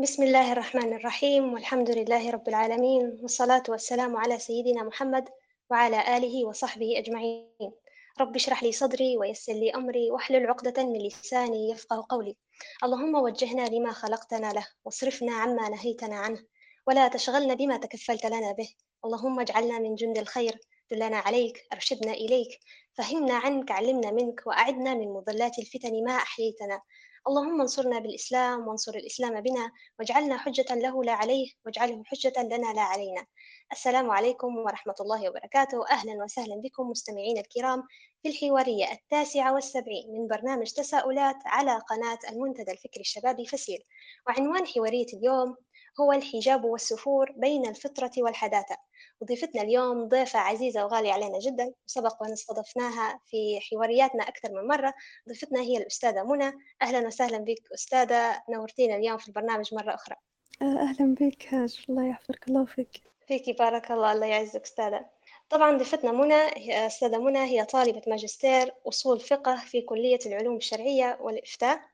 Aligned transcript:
بسم 0.00 0.22
الله 0.22 0.52
الرحمن 0.52 0.92
الرحيم 0.92 1.52
والحمد 1.52 1.90
لله 1.90 2.30
رب 2.30 2.48
العالمين 2.48 3.18
والصلاة 3.22 3.62
والسلام 3.68 4.16
على 4.16 4.38
سيدنا 4.38 4.82
محمد 4.82 5.28
وعلى 5.70 6.16
آله 6.16 6.44
وصحبه 6.44 6.98
أجمعين 6.98 7.72
رب 8.20 8.36
اشرح 8.36 8.62
لي 8.62 8.72
صدري 8.72 9.18
ويسر 9.18 9.52
لي 9.52 9.74
أمري 9.74 10.10
واحلل 10.10 10.46
عقدة 10.46 10.84
من 10.84 11.06
لساني 11.06 11.70
يفقه 11.70 12.06
قولي 12.08 12.36
اللهم 12.84 13.14
وجهنا 13.14 13.68
لما 13.68 13.92
خلقتنا 13.92 14.52
له 14.52 14.66
واصرفنا 14.84 15.32
عما 15.32 15.68
نهيتنا 15.68 16.16
عنه 16.16 16.44
ولا 16.86 17.08
تشغلنا 17.08 17.54
بما 17.54 17.76
تكفلت 17.76 18.26
لنا 18.26 18.52
به 18.52 18.68
اللهم 19.04 19.40
اجعلنا 19.40 19.78
من 19.78 19.94
جند 19.94 20.18
الخير 20.18 20.58
دلنا 20.90 21.16
عليك 21.16 21.66
أرشدنا 21.72 22.12
إليك 22.12 22.58
فهمنا 22.94 23.34
عنك 23.34 23.70
علمنا 23.70 24.10
منك 24.10 24.46
وأعدنا 24.46 24.94
من 24.94 25.08
مضلات 25.08 25.58
الفتن 25.58 26.04
ما 26.04 26.12
أحييتنا 26.16 26.80
اللهم 27.28 27.60
انصرنا 27.60 27.98
بالإسلام 27.98 28.68
وانصر 28.68 28.94
الإسلام 28.94 29.40
بنا 29.40 29.72
واجعلنا 29.98 30.38
حجة 30.38 30.74
له 30.74 31.04
لا 31.04 31.12
عليه 31.12 31.50
واجعله 31.66 32.02
حجة 32.06 32.42
لنا 32.42 32.72
لا 32.72 32.82
علينا. 32.82 33.26
السلام 33.72 34.10
عليكم 34.10 34.56
ورحمة 34.56 34.94
الله 35.00 35.28
وبركاته. 35.28 35.84
أهلا 35.90 36.24
وسهلا 36.24 36.56
بكم 36.56 36.90
مستمعين 36.90 37.38
الكرام 37.38 37.82
في 38.22 38.28
الحوارية 38.28 38.92
التاسعة 38.92 39.54
والسبعين 39.54 40.12
من 40.12 40.28
برنامج 40.28 40.72
تساؤلات 40.72 41.36
على 41.44 41.78
قناة 41.78 42.18
المنتدى 42.30 42.72
الفكري 42.72 43.00
الشبابي 43.00 43.46
فسيل. 43.46 43.84
وعنوان 44.26 44.66
حوارية 44.66 45.06
اليوم 45.14 45.56
هو 46.00 46.12
الحجاب 46.12 46.64
والسفور 46.64 47.32
بين 47.36 47.66
الفطرة 47.66 48.12
والحداثة. 48.18 48.76
وضيفتنا 49.20 49.62
اليوم 49.62 50.08
ضيفة 50.08 50.38
عزيزة 50.38 50.84
وغالية 50.84 51.12
علينا 51.12 51.38
جدا 51.38 51.72
وسبق 51.86 52.22
وأن 52.22 52.32
استضفناها 52.32 53.20
في 53.26 53.60
حوارياتنا 53.60 54.28
أكثر 54.28 54.52
من 54.52 54.68
مرة. 54.68 54.94
ضيفتنا 55.28 55.60
هي 55.60 55.76
الأستاذة 55.76 56.22
منى. 56.22 56.52
أهلا 56.82 57.06
وسهلا 57.06 57.38
بك 57.38 57.72
أستاذة. 57.74 58.42
نورتينا 58.50 58.96
اليوم 58.96 59.18
في 59.18 59.28
البرنامج 59.28 59.74
مرة 59.74 59.94
أخرى. 59.94 60.16
آه، 60.62 60.64
أهلا 60.64 61.14
بك 61.14 61.54
هاجر 61.54 61.84
الله 61.88 62.08
يحفظك 62.08 62.48
الله 62.48 62.64
فيك. 62.64 63.02
فيك 63.28 63.58
بارك 63.58 63.90
الله 63.90 64.12
الله 64.12 64.26
يعزك 64.26 64.62
أستاذة. 64.62 65.06
طبعا 65.50 65.76
ضيفتنا 65.76 66.12
منى 66.12 66.70
أستاذة 66.86 67.18
منى 67.18 67.38
هي 67.38 67.64
طالبة 67.64 68.02
ماجستير 68.06 68.74
أصول 68.88 69.20
فقه 69.20 69.56
في 69.56 69.80
كلية 69.80 70.18
العلوم 70.26 70.56
الشرعية 70.56 71.18
والإفتاء. 71.20 71.89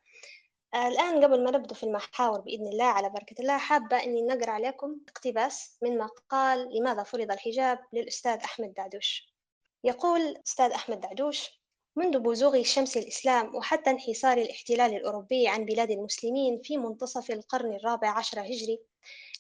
الآن 0.77 1.25
قبل 1.25 1.45
ما 1.45 1.51
نبدأ 1.51 1.75
في 1.75 1.83
المحاور 1.83 2.41
بإذن 2.41 2.67
الله 2.67 2.85
على 2.85 3.11
بركة 3.11 3.41
الله 3.41 3.59
حابة 3.59 3.97
إني 4.05 4.23
نقرأ 4.23 4.51
عليكم 4.51 4.97
اقتباس 5.09 5.79
من 5.83 5.99
مقال 5.99 6.79
لماذا 6.79 7.03
فرض 7.03 7.31
الحجاب 7.33 7.79
للأستاذ 7.93 8.39
أحمد 8.45 8.75
دعدوش. 8.75 9.37
يقول 9.85 10.37
أستاذ 10.47 10.71
أحمد 10.73 11.01
دعدوش 11.01 11.61
منذ 11.97 12.19
بزوغ 12.19 12.63
شمس 12.63 12.97
الإسلام 12.97 13.55
وحتى 13.55 13.91
انحسار 13.91 14.39
الاحتلال 14.39 14.95
الأوروبي 14.95 15.49
عن 15.49 15.65
بلاد 15.65 15.91
المسلمين 15.91 16.61
في 16.63 16.77
منتصف 16.77 17.31
القرن 17.31 17.73
الرابع 17.73 18.19
عشر 18.19 18.41
هجري 18.41 18.81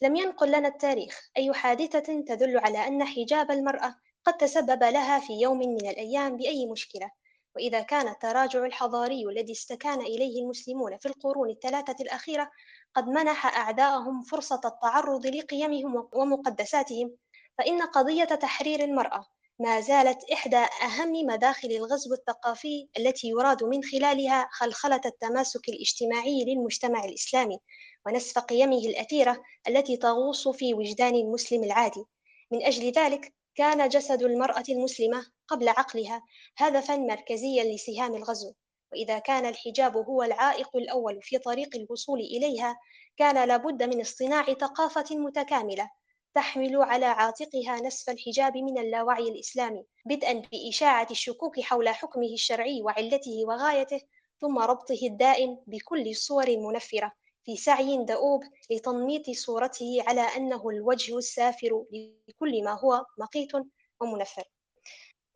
لم 0.02 0.16
ينقل 0.16 0.48
لنا 0.48 0.68
التاريخ 0.68 1.30
أي 1.36 1.52
حادثة 1.52 2.20
تدل 2.20 2.58
على 2.58 2.86
أن 2.86 3.04
حجاب 3.04 3.50
المرأة 3.50 3.94
قد 4.24 4.36
تسبب 4.36 4.82
لها 4.82 5.18
في 5.18 5.32
يوم 5.32 5.58
من 5.58 5.88
الأيام 5.88 6.36
بأي 6.36 6.66
مشكلة 6.66 7.10
وإذا 7.56 7.80
كان 7.80 8.08
التراجع 8.08 8.64
الحضاري 8.64 9.24
الذي 9.26 9.52
استكان 9.52 10.00
إليه 10.00 10.42
المسلمون 10.42 10.98
في 10.98 11.06
القرون 11.06 11.50
الثلاثة 11.50 11.96
الأخيرة 12.00 12.50
قد 12.94 13.08
منح 13.08 13.56
أعداءهم 13.56 14.22
فرصة 14.22 14.60
التعرض 14.64 15.26
لقيمهم 15.26 16.08
ومقدساتهم 16.12 17.16
فإن 17.58 17.82
قضية 17.82 18.24
تحرير 18.24 18.84
المرأة 18.84 19.26
ما 19.58 19.80
زالت 19.80 20.30
إحدى 20.32 20.56
أهم 20.56 21.12
مداخل 21.12 21.68
الغزو 21.68 22.14
الثقافي 22.14 22.88
التي 22.98 23.28
يراد 23.28 23.64
من 23.64 23.82
خلالها 23.84 24.48
خلخلة 24.52 25.00
التماسك 25.06 25.68
الاجتماعي 25.68 26.44
للمجتمع 26.44 27.04
الإسلامي 27.04 27.58
ونسف 28.06 28.38
قيمه 28.38 28.78
الأثيرة 28.78 29.42
التي 29.68 29.96
تغوص 29.96 30.48
في 30.48 30.74
وجدان 30.74 31.14
المسلم 31.14 31.64
العادي. 31.64 32.04
من 32.52 32.62
أجل 32.62 32.92
ذلك 32.92 33.34
كان 33.56 33.88
جسد 33.88 34.22
المرأة 34.22 34.64
المسلمة 34.68 35.26
قبل 35.48 35.68
عقلها 35.68 36.22
هدفا 36.56 36.96
مركزيا 36.96 37.64
لسهام 37.74 38.14
الغزو. 38.14 38.54
وإذا 38.92 39.18
كان 39.18 39.46
الحجاب 39.46 39.96
هو 39.96 40.22
العائق 40.22 40.76
الأول 40.76 41.22
في 41.22 41.38
طريق 41.38 41.76
الوصول 41.76 42.20
إليها 42.20 42.76
كان 43.16 43.48
لابد 43.48 43.82
من 43.82 44.00
اصطناع 44.00 44.44
ثقافة 44.44 45.16
متكاملة 45.16 45.90
تحمل 46.34 46.82
على 46.82 47.06
عاتقها 47.06 47.80
نسف 47.80 48.10
الحجاب 48.10 48.56
من 48.56 48.78
اللاوعي 48.78 49.28
الإسلامي 49.28 49.84
بدءا 50.06 50.32
بإشاعة 50.32 51.06
الشكوك 51.10 51.60
حول 51.60 51.88
حكمه 51.88 52.32
الشرعي 52.32 52.82
وعلته 52.82 53.44
وغايته 53.48 54.00
ثم 54.40 54.58
ربطه 54.58 54.98
الدائم 55.02 55.58
بكل 55.66 56.08
الصور 56.08 56.48
المنفرة. 56.48 57.12
في 57.46 57.56
سعي 57.56 58.04
دؤوب 58.04 58.42
لتنميط 58.70 59.30
صورته 59.30 60.04
على 60.06 60.20
أنه 60.20 60.68
الوجه 60.68 61.18
السافر 61.18 61.84
لكل 62.28 62.64
ما 62.64 62.80
هو 62.80 63.06
مقيت 63.18 63.52
ومنفر. 64.00 64.42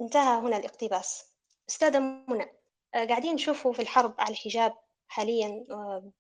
انتهى 0.01 0.39
هنا 0.39 0.57
الاقتباس. 0.57 1.33
أستاذة 1.69 1.99
منى 1.99 2.47
آه، 2.95 3.05
قاعدين 3.05 3.35
نشوفوا 3.35 3.73
في 3.73 3.83
الحرب 3.83 4.15
على 4.19 4.31
الحجاب 4.31 4.75
حاليا 5.09 5.67
آه، 5.71 6.11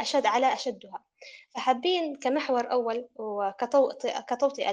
أشد 0.00 0.26
على 0.26 0.52
أشدها. 0.52 1.04
فحابين 1.54 2.16
كمحور 2.16 2.72
أول 2.72 3.08
وكتوطئة 3.16 4.72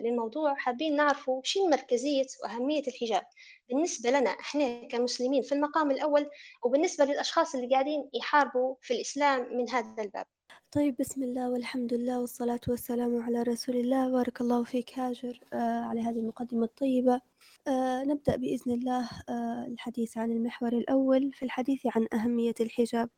للموضوع 0.00 0.54
حابين 0.54 0.96
نعرفوا 0.96 1.40
شو 1.44 1.68
مركزية 1.68 2.26
وأهمية 2.42 2.82
الحجاب. 2.88 3.22
بالنسبة 3.68 4.10
لنا 4.10 4.30
إحنا 4.30 4.88
كمسلمين 4.88 5.42
في 5.42 5.52
المقام 5.52 5.90
الأول 5.90 6.30
وبالنسبة 6.64 7.04
للأشخاص 7.04 7.54
اللي 7.54 7.68
قاعدين 7.68 8.10
يحاربوا 8.14 8.74
في 8.80 8.94
الإسلام 8.94 9.56
من 9.56 9.70
هذا 9.70 10.02
الباب. 10.02 10.26
طيب 10.72 10.96
بسم 11.00 11.22
الله 11.22 11.50
والحمد 11.50 11.94
لله 11.94 12.20
والصلاة 12.20 12.60
والسلام 12.68 13.22
على 13.22 13.42
رسول 13.42 13.76
الله. 13.76 14.10
بارك 14.10 14.40
الله 14.40 14.64
فيك 14.64 14.98
هاجر 14.98 15.40
آه 15.52 15.80
على 15.84 16.00
هذه 16.00 16.18
المقدمة 16.18 16.64
الطيبة. 16.64 17.20
آه 17.68 18.02
نبدأ 18.04 18.36
بإذن 18.36 18.72
الله 18.72 19.10
آه 19.28 19.64
الحديث 19.68 20.18
عن 20.18 20.30
المحور 20.32 20.72
الأول. 20.72 21.32
في 21.32 21.44
الحديث 21.44 21.80
عن 21.96 22.06
أهمية 22.12 22.54
الحجاب 22.60 23.10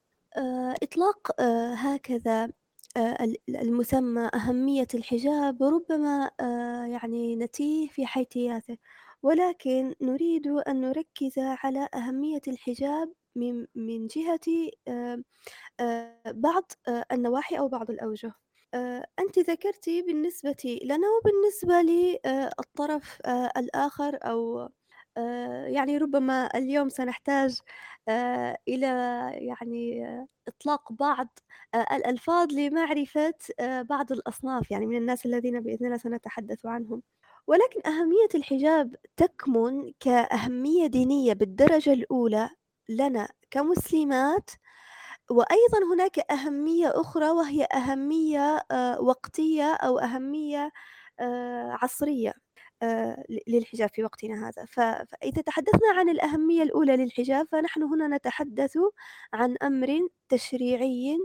إطلاق 0.82 1.40
آه 1.40 1.74
هكذا 1.74 2.44
آه 2.96 3.18
المسمى 3.48 4.30
أهمية 4.34 4.88
الحجاب 4.94 5.62
ربما 5.62 6.30
آه 6.40 6.84
يعني 6.84 7.36
نتيه 7.36 7.88
في 7.88 8.06
حيثياته. 8.06 8.78
ولكن 9.22 9.94
نريد 10.02 10.46
أن 10.48 10.80
نركز 10.80 11.38
على 11.38 11.88
أهمية 11.94 12.40
الحجاب 12.48 13.12
من 13.36 13.66
من 13.74 14.06
جهة 14.06 14.40
آه 14.88 15.22
بعض 16.26 16.72
النواحي 17.12 17.58
أو 17.58 17.68
بعض 17.68 17.90
الأوجه. 17.90 18.32
أنت 19.20 19.38
ذكرتِ 19.38 19.88
بالنسبة 19.90 20.80
لنا 20.84 21.06
وبالنسبة 21.18 21.82
للطرف 21.82 23.18
الآخر 23.56 24.18
أو 24.22 24.68
يعني 25.68 25.98
ربما 25.98 26.48
اليوم 26.54 26.88
سنحتاج 26.88 27.58
إلى 28.68 28.86
يعني 29.34 30.06
إطلاق 30.48 30.92
بعض 30.92 31.38
الألفاظ 31.74 32.52
لمعرفة 32.52 33.34
بعض 33.82 34.12
الأصناف 34.12 34.70
يعني 34.70 34.86
من 34.86 34.96
الناس 34.96 35.26
الذين 35.26 35.60
بإذن 35.60 35.86
الله 35.86 35.96
سنتحدث 35.98 36.66
عنهم، 36.66 37.02
ولكن 37.46 37.80
أهمية 37.86 38.28
الحجاب 38.34 38.96
تكمن 39.16 39.92
كأهمية 40.00 40.86
دينية 40.86 41.32
بالدرجة 41.32 41.92
الأولى 41.92 42.50
لنا 42.88 43.28
كمسلمات 43.50 44.50
وأيضًا 45.30 45.94
هناك 45.94 46.18
أهمية 46.32 46.92
أخرى 47.00 47.30
وهي 47.30 47.64
أهمية 47.74 48.64
آه، 48.70 49.00
وقتية 49.00 49.74
أو 49.74 49.98
أهمية 49.98 50.72
آه، 51.20 51.78
عصرية. 51.82 52.30
آه، 52.30 52.34
للحجاب 53.48 53.88
في 53.90 54.04
وقتنا 54.04 54.48
هذا، 54.48 54.64
فإذا 54.64 55.42
تحدثنا 55.42 55.92
عن 55.98 56.08
الأهمية 56.08 56.62
الأولى 56.62 56.96
للحجاب 56.96 57.46
فنحن 57.52 57.82
هنا 57.82 58.16
نتحدث 58.16 58.78
عن 59.34 59.56
أمر 59.62 60.08
تشريعي 60.28 61.18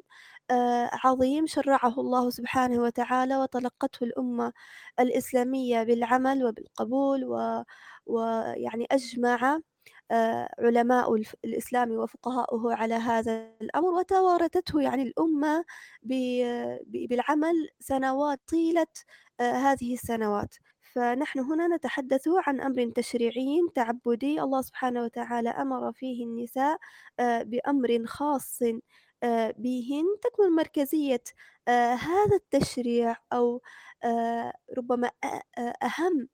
عظيم 1.03 1.47
شرعه 1.47 1.99
الله 1.99 2.29
سبحانه 2.29 2.81
وتعالى 2.81 3.37
وتلقته 3.37 4.03
الأمة 4.03 4.53
الإسلامية 4.99 5.83
بالعمل 5.83 6.45
وبالقبول 6.45 7.25
و 7.25 7.63
ويعني 8.05 8.87
أجمع 8.91 9.59
آه، 10.11 10.49
علماء 10.59 11.15
الإسلام 11.45 11.91
وفقهاؤه 11.91 12.73
على 12.75 12.93
هذا 12.95 13.51
الأمر 13.61 13.89
وتوارثته 13.89 14.81
يعني 14.81 15.03
الأمة 15.03 15.65
بالعمل 16.83 17.69
سنوات 17.79 18.39
طيلة 18.47 18.87
آه، 19.39 19.51
هذه 19.51 19.93
السنوات. 19.93 20.55
فنحن 20.97 21.39
هنا 21.39 21.67
نتحدث 21.75 22.27
عن 22.27 22.61
أمر 22.61 22.91
تشريعي 22.95 23.61
تعبدي 23.75 24.41
الله 24.41 24.61
سبحانه 24.61 25.03
وتعالى 25.03 25.49
أمر 25.49 25.91
فيه 25.91 26.25
النساء 26.25 26.77
آه، 27.19 27.43
بأمر 27.43 28.05
خاص 28.05 28.59
بهن 29.57 30.05
تكمن 30.21 30.49
مركزية. 30.55 31.23
هذا 31.69 32.35
التشريع 32.35 33.15
أو 33.33 33.61
ربما 34.77 35.11
أهم 35.83 36.27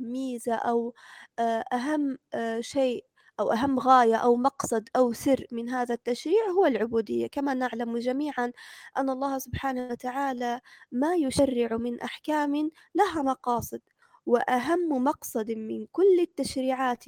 ميزة 0.00 0.54
أو 0.54 0.94
أهم 1.72 2.18
شيء 2.60 3.04
أو 3.40 3.52
أهم 3.52 3.78
غاية 3.80 4.16
أو 4.16 4.36
مقصد 4.36 4.88
أو 4.96 5.12
سر 5.12 5.46
من 5.52 5.68
هذا 5.70 5.94
التشريع 5.94 6.46
هو 6.56 6.66
العبودية. 6.66 7.26
كما 7.26 7.54
نعلم 7.54 7.98
جميعا 7.98 8.52
أن 8.98 9.10
الله 9.10 9.38
سبحانه 9.38 9.88
وتعالى 9.90 10.60
ما 10.92 11.14
يشرع 11.14 11.76
من 11.76 12.00
أحكام 12.00 12.70
لها 12.94 13.22
مقاصد 13.22 13.80
وأهم 14.26 15.04
مقصد 15.04 15.50
من 15.50 15.86
كل 15.92 16.20
التشريعات 16.20 17.04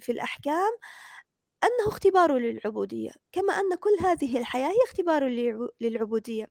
في 0.00 0.12
الأحكام 0.12 0.72
أنه 1.64 1.88
اختبار 1.88 2.38
للعبودية. 2.38 3.10
كما 3.32 3.52
أن 3.54 3.74
كل 3.74 3.96
هذه 4.02 4.38
الحياة 4.38 4.68
هي 4.68 4.78
اختبار 4.88 5.24
للعبودية. 5.80 6.46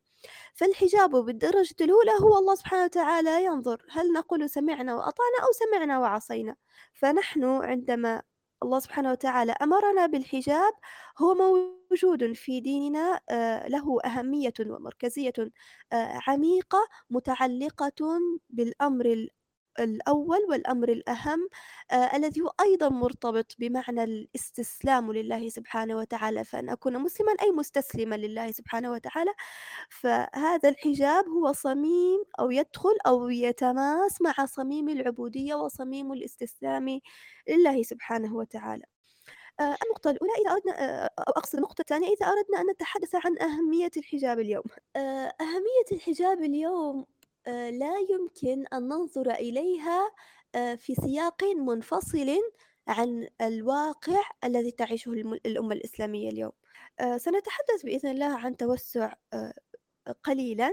فالحجاب 0.54 1.12
بالدرجة 1.16 1.76
الأولى 1.82 2.12
هو 2.22 2.38
الله 2.38 2.56
سبحانه 2.56 2.84
وتعالى 2.84 3.46
ينظر 3.46 3.86
هل 3.92 4.14
نقول 4.14 4.50
سمعنا 4.50 4.96
وأطعنا 4.96 5.38
أو 5.44 5.52
سمعنا 5.52 6.00
وعصينا. 6.00 6.56
فنحن 6.94 7.44
عندما 7.46 8.22
الله 8.64 8.80
سبحانه 8.80 9.12
وتعالى 9.12 9.52
أمرنا 9.52 10.06
بالحجاب 10.06 10.74
هو 11.18 11.34
موجود 11.36 12.34
في 12.34 12.60
ديننا 12.62 13.20
آه، 13.30 13.68
له 13.68 14.02
أهمية 14.06 14.54
ومركزية 14.60 15.34
آه، 15.94 16.20
عميقة 16.28 16.80
متعلقة 17.10 18.20
بالأمر 18.50 19.28
الأول 19.80 20.40
والأمر 20.50 20.90
الأهم 20.90 21.50
آه 21.92 22.16
الذي 22.16 22.42
هو 22.42 22.52
أيضا 22.62 22.90
مرتبط 22.90 23.56
بمعنى 23.60 24.04
الاستسلام 24.04 25.12
لله 25.14 25.50
سبحانه 25.50 25.98
وتعالى 25.98 26.44
فأن 26.46 26.70
أكون 26.70 26.98
مسلما 27.00 27.32
أي 27.42 27.52
مستسلما 27.52 28.16
لله 28.16 28.52
سبحانه 28.52 28.92
وتعالى. 28.92 29.32
فهذا 29.90 30.70
الحجاب 30.70 31.26
هو 31.30 31.54
صميم 31.54 32.24
أو 32.40 32.52
يدخل 32.52 32.98
أو 33.08 33.30
يتماس 33.30 34.22
مع 34.22 34.46
صميم 34.46 34.90
العبودية 34.90 35.56
وصميم 35.56 36.14
الاستسلام 36.14 37.00
لله 37.50 37.84
سبحانه 37.84 38.36
وتعالى. 38.36 38.84
آه 39.60 39.78
النقطة 39.86 40.12
الأولى 40.12 40.34
إذا 40.42 40.52
أردنا 40.52 40.74
آه 41.06 41.10
أو 41.20 41.34
أقصد 41.38 41.56
النقطة 41.56 41.82
الثانية 41.82 42.08
إذا 42.08 42.26
أردنا 42.28 42.62
أن 42.62 42.66
نتحدث 42.72 43.16
عن 43.16 43.40
أهمية 43.42 43.92
الحجاب 43.98 44.40
اليوم. 44.40 44.64
آه 44.96 45.34
أهمية 45.42 45.88
الحجاب 45.92 46.44
اليوم 46.44 47.06
لا 47.48 47.94
يمكن 48.10 48.66
أن 48.74 48.88
ننظر 48.88 49.32
إليها 49.32 50.12
آه، 50.56 50.76
في 50.76 50.96
سياق 50.96 51.44
منفصل 51.44 52.38
عن 52.88 53.28
الواقع 53.42 54.22
الذي 54.44 54.72
تعيشه 54.72 55.12
الأمة 55.46 55.74
الإسلامية 55.76 56.30
اليوم. 56.30 56.52
آه، 57.00 57.18
سنتحدث 57.18 57.84
بإذن 57.84 58.10
الله 58.10 58.40
عن 58.40 58.58
توسع 58.58 59.14
قليلا 60.24 60.72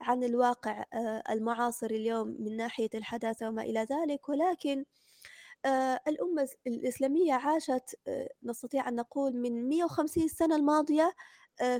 عن 0.00 0.24
الواقع 0.24 0.84
المعاصر 1.30 1.86
اليوم 1.86 2.36
من 2.38 2.56
ناحية 2.56 2.90
الحداثة 2.94 3.48
وما 3.48 3.62
إلى 3.62 3.86
ذلك 3.90 4.28
ولكن 4.28 4.84
الأمة 6.08 6.48
الإسلامية 6.66 7.32
عاشت 7.34 7.94
نستطيع 8.42 8.88
أن 8.88 8.94
نقول 8.94 9.36
من 9.36 9.68
150 9.68 10.28
سنة 10.28 10.56
الماضية 10.56 11.02
آه، 11.02 11.14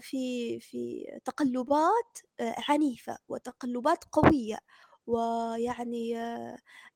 في 0.00 0.61
في 0.61 1.05
تقلبات 1.25 2.19
آه، 2.41 2.55
عنيفة 2.69 3.19
وتقلبات 3.29 4.05
قوية 4.12 4.59
ويعني 5.06 6.19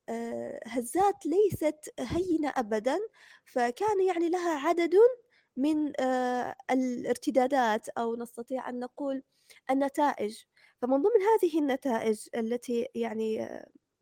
آه، 0.08 0.60
هزات 0.66 1.26
ليست 1.26 1.94
هينة 2.00 2.52
أبدا 2.56 2.98
فكان 3.44 4.02
يعني 4.08 4.28
لها 4.30 4.68
عدد 4.68 4.94
من 5.56 5.92
الارتدادات 6.70 7.88
أو 7.88 8.16
نستطيع 8.16 8.68
أن 8.68 8.78
نقول 8.80 9.22
النتائج. 9.70 10.44
فمن 10.82 10.96
ضمن 11.02 11.22
هذه 11.34 11.58
النتائج 11.58 12.28
التي 12.34 12.88
يعني 12.94 13.48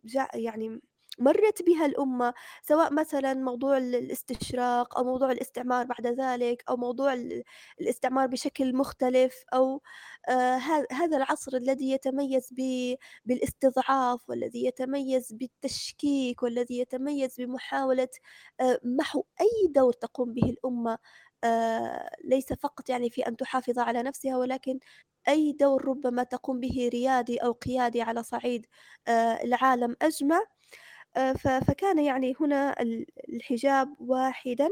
جاء 0.04 0.38
يعني 0.40 0.80
مرت 1.18 1.62
بها 1.62 1.86
الأمة 1.86 2.34
سواء 2.62 2.92
مثلا 2.94 3.34
موضوع 3.34 3.76
الاستشراق 3.78 4.98
أو 4.98 5.04
موضوع 5.04 5.32
الاستعمار 5.32 5.86
بعد 5.86 6.06
ذلك 6.06 6.64
أو 6.68 6.76
موضوع 6.76 7.12
الاستعمار 7.80 8.26
بشكل 8.26 8.76
مختلف 8.76 9.44
أو 9.54 9.82
آه 10.28 10.56
هذا 10.92 11.16
العصر 11.16 11.56
الذي 11.56 11.90
يتميز 11.90 12.48
بالاستضعاف 13.24 14.30
والذي 14.30 14.64
يتميز 14.66 15.32
بالتشكيك 15.32 16.42
والذي 16.42 16.78
يتميز 16.78 17.36
بمحاولة 17.40 18.08
آه 18.60 18.80
محو 18.84 19.24
أي 19.40 19.68
دور 19.70 19.92
تقوم 19.92 20.34
به 20.34 20.50
الأمة 20.50 20.98
آه 21.44 22.10
ليس 22.24 22.52
فقط 22.52 22.88
يعني 22.90 23.10
في 23.10 23.22
أن 23.28 23.36
تحافظ 23.36 23.78
على 23.78 24.02
نفسها 24.02 24.36
ولكن 24.36 24.78
أي 25.28 25.52
دور 25.52 25.84
ربما 25.88 26.22
تقوم 26.24 26.60
به 26.60 26.88
ريادي 26.92 27.38
أو 27.38 27.52
قيادي 27.52 28.02
على 28.02 28.22
صعيد 28.22 28.66
العالم 29.44 29.96
أجمع. 30.02 30.42
فكان 31.66 31.98
يعني 31.98 32.34
هنا 32.40 32.74
الحجاب 33.28 33.94
واحدا 34.00 34.68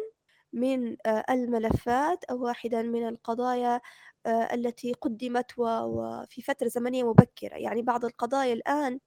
من 0.52 0.96
آه، 1.06 1.24
الملفات 1.30 2.24
أو 2.24 2.44
واحدا 2.44 2.82
من 2.82 3.08
القضايا 3.08 3.80
آه، 4.26 4.54
التي 4.54 4.92
قدمت 4.92 5.58
وفي 5.58 6.42
فترة 6.42 6.68
زمنية 6.68 7.04
مبكرة. 7.10 7.56
يعني 7.56 7.82
بعض 7.82 8.04
القضايا 8.04 8.52
الآن 8.52 9.00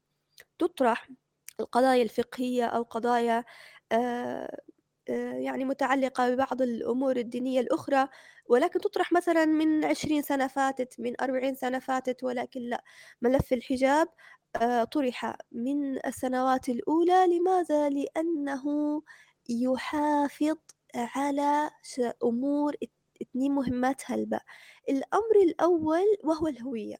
تطرح 0.59 1.09
القضايا 1.59 2.03
الفقهية 2.03 2.65
أو 2.65 2.83
قضايا 2.83 3.45
يعني 5.07 5.65
متعلقة 5.65 6.29
ببعض 6.29 6.61
الأمور 6.61 7.17
الدينية 7.17 7.59
الأخرى 7.59 8.07
ولكن 8.45 8.79
تطرح 8.79 9.11
مثلا 9.11 9.45
من 9.45 9.85
عشرين 9.85 10.21
سنة 10.21 10.47
فاتت 10.47 10.99
من 10.99 11.21
أربعين 11.21 11.55
سنة 11.55 11.79
فاتت 11.79 12.23
ولكن 12.23 12.61
لا. 12.61 12.83
ملف 13.21 13.53
الحجاب 13.53 14.07
آه، 14.07 14.11
طرح 14.91 15.37
من 15.51 16.05
السنوات 16.05 16.69
الأولى 16.69 17.25
لماذا؟ 17.27 17.89
لأنه 17.89 18.63
يحافظ 19.49 20.57
على 20.95 21.71
أمور 22.23 22.75
اثنين 23.21 23.51
مهمات 23.51 24.01
هلبة 24.05 24.39
الأمر 24.89 25.35
الأول 25.43 26.05
وهو 26.23 26.47
الهوية. 26.47 26.95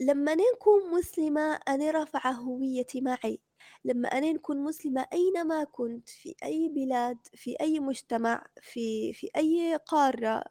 لما 0.00 0.34
نكون 0.34 0.90
مسلمة 0.98 1.60
أنا 1.68 1.90
رافعة 1.90 2.32
هويتي 2.32 3.00
معي. 3.00 3.40
لما 3.84 4.08
أنا 4.08 4.32
نكون 4.32 4.64
مسلمة 4.64 5.06
أينما 5.12 5.64
كنت 5.64 6.08
في 6.08 6.34
أي 6.44 6.68
بلاد 6.68 7.18
في 7.34 7.56
أي 7.60 7.80
مجتمع 7.80 8.46
في 8.62 9.12
في 9.12 9.30
أي 9.36 9.76
قارة 9.76 10.44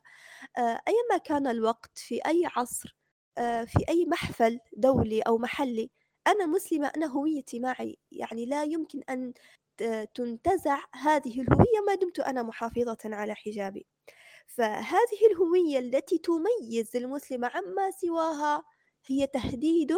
آه، 0.57 0.81
أيما 0.87 1.17
كان 1.25 1.47
الوقت 1.47 1.97
في 1.99 2.21
أي 2.27 2.43
عصر 2.55 2.97
آه، 3.37 3.63
في 3.65 3.79
أي 3.89 4.05
محفل 4.05 4.59
دولي 4.77 5.21
أو 5.21 5.37
محلي. 5.37 5.91
أنا 6.27 6.45
مسلمة 6.45 6.91
أنا 6.97 7.05
هويتي 7.05 7.59
معي. 7.59 7.97
يعني 8.11 8.45
لا 8.45 8.63
يمكن 8.63 9.01
أن 9.09 9.33
تنتزع 10.15 10.79
هذه 10.93 11.41
الهوية 11.41 11.81
ما 11.87 11.95
دمت 11.95 12.19
أنا 12.19 12.43
محافظة 12.43 12.97
على 13.05 13.35
حجابي. 13.35 13.85
فهذه 14.47 15.27
الهوية 15.31 15.79
التي 15.79 16.17
تميز 16.17 16.95
المسلمة 16.95 17.47
عما 17.47 17.91
سواها 17.91 18.63
هي 19.05 19.27
تهديد 19.27 19.95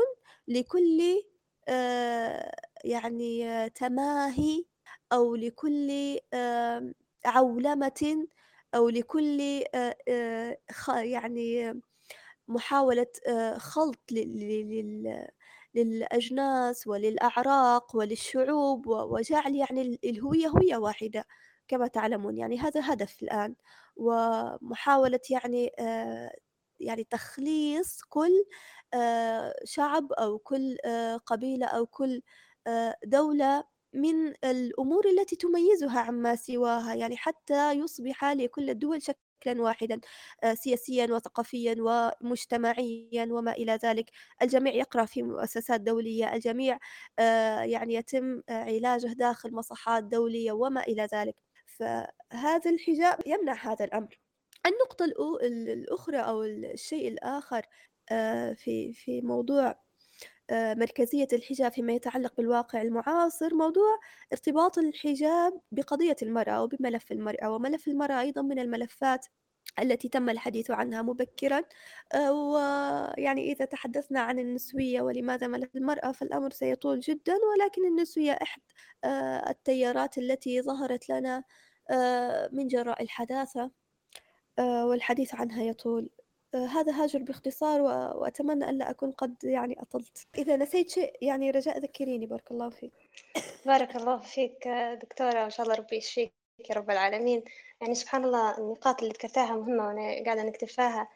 لكل 0.48 1.24
آه، 1.68 2.51
يعني 2.84 3.70
تماهي 3.70 4.65
أو 5.13 5.36
لكل 5.36 6.20
عولمة 7.25 8.27
أو 8.75 8.89
لكل 8.89 9.63
آه، 9.75 10.58
يعني 10.89 11.74
محاولة 12.48 13.08
آه، 13.27 13.58
خلط 13.58 14.00
للأجناس 15.76 16.88
وللأعراق 16.88 17.96
وللشعوب 17.96 18.88
وجعل 18.88 19.56
يعني 19.56 20.00
الهوية 20.04 20.48
هوية 20.48 20.78
واحدة 20.78 21.26
كما 21.68 21.88
تعلمون. 21.88 22.38
يعني 22.38 22.60
هذا 22.60 22.94
هدف 22.94 23.24
الآن 23.24 23.56
ومحاولة 23.96 25.20
يعني 25.30 25.72
آه، 25.80 26.32
يعني 26.80 27.04
تخليص 27.04 28.02
كل 28.10 28.46
آه، 28.94 29.56
شعب 29.66 30.14
أو 30.14 30.38
كل 30.40 30.78
آه، 30.86 31.18
قبيلة 31.18 31.66
أو 31.68 31.86
كل 31.86 32.22
دولة 33.06 33.64
من 33.94 34.28
الأمور 34.46 35.06
التي 35.10 35.36
تميزها 35.36 36.00
عما 36.00 36.36
سواها. 36.36 36.96
يعني 36.96 37.18
حتى 37.18 37.72
يصبح 37.74 38.26
لكل 38.26 38.70
الدول 38.70 39.02
شكل 39.02 39.20
شكلا 39.39 39.62
واحدا 39.62 40.00
آه، 40.43 40.53
سياسيا 40.53 41.08
وثقافيا 41.12 41.75
ومجتمعيا 41.79 43.27
وما 43.31 43.51
إلى 43.51 43.79
ذلك. 43.84 44.12
الجميع 44.41 44.74
يقرأ 44.74 45.05
في 45.05 45.24
مؤسسات 45.24 45.81
دولية 45.81 46.34
الجميع 46.34 46.79
آه، 47.19 47.62
يعني 47.62 47.93
يتم 47.93 48.41
علاجه 48.50 49.08
داخل 49.08 49.51
مصحات 49.53 50.03
دولية 50.03 50.51
وما 50.51 50.81
إلى 50.84 51.08
ذلك. 51.13 51.36
فهذا 51.65 52.69
الحجاب 52.69 53.19
يمنع 53.25 53.53
هذا 53.53 53.86
الأمر. 53.86 54.19
النقطة 54.65 55.05
الأخرى 55.43 56.17
أو 56.17 56.43
الشيء 56.43 57.08
الآخر 57.08 57.65
آه، 58.12 58.53
في 58.53 58.93
في 58.93 59.22
موضوع 59.22 59.75
مركزية 60.51 61.27
الحجاب 61.34 61.72
فيما 61.72 61.94
يتعلق 61.94 62.34
بالواقع 62.38 62.82
المعاصر 62.82 63.56
موضوع 63.56 64.00
ارتباط 64.34 64.77
الحجاب 64.77 65.62
بقضية 65.72 66.15
المرأة 66.22 66.63
وبملف 66.63 67.12
المرأة 67.12 67.51
وملف 67.51 67.88
المرأة 67.88 68.22
أيضا 68.22 68.41
من 68.41 68.60
الملفات 68.60 69.25
التي 69.79 70.10
تم 70.10 70.29
الحديث 70.29 70.72
عنها 70.72 71.01
مبكرا. 71.01 71.63
آه، 72.13 72.32
ويعني 72.34 73.51
إذا 73.51 73.65
تحدثنا 73.65 74.20
عن 74.22 74.39
النسوية 74.39 75.01
ولماذا 75.01 75.48
ملف 75.48 75.75
المرأة 75.75 76.12
فالأمر 76.12 76.51
سيطول 76.51 77.00
جدا 77.00 77.34
ولكن 77.34 77.86
النسوية 77.88 78.32
إحد 78.32 78.62
آه، 79.03 79.50
التيارات 79.50 80.18
التي 80.18 80.62
ظهرت 80.62 81.10
لنا 81.10 81.44
من 82.51 82.68
جراء 82.68 83.03
الحداثة 83.03 83.72
والحديث 84.60 85.36
عنها 85.36 85.63
يطول. 85.63 86.10
هذا 86.56 87.03
هاجر 87.03 87.20
باختصار 87.20 87.82
وأتمنى 88.18 88.70
ألا 88.70 88.89
أكون 88.89 89.12
قد 89.12 89.36
يعني 89.44 89.82
أطلت. 89.82 90.27
إذا 90.38 90.56
نسيت 90.56 90.89
شيء 90.89 91.13
يعني 91.22 91.51
رجاء 91.51 91.79
ذكريني 91.79 92.25
بارك 92.25 92.51
الله 92.51 92.70
فيك. 92.70 92.94
بارك 93.65 93.96
الله 93.96 94.20
فيك 94.20 94.68
دكتورة 95.01 95.41
وإن 95.41 95.50
شاء 95.50 95.65
الله 95.65 95.75
ربي 95.75 95.96
يشفيك 95.96 96.34
يا 96.70 96.75
رب 96.75 96.91
العالمين. 96.91 97.44
يعني 97.82 97.96
سبحان 97.96 98.25
الله 98.25 98.58
النقاط 98.58 99.01
اللي 99.01 99.13
ذكرتها 99.13 99.56
مهمة 99.56 99.88
وأنا 99.88 100.24
قاعدة 100.25 100.44
نكتب 100.44 100.68
فيها 100.68 101.10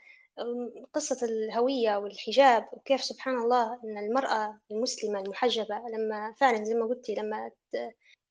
قصة 0.93 1.25
الهوية 1.25 1.97
والحجاب 1.97 2.69
وكيف 2.71 3.03
سبحان 3.03 3.37
الله 3.37 3.79
أن 3.83 3.97
المرأة 3.97 4.59
المسلمة 4.71 5.19
المحجبة 5.19 5.75
لما 5.75 6.33
فعلا 6.39 6.63
زي 6.63 6.73
ما 6.73 6.85
قلتي 6.85 7.15
لما 7.15 7.51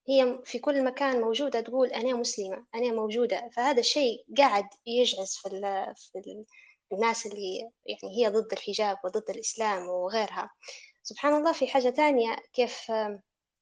هي 0.09 0.39
في 0.45 0.59
كل 0.59 0.85
مكان 0.85 1.21
موجودة 1.21 1.61
تقول 1.61 1.89
أنا 1.89 2.15
مسلمة 2.15 2.67
أنا 2.75 2.93
موجودة. 2.93 3.51
فهذا 3.57 3.81
الشيء 3.81 4.25
قاعد 4.39 4.67
يجعز 4.87 5.37
في, 5.37 5.49
في 5.97 6.43
الناس 6.93 7.27
اللي 7.27 7.71
يعني 7.87 8.17
هي 8.19 8.29
ضد 8.29 8.53
الحجاب 8.53 8.99
وضد 9.05 9.31
الإسلام 9.31 9.89
وغيرها. 9.89 10.51
سبحان 11.03 11.35
الله 11.35 11.53
في 11.53 11.69
حاجة 11.69 11.91
تانية 11.91 12.37
كيف 12.53 12.93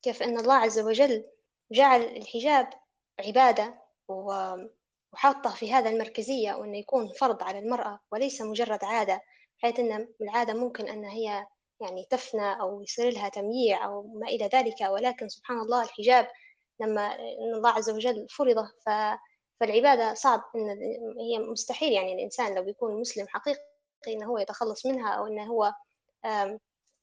كيف 0.02 0.22
أن 0.22 0.38
الله 0.38 0.54
عز 0.54 0.78
وجل 0.80 1.25
جعل 1.72 2.02
الحجاب 2.02 2.70
عبادة 3.26 3.80
وحاطه 4.08 5.50
في 5.54 5.72
هذا 5.72 5.90
المركزية 5.90 6.54
وأنه 6.54 6.78
يكون 6.78 7.12
فرض 7.12 7.42
على 7.42 7.58
المرأة 7.58 8.00
وليس 8.12 8.40
مجرد 8.42 8.84
عادة 8.84 9.20
حيث 9.58 9.80
أن 9.80 10.08
العادة 10.20 10.54
ممكن 10.54 10.88
أن 10.88 11.04
هي 11.04 11.46
يعني 11.80 12.06
تفنى 12.10 12.60
أو 12.60 12.82
يصير 12.82 13.12
لها 13.12 13.28
تمييع 13.28 13.84
أو 13.84 14.02
ما 14.02 14.28
إلى 14.28 14.46
ذلك. 14.54 14.80
ولكن 14.80 15.28
سبحان 15.28 15.58
الله 15.58 15.82
الحجاب 15.82 16.28
لما 16.80 17.16
الله 17.56 17.70
عز 17.70 17.90
وجل 17.90 18.26
فرضه 18.30 18.66
ف 18.87 18.88
فالعبادة 19.61 20.14
صعب 20.14 20.43
إن 20.57 20.69
هي 21.21 21.38
مستحيل 21.38 21.93
يعني 21.93 22.14
الإنسان 22.14 22.55
لو 22.55 22.69
يكون 22.69 23.00
مسلم 23.00 23.29
حقيقي 23.29 23.61
إنه 24.09 24.26
هو 24.26 24.38
يتخلص 24.38 24.87
منها 24.87 25.11
أو 25.12 25.26
إنه 25.26 25.45
هو 25.45 25.75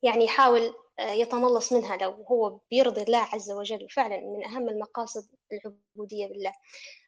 يعني 0.03 0.25
يحاول 0.25 0.73
يتملص 0.99 1.73
منها 1.73 1.97
لو 1.97 2.11
هو 2.11 2.59
بيرضي 2.71 3.01
الله 3.01 3.17
عز 3.17 3.51
وجل 3.51 3.83
وفعلا 3.85 4.19
من 4.19 4.45
أهم 4.45 4.69
المقاصد 4.69 5.27
العبودية 5.51 6.27
بالله 6.27 6.53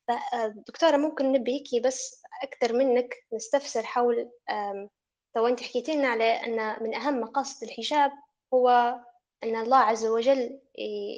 فدكتورة 0.08 0.98
ممكن 0.98 1.32
نبي 1.32 1.63
بس 1.84 2.22
أكثر 2.44 2.74
منك 2.74 3.15
نستفسر 3.34 3.84
حول 3.84 4.32
تو 5.36 5.48
أنت 5.48 5.62
حكيتي 5.62 5.96
لنا 5.96 6.08
على 6.08 6.24
أن 6.24 6.84
من 6.84 6.96
أهم 6.96 7.22
مقاصد 7.22 7.63
الحجاب 7.63 8.12
هو 8.53 8.70
أن 9.44 9.56
الله 9.56 9.77
عز 9.77 10.06
وجل 10.06 10.60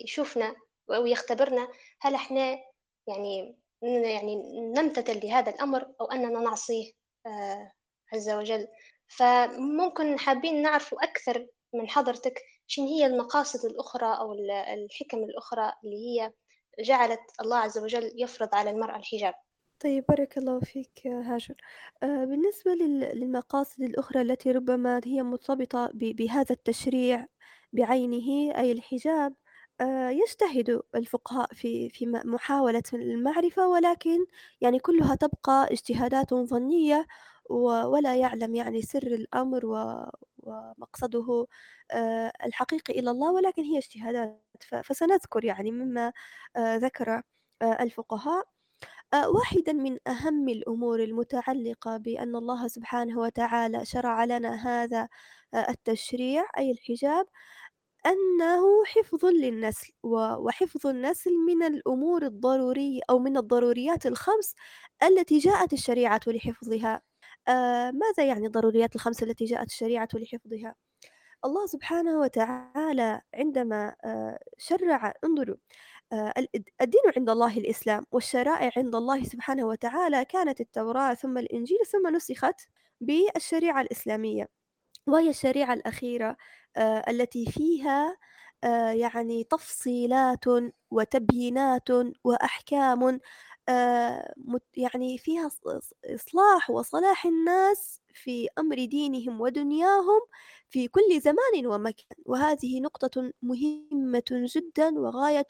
يشوفنا 0.04 0.56
ويختبرنا 0.88 1.68
هل 2.02 2.16
إحنا 2.16 2.60
يعني 3.08 3.61
يعني 3.84 4.36
نمتثل 4.76 5.26
لهذا 5.26 5.50
الأمر 5.52 5.88
أو 6.02 6.06
أننا 6.06 6.40
نعصيه 6.40 6.92
آه، 7.26 7.72
عز 8.14 8.30
وجل. 8.30 8.68
فممكن 9.08 10.20
حابين 10.20 10.62
نعرف 10.62 10.94
أكثر 10.94 11.48
من 11.74 11.90
حضرتك 11.90 12.42
شن 12.68 12.84
هي 12.84 13.06
المقاصد 13.06 13.66
الأخرى 13.66 14.18
أو 14.18 14.34
الحكم 14.74 15.18
الأخرى 15.18 15.74
اللي 15.84 15.96
هي 15.96 16.32
جعلت 16.80 17.20
الله 17.42 17.58
عز 17.58 17.78
وجل 17.78 18.12
يفرض 18.16 18.56
على 18.56 18.70
المرأة 18.70 18.98
الحجاب. 18.98 19.34
طيب 19.80 20.06
بارك 20.10 20.38
الله 20.38 20.60
فيك 20.60 21.08
هاجر. 21.08 21.56
آه، 22.04 22.26
بالنسبة 22.26 22.72
للمقاصد 22.72 23.82
الأخرى 23.82 24.22
التي 24.22 24.52
ربما 24.52 25.02
هي 25.06 25.24
مرتبطة 25.24 25.90
بهذا 25.94 26.52
التشريع 26.52 27.28
بعينه 27.74 28.58
أي 28.58 28.72
الحجاب 28.72 29.34
آه، 29.82 30.10
يجتهد 30.10 30.82
الفقهاء 30.96 31.54
في 31.54 31.90
في 31.90 32.06
محاولة 32.08 32.84
المعرفة 32.94 33.68
ولكن 33.68 34.26
يعني 34.62 34.80
كلها 34.80 35.16
تبقى 35.16 35.68
اجتهادات 35.72 36.34
ظنية 36.34 37.08
ولا 37.50 38.16
يعلم 38.16 38.56
يعني 38.56 38.82
سر 38.82 39.08
الأمر 39.08 39.66
ومقصده 40.38 41.48
آه، 41.92 42.32
الحقيقي 42.46 42.94
إلى 43.00 43.12
الله 43.12 43.32
ولكن 43.34 43.64
هي 43.64 43.78
اجتهادات. 43.78 44.42
فسنذكر 44.84 45.46
يعني 45.46 45.72
مما 45.72 46.14
آه، 46.56 46.76
ذكر 46.78 47.22
الفقهاء. 47.64 48.46
واحدا 49.14 49.74
من 49.74 49.98
أهم 50.08 50.50
الأمور 50.50 51.04
المتعلقة 51.04 51.98
بأن 51.98 52.36
الله 52.36 52.68
سبحانه 52.68 53.20
وتعالى 53.20 53.86
شرع 53.86 54.24
لنا 54.26 54.56
هذا 54.56 55.08
التشريع 55.70 56.46
أي 56.58 56.72
الحجاب 56.72 57.26
أنه 58.06 58.86
حفظ 58.86 59.26
للنسل 59.26 59.92
وحفظ 60.04 60.88
النسل 60.88 61.32
من 61.48 61.64
الأمور 61.64 62.24
الضرورية 62.26 63.02
أو 63.10 63.20
من 63.20 63.38
الضروريات 63.38 64.06
الخمس 64.06 64.56
التي 65.04 65.38
جاءت 65.40 65.74
الشريعة 65.74 66.22
لحفظها. 66.28 67.02
آه 67.48 67.92
ماذا 67.92 68.26
يعني 68.30 68.46
الضروريات 68.48 68.96
الخمس 68.96 69.24
التي 69.24 69.46
جاءت 69.46 69.68
الشريعة 69.68 70.08
لحفظها؟ 70.14 70.76
الله 71.46 71.66
سبحانه 71.68 72.20
وتعالى 72.20 73.22
عندما 73.36 73.96
آه 74.06 74.40
شرع 74.58 75.14
انظروا 75.26 75.56
آه 76.14 76.34
الدين 76.82 77.02
عند 77.18 77.30
الله 77.30 77.58
الإسلام 77.58 78.06
والشرائع 78.12 78.72
عند 78.78 78.96
الله 78.96 79.24
سبحانه 79.24 79.66
وتعالى 79.68 80.26
كانت 80.26 80.62
التوراة 80.62 81.14
ثم 81.14 81.38
الإنجيل 81.38 81.80
ثم 81.92 82.16
نسخت 82.16 82.62
بالشريعة 83.02 83.82
الإسلامية. 83.82 84.61
وهي 85.12 85.30
الشريعة 85.30 85.74
الأخيرة 85.74 86.38
آه، 86.78 87.04
التي 87.10 87.46
فيها 87.52 88.18
آه، 88.64 88.92
يعني 88.92 89.44
تفصيلات 89.44 90.46
وتبيينات 90.92 91.90
وأحكام 92.24 93.20
آه، 93.70 94.34
يعني 94.78 95.18
فيها 95.18 95.50
إصلاح 96.06 96.70
وصلاح 96.70 97.26
الناس 97.26 98.02
في 98.14 98.48
أمر 98.60 98.86
دينهم 98.86 99.42
ودنياهم 99.42 100.22
في 100.70 100.88
كل 100.88 101.22
زمان 101.22 101.68
ومكان. 101.68 102.18
وهذه 102.26 102.80
نقطة 102.82 103.34
مهمة 103.42 104.24
جدا 104.32 105.00
وغاية 105.00 105.48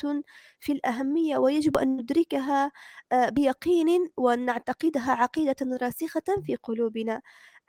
في 0.60 0.72
الأهمية 0.72 1.38
ويجب 1.38 1.78
أن 1.78 1.98
ندركها 1.98 2.72
بيقين 3.14 4.10
وأن 4.18 4.46
نعتقدها 4.46 5.12
عقيدة 5.12 5.56
راسخة 5.82 6.24
في 6.46 6.56
قلوبنا 6.56 7.22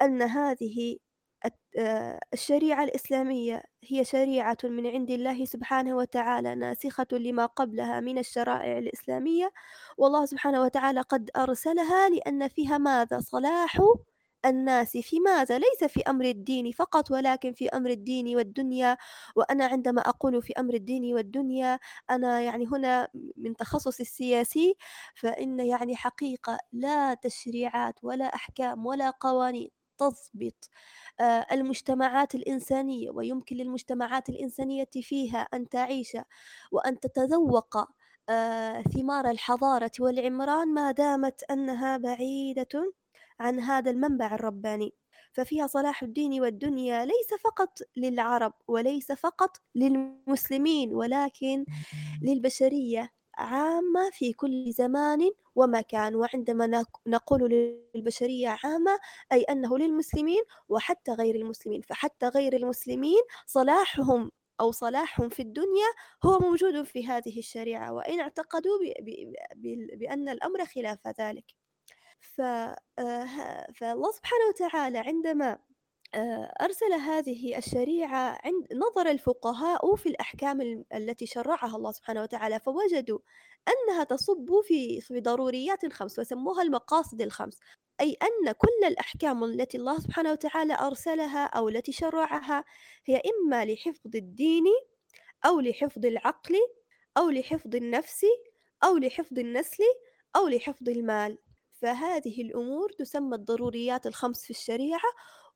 أن 0.02 0.22
هذه 0.22 0.98
الشريعة 2.34 2.84
الإسلامية 2.84 3.62
هي 3.84 4.04
شريعة 4.04 4.56
من 4.64 4.86
عند 4.86 5.10
الله 5.10 5.44
سبحانه 5.44 5.96
وتعالى 5.96 6.54
ناسخة 6.54 7.06
لما 7.12 7.46
قبلها 7.46 8.00
من 8.00 8.18
الشرائع 8.18 8.78
الإسلامية. 8.78 9.52
والله 9.98 10.24
سبحانه 10.26 10.62
وتعالى 10.62 11.00
قد 11.00 11.30
أرسلها 11.36 12.08
لأن 12.08 12.48
فيها 12.48 12.78
ماذا؟ 12.78 13.20
صلاح 13.20 13.78
الناس. 14.46 14.96
في 14.96 15.20
ماذا؟ 15.20 15.58
ليس 15.58 15.84
في 15.92 16.02
أمر 16.02 16.24
الدين 16.24 16.72
فقط 16.72 17.10
ولكن 17.10 17.52
في 17.52 17.68
أمر 17.68 17.90
الدين 17.90 18.36
والدنيا. 18.36 18.96
وأنا 19.36 19.66
عندما 19.66 20.00
أقول 20.02 20.42
في 20.42 20.52
أمر 20.58 20.74
الدين 20.74 21.14
والدنيا 21.14 21.78
أنا 22.10 22.40
يعني 22.40 22.66
هنا 22.66 23.08
من 23.36 23.56
تخصص 23.56 24.00
السياسي 24.00 24.76
فإن 25.14 25.60
يعني 25.60 25.96
حقيقة 25.96 26.58
لا 26.72 27.14
تشريعات 27.14 27.94
ولا 28.04 28.24
أحكام 28.34 28.86
ولا 28.86 29.10
قوانين 29.10 29.70
تضبط 29.98 30.22
آه، 30.34 31.01
المجتمعات 31.20 32.34
الإنسانية 32.34 33.10
ويمكن 33.10 33.56
للمجتمعات 33.56 34.28
الإنسانية 34.28 34.88
فيها 35.02 35.38
أن 35.54 35.68
تعيش 35.68 36.16
وأن 36.72 37.00
تتذوق 37.00 37.76
آه، 38.28 38.82
ثمار 38.82 39.30
الحضارة 39.30 39.90
والعمران 40.00 40.68
ما 40.68 40.90
دامت 40.92 41.42
أنها 41.50 41.96
بعيدة 41.96 42.92
عن 43.40 43.60
هذا 43.60 43.90
المنبع 43.90 44.34
الرباني. 44.34 44.94
ففيها 45.32 45.66
صلاح 45.66 46.02
الدين 46.02 46.40
والدنيا 46.40 47.04
ليس 47.04 47.40
فقط 47.44 47.78
للعرب 47.96 48.52
وليس 48.68 49.12
فقط 49.12 49.56
للمسلمين 49.74 50.94
ولكن 50.94 51.64
للبشرية. 52.22 53.12
عامة 53.38 54.10
في 54.12 54.32
كل 54.32 54.72
زمان 54.72 55.30
ومكان 55.54 56.14
وعندما 56.14 56.84
نقول 57.06 57.50
للبشرية 57.94 58.58
عامة 58.64 58.98
أي 59.32 59.42
أنه 59.42 59.78
للمسلمين 59.78 60.42
وحتى 60.68 61.12
غير 61.12 61.34
المسلمين. 61.34 61.80
فحتى 61.82 62.28
غير 62.28 62.56
المسلمين 62.56 63.22
صلاحهم 63.46 64.30
أو 64.60 64.72
صلاحهم 64.72 65.28
في 65.28 65.42
الدنيا 65.42 65.86
هو 66.24 66.38
موجود 66.38 66.82
في 66.82 67.06
هذه 67.06 67.38
الشريعة 67.38 67.92
وإن 67.92 68.20
اعتقدوا 68.20 68.78
بأن 69.96 70.28
الأمر 70.28 70.64
خلاف 70.66 71.08
ذلك. 71.20 71.44
آه، 72.40 72.76
فالله 73.74 74.10
سبحانه 74.12 74.44
وتعالى 74.48 74.98
عندما 74.98 75.58
أرسل 76.14 76.92
هذه 76.92 77.58
الشريعة 77.58 78.38
عند 78.44 78.66
نظر 78.72 79.10
الفقهاء 79.10 79.96
في 79.96 80.08
الأحكام 80.08 80.84
التي 80.94 81.26
شرعها 81.26 81.76
الله 81.76 81.92
سبحانه 81.92 82.22
وتعالى 82.22 82.60
فوجدوا 82.60 83.18
أنها 83.68 84.04
تصب 84.04 84.60
في 84.64 85.00
في 85.00 85.20
ضروريات 85.20 85.92
خمس 85.92 86.18
وسموها 86.18 86.62
المقاصد 86.62 87.22
الخمس 87.22 87.58
أي 88.00 88.16
أن 88.22 88.52
كل 88.52 88.86
الأحكام 88.86 89.44
التي 89.44 89.78
الله 89.78 89.98
سبحانه 90.00 90.32
وتعالى 90.32 90.74
أرسلها 90.74 91.44
أو 91.46 91.68
التي 91.68 91.92
شرعها 91.92 92.64
هي 93.06 93.16
إما 93.26 93.64
لحفظ 93.64 94.16
الدين 94.16 94.64
أو 95.46 95.60
لحفظ 95.60 96.06
العقل 96.06 96.54
أو 97.18 97.30
لحفظ 97.30 97.76
النفس 97.76 98.26
أو 98.84 98.96
لحفظ 98.96 99.38
النسل 99.38 99.84
أو 100.36 100.48
لحفظ 100.48 100.88
المال. 100.88 101.38
فهذه 101.72 102.42
الأمور 102.42 102.92
تسمى 102.92 103.36
الضروريات 103.36 104.06
الخمس 104.06 104.44
في 104.44 104.50
الشريعة 104.50 105.00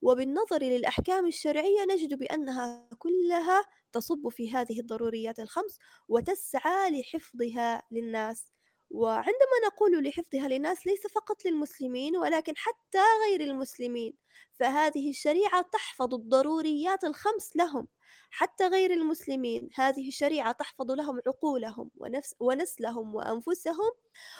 وبالنظر 0.02 0.62
للأحكام 0.62 1.26
الشرعية 1.26 1.84
نجد 1.90 2.14
بأنها 2.18 2.88
كلها 2.98 3.64
تصب 3.92 4.28
في 4.28 4.52
هذه 4.52 4.80
الضروريات 4.80 5.38
الخمس 5.40 5.78
وتسعى 6.08 7.00
لحفظها 7.00 7.82
للناس. 7.90 8.52
وعندما 8.90 9.56
نقول 9.66 10.04
لحفظها 10.04 10.48
للناس 10.48 10.86
ليس 10.86 11.06
فقط 11.06 11.44
للمسلمين 11.44 12.16
ولكن 12.16 12.52
حتى 12.56 12.98
غير 13.28 13.40
المسلمين 13.40 14.14
فهذه 14.54 15.10
الشريعة 15.10 15.62
تحفظ 15.72 16.14
الضروريات 16.14 17.04
الخمس 17.04 17.56
لهم 17.56 17.88
حتى 18.30 18.66
غير 18.68 18.92
المسلمين. 18.92 19.70
هذه 19.74 20.08
الشريعة 20.08 20.52
تحفظ 20.52 20.90
لهم 20.90 21.20
عقولهم 21.26 21.90
ونفس 21.96 22.34
ونسلهم 22.40 23.14
وأنفسهم 23.14 23.90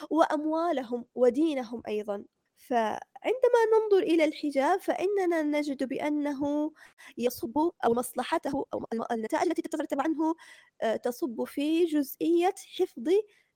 وأموالهم 0.09 1.05
ودينهم 1.15 1.83
أيضا. 1.87 2.25
فعندما 2.67 3.61
ننظر 3.73 4.03
إلى 4.03 4.25
الحجاب 4.25 4.79
فإننا 4.79 5.41
نجد 5.41 5.83
بأنه 5.83 6.71
يصب 7.17 7.57
أو 7.57 7.93
مصلحته 7.93 8.65
أو 8.73 8.85
النتائج 9.11 9.47
التي 9.47 9.61
تترتب 9.61 10.01
عنه 10.01 10.35
آه، 10.81 10.95
تصب 10.95 11.43
في 11.43 11.85
جزئية 11.85 12.55
حفظ 12.79 13.09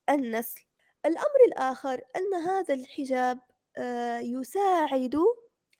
النسل. 0.09 0.61
الأمر 1.05 1.39
الآخر 1.47 2.01
أن 2.15 2.33
هذا 2.33 2.73
الحجاب 2.73 3.39
آه، 3.77 4.19
يساعد 4.19 5.17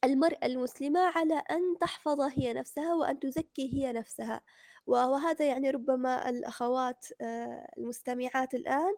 المرأة 0.03 0.45
المسلمة 0.45 0.99
على 0.99 1.43
أن 1.51 1.77
تحفظ 1.81 2.21
هي 2.21 2.53
نفسها 2.53 2.93
وأن 2.95 3.19
تزكي 3.19 3.73
هي 3.73 3.93
نفسها. 3.93 4.41
وهذا 4.87 5.45
يعني 5.45 5.69
ربما 5.69 6.29
الأخوات 6.29 7.05
آه، 7.21 7.67
المستمعات 7.77 8.53
الآن 8.53 8.95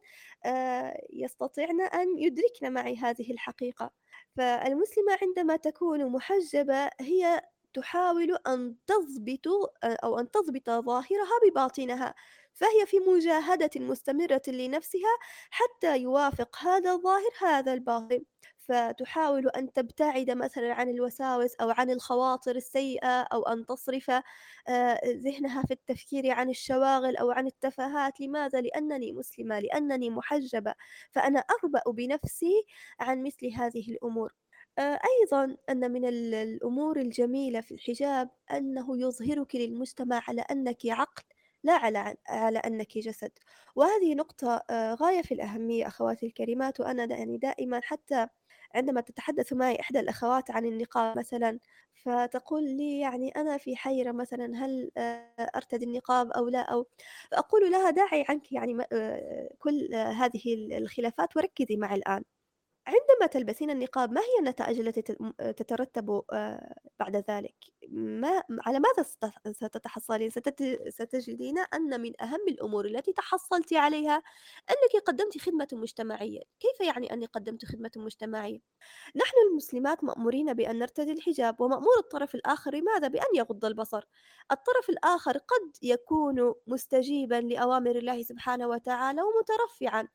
يستطيعن 1.14 1.82
أن 1.82 2.18
يدركن 2.18 2.74
معي 2.74 2.96
هذه 2.96 3.32
الحقيقة. 3.32 4.03
فالمسلمة 4.38 5.18
عندما 5.22 5.56
تكون 5.56 6.06
محجبة 6.12 6.90
هي 7.00 7.42
تحاول 7.74 8.38
أن 8.48 8.76
تضبط 8.88 9.48
أو 9.84 10.20
أن 10.20 10.32
تضبط 10.32 10.70
ظاهرها 10.70 11.40
بباطنها 11.50 12.16
فهي 12.54 12.86
في 12.86 13.00
مجاهدة 13.00 13.70
مستمرة 13.76 14.42
لنفسها 14.48 15.18
حتى 15.50 15.98
يوافق 15.98 16.58
هذا 16.58 16.92
الظاهر 16.94 17.32
هذا 17.42 17.74
الباطن. 17.74 18.24
فتحاول 18.68 19.48
أن 19.50 19.74
تبتعد 19.74 20.32
مثلا 20.32 20.74
عن 20.74 20.90
الوساوس 20.90 21.56
أو 21.56 21.70
عن 21.70 21.90
الخواطر 21.90 22.56
السيئة 22.56 23.22
أو 23.22 23.44
أن 23.44 23.66
تصرف 23.66 24.12
آه، 24.70 25.00
ذهنها 25.06 25.64
في 25.64 25.72
التفكير 25.74 26.32
عن 26.32 26.50
الشواغل 26.50 27.18
أو 27.18 27.32
عن 27.32 27.48
التفاهات. 27.48 28.22
لماذا؟ 28.22 28.62
لأنني 28.62 29.12
مسلمة 29.14 29.60
لأنني 29.60 30.10
محجبة 30.10 30.74
فأنا 31.12 31.40
أربأ 31.40 31.82
بنفسي 31.92 32.66
عن 33.00 33.24
مثل 33.24 33.48
هذه 33.54 33.92
الأمور. 33.92 34.34
آه، 34.80 35.00
أيضا 35.22 35.58
أن 35.70 35.92
من 35.92 36.06
الأمور 36.06 37.00
الجميلة 37.00 37.62
في 37.62 37.74
الحجاب 37.74 38.30
أنه 38.52 38.98
يظهرك 39.02 39.56
للمجتمع 39.56 40.22
على 40.28 40.42
أنك 40.42 40.86
عقل 40.86 41.24
لا 41.64 41.74
على 41.74 42.16
على 42.30 42.60
أنك 42.60 42.98
جسد. 42.98 43.32
وهذه 43.76 44.16
نقطة 44.16 44.64
آه، 44.70 44.94
غاية 44.94 45.22
في 45.22 45.34
الأهمية 45.34 45.88
أخواتي 45.88 46.26
الكريمات 46.26 46.80
وأنا 46.80 47.06
يعني 47.06 47.38
دائما 47.38 47.82
حتى 47.84 48.28
عندما 48.76 49.02
تتحدث 49.02 49.54
معي 49.54 49.80
إحدى 49.80 50.00
الأخوات 50.00 50.52
عن 50.52 50.66
النقاب 50.66 51.18
مثلا 51.18 51.60
فتقول 51.96 52.64
لي 52.64 53.00
يعني 53.00 53.30
أنا 53.30 53.58
في 53.58 53.76
حيرة 53.76 54.12
مثلا 54.12 54.66
هل 54.66 54.92
آه، 54.98 55.52
أرتدي 55.56 55.86
النقاب 55.86 56.32
أو 56.32 56.50
لا؟ 56.50 56.60
أو 56.62 56.88
فأقول 57.32 57.72
لها 57.72 57.90
دعي 57.90 58.26
عنك 58.30 58.52
يعني 58.52 58.78
كل 59.60 59.96
هذه 59.96 60.42
الخلافات 60.78 61.38
وركزي 61.38 61.76
معي 61.78 61.96
الآن. 61.96 62.24
عندما 62.88 63.28
تلبسين 63.32 63.70
النقاب 63.70 64.12
ما 64.12 64.22
هي 64.22 64.40
النتائج 64.40 64.80
التي 64.80 65.02
تترتب 65.54 66.22
آه، 66.34 66.76
بعد 67.00 67.16
ذلك؟ 67.16 67.56
ما 67.92 68.44
على 68.66 68.80
ماذا 68.80 69.04
ستتحصلين؟ 69.52 70.30
ستجدين 70.90 71.58
أن 71.60 72.02
من 72.02 72.22
أهم 72.22 72.40
الأمور 72.48 72.86
التي 72.86 73.14
تحصلتِ 73.14 73.74
عليها 73.74 74.24
أنِّك 74.70 75.04
قدمتِ 75.08 75.38
خدمة 75.38 75.68
مجتمعية، 75.74 76.40
كيف 76.60 76.88
يعني 76.88 77.14
أني 77.14 77.26
قدمت 77.26 77.66
خدمة 77.66 77.92
مجتمعية؟ 77.96 78.60
نحن 79.16 79.34
المسلمات 79.52 80.04
مأمورين 80.04 80.54
بأن 80.54 80.80
نرتدي 80.80 81.12
الحجاب 81.12 81.62
ومأمور 81.62 81.98
الطرف 82.00 82.36
الآخر 82.36 82.82
ماذا؟ 82.82 83.08
بأن 83.08 83.36
يغض 83.36 83.66
البصر، 83.66 84.04
الطرف 84.52 84.90
الآخر 84.90 85.38
قد 85.38 85.72
يكون 85.82 86.54
مستجيبًا 86.68 87.36
لأوامر 87.36 87.96
الله 87.96 88.22
سبحانه 88.24 88.68
وتعالى 88.68 89.22
ومترفعًا 89.22 90.08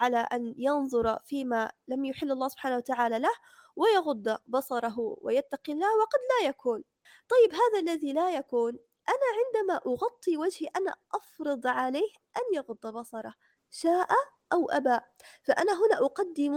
على 0.00 0.16
أن 0.16 0.54
ينظر 0.58 1.18
فيما 1.24 1.72
لم 1.88 2.04
يحل 2.04 2.32
الله 2.32 2.48
سبحانه 2.48 2.76
وتعالى 2.76 3.18
له 3.18 3.32
ويغض 3.76 4.38
بصره 4.46 5.16
ويتقي 5.20 5.72
الله 5.72 5.96
وقد 5.98 6.18
لا 6.30 6.48
يكون. 6.48 6.84
طيب 7.28 7.54
هذا 7.54 7.80
الذي 7.80 8.12
لا 8.12 8.30
يكون 8.30 8.78
أنا 9.08 9.26
عندما 9.38 9.80
أغطي 9.86 10.36
وجهي 10.36 10.68
أنا 10.76 10.94
أفرض 11.14 11.66
عليه 11.66 12.10
أن 12.36 12.54
يغض 12.54 12.86
بصره 12.86 13.34
شاء 13.70 14.08
أو 14.52 14.70
أبى؟ 14.70 15.00
فأنا 15.42 15.72
هنا 15.72 16.06
أقدم 16.06 16.54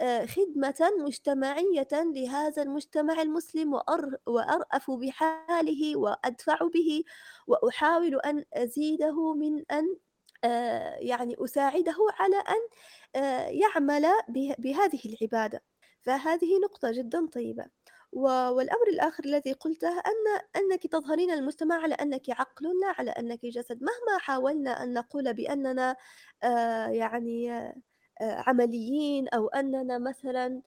آه، 0.00 0.26
خدمة 0.26 0.92
مجتمعية 0.98 1.88
لهذا 1.92 2.62
المجتمع 2.62 3.22
المسلم 3.22 3.74
وأرأف 4.26 4.90
بحاله 4.90 5.96
وأدفع 5.96 6.58
به 6.74 7.04
وأحاول 7.46 8.14
أن 8.20 8.44
أزيده 8.54 9.34
من 9.34 9.64
أن 9.70 9.84
آه، 9.84 10.11
يعني 11.00 11.36
أساعده 11.38 11.96
على 12.20 12.36
أن 12.36 12.68
آه، 13.22 13.46
يعمل 13.48 14.06
بهذه 14.58 15.00
العبادة. 15.06 15.62
فهذه 16.02 16.58
نقطة 16.64 16.90
جدا 16.92 17.26
طيبة. 17.26 17.66
والأمر 18.12 18.88
الآخر 18.88 19.24
الذي 19.24 19.52
قلته 19.52 19.88
أن 19.88 20.40
أنك 20.56 20.86
تظهرين 20.86 21.30
المجتمع 21.30 21.74
على 21.82 21.94
أنك 21.94 22.30
عقل 22.30 22.64
لا 22.80 22.94
على 22.98 23.10
أنك 23.10 23.46
جسد. 23.46 23.82
مهما 23.82 24.18
حاولنا 24.20 24.82
أن 24.82 24.94
نقول 24.94 25.34
بأننا 25.34 25.96
آه، 26.42 26.86
يعني 26.88 27.50
عمليين 28.22 29.28
أو 29.28 29.48
أننا 29.48 29.98
مثلا 29.98 30.46
آه، 30.46 30.62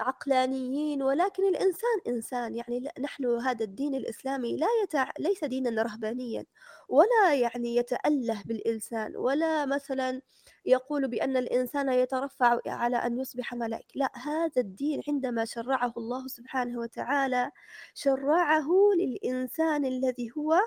عقلانيين 0.00 1.02
ولكن 1.02 1.48
الإنسان 1.48 2.00
إنسان. 2.08 2.54
يعني 2.54 2.88
نحن 3.00 3.24
هذا 3.26 3.64
الدين 3.64 3.94
الإسلامي 3.94 4.56
لا 4.56 4.66
يتع... 4.82 5.10
ليس 5.18 5.44
دينا 5.44 5.82
رهبانيا 5.82 6.44
ولا 6.88 7.34
يعني 7.34 7.76
يتأله 7.76 8.42
بالإنسان 8.46 9.16
ولا 9.16 9.66
مثلا 9.66 10.22
يقول 10.66 11.08
بأن 11.08 11.36
الإنسان 11.36 11.92
يترفع 11.92 12.60
على 12.66 12.96
أن 12.96 13.18
يصبح 13.18 13.54
ملك 13.54 13.86
لا 13.94 14.12
هذا 14.14 14.52
الدين 14.62 15.02
عندما 15.08 15.44
شرعه 15.44 15.92
الله 15.96 16.26
سبحانه 16.26 16.78
وتعالى 16.78 17.50
شرعه 17.94 18.68
للإنسان 18.98 19.84
الذي 19.84 20.32
هو 20.38 20.60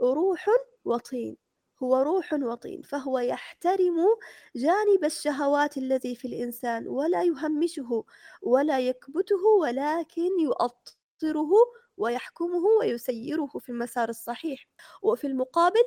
روح 0.00 0.46
وطين. 0.84 1.45
هو 1.82 1.96
روح 1.96 2.32
وطين 2.32 2.82
فهو 2.82 3.18
يحترم 3.18 3.96
جانب 4.56 5.04
الشهوات 5.04 5.76
الذي 5.76 6.14
في 6.14 6.28
الإنسان 6.28 6.88
ولا 6.88 7.22
يهمشه 7.22 8.04
ولا 8.42 8.78
يكبته 8.80 9.44
ولكن 9.60 10.40
يؤطره 10.40 11.50
ويحكمه 11.96 12.64
ويسيره 12.80 13.46
في 13.60 13.68
المسار 13.68 14.08
الصحيح. 14.08 14.68
وفي 15.02 15.26
المقابل 15.26 15.84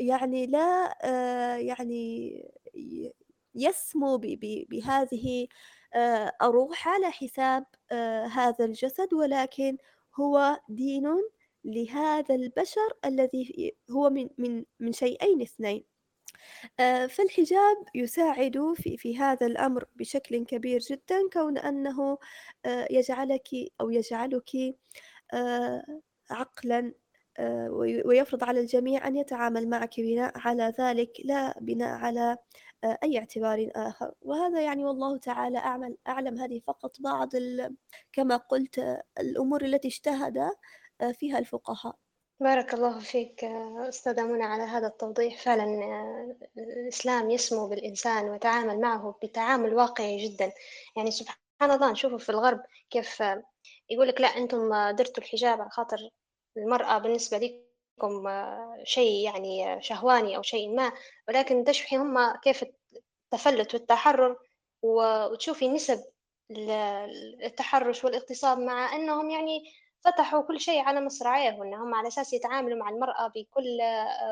يعني 0.00 0.46
لا 0.46 0.98
آه، 1.04 1.56
يعني 1.56 2.32
يسمو 3.54 4.18
بهذه 4.70 5.48
آه، 5.94 6.32
الروح 6.42 6.88
على 6.88 7.10
حساب 7.10 7.66
آه، 7.92 8.26
هذا 8.26 8.64
الجسد 8.64 9.14
ولكن 9.14 9.78
هو 10.20 10.60
دين 10.68 11.06
لهذا 11.64 12.34
البشر 12.34 12.92
الذي 13.04 13.74
هو 13.90 14.10
من 14.10 14.28
من 14.38 14.64
من 14.80 14.92
شيئين 14.92 15.42
اثنين. 15.42 15.84
آه، 16.80 17.06
فالحجاب 17.06 17.76
يساعد 17.94 18.74
في 18.76 18.96
في 18.96 19.18
هذا 19.18 19.46
الأمر 19.46 19.84
بشكل 19.96 20.44
كبير 20.44 20.80
جدا 20.80 21.28
كون 21.32 21.58
أنه 21.58 22.18
آه، 22.66 22.86
يجعلك 22.90 23.48
أو 23.80 23.90
يجعلك 23.90 24.50
آه، 25.34 26.00
عقلا 26.30 26.92
ويفرض 28.04 28.44
على 28.44 28.60
الجميع 28.60 29.08
أن 29.08 29.16
يتعامل 29.16 29.68
معك 29.68 30.00
بناء 30.00 30.32
على 30.36 30.72
ذلك 30.80 31.12
لا 31.24 31.58
بناء 31.60 31.98
على 31.98 32.36
أي 32.84 33.18
اعتبار 33.18 33.70
آخر. 33.76 34.12
وهذا 34.22 34.60
يعني 34.62 34.84
والله 34.84 35.18
تعالى 35.18 35.58
أعمل 35.58 35.96
أعلم 36.08 36.38
هذه 36.38 36.60
فقط 36.66 37.00
بعض 37.00 37.30
كما 38.12 38.36
قلت 38.36 39.02
الأمور 39.20 39.64
التي 39.64 39.88
اجتهد 39.88 40.50
فيها 41.18 41.38
الفقهاء. 41.38 41.94
بارك 42.40 42.74
الله 42.74 42.98
فيك 42.98 43.44
أستاذة 43.88 44.22
منى 44.22 44.44
على 44.44 44.62
هذا 44.62 44.86
التوضيح. 44.86 45.42
فعلا 45.42 45.64
الإسلام 46.58 47.30
يسمو 47.30 47.68
بالإنسان 47.68 48.28
ويتعامل 48.28 48.80
معه 48.80 49.18
بتعامل 49.22 49.74
واقعي 49.74 50.28
جدا. 50.28 50.52
يعني 50.96 51.10
سبحان 51.10 51.70
الله 51.70 51.92
نشوفه 51.92 52.16
في 52.16 52.28
الغرب 52.28 52.62
كيف 52.90 53.22
يقول 53.90 54.08
لك 54.08 54.20
لا 54.20 54.28
أنتم 54.28 54.90
درتوا 54.90 55.22
الحجاب 55.22 55.60
على 55.60 55.70
خاطر 55.70 56.10
المرأة 56.56 56.98
بالنسبة 56.98 57.38
لكم 57.38 58.28
شيء 58.84 59.24
يعني 59.24 59.82
شهواني 59.82 60.36
أو 60.36 60.42
شيء 60.42 60.74
ما. 60.76 60.92
ولكن 61.28 61.64
تشوفي 61.64 61.96
هم 61.96 62.36
كيف 62.36 62.64
التفلت 63.32 63.74
والتحرر 63.74 64.36
وتشوفي 64.82 65.68
نسب 65.68 66.04
التحرش 67.44 68.04
والاغتصاب 68.04 68.58
مع 68.58 68.96
أنهم 68.96 69.30
يعني 69.30 69.72
فتحوا 70.04 70.42
كل 70.42 70.60
شيء 70.60 70.80
على 70.80 71.00
مصراعيه 71.00 71.58
وان 71.58 71.74
هم 71.74 71.94
على 71.94 72.08
أساس 72.08 72.32
يتعاملوا 72.32 72.78
مع 72.78 72.88
المرأة 72.90 73.26
بكل 73.28 73.78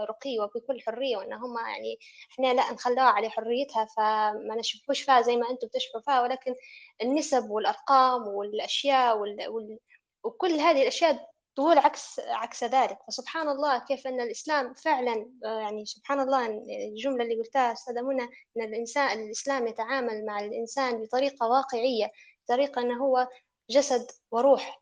رقي 0.09 0.38
وبكل 0.38 0.81
حرية 0.81 1.16
وان 1.16 1.33
هم 1.33 1.59
يعني 1.59 1.98
إحنا 2.33 2.54
لا 2.54 2.72
نخلوها 2.72 3.02
على 3.09 3.31
حريتها 3.31 3.85
فما 3.96 4.54
نشبهوش 4.59 5.02
فيها 5.02 5.20
زي 5.20 5.37
ما 5.37 5.50
أنتم 5.50 5.66
بتشبهوا 5.66 6.02
فيها 6.02 6.22
ولكن 6.22 6.54
النسب 7.02 7.50
والأرقام 7.50 8.28
والأشياء 8.28 9.18
وال... 9.18 9.48
وال... 9.48 9.78
وكل 10.24 10.50
هذه 10.52 10.83
الأشياء 10.83 11.28
تقول 11.57 11.78
عكس 11.78 12.20
عكس 12.20 12.64
ذلك. 12.64 12.98
فسبحان 13.09 13.48
الله 13.48 13.78
كيف 13.78 14.07
إن 14.07 14.20
الإسلام 14.20 14.74
فعلا 14.74 15.31
يعني 15.42 15.85
سبحان 15.87 16.20
الله 16.20 16.46
الجملة 16.88 17.24
اللي 17.24 17.37
قلتها 17.37 17.72
أستاذة 17.72 18.00
منى 18.02 18.22
إن 18.57 18.62
الإنسان 18.62 19.22
الإسلام 19.22 19.66
يتعامل 19.66 20.26
مع 20.26 20.40
الإنسان 20.40 21.02
بطريقة 21.02 21.48
واقعية 21.48 22.11
بطريقه 22.44 22.83
إنه 22.83 23.04
هو 23.04 23.28
جسد 23.70 24.07
وروح. 24.31 24.81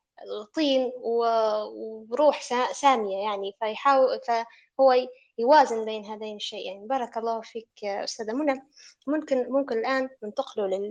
طين 0.55 0.93
وروح 2.11 2.43
سامية 2.73 3.17
يعني. 3.17 3.57
فيحاول 3.61 4.21
فهو 4.27 4.95
يوازن 5.39 5.85
بين 5.85 6.05
هذين 6.05 6.37
الشيئين. 6.37 6.87
بارك 6.87 7.17
الله 7.17 7.41
فيك 7.41 7.85
أستاذة 7.85 8.33
منى. 8.33 8.63
ممكن 9.07 9.47
ممكن 9.51 9.79
الآن 9.79 10.09
ننتقل 10.23 10.91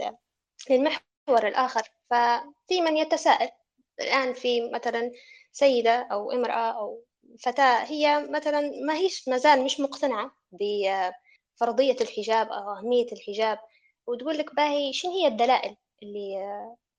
للمحور 0.69 1.47
الآخر. 1.47 1.81
ففي 2.09 2.81
من 2.81 2.97
يتساءل 2.97 3.49
الآن 4.01 4.33
في 4.33 4.69
مثلا 4.69 5.11
سيدة 5.51 6.07
أو 6.11 6.31
امرأة 6.31 6.71
أو 6.79 7.03
فتاة 7.39 7.83
هي 7.83 8.27
مثلا 8.29 8.71
ما 8.87 8.95
هيش 8.95 9.27
ما 9.27 9.37
زال 9.37 9.63
مش 9.63 9.79
مقتنعة 9.79 10.31
بفرضية 10.51 11.95
الحجاب 12.01 12.51
أو 12.51 12.71
أهمية 12.71 13.07
الحجاب 13.11 13.59
وتقول 14.07 14.37
لك 14.37 14.55
باهي 14.55 14.93
شنو 14.93 15.11
هي 15.11 15.27
الدلائل 15.27 15.77
اللي 16.03 16.37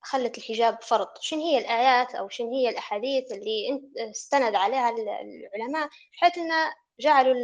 خلت 0.06 0.38
الحجاب 0.38 0.82
فرض. 0.82 1.08
شنو 1.20 1.40
هي 1.40 1.58
الآيات 1.58 2.14
أو 2.14 2.28
شنو 2.28 2.52
هي 2.52 2.68
الأحاديث 2.68 3.32
اللي 3.32 3.82
استند 4.10 4.54
عليها 4.54 4.90
العلماء 4.90 5.88
بحيث 6.12 6.38
أن 6.38 6.50
جعلوا 7.00 7.34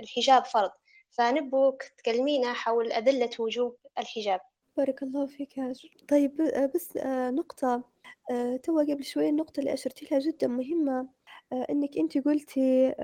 الحجاب 0.00 0.44
فرض؟ 0.44 0.70
فنبوك 1.10 1.82
تكلمينا 1.98 2.52
حول 2.52 2.92
أدلة 2.92 3.30
وجوب 3.38 3.76
الحجاب. 3.98 4.40
بارك 4.76 5.02
الله 5.02 5.26
فيك 5.26 5.58
هاجر 5.58 5.88
طيب 6.08 6.36
بس 6.74 6.96
آه، 6.96 7.30
نقطة 7.30 7.84
آه، 8.30 8.56
تو 8.56 8.78
قبل 8.78 9.04
شوي 9.04 9.28
النقطة 9.28 9.60
اللي 9.60 9.72
أشرتي 9.72 10.08
لها 10.10 10.18
جدا 10.20 10.46
مهمة 10.46 11.08
آه، 11.52 11.66
إنك 11.70 11.98
أنت 11.98 12.18
قلتي 12.18 12.94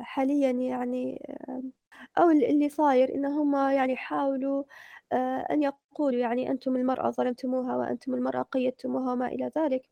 حاليا 0.00 0.50
يعني 0.50 1.22
أو 2.18 2.30
اللي 2.30 2.68
صاير 2.68 3.14
إن 3.14 3.24
هم 3.24 3.56
يعني 3.56 3.96
حاولوا 3.96 4.64
أن 5.50 5.62
يقولوا 5.62 6.20
يعني 6.20 6.50
أنتم 6.50 6.76
المرأة 6.76 7.10
ظلمتموها 7.10 7.76
وأنتم 7.76 8.14
المرأة 8.14 8.42
قيدتموها 8.42 9.12
وما 9.12 9.26
إلى 9.28 9.50
ذلك. 9.58 9.82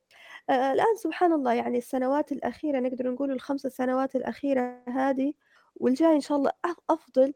الآن 0.50 0.96
سبحان 0.96 1.32
الله 1.32 1.54
يعني 1.54 1.78
السنوات 1.78 2.32
الأخيرة 2.32 2.80
نقدر 2.80 3.12
نقول 3.12 3.30
الخمس 3.32 3.60
سنوات 3.66 4.16
الأخيرة 4.16 4.82
هذه 4.88 5.34
والجاي 5.76 6.14
إن 6.16 6.20
شاء 6.20 6.38
الله 6.38 6.52
أفضل. 6.90 7.34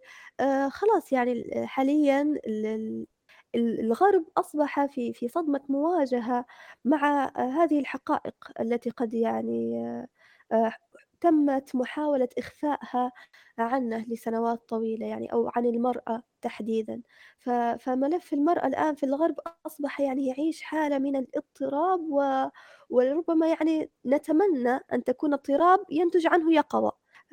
خلاص 0.71 1.13
يعني 1.13 1.45
حاليا 1.67 2.35
الغرب 3.57 4.25
أصبح 4.39 4.87
في 4.87 5.13
في 5.13 5.29
صدمة 5.29 5.61
مواجهة 5.69 6.47
مع 6.85 7.33
هذه 7.39 7.81
الحقائق 7.81 8.35
التي 8.61 8.91
قد 8.91 9.15
يعني 9.15 9.85
تمت 11.25 11.77
محاولة 11.77 12.29
إخفائها 12.39 13.13
عنه 13.59 14.05
لسنوات 14.09 14.69
طويلة 14.69 15.07
يعني 15.07 15.33
أو 15.33 15.51
عن 15.57 15.67
المرأة 15.67 16.23
تحديدا. 16.43 17.03
فملف 17.79 18.33
المرأة 18.33 18.67
الآن 18.67 18.95
في 18.95 19.07
الغرب 19.07 19.37
أصبح 19.67 20.01
يعني 20.01 20.27
يعيش 20.27 20.63
حالة 20.63 20.99
من 20.99 21.17
الاضطراب 21.17 22.01
و... 22.01 22.49
وربما 22.91 23.49
يعني 23.49 23.91
نتمنى 24.07 24.81
أن 24.93 25.05
تكون 25.05 25.33
اضطراب 25.33 25.81
ينتج 25.91 26.27
عنه 26.27 26.53
يقظة 26.55 26.93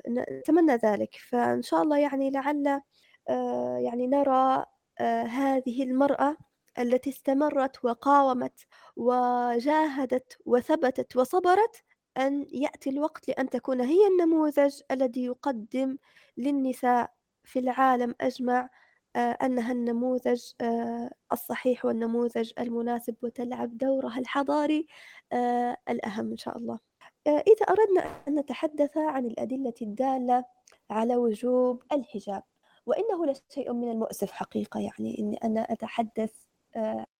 نتمنى 0.10 0.76
ذلك. 0.76 1.16
فإن 1.30 1.62
شاء 1.62 1.84
الله 1.84 1.98
يعني 1.98 2.32
لعل 2.32 2.82
آه، 3.30 3.78
يعني 3.78 4.08
نرى 4.08 4.66
آه، 5.00 5.24
هذه 5.24 5.84
المرأة 5.84 6.38
التي 6.80 7.10
استمرت 7.10 7.86
وقاومت 7.86 8.60
وجاهدت 8.96 10.38
وثبتت 10.46 11.16
وصبرت 11.16 11.84
أن 12.18 12.48
يأتي 12.52 12.90
الوقت 12.90 13.28
لأن 13.28 13.50
تكون 13.50 13.82
هي 13.82 14.08
النموذج 14.08 14.82
الذي 14.92 15.26
يقدم 15.26 15.98
للنساء 16.38 17.12
في 17.44 17.60
العالم 17.60 18.16
أجمع 18.22 18.70
آه، 19.16 19.38
أنها 19.44 19.72
النموذج 19.72 20.44
آه، 20.62 21.10
الصحيح 21.32 21.86
والنموذج 21.86 22.52
المناسب 22.60 23.16
وتلعب 23.22 23.78
دورها 23.78 24.20
الحضاري 24.20 24.88
آه، 25.34 25.78
الأهم 25.90 26.32
إن 26.32 26.38
شاء 26.38 26.58
الله. 26.58 26.80
إذا 27.28 27.66
أردنا 27.70 28.24
أن 28.28 28.40
نتحدث 28.40 28.98
عن 28.98 29.26
الأدلة 29.26 29.74
الدالة 29.82 30.46
على 30.90 31.16
وجوب 31.16 31.84
الحجاب 31.92 32.44
وإنه 32.86 33.26
لشيء 33.26 33.74
من 33.74 33.92
المؤسف 33.92 34.32
حقيقة 34.32 34.80
يعني 34.80 35.20
إني 35.20 35.38
أنا 35.44 35.62
أتحدث 35.62 36.32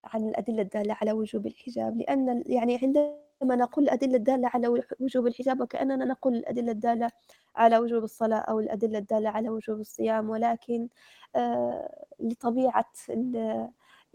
عن 0.04 0.30
الأدلة 0.30 0.62
الدالة 0.62 0.98
على 1.02 1.12
وجوب 1.12 1.48
الحجاب 1.48 1.98
لأن 1.98 2.44
يعني 2.46 2.80
عندما 2.84 3.31
لما 3.42 3.56
نقول 3.56 3.84
الأدلة 3.84 4.16
الدالة 4.16 4.48
على 4.54 4.68
وجوب 5.00 5.28
الحجاب 5.28 5.62
وكأننا 5.62 6.06
نقول 6.06 6.36
الأدلة 6.36 6.72
الدالة 6.72 7.10
على 7.56 7.78
وجوب 7.78 8.04
الصلاة 8.04 8.40
أو 8.40 8.60
الأدلة 8.60 8.98
الدالة 8.98 9.30
على 9.30 9.50
وجوب 9.50 9.80
الصيام 9.80 10.30
ولكن 10.30 10.90
آه، 11.36 12.06
لطبيعة 12.20 12.92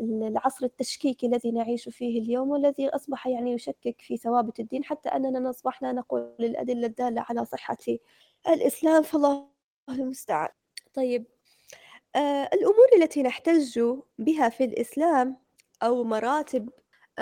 العصر 0.00 0.66
التشكيكي 0.66 1.26
الذي 1.26 1.50
نعيش 1.50 1.88
فيه 1.88 2.20
اليوم 2.20 2.50
والذي 2.50 2.88
أصبح 2.88 3.26
يعني 3.26 3.52
يشكك 3.52 3.96
في 4.00 4.16
ثوابت 4.16 4.60
الدين 4.60 4.84
حتى 4.84 5.08
أننا 5.08 5.50
أصبحنا 5.50 5.92
نقول 5.92 6.34
الأدلة 6.40 6.86
الدالة 6.86 7.24
على 7.28 7.44
صحة 7.44 7.76
الإسلام 8.48 9.02
فالله 9.02 9.48
المستعان. 9.88 10.48
طيب 10.94 11.26
آه، 12.16 12.50
الأمور 12.52 12.86
التي 12.96 13.22
نحتج 13.22 13.80
بها 14.18 14.48
في 14.48 14.64
الإسلام 14.64 15.36
أو 15.82 16.04
مراتب 16.04 16.70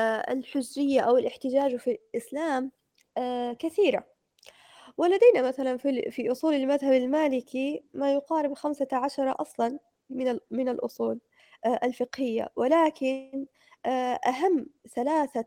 الحجية 0.01 1.01
أو 1.01 1.17
الاحتجاج 1.17 1.77
في 1.77 1.91
الإسلام 2.15 2.73
آه، 3.19 3.53
كثيرة. 3.53 4.05
ولدينا 4.99 5.43
مثلا 5.49 5.77
في 5.77 6.11
في 6.11 6.33
أصول 6.33 6.55
المذهب 6.55 6.93
المالكي 6.93 7.85
ما 7.95 8.13
يقارب 8.13 8.55
خمسة 8.55 8.89
عشر 8.93 9.35
أصلا 9.41 9.79
من 10.11 10.39
من 10.51 10.69
الأصول 10.69 11.21
آه، 11.67 11.81
الفقهية. 11.85 12.49
ولكن 12.57 13.47
أهم 14.27 14.67
ثلاثة 14.95 15.45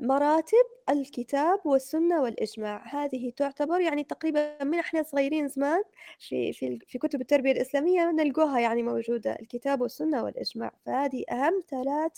مراتب 0.00 0.66
الكتاب 0.90 1.60
والسنة 1.66 2.22
والإجماع. 2.22 2.82
هذه 2.86 3.32
تعتبر 3.36 3.80
يعني 3.80 4.04
تقريبا 4.04 4.64
من 4.64 4.78
إحنا 4.78 5.02
صغيرين 5.02 5.48
زمان 5.48 5.82
في 6.18 6.52
في 6.52 6.78
في 6.86 6.98
كتب 6.98 7.20
التربية 7.20 7.52
الإسلامية 7.52 8.10
نلقوها 8.10 8.60
يعني 8.60 8.82
موجودة 8.82 9.32
الكتاب 9.40 9.80
والسنة 9.80 10.24
والإجماع. 10.24 10.72
فهذه 10.86 11.24
أهم 11.30 11.62
ثلاث 11.70 12.12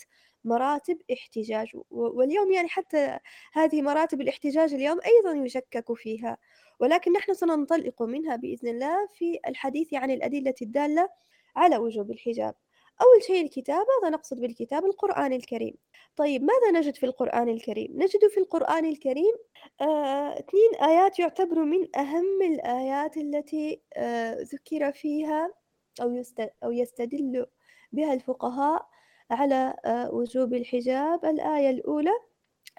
مراتب 0.45 0.97
احتجاج 1.13 1.67
واليوم 1.89 2.51
يعني 2.51 2.67
حتى 2.67 3.19
هذه 3.53 3.81
مراتب 3.81 4.21
الاحتجاج 4.21 4.73
اليوم 4.73 4.99
أيضا 5.05 5.45
يشكك 5.45 5.93
فيها. 5.93 6.37
ولكن 6.79 7.13
نحن 7.13 7.33
سننطلق 7.33 8.01
منها 8.03 8.35
بإذن 8.35 8.67
الله 8.67 9.07
في 9.13 9.39
الحديث 9.47 9.93
عن 9.93 10.11
الأدلة 10.11 10.55
الدالة 10.61 11.09
على 11.55 11.77
وجوب 11.77 12.11
الحجاب. 12.11 12.55
أول 13.01 13.23
شيء 13.23 13.45
الكتاب 13.45 13.85
هذا 14.01 14.09
نقصد 14.09 14.39
بالكتاب 14.39 14.85
القرآن 14.85 15.33
الكريم. 15.33 15.73
طيب 16.15 16.43
ماذا 16.43 16.79
نجد 16.79 16.95
في 16.95 17.05
القرآن 17.05 17.49
الكريم؟ 17.49 17.91
نجد 17.95 18.27
في 18.27 18.39
القرآن 18.39 18.85
الكريم 18.85 19.33
آه، 19.81 20.39
اثنين 20.39 20.89
آيات 20.89 21.19
يعتبروا 21.19 21.65
من 21.65 21.97
أهم 21.97 22.41
الآيات 22.41 23.17
التي 23.17 23.81
آه، 23.97 24.41
ذكر 24.41 24.91
فيها 24.91 25.53
أو, 26.01 26.23
أو 26.63 26.71
يستدل 26.71 27.45
بها 27.91 28.13
الفقهاء 28.13 28.87
على 29.31 29.73
آه، 29.85 30.11
وجوب 30.13 30.53
الحجاب. 30.53 31.25
الآية 31.25 31.69
الأولى 31.69 32.11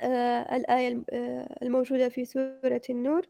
آه، 0.02 0.56
الآية 0.56 1.04
آه، 1.12 1.58
الموجودة 1.62 2.08
في 2.08 2.24
سورة 2.24 2.82
النور 2.90 3.26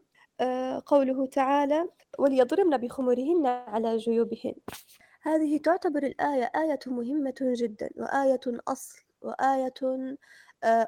قوله 0.85 1.25
تعالى 1.27 1.89
وليضربن 2.19 2.77
بخمرهن 2.77 3.45
على 3.47 3.97
جيوبهن. 3.97 4.55
هذه 5.21 5.57
تعتبر 5.57 6.03
الآية 6.03 6.51
آية 6.55 6.79
مهمة 6.87 7.35
جدا 7.41 7.89
وآية 7.97 8.39
أصل 8.67 9.03
وآية 9.21 9.73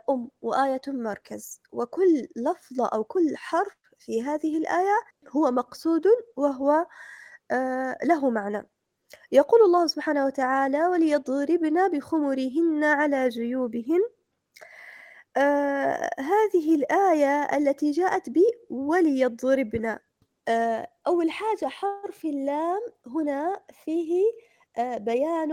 أم 0.09 0.29
وآية 0.41 0.81
مركز. 0.87 1.61
وكل 1.71 2.27
لفظة 2.35 2.87
أو 2.87 3.03
كل 3.03 3.37
حرف 3.37 3.77
في 3.99 4.21
هذه 4.23 4.57
الآية 4.57 4.95
هو 5.29 5.51
مقصود 5.51 6.03
وهو 6.35 6.87
له 8.03 8.29
معنى. 8.29 8.69
يقول 9.31 9.61
الله 9.61 9.87
سبحانه 9.87 10.25
وتعالى 10.25 10.87
وليضربن 10.87 11.87
بخمرهن 11.89 12.83
على 12.83 13.29
جيوبهن. 13.29 14.01
آه 15.37 16.09
هذه 16.19 16.75
الآية 16.75 17.57
التي 17.57 17.91
جاءت 17.91 18.29
ب 18.29 18.37
وليضربن. 18.69 19.97
آه 20.47 20.87
أول 21.07 21.31
حاجة 21.31 21.65
حرف 21.65 22.25
اللام 22.25 22.81
هنا 23.07 23.61
فيه 23.85 24.23
آه 24.77 24.97
بيان 24.97 25.51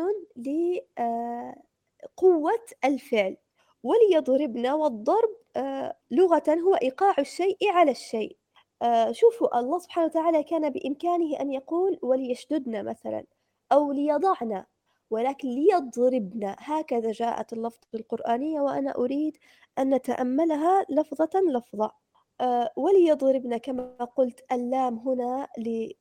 قوة 2.17 2.65
الفعل. 2.85 3.37
وليضربن 3.83 4.67
والضرب 4.67 5.37
آه، 5.57 5.97
لغة 6.11 6.45
هو 6.49 6.75
إيقاع 6.75 7.15
الشيء 7.19 7.57
على 7.71 7.91
الشيء. 7.91 8.37
آه، 8.83 9.13
شوفوا 9.13 9.59
الله 9.61 9.79
سبحانه 9.79 10.07
وتعالى 10.07 10.43
كان 10.43 10.71
بإمكانه 10.71 11.41
أن 11.41 11.53
يقول 11.53 11.99
وليشددن 12.03 12.85
مثلا. 12.85 13.25
أو 13.73 13.93
ليضعن 13.93 14.65
ولكن 15.11 15.49
ليضربن 15.49 16.55
هكذا 16.59 17.13
جاءت 17.13 17.53
اللفظة 17.53 17.89
القرآنية 17.95 18.61
وأنا 18.61 18.95
أريد 18.97 19.37
أن 19.79 19.95
نتأملها 19.95 20.87
لفظة 20.91 21.41
لفظة. 21.41 21.93
آه، 22.41 22.73
وليضربن 22.77 23.57
كما 23.57 24.05
قلت 24.17 24.45
اللام 24.53 24.99
هنا 24.99 25.49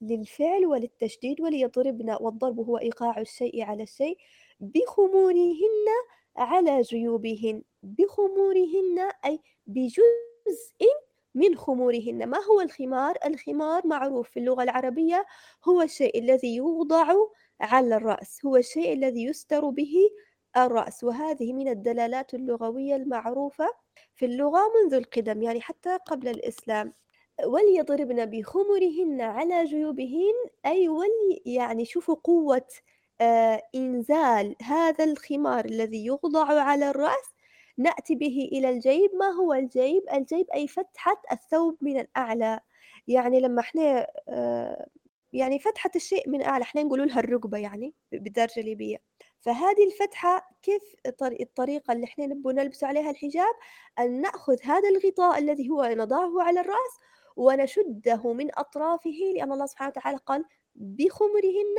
للفعل 0.02 0.66
وللتشديد 0.66 1.42
وليضربن 1.42 2.18
والضرب 2.22 2.60
هو 2.60 2.78
إيقاع 2.78 3.20
الشيء 3.22 3.64
على 3.64 3.84
الشيء 3.84 4.18
بخمورهن 4.60 5.86
على 6.38 6.82
جيوبهن. 6.82 7.64
بخمورهن 7.84 9.12
أي 9.26 9.40
بجزء 9.68 10.86
من 11.36 11.56
خمورهن. 11.56 12.30
ما 12.30 12.38
هو 12.44 12.62
الخمار؟ 12.62 13.16
الخمار 13.26 13.88
معروف 13.88 14.30
في 14.30 14.40
اللغة 14.40 14.64
العربية 14.64 15.26
هو 15.68 15.82
الشيء 15.82 16.20
الذي 16.20 16.56
يوضع 16.56 17.14
على 17.62 17.96
الرأس 17.96 18.46
هو 18.46 18.58
الشيء 18.58 18.94
الذي 18.94 19.24
يستر 19.24 19.70
به 19.70 19.94
الرأس 20.58 21.04
وهذه 21.04 21.54
من 21.54 21.68
الدلالات 21.68 22.34
اللغوية 22.34 22.96
المعروفة 22.96 23.70
في 24.16 24.26
اللغة 24.26 24.60
منذ 24.84 24.94
القدم 24.94 25.44
يعني 25.44 25.62
حتى 25.62 25.98
قبل 26.06 26.28
الإسلام. 26.28 26.94
وليضربن 27.46 28.26
بخمرهن 28.26 29.22
على 29.22 29.66
جيوبهن 29.66 30.34
أي 30.66 30.90
ولي 30.90 31.42
يعني 31.46 31.86
شوفوا 31.86 32.16
قوة 32.24 32.68
آه 33.22 33.62
إنزال 33.76 34.56
هذا 34.62 35.04
الخمار 35.04 35.66
الذي 35.66 36.06
يوضع 36.06 36.62
على 36.62 36.90
الرأس. 36.90 37.36
نأتي 37.78 38.16
به 38.16 38.50
إلى 38.52 38.70
الجيب 38.70 39.12
ما 39.16 39.30
هو 39.30 39.54
الجيب؟ 39.54 40.04
الجيب 40.14 40.50
أي 40.56 40.68
فتحة 40.68 41.22
الثوب 41.32 41.78
من 41.82 42.00
الأعلى. 42.00 42.60
يعني 43.08 43.40
لما 43.40 43.62
إحنا 43.62 44.08
آه 44.30 44.88
يعني 45.36 45.60
فتحة 45.60 45.92
الشيء 45.96 46.30
من 46.30 46.42
أعلى 46.42 46.62
إحنا 46.64 46.84
نقول 46.84 47.08
لها 47.08 47.20
الركبة 47.20 47.58
يعني 47.58 47.94
بالدرجة 48.12 48.60
الليبية 48.60 48.98
فهذه 49.40 49.86
الفتحة 49.88 50.50
كيف 50.62 50.82
الطريقة 51.42 51.94
اللي 51.94 52.04
إحنا 52.06 52.26
نبغى 52.26 52.54
نلبس 52.54 52.84
عليها 52.84 53.10
الحجاب؟ 53.12 53.54
أن 54.00 54.22
نأخذ 54.22 54.58
هذا 54.64 54.90
الغطاء 54.90 55.38
الذي 55.40 55.70
هو 55.70 55.86
نضعه 55.86 56.42
على 56.42 56.60
الرأس 56.60 57.00
ونشده 57.36 58.34
من 58.34 58.60
أطرافه 58.60 59.34
لأن 59.36 59.52
الله 59.52 59.66
سبحانه 59.66 59.90
وتعالى 59.90 60.18
قال 60.18 60.46
بخمرهن 60.76 61.76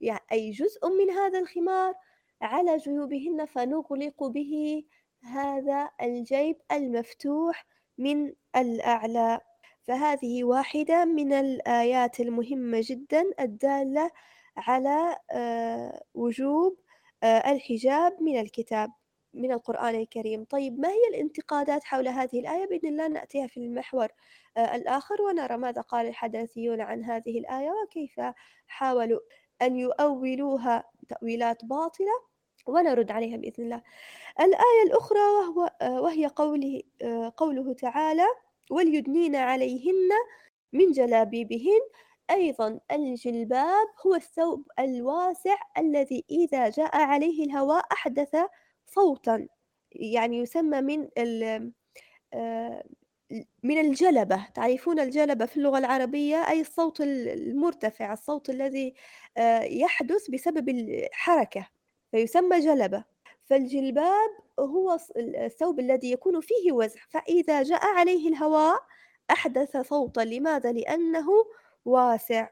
يعني 0.00 0.20
أي 0.32 0.50
جزء 0.50 0.88
من 0.88 1.10
هذا 1.10 1.38
الخمار 1.38 1.94
على 2.42 2.76
جيوبهن 2.76 3.44
فنغلق 3.44 4.24
به 4.24 4.84
هذا 5.22 5.90
الجيب 6.02 6.56
المفتوح 6.72 7.66
من 7.98 8.32
الأعلى. 8.56 9.40
فهذه 9.86 10.44
واحدة 10.44 11.04
من 11.04 11.32
الآيات 11.32 12.20
المهمة 12.20 12.80
جدا 12.84 13.24
الدالة 13.40 14.10
على 14.56 15.16
آه، 15.30 16.02
وجوب 16.14 16.78
آه، 17.22 17.52
الحجاب 17.52 18.22
من 18.22 18.40
الكتاب 18.40 18.92
من 19.34 19.52
القرآن 19.52 19.94
الكريم. 19.94 20.44
طيب 20.44 20.80
ما 20.80 20.88
هي 20.88 21.08
الانتقادات 21.10 21.84
حول 21.84 22.08
هذه 22.08 22.40
الآية؟ 22.40 22.66
بإذن 22.68 22.88
الله 22.88 23.08
نأتيها 23.08 23.46
في 23.46 23.56
المحور 23.56 24.08
آه، 24.56 24.76
الآخر 24.76 25.22
ونرى 25.22 25.56
ماذا 25.56 25.80
قال 25.80 26.06
الحداثيون 26.06 26.80
عن 26.80 27.04
هذه 27.04 27.38
الآية 27.38 27.70
وكيف 27.70 28.20
حاولوا 28.66 29.20
أن 29.62 29.76
يؤولوها 29.76 30.84
تأويلات 31.08 31.64
باطلة 31.64 32.12
ونرد 32.66 33.10
عليها 33.10 33.36
بإذن 33.36 33.64
الله. 33.64 33.82
الآية 34.40 34.82
الأخرى 34.86 35.18
وهو 35.20 35.70
وهي 36.04 36.26
قوله 36.26 36.82
قوله 37.36 37.74
تعالى 37.74 38.26
وليدنين 38.70 39.36
عليهن 39.36 40.10
من 40.72 40.92
جلابيبهن. 40.92 41.80
أيضا 42.30 42.80
الجلباب 42.92 43.86
هو 44.06 44.14
الثوب 44.14 44.66
الواسع 44.78 45.56
الذي 45.78 46.24
إذا 46.30 46.68
جاء 46.68 46.96
عليه 46.96 47.44
الهواء 47.44 47.84
أحدث 47.92 48.36
صوتا 48.86 49.48
يعني 49.92 50.38
يسمى 50.38 50.80
من 50.80 51.08
آه، 52.34 52.84
من 53.62 53.78
الجلبة. 53.78 54.46
تعرفون 54.54 55.00
الجلبة 55.00 55.46
في 55.46 55.56
اللغة 55.56 55.78
العربية؟ 55.78 56.36
أي 56.50 56.60
الصوت 56.60 57.00
المرتفع 57.00 58.12
الصوت 58.12 58.50
الذي 58.50 58.94
آه، 59.36 59.60
يحدث 59.62 60.30
بسبب 60.30 60.68
الحركة 60.68 61.68
فيسمى 62.10 62.60
جلبة. 62.60 63.04
فالجلباب 63.44 64.30
هو 64.60 64.98
الثوب 65.16 65.80
الذي 65.80 66.12
يكون 66.12 66.40
فيه 66.40 66.72
وزع 66.72 67.00
فإذا 67.10 67.62
جاء 67.62 67.86
عليه 67.86 68.28
الهواء 68.28 68.82
أحدث 69.30 69.76
صوتا 69.76 70.20
لماذا؟ 70.20 70.72
لأنه 70.72 71.26
واسع. 71.84 72.48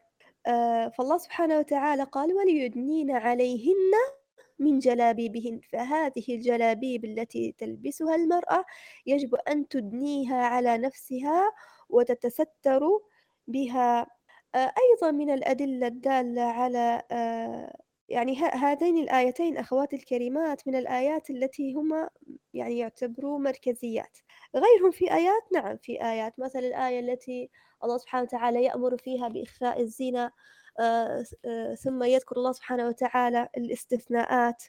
آه، 0.46 0.88
فالله 0.88 1.18
سبحانه 1.18 1.58
وتعالى 1.58 2.02
قال 2.04 2.34
وليدنين 2.34 3.10
عليهن 3.10 3.92
من 4.58 4.78
جلابيبهن. 4.78 5.60
فهذه 5.72 6.24
الجلابيب 6.28 7.04
التي 7.04 7.54
تلبسها 7.58 8.14
المرأة 8.14 8.64
يجب 9.06 9.34
أن 9.34 9.68
تدنيها 9.68 10.46
على 10.46 10.78
نفسها 10.78 11.52
وتتستر 11.88 12.82
بها. 13.46 14.06
آه، 14.54 14.72
أيضا 14.78 15.10
من 15.10 15.30
الأدلة 15.30 15.86
الدالة 15.86 16.42
على 16.42 17.02
آه، 17.10 17.76
يعني 18.08 18.36
هذين 18.36 18.98
الآيتين 18.98 19.56
أخواتي 19.58 19.96
الكريمات 19.96 20.68
من 20.68 20.76
الآيات 20.76 21.30
التي 21.30 21.74
هما 21.74 22.10
يعني 22.54 22.78
يعتبروا 22.78 23.38
مركزيات. 23.38 24.18
غيرهم 24.56 24.90
في 24.90 25.12
آيات؟ 25.14 25.42
نعم 25.54 25.76
في 25.76 26.02
آيات. 26.04 26.38
مثل 26.38 26.58
الآية 26.58 27.00
التي 27.00 27.50
الله 27.84 27.98
سبحانه 27.98 28.24
وتعالى 28.24 28.64
يأمر 28.64 28.96
فيها 28.96 29.28
بإخفاء 29.28 29.80
الزنا 29.80 30.30
آه، 30.80 31.24
آه، 31.44 31.74
ثم 31.74 32.02
يذكر 32.02 32.36
الله 32.36 32.52
سبحانه 32.52 32.88
وتعالى 32.88 33.48
الاستثناءات. 33.56 34.64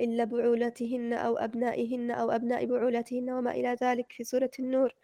إلا 0.00 0.24
بعولتهن 0.24 1.12
أو 1.12 1.38
أبنائهن 1.38 2.10
أو 2.10 2.30
أبناء 2.30 2.66
بعولتهن 2.66 3.30
وما 3.30 3.50
إلى 3.50 3.76
ذلك 3.82 4.12
في 4.12 4.24
سورة 4.24 4.50
النور. 4.58 4.94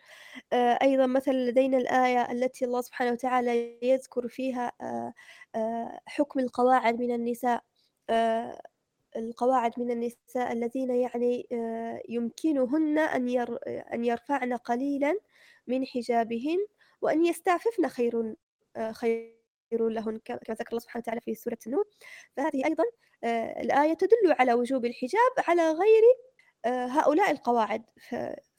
أيضا 0.52 1.06
مثلا 1.06 1.50
لدينا 1.50 1.78
الآية 1.78 2.32
التي 2.32 2.64
الله 2.64 2.80
سبحانه 2.80 3.12
وتعالى 3.12 3.78
يذكر 3.82 4.28
فيها 4.28 4.72
حكم 6.06 6.40
القواعد 6.40 7.00
من 7.00 7.14
النساء. 7.14 7.64
القواعد 9.16 9.72
من 9.78 9.90
النساء 9.90 10.52
الذين 10.52 10.90
يعني 10.90 11.46
يمكنهن 12.08 12.98
أن 12.98 13.28
أن 13.92 14.04
يرفعن 14.04 14.52
قليلا 14.52 15.18
من 15.66 15.86
حجابهن 15.86 16.58
وأن 17.02 17.24
يستعففن 17.26 17.88
خير 17.88 18.34
خير. 18.92 19.43
لهن 19.78 20.18
كما 20.24 20.38
ذكر 20.50 20.68
الله 20.68 20.80
سبحانه 20.80 21.02
وتعالى 21.02 21.20
في 21.20 21.34
سورة 21.34 21.58
النور. 21.66 21.84
فهذه 22.36 22.64
أيضا 22.64 22.84
الآية 23.60 23.94
تدل 23.94 24.32
على 24.38 24.54
وجوب 24.54 24.84
الحجاب 24.84 25.32
على 25.48 25.70
غير 25.70 26.02
هؤلاء 26.66 27.30
القواعد. 27.30 27.82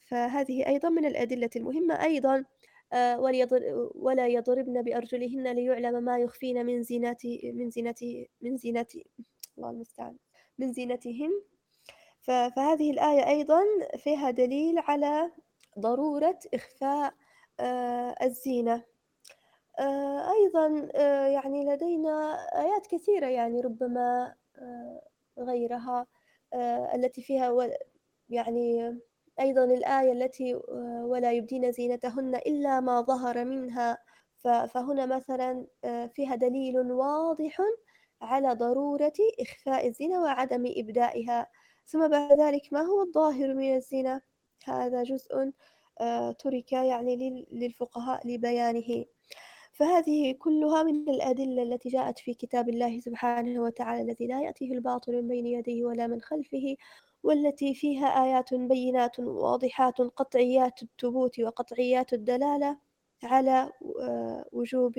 فهذه 0.06 0.66
أيضا 0.66 0.88
من 0.88 1.04
الأدلة 1.04 1.50
المهمة 1.56 2.02
أيضا 2.02 2.44
ولا 3.94 4.26
يضربن 4.26 4.82
بأرجلهن 4.82 5.52
ليعلم 5.52 6.04
ما 6.04 6.18
يخفين 6.18 6.66
من 6.66 6.82
زينات 6.82 7.22
من 7.44 7.70
زينات 7.70 8.00
من 8.40 8.56
زينات 8.56 8.92
الله 9.58 9.70
المستعان 9.70 10.16
من 10.58 10.72
زينتهن 10.72 11.42
فهذه 12.20 12.90
الآية 12.90 13.28
أيضا 13.28 13.62
فيها 13.96 14.30
دليل 14.30 14.78
على 14.78 15.30
ضرورة 15.78 16.38
إخفاء 16.54 17.14
آه، 17.60 18.14
الزينة. 18.22 18.84
آه، 19.78 20.32
أيضا 20.32 20.88
آه، 20.94 21.26
يعني 21.26 21.64
لدينا 21.64 22.34
آيات 22.62 22.86
كثيرة 22.86 23.26
يعني 23.26 23.60
ربما 23.60 24.34
غيرها 25.38 26.06
التي 26.94 27.22
فيها 27.22 27.68
يعني 28.28 28.98
أيضا 29.40 29.64
الآية 29.64 30.12
التي 30.12 30.54
ولا 31.04 31.32
يبدين 31.32 31.72
زينتهن 31.72 32.34
إلا 32.34 32.80
ما 32.80 33.00
ظهر 33.00 33.44
منها. 33.44 33.98
فهنا 34.44 35.06
مثلا 35.06 35.66
فيها 36.14 36.34
دليل 36.36 36.92
واضح 36.92 37.58
على 38.22 38.52
ضرورة 38.54 39.12
إخفاء 39.40 39.88
الزنا 39.88 40.20
وعدم 40.20 40.64
إبدائها. 40.76 41.46
ثم 41.86 42.08
بعد 42.08 42.40
ذلك 42.40 42.62
ما 42.72 42.80
هو 42.82 43.02
الظاهر 43.02 43.54
من 43.54 43.76
الزنا؟ 43.76 44.20
هذا 44.64 45.02
جزء 45.02 45.52
آه، 46.00 46.32
ترك 46.32 46.72
يعني 46.72 47.46
للفقهاء 47.52 48.26
لبيانه. 48.28 49.04
فهذه 49.76 50.32
كلها 50.38 50.82
من 50.82 51.08
الأدلة 51.08 51.62
التي 51.62 51.88
جاءت 51.88 52.18
في 52.18 52.34
كتاب 52.34 52.68
الله 52.68 53.00
سبحانه 53.00 53.62
وتعالى 53.62 54.02
الذي 54.02 54.26
لا 54.26 54.40
يأتيه 54.42 54.72
الباطل 54.72 55.12
من 55.12 55.28
بين 55.28 55.46
يديه 55.46 55.84
ولا 55.84 56.06
من 56.06 56.20
خلفه 56.20 56.76
والتي 57.22 57.74
فيها 57.74 58.06
آيات 58.24 58.54
بينات 58.54 59.18
واضحات 59.20 59.98
قطعيات 60.00 60.82
الثبوت 60.82 61.40
وقطعيات 61.40 62.12
الدلالة 62.12 62.78
على 63.24 63.72
آه، 64.00 64.44
وجوب 64.52 64.98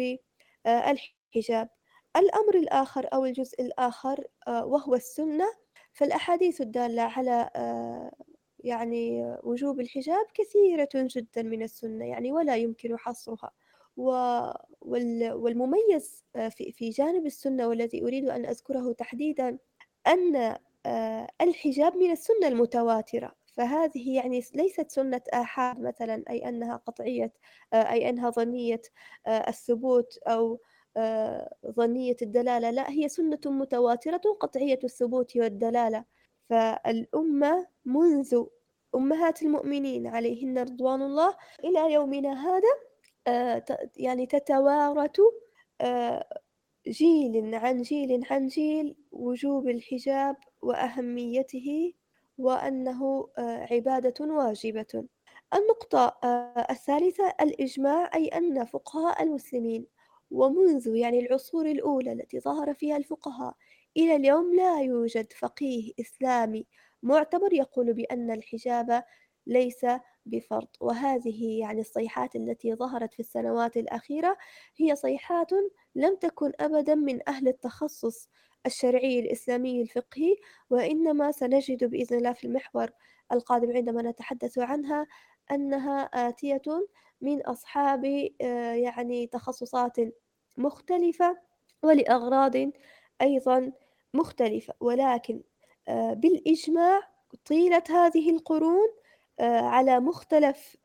آه، 0.66 0.92
الحجاب. 0.92 1.70
الأمر 2.18 2.56
الآخر 2.56 3.08
أو 3.14 3.26
الجزء 3.26 3.62
الآخر 3.62 4.24
وهو 4.48 4.96
السنة. 4.96 5.46
فالأحاديث 5.94 6.62
الدالة 6.62 7.02
على 7.02 7.50
يعني 8.60 9.36
وجوب 9.44 9.80
الحجاب 9.80 10.26
كثيرة 10.34 10.90
جدا 10.96 11.44
من 11.44 11.64
السنة 11.64 12.06
يعني 12.06 12.32
ولا 12.32 12.56
يمكن 12.56 12.98
حصرها. 12.98 13.52
والمميز 15.36 16.24
في 16.50 16.72
في 16.72 16.90
جانب 16.90 17.26
السنة 17.26 17.68
والذي 17.68 18.04
أريد 18.04 18.30
أن 18.30 18.46
أذكره 18.46 18.92
تحديدا 18.94 19.58
أن 20.08 20.56
الحجاب 21.42 21.98
من 21.98 22.12
السنة 22.12 22.48
المتواترة. 22.48 23.36
فهذه 23.54 24.16
يعني 24.16 24.44
ليست 24.56 24.92
سنة 24.92 25.22
آحاد 25.34 25.80
مثلا 25.80 26.24
أي 26.30 26.50
أنها 26.50 26.76
قطعية 26.76 27.34
أي 27.74 28.10
أنها 28.10 28.30
ظنية 28.30 28.82
الثبوت 29.28 30.18
أو 30.28 30.60
ظنية 31.72 32.16
الدلالة. 32.22 32.72
لا 32.72 32.90
هي 32.92 33.10
سنة 33.10 33.40
متواترة 33.46 34.22
قطعية 34.40 34.80
الثبوت 34.84 35.38
والدلالة. 35.38 36.06
فالأمة 36.50 37.68
منذ 37.86 38.44
أمهات 38.96 39.42
المؤمنين 39.42 40.08
عليهن 40.08 40.58
رضوان 40.58 41.02
الله 41.02 41.36
إلى 41.64 41.94
يومنا 41.94 42.48
هذا 42.48 42.70
يعني 43.98 44.26
تتوارث 44.26 45.20
جيل 46.88 47.56
عن 47.56 47.82
جيل 47.82 48.26
عن 48.32 48.48
جيل 48.48 48.96
وجوب 49.12 49.70
الحجاب 49.70 50.36
وأهميته 50.62 51.94
وأنه 52.38 53.30
عبادة 53.72 54.26
واجبة. 54.26 55.06
النقطة 55.54 56.18
الثالثة 56.70 57.34
الإجماع 57.42 58.10
أي 58.16 58.28
أن 58.28 58.66
فقهاء 58.66 59.24
المسلمين 59.24 59.86
ومنذ 60.32 60.96
يعني 60.96 61.20
العصور 61.20 61.66
الأولى 61.66 62.12
التي 62.12 62.40
ظهر 62.40 62.74
فيها 62.74 62.98
الفقهاء 62.98 63.56
إلى 63.98 64.16
اليوم 64.16 64.56
لا 64.56 64.82
يوجد 64.82 65.34
فقيه 65.34 65.94
إسلامي 66.00 66.66
معتبر 67.04 67.54
يقول 67.54 67.94
بأن 67.94 68.32
الحجاب 68.32 69.04
ليس 69.48 69.86
بفرض 70.28 70.68
وهذه 70.82 71.60
يعني 71.60 71.82
الصيحات 71.82 72.36
التي 72.36 72.76
ظهرت 72.76 73.14
في 73.14 73.20
السنوات 73.20 73.78
الأخيرة 73.78 74.38
هي 74.78 74.96
صيحات 74.96 75.50
لم 75.96 76.16
تكن 76.16 76.52
أبدا 76.60 76.96
من 76.96 77.30
أهل 77.30 77.48
التخصص 77.48 78.30
الشرعي 78.66 79.20
الإسلامي 79.20 79.82
الفقهي 79.82 80.36
وإنما 80.70 81.32
سنجد 81.32 81.84
بإذن 81.84 82.18
الله 82.18 82.34
في 82.34 82.48
المحور 82.48 82.90
القادم 83.32 83.72
عندما 83.78 84.02
نتحدث 84.02 84.58
عنها 84.60 85.08
أنها 85.52 86.02
آتية 86.02 86.88
من 87.22 87.42
أصحاب 87.42 88.06
آه، 88.42 88.74
يعني 88.74 89.28
تخصصات 89.28 89.96
مختلفة 90.58 91.38
ولأغراض 91.84 92.56
أيضا 93.22 93.72
مختلفة. 94.14 94.74
ولكن 94.80 95.42
آه، 95.88 96.14
بالإجماع 96.14 97.02
طيلة 97.46 97.84
هذه 97.90 98.30
القرون 98.30 98.88
على 99.42 100.00
مختلف 100.00 100.78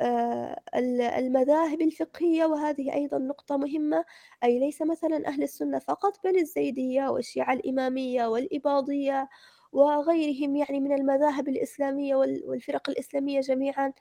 المذاهب 1.19 1.81
الفقهية 1.81 2.45
وهذه 2.45 2.95
أيضا 2.95 3.19
نقطة 3.19 3.57
مهمة. 3.57 4.05
أي 4.45 4.59
ليس 4.59 4.83
مثلا 4.83 5.27
أهل 5.29 5.43
السنة 5.43 5.79
فقط 5.79 6.25
بل 6.25 6.37
الزيدية 6.39 7.09
والشيعة 7.09 7.53
الإمامية 7.53 8.27
والإباضية 8.27 9.29
وغيرهم 9.73 10.57
يعني 10.57 10.81
من 10.81 10.93
المذاهب 10.93 11.49
الإسلامية 11.49 12.15
والفرق 12.17 12.91
الإسلامية 12.91 13.41
جميعا. 13.41 13.93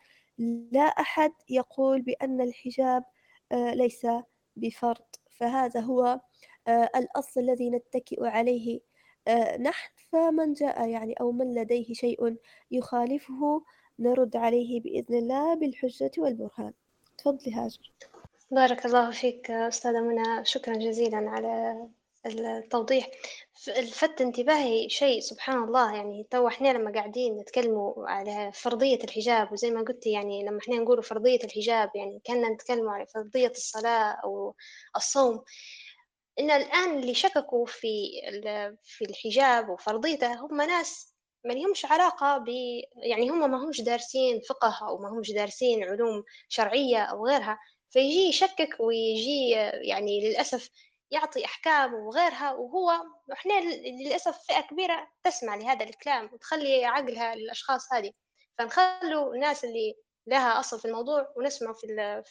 لا 0.71 0.81
أحد 0.81 1.31
يقول 1.49 2.01
بأن 2.01 2.41
الحجاب 2.41 3.03
آه، 3.51 3.73
ليس 3.73 4.07
بفرض. 4.55 5.05
فهذا 5.31 5.79
هو 5.79 6.21
آه، 6.67 6.89
الأصل 6.95 7.41
الذي 7.41 7.69
نتكئ 7.69 8.25
عليه. 8.25 8.81
آه، 9.27 9.57
نحن 9.57 9.91
فمن 10.11 10.53
جاء 10.53 10.89
يعني 10.89 11.13
أو 11.21 11.31
من 11.31 11.53
لديه 11.55 11.93
شيء 11.93 12.35
يخالفه 12.71 13.63
نرد 13.99 14.35
عليه 14.35 14.81
بإذن 14.81 15.15
الله 15.15 15.55
بالحجة 15.55 16.11
والبرهان. 16.17 16.73
تفضلي 17.17 17.53
هاجر. 17.53 17.91
بارك 18.51 18.85
الله 18.85 19.11
فيك 19.11 19.51
أستاذة 19.51 20.01
منى. 20.01 20.45
شكرا 20.45 20.73
جزيلا 20.73 21.17
على 21.17 21.87
التوضيح. 22.25 23.09
لفت 23.67 24.21
انتباهي 24.21 24.89
شيء 24.89 25.19
سبحان 25.19 25.63
الله. 25.63 25.95
يعني 25.95 26.27
تو 26.31 26.47
إحنا 26.47 26.73
لما 26.73 26.91
قاعدين 26.91 27.37
نتكلموا 27.37 28.09
على 28.09 28.51
فرضية 28.53 28.99
الحجاب 29.03 29.51
وزي 29.51 29.71
ما 29.71 29.81
قلتي 29.81 30.11
يعني 30.11 30.43
لما 30.43 30.59
إحنا 30.59 30.75
نقولوا 30.75 31.03
فرضية 31.03 31.39
الحجاب 31.43 31.91
يعني 31.95 32.21
كنا 32.25 32.49
نتكلموا 32.49 32.91
على 32.91 33.05
فرضية 33.05 33.51
الصلاة 33.51 34.11
أو 34.23 34.55
الصوم. 34.95 35.43
إن 36.39 36.51
الآن 36.51 36.97
اللي 36.97 37.13
شككوا 37.13 37.65
في 37.65 38.11
في 38.83 39.05
الحجاب 39.05 39.69
وفرضيته 39.69 40.33
هم 40.33 40.61
ناس 40.61 41.10
ما 41.43 41.53
لهمش 41.53 41.85
علاقة 41.85 42.37
ب 42.37 42.47
يعني 42.95 43.29
هم 43.29 43.51
ما 43.51 43.57
همش 43.65 43.81
دارسين 43.81 44.41
فقه 44.49 44.79
أو 44.87 44.97
ما 44.97 45.09
همش 45.09 45.31
دارسين 45.31 45.83
علوم 45.83 46.23
شرعية 46.49 47.03
أو 47.03 47.27
غيرها 47.27 47.59
فيجي 47.89 48.29
يشكك 48.29 48.75
ويجي 48.79 49.49
يعني 49.81 50.29
للأسف 50.29 50.69
يعطي 51.11 51.45
أحكام 51.45 51.93
وغيرها 51.93 52.53
وهو 52.53 52.91
إحنا 53.33 53.53
للأسف 53.61 54.37
فئة 54.47 54.61
كبيرة 54.61 55.07
تسمع 55.23 55.55
لهذا 55.55 55.83
الكلام 55.83 56.29
وتخلي 56.33 56.85
عقلها 56.85 57.35
للأشخاص 57.35 57.93
هذه. 57.93 58.11
فنخلوا 58.57 59.35
الناس 59.35 59.65
اللي 59.65 59.95
لها 60.27 60.59
أصل 60.59 60.79
في 60.79 60.85
الموضوع 60.85 61.33
ونسمع 61.37 61.73
في, 61.73 61.87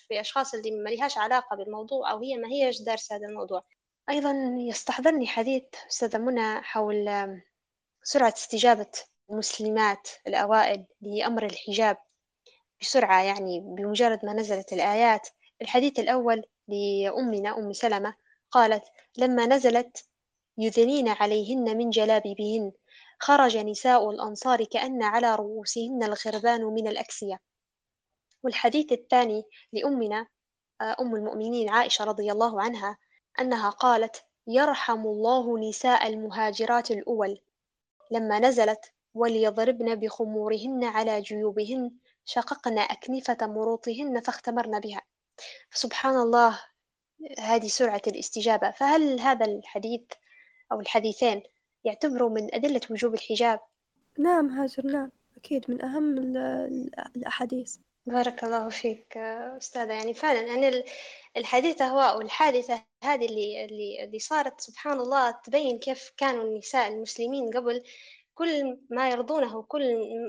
في 0.08 0.20
أشخاص 0.20 0.54
اللي 0.54 0.70
ما 0.70 0.90
لهاش 0.90 1.18
علاقة 1.18 1.56
بالموضوع 1.56 2.10
أو 2.10 2.22
هي 2.22 2.36
ما 2.36 2.48
هيش 2.48 2.82
دارسة 2.82 3.16
هذا 3.16 3.26
الموضوع. 3.26 3.62
أيضا 4.10 4.32
يستحضرني 4.58 5.26
حديث 5.26 5.64
أستاذة 5.90 6.18
منى 6.18 6.60
حول 6.62 7.08
سرعة 8.02 8.34
استجابة 8.36 8.90
المسلمات 9.30 10.08
الأوائل 10.26 10.86
لأمر 11.00 11.46
الحجاب 11.46 11.96
بسرعة 12.80 13.22
يعني 13.22 13.60
بمجرد 13.60 14.24
ما 14.24 14.32
نزلت 14.32 14.72
الآيات. 14.72 15.28
الحديث 15.62 15.98
الأول 15.98 16.42
لأمنا 16.68 17.58
أم 17.58 17.72
سلمة 17.72 18.14
قالت 18.50 18.84
لما 19.18 19.46
نزلت 19.46 20.04
يذنين 20.58 21.08
عليهن 21.08 21.76
من 21.76 21.90
جلابيبهن 21.90 22.72
خرج 23.18 23.56
نساء 23.56 24.10
الأنصار 24.10 24.64
كأن 24.64 25.02
على 25.02 25.34
رؤوسهن 25.34 26.02
الغربان 26.02 26.64
من 26.64 26.88
الأكسية. 26.88 27.40
والحديث 28.42 28.92
الثاني 28.92 29.44
لأمنا 29.72 30.26
آه، 30.80 30.96
أم 31.00 31.14
المؤمنين 31.14 31.68
عائشة 31.68 32.04
رضي 32.04 32.32
الله 32.32 32.62
عنها 32.62 32.98
أنها 33.40 33.70
قالت 33.70 34.24
يرحم 34.46 35.06
الله 35.06 35.58
نساء 35.68 36.06
المهاجرات 36.06 36.90
الأول. 36.90 37.40
لما 38.10 38.38
نزلت 38.38 38.92
وليضربن 39.14 39.94
بخمورهن 39.94 40.84
على 40.84 41.20
جيوبهن 41.20 41.90
شققن 42.24 42.78
أكنفة 42.78 43.36
مروطهن 43.46 44.20
فاختمرن 44.20 44.80
بها. 44.80 45.02
سبحان 45.72 46.16
الله 46.16 46.60
هذه 47.38 47.68
سرعة 47.68 48.02
الاستجابة. 48.06 48.70
فهل 48.70 49.20
هذا 49.20 49.46
الحديث 49.46 50.00
أو 50.72 50.80
الحديثين 50.80 51.42
يعتبروا 51.84 52.30
من 52.30 52.54
أدلة 52.54 52.80
وجوب 52.90 53.14
الحجاب؟ 53.14 53.60
نعم 54.18 54.48
هاجر 54.48 54.86
نعم. 54.86 55.10
أكيد 55.36 55.70
من 55.70 55.84
أهم 55.84 56.18
الأحاديث. 57.16 57.76
بارك 58.06 58.44
الله 58.44 58.68
فيك 58.68 59.16
أستاذة. 59.16 59.92
يعني 59.92 60.14
فعلا 60.14 60.40
يعني 60.40 60.84
الحديث 61.36 61.82
هو 61.82 62.00
أو 62.00 62.20
الحادثة 62.20 62.84
هذه 63.04 63.26
اللي 63.26 63.64
اللي 63.64 64.04
اللي 64.04 64.18
صارت 64.18 64.60
سبحان 64.60 65.00
الله 65.00 65.30
تبين 65.30 65.78
كيف 65.78 66.12
كانوا 66.16 66.44
النساء 66.44 66.88
المسلمين 66.88 67.50
قبل. 67.50 67.84
كل 68.34 68.78
ما 68.90 69.10
يرضونه 69.10 69.62
كل 69.62 69.82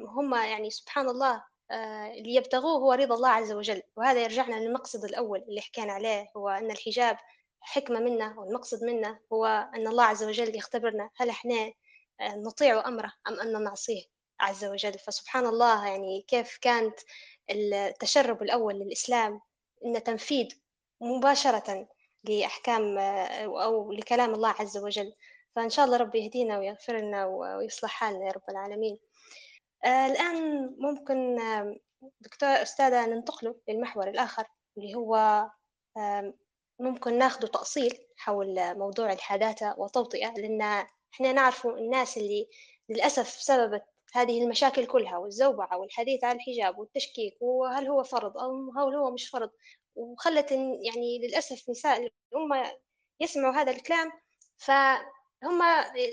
هم 0.08 0.36
يعني 0.36 0.70
سبحان 0.70 1.10
الله 1.10 1.44
آه، 1.72 2.12
اللي 2.12 2.36
يبتغوه 2.36 2.74
هو 2.80 2.94
رضا 2.94 3.16
الله 3.16 3.30
عز 3.30 3.52
وجل. 3.52 3.82
وهذا 3.96 4.24
يرجعنا 4.24 4.56
للمقصد 4.56 5.04
الأول 5.06 5.40
اللي 5.50 5.62
حكينا 5.62 5.94
عليه 5.94 6.32
هو 6.38 6.50
أن 6.50 6.72
الحجاب 6.72 7.18
حكمة 7.62 8.00
منا 8.00 8.40
والمقصد 8.40 8.84
منا 8.84 9.20
هو 9.34 9.46
أن 9.76 9.88
الله 9.88 10.04
عز 10.04 10.24
وجل 10.24 10.56
يختبرنا. 10.56 11.10
هل 11.18 11.30
إحنا 11.30 11.74
آه، 12.22 12.36
نطيع 12.36 12.88
أمره 12.88 13.14
أم 13.28 13.40
أن 13.40 13.64
نعصيه 13.64 14.04
عز 14.40 14.66
وجل؟ 14.66 14.94
فسبحان 14.94 15.46
الله 15.46 15.88
يعني 15.88 16.26
كيف 16.28 16.58
كانت 16.62 17.00
التشرب 17.50 18.44
الأول 18.44 18.76
للإسلام 18.76 19.42
أن 19.86 20.04
تنفيذ 20.04 20.61
مباشرة 21.02 21.88
لأحكام 22.24 22.98
آه، 22.98 23.64
أو 23.64 23.92
لكلام 23.92 24.34
الله 24.34 24.50
عز 24.50 24.78
وجل. 24.78 25.14
فإن 25.56 25.70
شاء 25.70 25.86
الله 25.86 25.98
ربي 25.98 26.20
يهدينا 26.20 26.60
ويغفر 26.60 26.98
لنا 26.98 27.26
ويصلح 27.26 27.92
حالنا 27.92 28.26
يا 28.26 28.32
رب 28.32 28.50
العالمين. 28.50 29.00
آه، 29.86 30.06
الآن 30.06 30.70
ممكن 30.80 31.40
دكتور 32.20 32.50
أستاذة 32.50 33.06
ننتقل 33.06 33.56
للمحور 33.70 34.08
الآخر 34.10 34.46
اللي 34.78 34.96
هو 34.96 35.46
ممكن 36.80 37.18
ناخذ 37.18 37.48
تأصيل 37.48 37.98
حول 38.18 38.78
موضوع 38.78 39.14
الحداثة 39.14 39.76
والتوطئة 39.78 40.34
لأن 40.34 40.62
إحنا 41.14 41.32
نعرف 41.34 41.68
الناس 41.68 42.18
اللي 42.18 42.48
للأسف 42.90 43.28
سببت 43.28 43.84
هذه 44.14 44.44
المشاكل 44.44 44.86
كلها 44.86 45.18
والزوبعة 45.18 45.78
والحديث 45.78 46.24
عن 46.24 46.36
الحجاب 46.36 46.80
والتشكيك 46.80 47.38
وهل 47.42 47.88
هو 47.88 48.04
فرض 48.04 48.38
أو 48.38 48.72
هل 48.78 48.96
هو 48.96 49.12
مش 49.12 49.30
فرض. 49.30 49.50
وخلت 49.96 50.52
يعني 50.52 51.20
للأسف 51.20 51.70
نساء 51.70 52.12
الأمة 52.34 52.72
يسمعوا 53.20 53.54
هذا 53.54 53.72
الكلام 53.72 54.12
فهم 54.58 55.62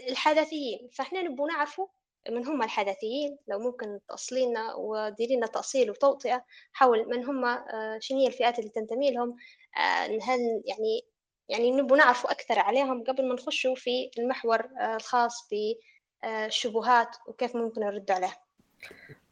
الحداثيين. 0.09 0.89
فإحنا 0.93 1.23
نبغى 1.23 1.47
نعرفوا 1.47 1.87
من 2.31 2.47
هم 2.47 2.63
الحداثيين 2.63 3.39
لو 3.49 3.59
ممكن 3.59 4.01
تأصلي 4.09 4.47
لنا 4.47 4.75
وديري 4.75 5.37
لنا 5.37 5.47
تأصيل 5.47 5.91
وتوطئة 5.91 6.45
حول 6.73 7.09
من 7.09 7.25
هم 7.25 7.45
آه، 7.45 7.99
شنو 8.01 8.19
هي 8.19 8.27
الفئات 8.27 8.59
اللي 8.59 8.71
تنتمي 8.71 9.11
لهم. 9.11 9.37
آه، 9.77 10.19
هل 10.23 10.63
يعني 10.67 11.07
يعني 11.49 11.71
نبغى 11.71 11.99
نعرفوا 11.99 12.31
أكثر 12.31 12.59
عليهم 12.59 13.05
قبل 13.05 13.29
ما 13.29 13.35
نخشوا 13.35 13.75
في 13.75 14.11
المحور 14.19 14.61
آه، 14.81 14.97
الخاص 14.97 15.49
بالشبهات 15.51 17.17
وكيف 17.27 17.57
ممكن 17.57 17.81
نرد 17.81 18.11
عليه 18.11 18.37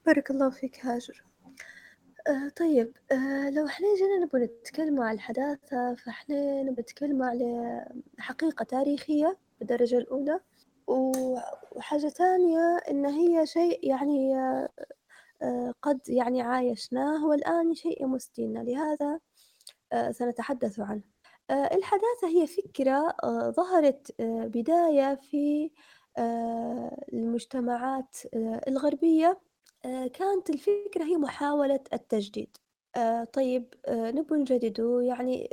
بارك 0.06 0.30
الله 0.30 0.50
فيك 0.50 0.86
هاجر. 0.86 1.24
آه 2.28 2.48
طيب 2.56 2.96
آه 3.12 3.50
لو 3.50 3.66
إحنا 3.66 3.86
جينا 3.96 4.18
نبغى 4.24 4.44
نتكلم 4.44 5.00
عن 5.02 5.14
الحداثة 5.14 5.94
فاحنا 5.94 6.62
نبغى 6.62 6.82
نتكلم 6.82 7.22
على 7.22 7.84
حقيقة 8.18 8.64
تاريخية 8.64 9.38
بالدرجة 9.60 9.98
الأولى. 9.98 10.40
وحاجة 10.86 12.08
ثانية 12.08 12.78
إن 12.90 13.06
هي 13.06 13.46
شيء 13.46 13.88
يعني 13.88 14.36
آه 15.42 15.74
قد 15.82 16.00
يعني 16.08 16.42
عايشناه 16.42 17.26
والآن 17.26 17.74
شيء 17.74 18.02
يمسنا 18.02 18.58
لهذا 18.58 19.20
آه 19.92 20.10
سنتحدث 20.12 20.80
عنه. 20.80 21.02
آه 21.50 21.74
الحداثة 21.76 22.28
هي 22.28 22.46
فكرة 22.46 23.14
آه 23.24 23.50
ظهرت 23.50 24.14
آه 24.20 24.46
بداية 24.46 25.14
في 25.16 25.70
آه 26.18 27.04
المجتمعات 27.12 28.16
آه 28.34 28.60
الغربية. 28.68 29.40
كانت 30.14 30.50
الفكرة 30.50 31.04
هي 31.04 31.16
محاولة 31.16 31.80
التجديد. 31.92 32.56
آه، 32.96 33.24
طيب 33.24 33.74
آه، 33.86 34.10
نبغى 34.10 34.38
نجدده؟ 34.38 35.00
يعني 35.02 35.50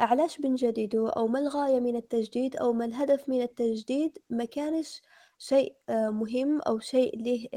علاش 0.00 0.38
بنجدده؟ 0.38 1.10
أو 1.10 1.28
ما 1.28 1.38
الغاية 1.38 1.80
من 1.80 1.96
التجديد؟ 1.96 2.56
أو 2.56 2.72
ما 2.72 2.84
الهدف 2.84 3.28
من 3.28 3.42
التجديد؟ 3.42 4.18
ما 4.30 4.44
كانش 4.44 5.02
شيء 5.38 5.76
مهم 5.90 6.60
أو 6.60 6.78
شيء 6.78 7.18
له 7.22 7.48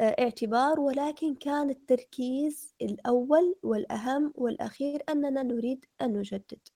اعتبار 0.00 0.80
ولكن 0.80 1.34
كان 1.34 1.70
التركيز 1.70 2.74
الأول 2.82 3.56
والأهم 3.62 4.32
والأخير 4.36 5.02
أننا 5.08 5.42
نريد 5.42 5.84
أن 6.02 6.12
نجدد. 6.18 6.68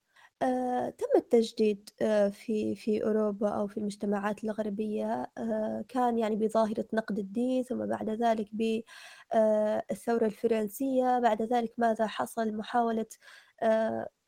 آه، 0.43 0.91
تم 0.91 1.07
التجديد 1.17 1.91
آه، 2.03 2.29
في 2.29 2.75
في 2.75 3.05
أوروبا 3.05 3.49
أو 3.49 3.67
في 3.67 3.77
المجتمعات 3.77 4.45
الغربية 4.45 5.31
آه، 5.39 5.85
كان 5.89 6.19
يعني 6.19 6.37
بظاهرة 6.37 6.87
نقد 6.93 7.19
الدين 7.19 7.63
ثم 7.63 7.87
بعد 7.87 8.11
ذلك 8.11 8.49
بالثورة 8.53 10.27
الفرنسية 10.27 11.19
بعد 11.21 11.43
ذلك 11.43 11.75
ماذا 11.79 12.07
حصل؟ 12.07 12.57
محاولة 12.57 13.07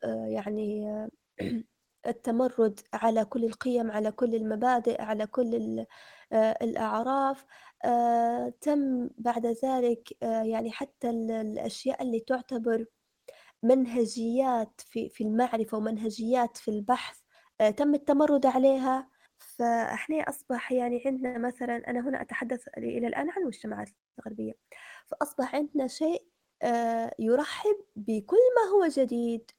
يعني 0.03 0.85
التمرد 2.07 2.79
على 2.93 3.25
كل 3.25 3.45
القيم 3.45 3.91
على 3.91 4.11
كل 4.11 4.35
المبادئ 4.35 5.01
على 5.01 5.27
كل 5.27 5.85
الأعراف 6.33 7.45
تم 8.61 9.09
بعد 9.17 9.45
ذلك 9.65 10.17
يعني 10.21 10.71
حتى 10.71 11.09
الأشياء 11.09 12.03
اللي 12.03 12.19
تعتبر 12.19 12.85
منهجيات 13.63 14.81
في 14.85 15.09
في 15.09 15.23
المعرفة 15.23 15.77
ومنهجيات 15.77 16.57
في 16.57 16.71
البحث 16.71 17.19
آه، 17.61 17.69
تم 17.69 17.95
التمرد 17.95 18.45
عليها. 18.45 19.09
فإحنا 19.37 20.17
أصبح 20.17 20.71
يعني 20.71 21.03
عندنا 21.05 21.37
مثلا 21.37 21.89
أنا 21.89 21.99
هنا 21.99 22.21
أتحدث 22.21 22.67
إلى 22.77 23.07
الآن 23.07 23.29
عن 23.29 23.41
المجتمعات 23.41 23.89
الغربية. 24.19 24.53
فأصبح 25.07 25.55
عندنا 25.55 25.87
شيء 25.87 26.23
آه، 26.63 27.11
يرحب 27.19 27.75
بكل 27.95 28.37
ما 28.55 28.71
هو 28.71 28.87
جديد 28.87 29.51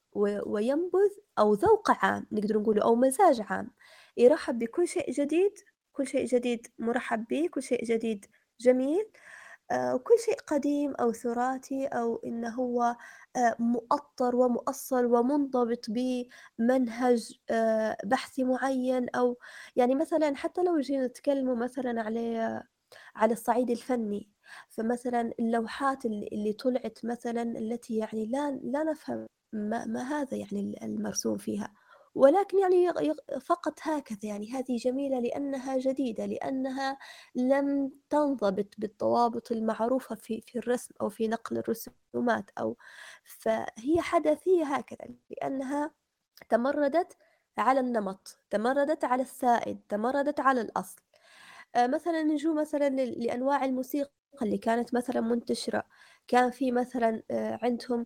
وينبذ 0.45 1.11
أو 1.39 1.53
ذوق 1.53 1.91
عام 1.91 2.27
نقدر 2.31 2.59
نقول 2.59 2.79
أو 2.79 2.95
مزاج 2.95 3.41
عام. 3.49 3.71
يرحب 4.17 4.59
بكل 4.59 4.87
شيء 4.87 5.11
جديد 5.11 5.53
كل 5.93 6.07
شيء 6.07 6.25
جديد 6.25 6.67
مرحب 6.79 7.25
به 7.27 7.47
كل 7.51 7.63
شيء 7.63 7.85
جديد 7.85 8.25
جميل 8.61 9.11
آه، 9.71 9.95
وكل 9.95 10.19
شيء 10.25 10.35
قديم 10.47 10.95
أو 10.95 11.13
ثراثي 11.13 11.87
أو 11.87 12.21
إنه 12.25 12.49
هو 12.49 12.95
مؤطر 13.59 14.35
ومؤصل 14.35 15.05
ومنضبط 15.05 15.85
بمنهج 15.89 17.33
آه، 17.49 17.97
بحثي 18.05 18.43
معين 18.43 19.09
أو 19.09 19.37
يعني 19.75 19.95
مثلا 19.95 20.35
حتى 20.35 20.63
لو 20.63 20.79
جينا 20.79 21.07
نتكلم 21.07 21.59
مثلا 21.59 22.01
على 22.01 22.63
على 23.15 23.33
الصعيد 23.33 23.69
الفني 23.69 24.29
فمثلا 24.69 25.33
اللوحات 25.39 26.05
اللي 26.05 26.53
طلعت 26.53 26.99
مثلا 27.03 27.41
التي 27.43 27.97
يعني 27.97 28.25
لا 28.25 28.51
لا 28.63 28.83
نفهم 28.83 29.27
ما, 29.53 29.85
ما 29.85 30.01
هذا 30.03 30.37
يعني 30.37 30.79
المرسوم 30.85 31.37
فيها. 31.37 31.73
ولكن 32.15 32.59
يعني 32.59 32.91
فقط 33.41 33.79
هكذا 33.81 34.19
يعني 34.23 34.51
هذه 34.53 34.77
جميلة 34.77 35.19
لأنها 35.19 35.77
جديدة 35.77 36.25
لأنها 36.25 36.97
لم 37.35 37.91
تنضبط 38.09 38.75
بالضوابط 38.77 39.51
المعروفة 39.51 40.15
في 40.15 40.41
في 40.41 40.59
الرسم 40.59 40.93
أو 41.01 41.09
في 41.09 41.27
نقل 41.27 41.57
الرسومات 41.57 42.49
أو 42.59 42.77
فهي 43.23 44.01
حدثية 44.01 44.63
هكذا 44.65 45.15
لأنها 45.29 45.91
تمردت 46.49 47.17
على 47.57 47.79
النمط 47.79 48.37
تمردت 48.49 49.03
على 49.05 49.21
السائد 49.23 49.79
تمردت 49.89 50.39
على 50.39 50.61
الأصل. 50.61 51.01
آه، 51.75 51.87
مثلا 51.87 52.23
نجو 52.23 52.53
مثلا 52.53 52.89
لأنواع 52.89 53.65
الموسيقى 53.65 54.11
اللي 54.41 54.57
كانت 54.57 54.93
مثلا 54.93 55.21
منتشرة 55.21 55.83
كان 56.27 56.51
في 56.51 56.71
مثلا 56.71 57.23
آه، 57.31 57.59
عندهم 57.63 58.05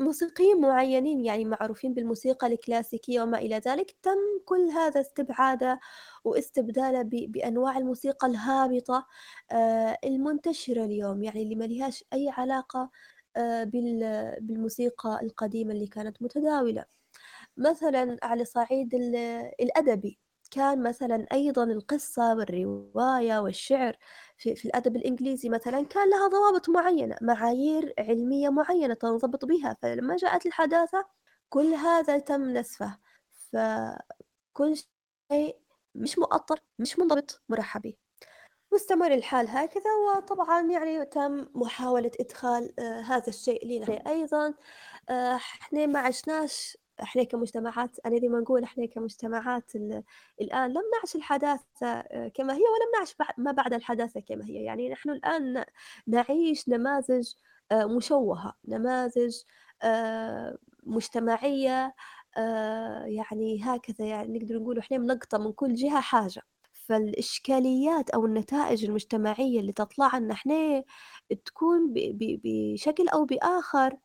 موسيقيين 0.00 0.60
معينين 0.60 1.24
يعني 1.24 1.44
معروفين 1.44 1.94
بالموسيقى 1.94 2.46
الكلاسيكية 2.46 3.22
وما 3.22 3.38
إلى 3.38 3.56
ذلك 3.58 3.96
تم 4.02 4.18
كل 4.44 4.68
هذا 4.70 5.00
استبعاده 5.00 5.80
واستبداله 6.24 7.02
بأنواع 7.04 7.78
الموسيقى 7.78 8.26
الهابطة 8.26 9.06
آه، 9.52 9.98
المنتشرة 10.04 10.84
اليوم 10.84 11.22
يعني 11.22 11.42
اللي 11.42 11.54
ما 11.54 11.64
لهاش 11.64 12.04
أي 12.12 12.28
علاقة 12.28 12.90
آه، 13.36 13.64
بالموسيقى 14.40 15.20
القديمة 15.22 15.72
اللي 15.72 15.86
كانت 15.86 16.22
متداولة. 16.22 16.84
مثلا 17.56 18.16
على 18.22 18.44
صعيد 18.44 18.94
الأدبي. 19.60 20.18
كان 20.50 20.82
مثلا 20.82 21.26
أيضا 21.32 21.64
القصة 21.64 22.34
والرواية 22.34 23.38
والشعر 23.38 23.96
في, 24.38 24.54
في 24.54 24.64
الأدب 24.64 24.96
الإنجليزي 24.96 25.48
مثلا 25.48 25.82
كان 25.86 26.10
لها 26.10 26.28
ضوابط 26.28 26.68
معينة 26.68 27.16
معايير 27.22 27.94
علمية 27.98 28.48
معينة 28.48 28.94
تنضبط 28.94 29.44
بها 29.44 29.76
فلما 29.82 30.16
جاءت 30.16 30.46
الحداثة 30.46 31.06
كل 31.48 31.74
هذا 31.74 32.18
تم 32.18 32.42
نسفه. 32.58 32.98
فكل 33.52 34.76
شيء 35.32 35.56
مش 35.94 36.18
مؤطر 36.18 36.60
مش 36.78 36.98
منضبط 36.98 37.42
مرحب 37.48 37.82
به 37.82 37.94
واستمر 38.72 39.14
الحال 39.14 39.48
هكذا 39.48 39.90
وطبعا 40.16 40.62
يعني 40.70 41.04
تم 41.04 41.46
محاولة 41.54 42.10
إدخال 42.20 42.80
آه 42.80 43.00
هذا 43.00 43.28
الشيء 43.28 43.66
لنا 43.66 44.02
أيضا. 44.10 44.54
آه 45.08 45.34
إحنا 45.36 45.86
ما 45.86 45.98
عشناش 46.00 46.78
إحنا 47.02 47.22
كمجتمعات 47.24 47.98
أنا 48.06 48.18
دائما 48.18 48.40
نقول 48.40 48.62
إحنا 48.64 48.86
كمجتمعات 48.86 49.72
الآن 50.40 50.70
لم 50.70 50.82
نعش 50.98 51.16
الحداثة 51.16 51.86
آه، 51.86 52.28
كما 52.28 52.52
هي 52.54 52.58
ولم 52.58 52.98
نعش 52.98 53.14
ما 53.38 53.52
بعد 53.52 53.74
الحداثة 53.74 54.20
كما 54.20 54.44
هي. 54.46 54.64
يعني 54.64 54.88
نحن 54.90 55.10
الآن 55.10 55.64
نعيش 56.06 56.68
نماذج 56.68 57.32
آه، 57.72 57.84
مشوهة 57.86 58.54
نماذج 58.68 59.36
آه، 59.82 60.58
مجتمعية 60.82 61.94
يعني 63.06 63.60
هكذا 63.64 64.06
يعني 64.06 64.38
نقدر 64.38 64.58
نقول 64.58 64.78
إحنا 64.78 64.98
منقطة 64.98 65.38
من 65.38 65.52
كل 65.52 65.74
جهة 65.74 66.00
حاجة. 66.00 66.42
فالإشكاليات 66.72 68.10
أو 68.10 68.26
النتائج 68.26 68.84
المجتمعية 68.84 69.60
اللي 69.60 69.72
تطلع 69.72 70.18
لنا 70.18 70.34
إحنا 70.34 70.84
تكون 71.44 71.94
بشكل 71.94 73.08
أو 73.08 73.24
بآخر 73.24 73.96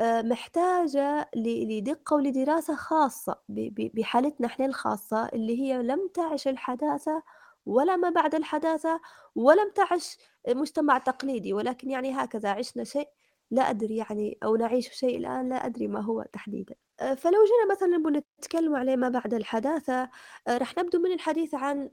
محتاجة 0.00 1.30
لدقة 1.36 2.16
ولدراسة 2.16 2.74
خاصة 2.74 3.36
بحالتنا 3.94 4.46
إحنا 4.46 4.66
الخاصة 4.66 5.28
اللي 5.28 5.60
هي 5.62 5.82
لم 5.82 6.08
تعش 6.14 6.48
الحداثة 6.48 7.22
ولا 7.66 7.96
ما 7.96 8.10
بعد 8.10 8.34
الحداثة 8.34 9.00
ولم 9.34 9.70
تعش 9.74 10.18
مجتمع 10.48 10.98
تقليدي 10.98 11.52
ولكن 11.52 11.90
يعني 11.90 12.12
هكذا 12.12 12.48
عشنا 12.50 12.84
شيء 12.84 13.08
لا 13.50 13.70
أدري 13.70 13.96
يعني 13.96 14.38
أو 14.44 14.56
نعيش 14.56 14.88
شيء 14.88 15.16
الآن 15.16 15.48
لا 15.48 15.66
أدري 15.66 15.88
ما 15.88 16.00
هو 16.00 16.24
تحديدا. 16.32 16.74
آه، 17.00 17.14
فلو 17.14 17.38
جينا 17.44 17.72
مثلا 17.72 18.20
نتكلم 18.40 18.76
عليه 18.76 18.96
ما 18.96 19.08
بعد 19.08 19.34
الحداثة 19.34 20.02
آه، 20.48 20.58
رح 20.58 20.78
نبدو 20.78 20.98
من 20.98 21.12
الحديث 21.12 21.54
عن 21.54 21.90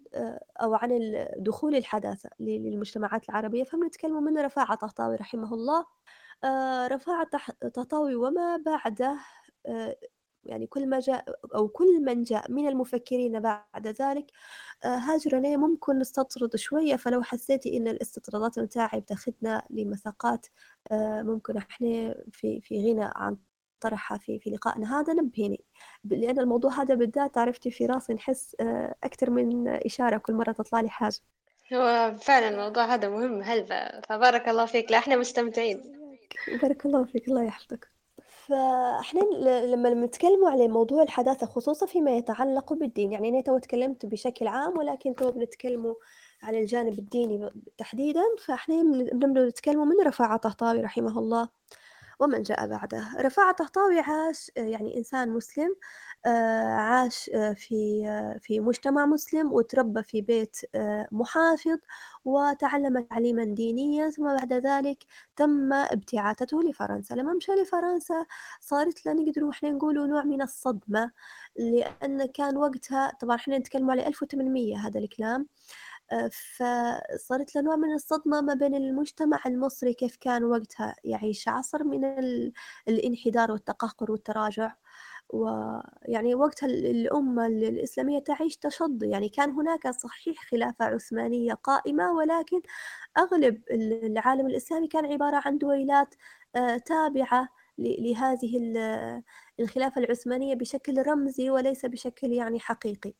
أو 0.62 0.76
عن 0.76 0.90
دخول 1.38 1.76
الحداثة 1.76 2.30
للمجتمعات 2.40 3.30
العربية. 3.30 3.64
فبنتكلم 3.64 4.24
من 4.24 4.38
رفاعة 4.38 4.76
طهطاوي 4.76 5.16
رحمه 5.16 5.54
الله. 5.54 5.86
آه، 6.44 6.88
رفاعة 6.88 7.30
تطاوي 7.74 8.16
وما 8.16 8.58
بعده 8.58 9.18
آه، 9.68 9.98
يعني 10.44 10.68
كل 10.68 10.88
ما 10.90 11.00
جاء 11.00 11.26
أو 11.56 11.68
كل 11.68 12.04
من 12.06 12.24
جاء 12.24 12.52
من 12.52 12.68
المفكرين 12.68 13.40
بعد 13.40 13.88
ذلك 13.88 14.32
آه، 14.86 14.88
هاجر 14.98 15.38
أنا 15.38 15.58
ممكن 15.58 16.00
نستطرد 16.00 16.56
شوية 16.56 16.96
فلو 16.96 17.24
حسيتي 17.24 17.78
إن 17.78 17.88
الاستطرادات 17.88 18.60
متاعي 18.60 19.00
بتاخدنا 19.00 19.64
لمساقات 19.70 20.48
ممكن 21.22 21.58
إحنا 21.58 22.16
في 22.32 22.62
في 22.62 22.92
غنى 22.92 23.10
عن 23.16 23.38
طرحها 23.82 24.18
في 24.18 24.40
في 24.40 24.50
لقائنا 24.50 25.00
هذا 25.00 25.14
نبهيني. 25.14 25.64
لأن 26.04 26.40
الموضوع 26.40 26.72
هذا 26.82 26.96
بالذات 26.96 27.38
عرفتي 27.38 27.72
في 27.72 27.86
راسي 27.86 28.14
نحس 28.14 28.56
أكثر 29.04 29.30
من 29.30 29.68
إشارة 29.68 30.18
كل 30.18 30.34
مرة 30.34 30.52
تطلع 30.52 30.82
لي 30.82 30.90
حاجة. 30.90 31.20
هو 31.74 32.16
فعلا 32.22 32.50
الموضوع 32.50 32.86
هذا 32.86 33.10
مهم 33.10 33.42
هلبا. 33.42 34.02
فبارك 34.02 34.50
الله 34.50 34.66
فيك. 34.66 34.92
لا 34.92 34.98
إحنا 34.98 35.16
مستمتعين. 35.16 36.01
بارك 36.62 36.86
الله 36.86 37.04
فيك 37.04 37.28
الله 37.28 37.44
يحفظك. 37.44 37.92
فاحنا 38.48 39.22
لما 39.66 39.90
نتكلموا 39.90 40.50
على 40.50 40.68
موضوع 40.68 41.04
الحداثة 41.04 41.48
خصوصا 41.48 41.86
فيما 41.86 42.12
يتعلق 42.12 42.74
بالدين 42.74 43.12
يعني 43.12 43.30
أنا 43.30 43.42
تو 43.42 43.58
تكلمت 43.58 44.06
بشكل 44.06 44.48
عام 44.48 44.78
ولكن 44.78 45.16
تو 45.16 45.32
بنتكلموا 45.32 45.96
على 46.44 46.60
الجانب 46.60 47.00
الديني 47.00 47.50
تحديدا 47.78 48.22
فاحنا 48.46 48.82
بنبدأ 49.14 49.48
نتكلموا 49.48 49.86
من 49.86 50.08
رفاعة 50.08 50.38
طهطاوي 50.38 50.82
رحمه 50.82 51.20
الله. 51.20 51.50
ومن 52.22 52.42
جاء 52.44 52.68
بعده. 52.68 53.08
رفاعة 53.20 53.52
طهطاوي 53.54 54.00
عاش 54.00 54.52
يعني 54.58 54.98
إنسان 54.98 55.30
مسلم 55.30 55.76
آه، 56.26 56.68
عاش 56.74 57.30
آه، 57.34 57.54
في 57.54 58.04
آه، 58.08 58.38
في 58.42 58.60
مجتمع 58.60 59.06
مسلم 59.06 59.54
وتربى 59.54 60.04
في 60.04 60.22
بيت 60.22 60.58
محافظ 61.12 61.78
وتعلم 62.26 63.02
تعليما 63.04 63.44
دينيا 63.44 64.10
ثم 64.10 64.24
بعد 64.36 64.54
ذلك 64.54 65.04
تم 65.36 65.74
ابتعاثته 65.74 66.64
لفرنسا. 66.64 67.14
لما 67.16 67.34
مشى 67.34 67.52
لفرنسا 67.52 68.26
صارت 68.62 69.06
له 69.06 69.14
نقدر 69.14 69.50
إحنا 69.50 69.70
نقول 69.70 70.10
نوع 70.10 70.24
من 70.24 70.42
الصدمة 70.42 71.12
لأن 71.56 72.26
كان 72.26 72.58
وقتها 72.58 73.12
طبعا 73.22 73.36
إحنا 73.36 73.58
نتكلم 73.58 73.92
على 73.92 74.08
1800 74.08 74.78
هذا 74.78 75.00
الكلام 75.00 75.48
فصارت 76.32 77.56
له 77.56 77.62
نوع 77.62 77.76
من 77.76 77.94
الصدمة 77.94 78.42
ما 78.42 78.54
بين 78.54 78.76
المجتمع 78.76 79.40
المصري 79.46 79.94
كيف 79.94 80.16
كان 80.18 80.44
وقتها 80.44 80.96
يعيش 81.04 81.48
عصر 81.48 81.84
من 81.84 82.06
الانحدار 82.88 83.52
والتقهقر 83.52 84.12
والتراجع. 84.12 84.74
ويعني 85.30 86.36
وقتها 86.36 86.68
الأمة 86.68 87.48
الإسلامية 87.48 88.20
تعيش 88.20 88.58
تشظي 88.58 89.10
يعني 89.10 89.30
كان 89.30 89.52
هناك 89.52 89.88
صحيح 89.92 90.46
خلافة 90.52 90.86
عثمانية 90.86 91.54
قائمة 91.54 92.12
ولكن 92.14 92.62
أغلب 93.18 93.64
العالم 93.72 94.48
الإسلامي 94.48 94.88
كان 94.88 95.06
عبارة 95.06 95.42
عن 95.46 95.58
دويلات 95.58 96.16
آه، 96.56 96.78
تابعة 96.78 97.50
لهذه 97.78 98.58
الخلافة 99.60 100.02
العثمانية 100.02 100.56
بشكل 100.56 100.98
رمزي 101.08 101.50
وليس 101.50 101.86
بشكل 101.86 102.32
يعني 102.34 102.60
حقيقي. 102.60 103.14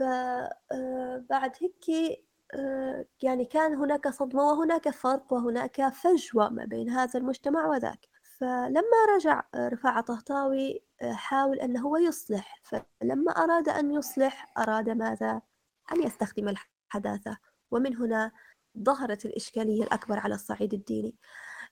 فبعد 0.00 1.50
آه، 1.50 1.60
هيك 1.60 2.20
آه، 2.54 3.06
يعني 3.22 3.44
كان 3.44 3.74
هناك 3.74 4.08
صدمة 4.08 4.42
وهناك 4.42 4.88
فرق 4.88 5.32
وهناك 5.32 5.88
فجوة 5.88 6.48
ما 6.48 6.64
بين 6.64 6.90
هذا 6.90 7.20
المجتمع 7.20 7.66
وذاك. 7.66 8.08
فلما 8.38 9.06
رجع 9.16 9.42
رفاعة 9.56 10.00
طهطاوي 10.00 10.82
آه، 11.02 11.12
حاول 11.12 11.60
أن 11.60 11.76
هو 11.76 11.96
يصلح. 11.96 12.60
فلما 12.64 13.32
أراد 13.32 13.68
أن 13.68 13.90
يصلح 13.90 14.52
أراد 14.58 14.90
ماذا؟ 14.90 15.42
أن 15.92 16.02
يستخدم 16.02 16.48
الحداثة. 16.48 17.38
ومن 17.70 17.96
هنا 17.96 18.32
ظهرت 18.78 19.26
الإشكالية 19.26 19.82
الأكبر 19.82 20.18
على 20.18 20.34
الصعيد 20.34 20.74
الديني. 20.74 21.14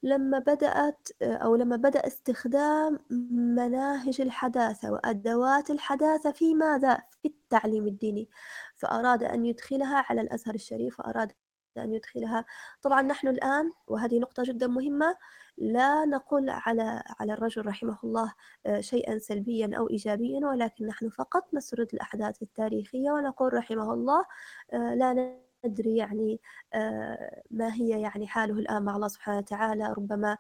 لما 0.03 0.39
بدأت 0.39 1.09
أو 1.23 1.57
لما 1.57 1.77
بدأ 1.77 2.07
استخدام 2.07 2.99
مناهج 3.31 4.21
الحداثة 4.21 4.93
وأدوات 4.93 5.71
الحداثة 5.71 6.31
في 6.31 6.55
ماذا؟ 6.55 7.03
في 7.23 7.29
التعليم 7.29 7.87
الديني 7.87 8.29
فأراد 8.77 9.23
أن 9.23 9.45
يدخلها 9.45 10.05
على 10.09 10.21
الأزهر 10.21 10.55
الشريف 10.55 11.01
وأراد 11.01 11.33
أن 11.79 11.93
يدخلها 11.93 12.45
طبعا 12.83 13.03
نحن 13.03 13.29
الآن 13.29 13.73
وهذه 13.87 14.19
نقطة 14.19 14.43
جدا 14.47 14.67
مهمة 14.67 15.17
لا 15.59 16.05
نقول 16.05 16.51
على 16.51 17.03
على 17.21 17.33
الرجل 17.33 17.67
رحمه 17.67 17.99
الله 18.05 18.35
آه، 18.67 18.81
شيئا 18.81 19.19
سلبيا 19.19 19.71
أو 19.79 19.91
إيجابيا 19.91 20.47
ولكن 20.47 20.87
نحن 20.87 21.09
فقط 21.09 21.55
نسرد 21.55 21.89
الأحداث 21.95 22.43
التاريخية 22.43 23.11
ونقول 23.11 23.55
رحمه 23.55 23.93
الله 23.95 24.25
آه، 24.73 24.95
لا 24.95 25.39
ندري 25.65 25.97
يعني 25.97 26.41
آه، 26.75 27.43
ما 27.51 27.75
هي 27.75 28.01
يعني 28.03 28.27
حاله 28.27 28.55
الآن 28.59 28.83
مع 28.83 28.97
الله 28.97 29.09
سبحانه 29.09 29.39
وتعالى 29.39 29.93
ربما 29.93 30.37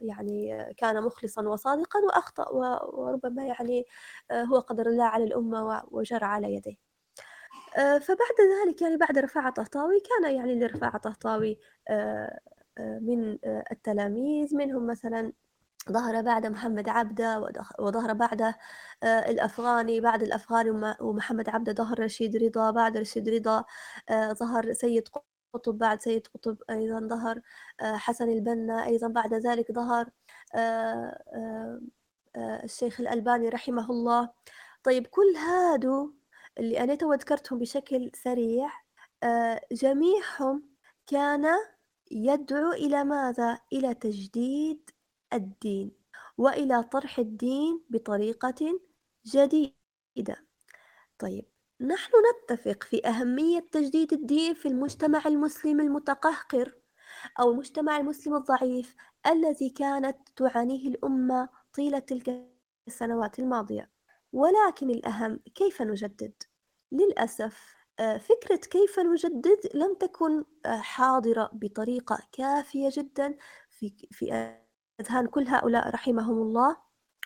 يعني 0.00 0.64
كان 0.78 1.02
مخلصا 1.02 1.42
وصادقا 1.48 2.00
وأخطأ 2.00 2.48
وربما 2.94 3.44
يعني 3.46 3.84
هو 4.32 4.58
قدر 4.60 4.86
الله 4.86 5.04
على 5.04 5.24
الأمة 5.24 5.82
وجرى 5.90 6.24
على 6.24 6.54
يديه. 6.54 6.76
فبعد 7.76 8.36
ذلك 8.66 8.82
يعني 8.82 8.96
بعد 8.96 9.18
رفاعة 9.18 9.50
طهطاوي 9.52 10.00
كان 10.00 10.34
يعني 10.34 10.54
لرفاعة 10.60 10.98
طهطاوي 10.98 11.58
من 12.78 13.38
التلاميذ 13.72 14.56
منهم 14.56 14.86
مثلا 14.86 15.32
ظهر 15.92 16.22
بعد 16.22 16.46
محمد 16.46 16.88
عبده 16.88 17.40
وظهر 17.78 18.12
بعده 18.12 18.58
الأفغاني 19.04 20.00
بعد 20.00 20.22
الأفغاني 20.22 20.94
ومحمد 21.00 21.48
عبده 21.48 21.72
ظهر 21.72 22.00
رشيد 22.00 22.36
رضا 22.36 22.70
بعد 22.70 22.96
رشيد 22.96 23.28
رضا 23.28 23.64
ظهر 24.32 24.72
سيد 24.72 25.08
قطب 25.54 25.78
بعد 25.78 26.02
سيد 26.02 26.26
قطب 26.26 26.56
أيضا 26.70 27.00
ظهر 27.00 27.40
حسن 27.80 28.28
البنا 28.28 28.84
أيضا 28.86 29.08
بعد 29.08 29.34
ذلك 29.34 29.72
ظهر 29.72 30.10
الشيخ 32.36 33.00
الألباني 33.00 33.48
رحمه 33.48 33.90
الله 33.90 34.30
طيب 34.82 35.06
كل 35.06 35.36
هادو 35.36 36.12
اللي 36.58 36.80
أنا 36.80 36.94
تو 36.94 37.12
ذكرتهم 37.14 37.58
بشكل 37.58 38.10
سريع 38.14 38.70
جميعهم 39.72 40.62
كان 41.06 41.46
يدعو 42.10 42.72
إلى 42.72 43.04
ماذا؟ 43.04 43.58
إلى 43.72 43.94
تجديد 43.94 44.90
الدين 45.32 45.92
وإلى 46.38 46.82
طرح 46.82 47.18
الدين 47.18 47.84
بطريقة 47.90 48.80
جديدة 49.26 50.46
طيب 51.18 51.44
نحن 51.80 52.12
نتفق 52.32 52.84
في 52.84 53.06
أهمية 53.06 53.60
تجديد 53.72 54.12
الدين 54.12 54.54
في 54.54 54.68
المجتمع 54.68 55.22
المسلم 55.26 55.80
المتقهقر 55.80 56.74
أو 57.40 57.50
المجتمع 57.50 57.96
المسلم 57.96 58.34
الضعيف 58.36 58.96
الذي 59.26 59.70
كانت 59.70 60.16
تعانيه 60.36 60.88
الأمة 60.88 61.48
طيلة 61.74 61.98
تلك 61.98 62.46
السنوات 62.86 63.38
الماضية 63.38 63.90
ولكن 64.32 64.90
الأهم 64.90 65.40
كيف 65.54 65.82
نجدد؟ 65.82 66.32
للأسف 66.92 67.76
آه، 68.00 68.18
فكرة 68.18 68.56
كيف 68.56 68.98
نجدد 69.00 69.70
لم 69.74 69.94
تكن 69.94 70.44
آه، 70.66 70.76
حاضرة 70.76 71.50
بطريقة 71.52 72.18
كافية 72.32 72.88
جدا 72.92 73.36
في 73.70 73.92
في 74.10 74.56
أذهان 75.00 75.26
كل 75.26 75.48
هؤلاء 75.48 75.90
رحمهم 75.90 76.42
الله 76.42 76.76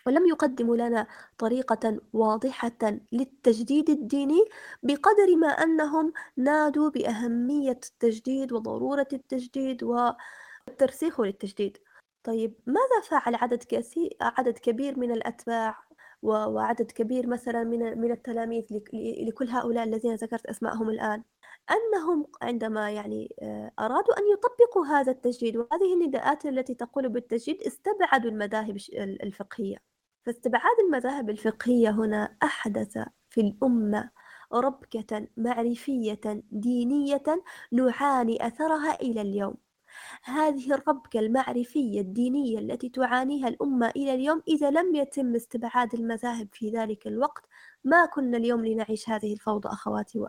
ولم 0.07 0.27
يقدموا 0.27 0.75
لنا 0.77 1.07
طريقة 1.37 1.99
واضحة 2.13 2.99
للتجديد 3.11 3.89
الديني 3.89 4.45
بقدر 4.83 5.35
ما 5.35 5.47
أنهم 5.47 6.13
نادوا 6.37 6.89
بأهمية 6.89 7.71
التجديد 7.71 8.53
وضرورة 8.53 9.07
التجديد 9.13 9.83
والترسيخ 9.83 11.21
للتجديد. 11.21 11.77
طيب 12.23 12.55
ماذا 12.67 13.01
فعل 13.09 13.35
عدد 13.35 13.63
كثير 13.63 14.17
عدد 14.21 14.57
كبير 14.57 14.99
من 14.99 15.11
الأتباع 15.11 15.83
وعدد 16.21 16.91
كبير 16.91 17.27
مثلا 17.27 17.63
من 17.63 18.01
من 18.01 18.11
التلاميذ 18.11 18.63
لكل 19.27 19.49
هؤلاء 19.49 19.83
الذين 19.83 20.15
ذكرت 20.15 20.45
أسماءهم 20.45 20.89
الآن؟ 20.89 21.23
أنهم 21.71 22.27
عندما 22.41 22.91
يعني 22.91 23.35
آه، 23.41 23.71
أرادوا 23.79 24.17
أن 24.19 24.23
يطبقوا 24.33 24.85
هذا 24.85 25.11
التجديد 25.11 25.57
وهذه 25.57 25.93
النداءات 25.93 26.45
التي 26.45 26.73
تقول 26.75 27.09
بالتجديد 27.09 27.61
استبعدوا 27.61 28.31
المذاهب 28.31 28.77
الفقهية. 28.97 29.77
فاستبعاد 30.25 30.79
المذاهب 30.85 31.29
الفقهية 31.29 31.89
هنا 31.89 32.37
أحدث 32.43 32.97
في 33.29 33.41
الأمة 33.41 34.09
ربكة 34.53 35.27
معرفية 35.37 36.43
دينية 36.51 37.23
نعاني 37.71 38.47
أثرها 38.47 39.01
إلى 39.01 39.21
اليوم. 39.21 39.55
هذه 40.23 40.73
الربكة 40.73 41.19
المعرفية 41.19 42.01
الدينية 42.01 42.59
التي 42.59 42.89
تعانيها 42.89 43.47
الأمة 43.47 43.89
إلى 43.89 44.13
اليوم 44.13 44.41
إذا 44.47 44.69
لم 44.71 44.95
يتم 44.95 45.35
استبعاد 45.35 45.93
المذاهب 45.93 46.47
في 46.53 46.69
ذلك 46.69 47.07
الوقت 47.07 47.45
ما 47.83 48.05
كنا 48.05 48.37
اليوم 48.37 48.65
لنعيش 48.65 49.09
هذه 49.09 49.33
الفوضى 49.33 49.69
أخواتي 49.69 50.19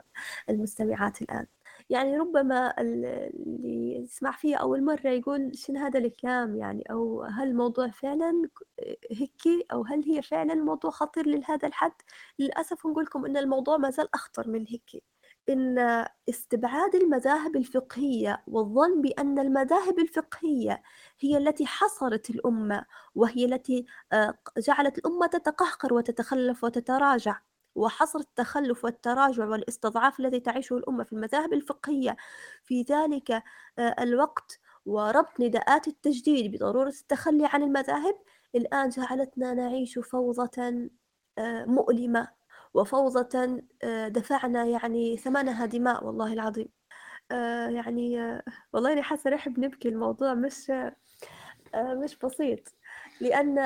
والمستمعات 0.48 1.22
الآن. 1.22 1.46
يعني 1.90 2.18
ربما 2.18 2.74
اللي 2.80 3.94
يسمع 4.02 4.30
فيه 4.32 4.56
أول 4.56 4.84
مرة 4.84 5.08
يقول 5.08 5.52
شنو 5.58 5.80
هذا 5.80 5.98
الكلام؟ 5.98 6.56
يعني 6.56 6.84
أو 6.90 7.22
هل 7.22 7.48
الموضوع 7.48 7.88
فعلا 7.88 8.48
هيك 9.10 9.42
أو 9.72 9.82
هل 9.84 10.04
هي 10.04 10.22
فعلا 10.22 10.54
موضوع 10.54 10.90
خطير 10.90 11.26
لهذا 11.28 11.68
الحد؟ 11.68 11.92
للأسف 12.38 12.86
نقول 12.86 13.04
لكم 13.04 13.26
أن 13.26 13.36
الموضوع 13.36 13.76
ما 13.76 13.90
زال 13.90 14.08
أخطر 14.14 14.48
من 14.48 14.66
هيك 14.68 15.02
إن 15.48 15.78
استبعاد 16.28 16.94
المذاهب 16.94 17.56
الفقهية 17.56 18.42
والظن 18.46 19.02
بأن 19.02 19.38
المذاهب 19.38 19.98
الفقهية 19.98 20.82
هي 21.20 21.36
التي 21.38 21.66
حصرت 21.66 22.30
الأمة 22.30 22.84
وهي 23.14 23.44
التي 23.44 23.86
آه، 24.12 24.34
جعلت 24.58 24.98
الأمة 24.98 25.26
تتقهقر 25.26 25.94
وتتخلف 25.94 26.64
وتتراجع 26.64 27.40
وحصر 27.74 28.18
التخلف 28.18 28.84
والتراجع 28.84 29.46
والاستضعاف 29.46 30.20
الذي 30.20 30.40
تعيشه 30.40 30.76
الأمة 30.76 31.04
في 31.04 31.12
المذاهب 31.12 31.52
الفقهية. 31.52 32.16
في 32.64 32.82
ذلك 32.82 33.30
آه، 33.30 33.42
الوقت 34.00 34.60
وربط 34.86 35.40
نداءات 35.40 35.88
التجديد 35.88 36.52
بضرورة 36.56 36.88
التخلي 36.88 37.46
عن 37.46 37.62
المذاهب 37.62 38.14
الآن 38.54 38.88
جعلتنا 38.88 39.54
نعيش 39.54 39.98
فوضى 39.98 40.48
مؤلمة. 41.66 42.41
وفوضى 42.74 43.60
دفعنا 44.08 44.64
يعني 44.64 45.16
ثمنها 45.16 45.66
دماء 45.66 46.04
والله 46.04 46.32
العظيم. 46.32 46.68
يعني 47.70 48.40
والله 48.72 48.92
أنا 48.92 49.02
حاسة 49.02 49.30
رح 49.30 49.48
بنبكي 49.48 49.88
الموضوع 49.88 50.34
مش 50.34 50.72
مش 51.76 52.18
بسيط. 52.18 52.74
لأن 53.20 53.58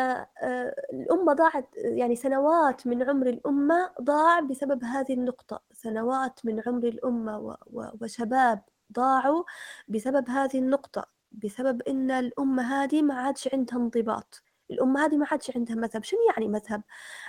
الأمة 0.93 1.33
ضاعت 1.33 1.69
يعني 1.77 2.17
سنوات 2.17 2.87
من 2.87 3.03
عمر 3.11 3.27
الأمة 3.27 3.93
ضاع 4.01 4.41
بسبب 4.41 4.85
هذه 4.85 5.13
النقطة. 5.15 5.63
سنوات 5.73 6.41
من 6.45 6.63
عمر 6.67 6.89
الأمة 6.89 7.57
وشباب 8.01 8.63
ضاعوا 8.93 9.45
بسبب 9.89 10.31
هذه 10.31 10.59
النقطة 10.59 11.07
بسبب 11.33 11.83
إن 11.83 12.11
الأمة 12.11 12.63
هذه 12.63 13.03
ما 13.03 13.15
عادش 13.15 13.49
عندها 13.55 13.79
انضباط. 13.79 14.43
الأمة 14.71 15.05
هذه 15.05 15.17
ما 15.17 15.27
عادش 15.31 15.57
عندها 15.57 15.77
مذهب. 15.77 16.05
شنو 16.05 16.19
يعني 16.31 16.49
مذهب؟ 16.49 16.83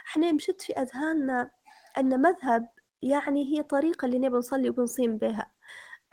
إحنا 0.08 0.32
مشت 0.32 0.62
في 0.62 0.74
أذهاننا 0.74 1.52
أن 1.98 2.22
مذهب 2.22 2.70
يعني 3.02 3.58
هي 3.58 3.64
طريقة 3.64 4.06
اللي 4.06 4.20
نبي 4.20 4.38
نصلي 4.38 4.70
وبنصيم 4.70 5.18
بها. 5.18 5.52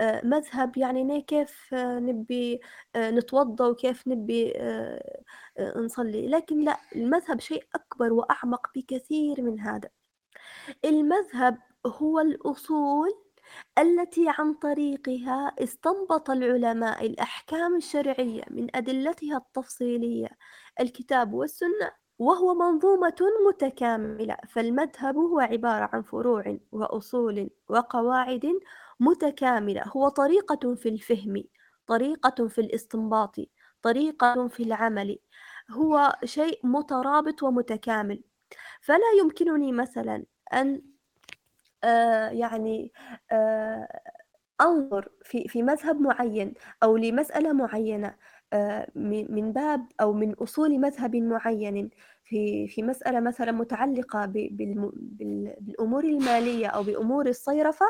آه، 0.01 0.20
مذهب 0.26 0.76
يعني 0.76 1.22
كيف 1.22 1.74
نبي 1.74 2.61
آه، 2.97 3.11
نتوضى 3.11 3.64
وكيف 3.64 4.09
نبي 4.09 4.53
آه، 4.57 5.22
نصلي. 5.76 6.28
لكن 6.28 6.64
لا 6.64 6.80
المذهب 6.97 7.41
شيء 7.41 7.64
أكبر 7.74 8.12
وأعمق 8.12 8.70
بكثير 8.76 9.43
من 9.43 9.61
هذا. 9.61 9.89
المذهب 10.85 11.59
هو 11.87 12.20
الأصول 12.20 13.11
التي 13.78 14.24
عن 14.28 14.55
طريقها 14.55 15.53
استنبط 15.59 16.30
العلماء 16.30 17.07
الأحكام 17.07 17.76
الشرعية 17.76 18.43
من 18.51 18.76
أدلتها 18.76 19.37
التفصيلية 19.37 20.28
الكتاب 20.80 21.35
والسنة. 21.35 22.03
وهو 22.18 22.54
منظومة 22.54 23.16
متكاملة 23.48 24.36
فالمذهب 24.48 25.16
هو 25.16 25.40
عبارة 25.40 25.90
عن 25.92 26.02
فروع 26.02 26.58
وأصول 26.72 27.50
وقواعد 27.68 28.46
متكاملة. 29.00 29.82
هو 29.88 30.08
طريقة 30.08 30.74
في 30.74 30.88
الفهم 30.88 31.44
طريقة 31.86 32.48
في 32.48 32.60
الاستنباط 32.60 33.36
طريقة 33.82 34.48
في 34.48 34.62
العمل. 34.62 35.18
هو 35.70 36.16
شيء 36.24 36.60
مترابط 36.66 37.42
ومتكامل. 37.42 38.22
فلا 38.82 39.12
يمكنني 39.20 39.72
مثلا 39.72 40.24
أن 40.54 40.82
آه 41.84 42.28
يعني 42.30 42.92
آه 43.32 44.00
أنظر 44.60 45.08
في 45.24 45.48
في 45.48 45.62
مذهب 45.62 46.00
معين 46.00 46.54
أو 46.82 46.96
لمسألة 46.96 47.52
معينة. 47.52 48.16
من 48.94 49.52
باب 49.52 49.86
أو 50.00 50.12
من 50.12 50.34
أصول 50.34 50.80
مذهب 50.80 51.16
معين 51.16 51.90
في 52.24 52.68
في 52.68 52.82
مسألة 52.82 53.20
مثلا 53.20 53.52
متعلقة 53.52 54.26
بالأمور 54.26 56.05
المالية 56.05 56.66
أو 56.66 56.82
بأمور 56.82 57.26
الصيرفة. 57.28 57.86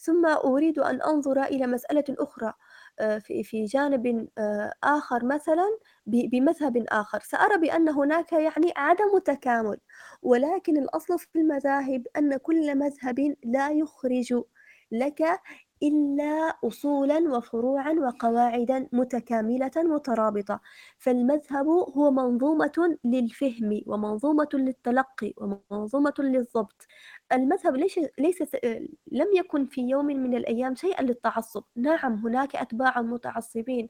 ثم 0.00 0.26
أريد 0.26 0.78
أن 0.78 1.02
أنظر 1.02 1.42
إلى 1.42 1.66
مسألة 1.66 2.04
أخرى 2.10 2.52
آه، 3.00 3.18
في 3.18 3.42
في 3.42 3.64
جانب 3.64 4.28
آه، 4.38 4.72
آخر 4.84 5.24
مثلا 5.24 5.78
بمذهب 6.06 6.84
آخر. 6.88 7.20
سأرى 7.20 7.58
بأن 7.60 7.88
هناك 7.88 8.32
يعني 8.32 8.72
عدم 8.76 9.18
تكامل 9.24 9.76
ولكن 10.22 10.76
الأصل 10.76 11.18
في 11.18 11.28
المذاهب 11.36 12.06
أن 12.16 12.36
كل 12.36 12.78
مذهب 12.78 13.36
لا 13.44 13.70
يخرج 13.70 14.34
لك 14.92 15.22
إلا 15.82 16.58
أصولا 16.64 17.18
وفروعا 17.36 17.92
وقواعدا 17.92 18.88
متكاملة 18.92 19.70
مترابطة. 19.76 20.60
فالمذهب 20.98 21.66
هو 21.68 22.10
منظومة 22.10 22.98
للفهم 23.04 23.80
ومنظومة 23.86 24.48
للتلقي 24.54 25.34
ومنظومة 25.36 26.14
للضبط. 26.18 26.86
المذهب 27.32 27.76
ليس, 27.76 27.98
ليس 28.18 28.42
لم 29.12 29.28
يكن 29.36 29.66
في 29.66 29.80
يوم 29.82 30.06
من 30.06 30.34
الأيام 30.36 30.74
شيئا 30.74 31.02
للتعصب. 31.02 31.64
نعم 31.76 32.14
هناك 32.14 32.56
أتباع 32.56 33.00
متعصبين 33.02 33.88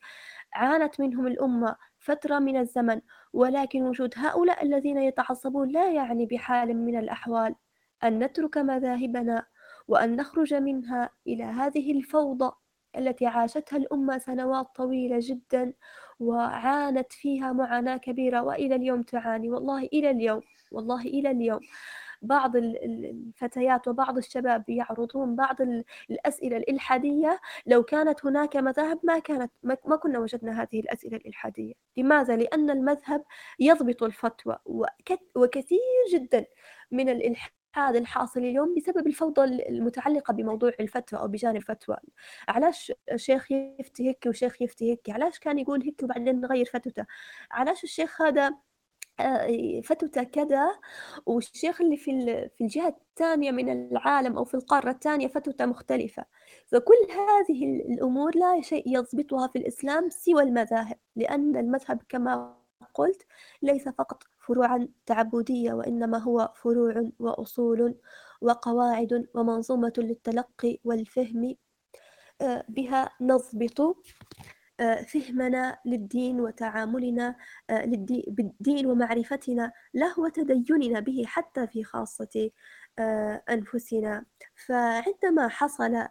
عانت 0.55 1.01
منهم 1.01 1.27
الأمة 1.27 1.77
فترة 1.99 2.39
من 2.39 2.57
الزمن 2.57 3.01
ولكن 3.33 3.83
وجود 3.83 4.15
هؤلاء 4.17 4.65
الذين 4.65 4.99
يتعصبون 4.99 5.69
لا 5.69 5.91
يعني 5.93 6.27
بحال 6.27 6.77
من 6.77 6.99
الأحوال. 6.99 7.55
أن 8.05 8.19
نترك 8.25 8.59
مذاهبنا 8.59 9.47
وأن 9.91 10.17
نخرج 10.17 10.55
منها 10.55 11.11
إلى 11.27 11.45
هذه 11.45 11.93
الفوضى 11.93 12.53
التي 12.99 13.27
عاشتها 13.27 13.77
الأمة 13.77 14.19
سنوات 14.19 14.67
طويلة 14.77 15.19
جدا 15.21 15.73
وعانت 16.21 17.13
فيها 17.13 17.53
معاناة 17.53 17.97
كبيرة. 17.97 18.43
وإلى 18.43 18.75
اليوم 18.75 19.03
تعاني. 19.03 19.51
والله 19.51 19.83
إلى 19.93 20.11
اليوم 20.11 20.41
والله 20.73 21.01
إلى 21.03 21.31
اليوم. 21.31 21.61
بعض 22.23 22.57
الفتيات 22.57 23.89
وبعض 23.89 24.17
الشباب 24.17 24.71
يعرضون 24.71 25.37
بعض 25.37 25.57
الأسئلة 26.11 26.57
الإلحادية. 26.57 27.41
لو 27.67 27.83
كانت 27.83 28.27
هناك 28.27 28.57
مذاهب 28.57 29.01
ما 29.03 29.19
كانت 29.19 29.53
ما 29.65 29.97
كنا 29.97 30.19
وجدنا 30.19 30.63
هذه 30.63 30.81
الأسئلة 30.81 31.17
الإلحادية. 31.17 31.75
لماذا؟ 31.97 32.37
لأن 32.37 32.71
المذهب 32.71 33.25
يضبط 33.59 34.03
الفتوى 34.03 34.59
وكثير 35.37 35.81
جدا 36.13 36.47
من 36.91 37.09
الإلحاد 37.09 37.60
هذا 37.75 37.99
الحاصل 37.99 38.41
اليوم 38.41 38.75
بسبب 38.75 39.07
الفوضى 39.07 39.45
المتعلقة 39.45 40.33
بموضوع 40.33 40.73
الفتوى 40.81 41.21
أو 41.21 41.29
بجانب 41.29 41.57
الفتوى. 41.57 41.97
علاش 42.49 42.93
شيخ 43.17 43.53
يفتي 43.53 44.09
هيك 44.09 44.25
وشيخ 44.27 44.63
يفتي 44.63 44.91
هيك؟ 44.91 45.11
علاش 45.11 45.39
كان 45.39 45.59
يقول 45.59 45.83
هيك 45.83 46.03
وبعدين 46.03 46.41
نغير 46.41 46.65
فتوته؟ 46.65 47.07
علاش 47.51 47.85
الشيخ 47.85 48.23
هذا 48.23 48.55
آه، 49.21 49.81
فتوته 49.85 50.23
كذا 50.23 50.79
والشيخ 51.27 51.81
اللي 51.81 51.97
في 51.97 52.11
في 52.59 52.65
الجهة 52.65 52.89
الثانية 52.89 53.51
من 53.51 53.69
العالم 53.93 54.37
أو 54.39 54.45
في 54.45 54.55
القارة 54.55 54.91
الثانية 54.91 55.29
فتوته 55.29 55.67
مختلفة؟ 55.67 56.25
فكل 56.67 56.95
هذه 57.11 57.65
الأمور 57.65 58.37
لا 58.37 58.61
شيء 58.63 58.85
يضبطها 58.87 59.49
في 59.49 59.59
الإسلام 59.59 60.11
سوى 60.11 60.43
المذاهب 60.43 60.99
لأن 61.17 61.57
المذهب 61.57 62.03
كما 62.09 62.61
قلت 62.95 63.27
ليس 63.63 63.89
فقط 63.89 64.23
فروعا 64.51 64.89
تعبدية 65.07 65.73
وإنما 65.73 66.19
هو 66.19 66.53
فروع 66.57 67.11
وأصول 67.19 67.95
وقواعد 68.41 69.27
ومنظومة 69.35 69.93
للتلقي 69.99 70.79
والفهم 70.85 71.57
آه، 72.41 72.65
بها 72.69 73.11
نضبط 73.21 73.97
آه، 74.81 75.03
فهمنا 75.03 75.79
للدين 75.87 76.41
وتعاملنا 76.41 77.37
آه، 77.71 77.85
بالدين 78.29 78.87
ومعرفتنا 78.87 79.73
له 79.95 80.21
وتديننا 80.21 81.01
به 81.01 81.25
حتى 81.27 81.67
في 81.67 81.85
خاصة 81.85 82.51
أنفسنا. 83.51 84.25
فعندما 84.67 85.49
حصل 85.49 86.07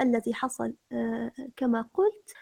الذي 0.00 0.34
حصل 0.34 0.74
كما 1.56 1.88
قلت 1.94 2.32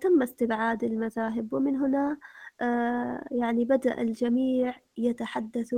تم 0.00 0.22
استبعاد 0.22 0.84
المذاهب 0.84 1.52
ومن 1.52 1.76
هنا 1.76 2.18
آه، 2.60 3.24
يعني 3.30 3.64
بدأ 3.64 4.00
الجميع 4.00 4.74
يتحدث 4.96 5.74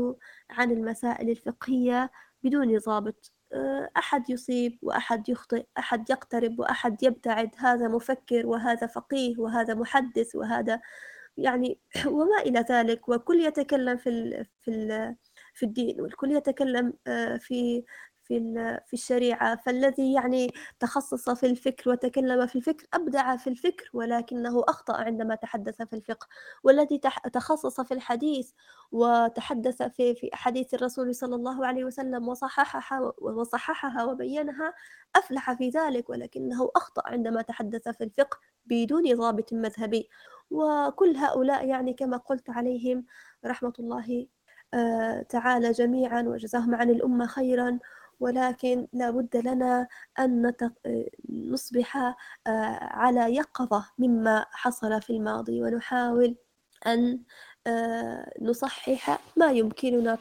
عن 0.50 0.70
المسائل 0.70 1.30
الفقهية 1.30 2.10
بدون 2.42 2.78
ضابط. 2.78 3.32
آه، 3.52 3.90
أحد 3.96 4.30
يصيب 4.30 4.78
وأحد 4.82 5.28
يخطئ 5.28 5.66
أحد 5.78 6.10
يقترب 6.10 6.58
وأحد 6.60 7.02
يبتعد 7.02 7.50
هذا 7.58 7.88
مفكر 7.88 8.46
وهذا 8.46 8.86
فقيه 8.86 9.38
وهذا 9.38 9.74
محدث 9.74 10.34
وهذا 10.36 10.80
يعني 11.36 11.78
وما 12.06 12.38
إلى 12.46 12.60
ذلك. 12.70 13.08
وكل 13.08 13.40
يتكلم 13.40 13.96
في 13.96 14.44
في 14.62 15.16
في 15.54 15.66
الدين 15.66 16.00
والكل 16.00 16.32
يتكلم 16.32 16.92
آه، 17.06 17.36
في 17.36 17.84
في 18.30 18.80
في 18.86 18.92
الشريعة. 18.92 19.56
فالذي 19.56 20.12
يعني 20.12 20.52
تخصص 20.80 21.30
في 21.30 21.46
الفكر 21.46 21.90
وتكلم 21.90 22.46
في 22.46 22.56
الفكر 22.56 22.86
أبدع 22.94 23.36
في 23.36 23.50
الفكر 23.50 23.90
ولكنه 23.92 24.64
أخطأ 24.68 24.96
عندما 24.96 25.34
تحدث 25.34 25.82
في 25.82 25.96
الفقه. 25.96 26.28
والذي 26.64 27.00
تخصص 27.32 27.80
في 27.80 27.94
الحديث 27.94 28.50
وتحدث 28.92 29.82
في 29.82 30.14
في 30.14 30.30
أحاديث 30.34 30.74
الرسول 30.74 31.14
صلى 31.14 31.34
الله 31.34 31.66
عليه 31.66 31.84
وسلم 31.84 32.28
وصححها 32.28 33.12
وصححها 33.18 34.04
وبينها 34.04 34.74
أفلح 35.16 35.52
في 35.52 35.68
ذلك 35.68 36.10
ولكنه 36.10 36.70
أخطأ 36.76 37.02
عندما 37.06 37.42
تحدث 37.42 37.88
في 37.88 38.04
الفقه 38.04 38.38
بدون 38.66 39.14
ضابط 39.14 39.52
مذهبي. 39.52 40.08
وكل 40.50 41.16
هؤلاء 41.16 41.66
يعني 41.66 41.94
كما 41.94 42.16
قلت 42.16 42.50
عليهم 42.50 43.06
رحمة 43.46 43.72
الله 43.78 44.26
آه، 44.74 45.22
تعالى 45.22 45.72
جميعا 45.72 46.22
وجزاهم 46.22 46.74
عن 46.74 46.90
الأمة 46.90 47.26
خيرا. 47.26 47.78
ولكن 48.20 48.88
لا 48.92 49.10
بد 49.10 49.36
لنا 49.36 49.88
أن 50.18 50.52
نصبح 51.30 51.96
آه، 51.96 52.14
على 52.82 53.34
يقظة 53.36 53.84
مما 53.98 54.46
حصل 54.50 55.02
في 55.02 55.10
الماضي 55.10 55.62
ونحاول 55.62 56.36
أن 56.86 57.22
آه، 57.66 58.32
نصحح 58.42 59.20
ما 59.36 59.52
يمكننا 59.52 60.14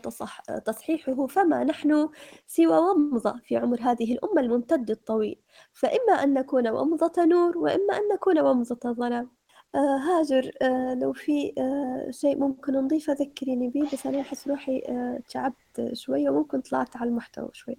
تصحيحه 0.66 1.28
فما 1.28 1.64
نحن 1.64 2.10
سوى 2.48 2.78
ومضة 2.78 3.40
في 3.44 3.58
عمر 3.58 3.80
هذه 3.82 4.14
الأمة 4.14 4.42
الممتد 4.42 4.90
الطويل. 4.92 5.42
فإما 5.74 6.14
أن 6.24 6.34
نكون 6.34 6.68
ومضة 6.68 7.26
نور 7.26 7.58
وإما 7.58 7.98
أن 7.98 8.08
نكون 8.14 8.40
ومضة 8.40 8.92
ظلام. 8.94 9.39
آه 9.76 9.98
هاجر. 9.98 10.52
آه 10.62 10.98
لو 11.02 11.14
في 11.14 11.54
آه 11.58 12.12
شيء 12.12 12.38
ممكن 12.38 12.74
نضيفه 12.74 13.14
ذكريني 13.14 13.70
بيه 13.70 13.84
بس 13.94 14.06
أنا 14.06 14.22
أحس 14.22 14.48
روحي 14.48 14.84
آه 14.90 15.20
تعبت 15.30 15.94
شوية 15.94 16.30
وممكن 16.30 16.62
طلعت 16.62 16.98
على 16.98 17.10
المحتوى 17.10 17.50
شوي. 17.54 17.78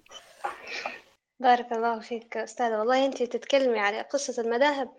بارك 1.40 1.72
الله 1.72 2.00
فيك 2.00 2.36
أستاذة. 2.36 2.78
والله 2.78 3.06
أنت 3.06 3.22
تتكلمي 3.22 3.78
على 3.78 4.00
قصة 4.02 4.42
المذاهب 4.42 4.90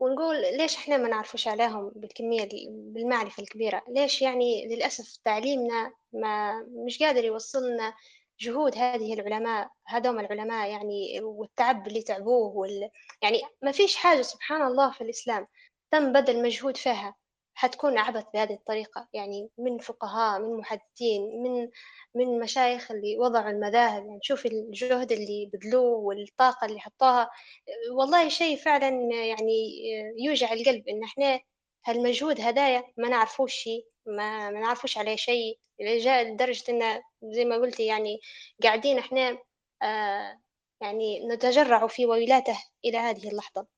ونقول 0.00 0.36
ليش 0.40 0.76
إحنا 0.76 0.96
ما 0.96 1.08
نعرفوش 1.08 1.48
عليهم 1.48 1.92
بالكمية 1.96 2.48
بالمعرفة 2.68 3.42
الكبيرة؟ 3.42 3.82
ليش 3.88 4.22
يعني 4.22 4.68
للأسف 4.68 5.16
تعليمنا 5.24 5.92
ما 6.12 6.62
مش 6.86 7.02
قادر 7.02 7.24
يوصلنا 7.24 7.94
جهود 8.40 8.78
هذه 8.78 9.14
العلماء 9.14 9.68
هذوم 9.86 10.20
العلماء 10.20 10.70
يعني 10.70 11.20
والتعب 11.22 11.86
اللي 11.86 12.02
تعبوه 12.02 12.56
وال... 12.56 12.90
يعني 13.22 13.42
ما 13.62 13.72
فيش 13.72 13.96
حاجة 13.96 14.22
سبحان 14.22 14.62
الله 14.62 14.92
في 14.92 15.00
الإسلام. 15.00 15.46
تم 15.94 16.12
بذل 16.12 16.42
مجهود 16.42 16.76
فيها 16.76 17.14
حتكون 17.54 17.98
عبث 17.98 18.24
بهذه 18.34 18.52
الطريقة. 18.54 19.08
يعني 19.12 19.50
من 19.58 19.78
فقهاء 19.78 20.40
من 20.40 20.56
محدثين 20.56 21.42
من 21.42 21.68
من 22.14 22.40
مشايخ 22.40 22.90
اللي 22.90 23.18
وضعوا 23.18 23.50
المذاهب. 23.50 24.06
يعني 24.06 24.18
شوف 24.22 24.46
الجهد 24.46 25.12
اللي 25.12 25.50
بذلوه 25.52 25.98
والطاقة 25.98 26.64
اللي 26.66 26.80
حطوها. 26.80 27.30
والله 27.98 28.28
شيء 28.28 28.56
فعلا 28.56 28.88
يعني 29.26 29.74
يوجع 30.18 30.52
القلب 30.52 30.88
إن 30.88 31.04
إحنا 31.04 31.40
هالمجهود 31.86 32.40
هدايا 32.40 32.84
ما 32.96 33.08
نعرفوش 33.08 33.54
شيء 33.54 33.86
ما, 34.06 34.50
ما 34.50 34.60
نعرفوش 34.60 34.98
عليه 34.98 35.16
شيء. 35.16 35.58
جاء 35.80 36.22
لدرجة 36.24 36.64
إن 36.70 37.02
زي 37.22 37.44
ما 37.44 37.56
قلتي 37.56 37.86
يعني 37.86 38.20
قاعدين 38.62 38.98
إحنا 38.98 39.38
آه 39.82 40.40
يعني 40.82 41.28
نتجرع 41.28 41.86
في 41.86 42.06
ويلاته 42.06 42.58
إلى 42.84 42.98
هذه 42.98 43.28
اللحظة. 43.28 43.73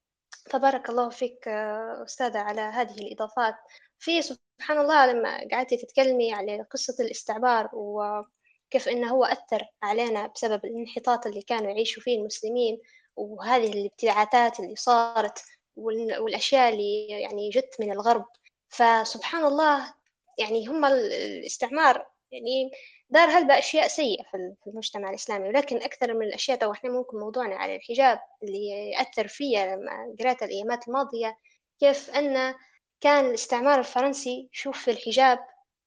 فبارك 0.51 0.91
الله 0.91 1.09
فيك 1.09 1.49
آه، 1.49 2.05
أستاذة 2.05 2.39
على 2.39 2.61
هذه 2.61 2.99
الإضافات. 2.99 3.55
في 3.99 4.23
سبحان 4.23 4.79
الله 4.79 5.07
لما 5.07 5.49
قعدتي 5.53 5.77
تتكلمي 5.77 6.33
على 6.35 6.63
قصة 6.63 6.95
الاستعبار 7.01 7.71
وكيف 7.73 8.89
إنه 8.89 9.11
هو 9.11 9.25
أثر 9.25 9.63
علينا 9.83 10.27
بسبب 10.27 10.65
الانحطاط 10.65 11.27
اللي 11.27 11.43
كانوا 11.43 11.71
يعيشوا 11.71 12.03
فيه 12.03 12.19
المسلمين 12.19 12.81
وهذه 13.17 13.73
الابتعاثات 13.73 14.61
اللي 14.61 14.77
صارت 14.77 15.43
والأشياء 15.77 16.73
اللي 16.73 17.07
يعني 17.09 17.51
جت 17.51 17.77
من 17.81 17.93
الغرب. 17.93 18.25
فسبحان 18.69 19.45
الله 19.45 19.95
يعني 20.39 20.67
هم 20.67 20.85
الاستعمار 20.85 22.07
يعني 22.33 22.71
دار 23.11 23.29
هلبة 23.29 23.59
أشياء 23.59 23.89
سيئة 23.89 24.23
في 24.23 24.71
المجتمع 24.71 25.11
الإسلامي 25.11 25.49
ولكن 25.49 25.77
أكثر 25.77 26.15
من 26.15 26.27
الأشياء 26.27 26.59
تو 26.59 26.73
إحنا 26.73 26.91
ممكن 26.91 27.19
موضوعنا 27.19 27.57
على 27.57 27.77
الحجاب 27.77 28.19
اللي 28.43 28.91
يأثر 28.91 29.29
فيا 29.29 29.77
لما 29.77 30.17
قرأت 30.21 30.43
الأيامات 30.43 30.89
الماضية 30.89 31.39
كيف 31.81 32.11
أن 32.11 32.55
كان 33.01 33.27
الاستعمار 33.27 33.79
الفرنسي 33.79 34.49
شوف 34.53 34.79
في 34.85 34.91
الحجاب 34.91 35.39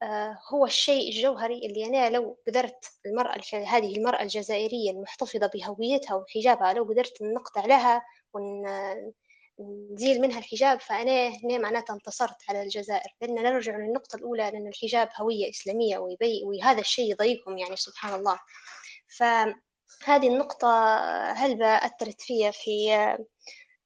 آه 0.04 0.38
هو 0.54 0.66
الشيء 0.66 1.10
الجوهري 1.10 1.66
اللي 1.66 1.86
أنا 1.86 2.10
لو 2.10 2.38
قدرت 2.48 2.86
المرأة 3.06 3.42
هذه 3.54 3.98
المرأة 3.98 4.22
الجزائرية 4.22 4.92
المحتفظة 4.92 5.48
بهويتها 5.54 6.16
وحجابها 6.16 6.74
لو 6.74 6.84
قدرت 6.84 7.22
نقطع 7.22 7.66
لها 7.66 8.02
ون 8.34 8.66
نزيل 9.92 10.22
منها 10.22 10.40
الحجاب 10.40 10.82
فأنا 10.82 11.28
هنا 11.28 11.58
معناتها 11.58 11.94
انتصرت 11.94 12.36
على 12.50 12.64
الجزائر. 12.64 13.16
لأن 13.22 13.34
نرجع 13.36 13.78
للنقطة 13.78 14.16
الأولى 14.16 14.52
لأن 14.52 14.68
الحجاب 14.68 15.10
هوية 15.16 15.50
إسلامية 15.50 15.98
ويبي 15.98 16.42
وهذا 16.44 16.80
الشيء 16.80 17.12
يضايقهم 17.12 17.58
يعني 17.58 17.76
سبحان 17.76 18.20
الله. 18.20 18.40
فهذه 19.18 20.28
النقطة 20.28 20.96
هلبة 21.32 21.68
أثرت 21.68 22.22
فيها 22.22 22.52
في 22.52 22.90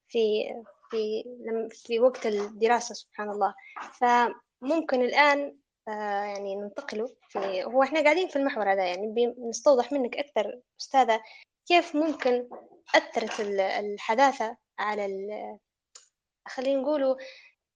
في 0.07 0.53
في 0.91 1.24
في 1.71 1.99
وقت 1.99 2.26
الدراسة؟ 2.26 2.95
سبحان 2.95 3.30
الله. 3.30 3.53
فممكن 3.99 5.01
الآن 5.01 5.57
آه، 5.88 6.24
يعني 6.24 6.55
ننتقلوا 6.55 7.07
في 7.30 7.63
هو 7.63 7.84
إحنا 7.84 8.03
قاعدين 8.03 8.28
في 8.28 8.36
المحور 8.36 8.71
هذا 8.74 8.86
يعني 8.86 9.34
نستوضح 9.49 9.91
منك 9.91 10.17
أكثر 10.17 10.61
أستاذة 10.82 11.21
كيف 11.67 11.95
ممكن 11.95 12.49
أثرت 12.95 13.39
الحداثة 13.39 14.57
على 14.80 15.59
خلينا 16.47 16.82
نقولوا 16.82 17.15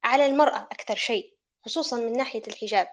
على 0.04 0.26
المرأة 0.26 0.58
أكثر 0.72 0.96
شيء 0.96 1.34
خصوصا 1.66 1.98
من 1.98 2.14
ناحية 2.14 2.42
الحجاب. 2.48 2.88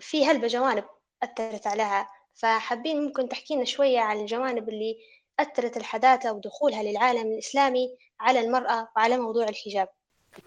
في 0.00 0.26
هلبة 0.26 0.46
جوانب 0.46 0.84
أثرت 1.22 1.66
عليها 1.66 2.08
فحابين 2.34 3.02
ممكن 3.02 3.28
تحكي 3.28 3.54
لنا 3.54 3.64
شوية 3.64 4.00
عن 4.00 4.20
الجوانب 4.20 4.68
اللي 4.68 4.96
أثرت 5.40 5.76
الحداثة 5.76 6.32
ودخولها 6.32 6.82
للعالم 6.82 7.32
الإسلامي 7.32 7.96
على 8.20 8.40
المرأة 8.40 8.88
وعلى 8.96 9.18
موضوع 9.18 9.48
الحجاب. 9.48 9.88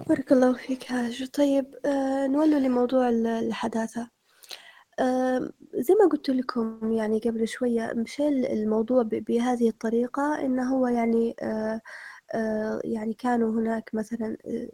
بارك 0.10 0.32
الله 0.32 0.54
فيك 0.54 0.92
هاج. 0.92 1.30
طيب 1.30 1.76
آه 1.86 2.28
نولوا 2.28 2.60
لموضوع 2.60 3.10
الحداثة. 3.10 4.10
آه 5.00 5.50
زي 5.74 5.94
ما 5.94 6.10
قلت 6.12 6.30
لكم 6.30 6.94
يعني 6.94 7.20
قبل 7.20 7.48
شوية 7.48 7.94
مشى 7.96 8.28
الموضوع 8.28 9.04
بهذه 9.04 9.70
الطريقة 9.70 10.40
إنه 10.40 10.76
هو 10.76 10.88
يعني 10.88 11.36
آه، 11.42 11.82
يعني 12.84 13.14
كانوا 13.14 13.52
هناك 13.52 13.90
مثلا 13.94 14.38
آه، 14.46 14.70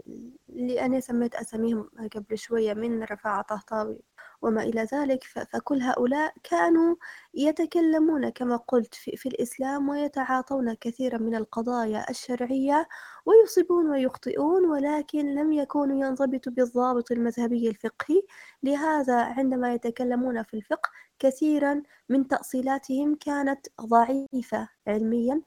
اللي 0.49 0.81
أنا 0.85 0.99
سميت 0.99 1.35
أساميهم 1.35 1.89
قبل 2.15 2.37
شوية 2.37 2.73
من 2.73 3.03
رفاعة 3.03 3.41
طهطاوي 3.41 3.99
وما 4.41 4.63
إلى 4.63 4.87
ذلك 4.93 5.23
فكل 5.23 5.81
هؤلاء 5.81 6.33
كانوا 6.43 6.95
يتكلمون 7.33 8.29
كما 8.29 8.55
قلت 8.55 8.95
في, 8.95 9.17
في 9.17 9.29
الإسلام 9.29 9.89
ويتعاطون 9.89 10.73
كثيرا 10.73 11.17
من 11.17 11.35
القضايا 11.35 12.09
الشرعية 12.09 12.87
ويصيبون 13.25 13.89
ويخطئون 13.89 14.65
ولكن 14.65 15.35
لم 15.35 15.51
يكونوا 15.51 16.07
ينضبطوا 16.07 16.51
بالضابط 16.51 17.11
المذهبي 17.11 17.69
الفقهي. 17.69 18.21
لهذا 18.63 19.15
عندما 19.23 19.73
يتكلمون 19.73 20.43
في 20.43 20.53
الفقه 20.53 20.89
كثيرا 21.19 21.83
من 22.09 22.27
تأصيلاتهم 22.27 23.15
كانت 23.15 23.67
ضعيفة 23.81 24.69
علميا. 24.87 25.41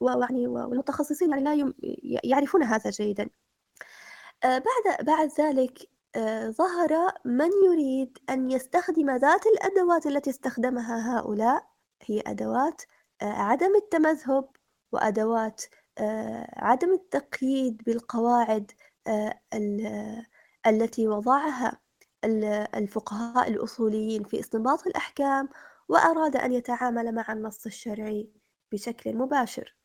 ويعني 0.00 0.46
والمتخصصين 0.46 1.30
يعني 1.30 1.44
لا 1.44 1.72
يعرفون 2.24 2.62
هذا 2.62 2.90
جيدا. 2.90 3.30
آه، 4.44 4.58
بعد 4.58 5.04
بعد 5.06 5.30
ذلك 5.40 5.88
آه، 6.16 6.50
ظهر 6.50 7.12
من 7.24 7.50
يريد 7.66 8.18
أن 8.30 8.50
يستخدم 8.50 9.10
ذات 9.10 9.46
الأدوات 9.46 10.06
التي 10.06 10.30
استخدمها 10.30 11.18
هؤلاء. 11.18 11.66
هي 12.02 12.22
أدوات 12.26 12.82
آه، 13.22 13.24
عدم 13.24 13.76
التمذهب 13.76 14.48
وأدوات 14.92 15.62
عدم 16.56 16.92
التقييد 16.92 17.82
بالقواعد 17.86 18.72
التي 20.66 21.08
وضعها 21.08 21.80
الفقهاء 22.74 23.48
الأصوليين 23.48 24.24
في 24.24 24.40
استنباط 24.40 24.86
الأحكام 24.86 25.48
وأراد 25.88 26.36
أن 26.36 26.52
يتعامل 26.52 27.14
مع 27.14 27.32
النص 27.32 27.66
الشرعي. 27.66 28.43
بشكل 28.74 29.16
مباشر 29.16 29.76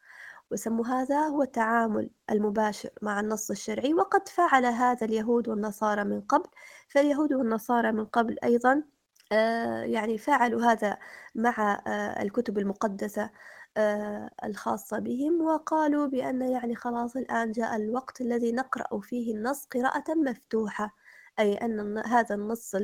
وسموا 0.52 0.88
هذا 0.88 1.28
هو 1.28 1.42
التعامل 1.44 2.10
المباشر 2.32 2.90
مع 3.02 3.20
النص 3.20 3.52
الشرعي 3.52 3.94
وقد 3.94 4.28
فعل 4.28 4.66
هذا 4.66 5.06
اليهود 5.08 5.48
والنصارى 5.50 6.04
من 6.04 6.22
قبل. 6.22 6.50
فاليهود 6.88 7.34
والنصارى 7.34 7.92
من 7.92 8.06
قبل 8.06 8.38
أيضا 8.44 8.84
آه، 9.32 9.84
يعني 9.84 10.18
فعلوا 10.18 10.62
هذا 10.66 10.98
مع 11.36 11.84
آه، 11.88 12.22
الكتب 12.22 12.58
المقدسة 12.58 13.32
آه، 13.78 14.30
الخاصة 14.44 15.00
بهم 15.00 15.42
وقالوا 15.42 16.08
بأن 16.08 16.42
يعني 16.42 16.76
خلاص 16.76 17.16
الآن 17.16 17.52
جاء 17.52 17.76
الوقت 17.76 18.22
الذي 18.22 18.52
نقرأ 18.52 19.00
فيه 19.02 19.36
النص 19.36 19.66
قراءة 19.66 20.16
مفتوحة 20.16 20.96
أي 21.40 21.54
أن 21.56 21.98
هذا 21.98 22.36
النص 22.36 22.76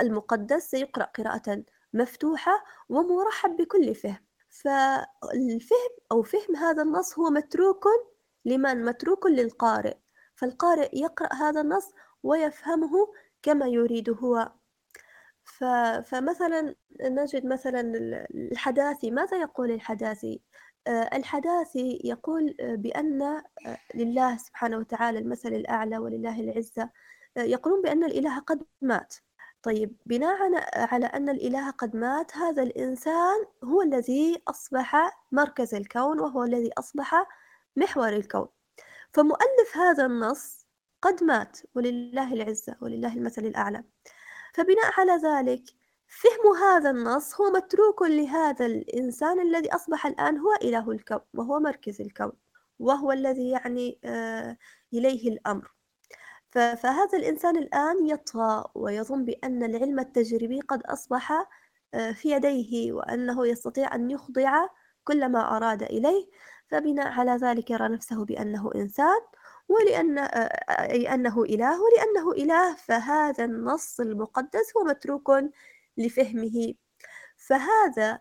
المقدس 0.00 0.70
سيقرأ 0.70 1.04
قراءة 1.04 1.62
مفتوحة 1.92 2.64
ومرحب 2.88 3.56
بكل 3.56 3.94
فهم. 3.94 4.25
فالفهم 4.62 5.90
أو 6.12 6.22
فهم 6.22 6.56
هذا 6.56 6.82
النص 6.82 7.18
هو 7.18 7.30
متروك 7.30 7.84
لمن؟ 8.44 8.84
متروك 8.84 9.26
للقارئ. 9.26 9.96
فالقارئ 10.36 10.98
يقرأ 10.98 11.34
هذا 11.34 11.60
النص 11.60 11.92
ويفهمه 12.22 13.12
كما 13.42 13.66
يريد 13.66 14.10
هو. 14.10 14.52
فمثلا 16.04 16.74
نجد 17.02 17.46
مثلا 17.46 17.80
الحداثي. 18.34 19.10
ماذا 19.10 19.36
يقول 19.40 19.70
الحداثي؟ 19.70 20.42
آه، 20.86 21.10
الحداثي 21.16 22.00
يقول 22.04 22.56
بأن 22.60 23.22
آه، 23.22 23.42
لله 23.94 24.36
سبحانه 24.36 24.78
وتعالى 24.78 25.18
المثل 25.18 25.48
الأعلى 25.54 25.98
ولله 25.98 26.40
العزة. 26.40 26.90
آه، 27.36 27.42
يقولون 27.42 27.82
بأن 27.82 28.04
الإله 28.04 28.38
قد 28.38 28.62
مات. 28.82 29.14
طيب 29.66 29.96
بناء 30.06 30.38
على 30.94 31.06
أن 31.06 31.28
الإله 31.28 31.70
قد 31.70 31.96
مات 31.96 32.36
هذا 32.36 32.62
الإنسان 32.62 33.46
هو 33.64 33.82
الذي 33.82 34.42
أصبح 34.48 35.10
مركز 35.32 35.74
الكون 35.74 36.20
وهو 36.20 36.44
الذي 36.44 36.70
أصبح 36.78 37.26
محور 37.76 38.08
الكون. 38.08 38.48
فمؤلف 39.12 39.76
هذا 39.76 40.06
النص 40.06 40.66
قد 41.02 41.24
مات 41.24 41.58
ولله 41.74 42.32
العزة 42.32 42.76
ولله 42.80 43.14
المثل 43.14 43.46
الأعلى. 43.46 43.84
فبناء 44.54 45.00
على 45.00 45.12
ذلك 45.12 45.62
فهم 46.06 46.56
هذا 46.62 46.90
النص 46.90 47.40
هو 47.40 47.50
متروك 47.50 48.02
لهذا 48.02 48.66
الإنسان 48.66 49.40
الذي 49.40 49.74
أصبح 49.74 50.06
الآن 50.06 50.38
هو 50.38 50.54
إله 50.62 50.90
الكون 50.90 51.20
وهو 51.34 51.60
مركز 51.60 52.00
الكون 52.00 52.32
وهو 52.78 53.12
الذي 53.12 53.50
يعني 53.50 53.98
آه، 54.04 54.56
إليه 54.92 55.28
الأمر. 55.28 55.75
فهذا 56.56 57.18
الإنسان 57.18 57.56
الآن 57.56 58.06
يطغى 58.06 58.64
ويظن 58.74 59.24
بأن 59.24 59.62
العلم 59.62 59.98
التجريبي 60.00 60.60
قد 60.60 60.82
أصبح 60.82 61.46
آه، 61.94 62.12
في 62.12 62.30
يديه 62.30 62.92
وأنه 62.92 63.46
يستطيع 63.46 63.94
أن 63.94 64.10
يخضع 64.10 64.68
كل 65.04 65.28
ما 65.28 65.56
أراد 65.56 65.82
إليه. 65.82 66.26
فبناء 66.70 67.08
على 67.08 67.32
ذلك 67.32 67.70
يرى 67.70 67.88
نفسه 67.88 68.24
بأنه 68.24 68.70
إنسان 68.74 69.20
ولأن 69.68 70.18
آه، 70.18 70.26
أي 70.70 71.14
أنه 71.14 71.42
إله 71.44 71.78
ولأنه 71.82 72.32
إله 72.32 72.74
فهذا 72.76 73.44
النص 73.44 74.00
المقدس 74.00 74.76
هو 74.76 74.84
متروك 74.84 75.32
لفهمه. 75.96 76.74
فهذا 77.36 78.20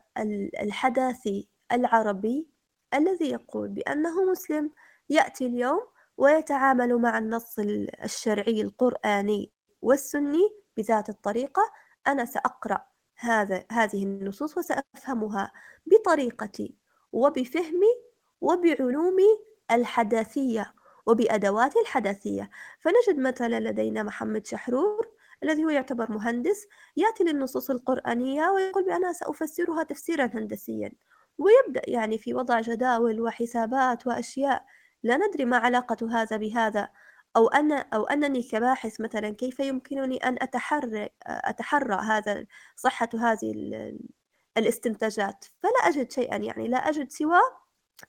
الحداثي 0.62 1.48
العربي 1.72 2.48
الذي 2.94 3.30
يقول 3.32 3.70
بأنه 3.70 4.32
مسلم 4.32 4.72
يأتي 5.10 5.46
اليوم 5.46 5.82
ويتعامل 6.18 6.98
مع 6.98 7.18
النص 7.18 7.60
الشرعي 8.04 8.62
القرآني 8.62 9.52
والسني 9.82 10.50
بذات 10.78 11.10
الطريقة. 11.10 11.62
أنا 12.08 12.26
سأقرأ 12.26 12.86
هذا 13.18 13.64
هذه 13.72 14.04
النصوص 14.04 14.58
وسأفهمها 14.58 15.52
بطريقتي 15.86 16.76
وبفهمي 17.12 17.94
وبعلومي 18.42 19.40
الحداثية 19.72 20.74
وبأدواتي 21.06 21.80
الحداثية. 21.80 22.50
فنجد 22.80 23.20
مثلا 23.20 23.60
لدينا 23.60 24.04
محمد 24.04 24.46
شحرور 24.46 25.16
الذي 25.44 25.66
هو 25.66 25.70
يعتبر 25.70 26.12
مهندس 26.12 26.68
يأتي 26.98 27.24
للنصوص 27.24 27.70
القرآنية 27.70 28.50
ويقول 28.50 28.86
بأنا 28.86 29.14
سأفسرها 29.14 29.84
تفسيرا 29.84 30.26
هندسيا 30.34 30.92
ويبدأ 31.38 31.82
يعني 31.88 32.18
في 32.18 32.34
وضع 32.34 32.62
جداول 32.62 33.22
وحسابات 33.22 34.08
وأشياء 34.08 34.66
لا 35.06 35.18
ندري 35.18 35.46
ما 35.46 35.58
علاقة 35.58 36.22
هذا 36.22 36.38
بهذا 36.38 36.90
أو 37.38 37.48
أن 37.48 37.72
أو 37.72 38.04
أنني 38.04 38.44
كباحث 38.44 39.02
مثلا 39.02 39.30
كيف 39.30 39.60
يمكنني 39.60 40.18
أن 40.18 40.38
أتحرى 40.42 41.10
أتحرى 41.28 41.96
هذا 41.96 42.46
صحة 42.76 43.10
هذه 43.16 43.54
الاستنتاجات؟ 44.58 45.46
فلا 45.64 45.90
أجد 45.90 46.12
شيئا 46.12 46.38
يعني 46.38 46.68
لا 46.68 46.78
أجد 46.78 47.12
سوى 47.12 47.40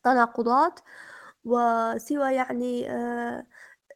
تناقضات 0.05 0.81
وسوى 1.45 2.35
يعني 2.35 2.91
آه، 2.91 3.47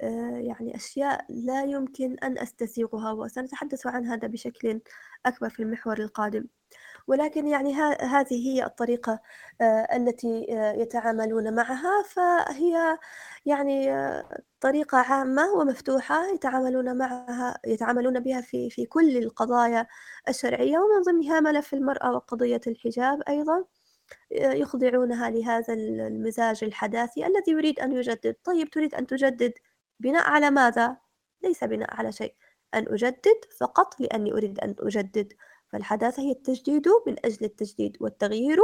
آه، 0.03 0.38
يعني 0.38 0.76
أشياء 0.76 1.26
لا 1.28 1.64
يمكن 1.64 2.16
أن 2.18 2.38
أستسيغها 2.38 3.12
وسنتحدث 3.12 3.86
عن 3.86 4.07
هذا 4.07 4.28
بشكل 4.28 4.80
أكبر 5.26 5.51
في 5.51 5.62
المحور 5.62 5.98
القادم. 5.98 6.46
ولكن 7.07 7.46
يعني 7.48 7.74
هذه 8.03 8.48
هي 8.48 8.64
الطريقة 8.64 9.20
آه، 9.61 9.96
التي 9.96 10.46
يتعاملون 10.76 11.55
معها. 11.55 12.03
فهي 12.03 12.98
يعني 13.46 13.90
طريقة 14.61 14.98
عامة 14.98 15.53
ومفتوحة 15.53 16.26
يتعاملون 16.34 16.96
معها 16.98 17.59
يتعاملون 17.66 18.20
بها 18.20 18.40
في 18.40 18.70
في 18.70 18.86
كل 18.86 19.16
القضايا 19.16 19.86
الشرعية 20.28 20.78
ومن 20.78 21.03
ضمنها 21.03 21.40
ملف 21.40 21.74
المرأة 21.74 22.12
وقضية 22.12 22.61
الحجاب 22.66 23.22
أيضا 23.28 23.64
يخضعونها 24.32 25.30
لهذا 25.30 25.74
المزاج 25.74 26.64
الحداثي 26.64 27.26
الذي 27.26 27.53
يريد 27.53 27.80
أن 27.80 27.92
يجدد. 27.92 28.36
طيب 28.44 28.70
تريد 28.70 28.94
أن 28.94 29.07
تجدد 29.07 29.53
بناء 30.01 30.30
على 30.30 30.51
ماذا؟ 30.51 30.96
ليس 31.42 31.64
بناء 31.64 31.94
على 31.94 32.12
شيء. 32.12 32.34
أن 32.74 32.88
أجدد 32.88 33.44
فقط 33.61 34.01
لأني 34.01 34.32
أريد 34.32 34.61
أن 34.61 34.74
أجدد 34.80 35.32
فالحداثة 35.73 36.23
هي 36.23 36.31
التجديد 36.31 36.89
من 37.07 37.16
أجل 37.25 37.45
التجديد 37.47 37.97
والتغيير 38.01 38.59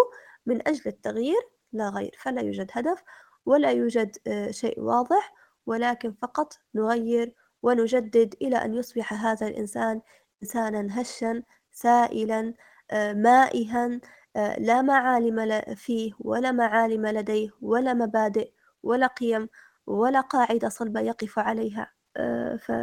من 0.46 0.68
أجل 0.68 0.82
التغيير 0.86 1.40
لا 1.72 1.88
غير 1.88 2.16
فلا 2.18 2.42
يوجد 2.42 2.70
هدف 2.72 3.02
ولا 3.46 3.70
يوجد 3.70 4.16
آه، 4.26 4.50
شيء 4.50 4.80
واضح 4.80 5.34
ولكن 5.66 6.12
فقط 6.12 6.52
نغير 6.74 7.34
ونجدد 7.62 8.34
إلى 8.42 8.56
أن 8.56 8.74
يصبح 8.74 9.12
هذا 9.26 9.46
الإنسان 9.46 10.00
إنسانا 10.42 11.00
هشا 11.00 11.42
سائلا 11.72 12.54
آه، 12.90 13.12
مائها 13.12 14.00
آه، 14.36 14.60
لا 14.60 14.82
معالم 14.82 15.62
فيه 15.74 16.12
ولا 16.20 16.52
معالم 16.52 17.06
لديه 17.06 17.50
ولا 17.62 17.94
مبادئ 17.94 18.50
ولا 18.82 19.06
قيم 19.06 19.48
ولا 19.86 20.20
قاعدة 20.20 20.68
صلبة 20.68 21.00
يقف 21.00 21.38
عليها 21.38 21.92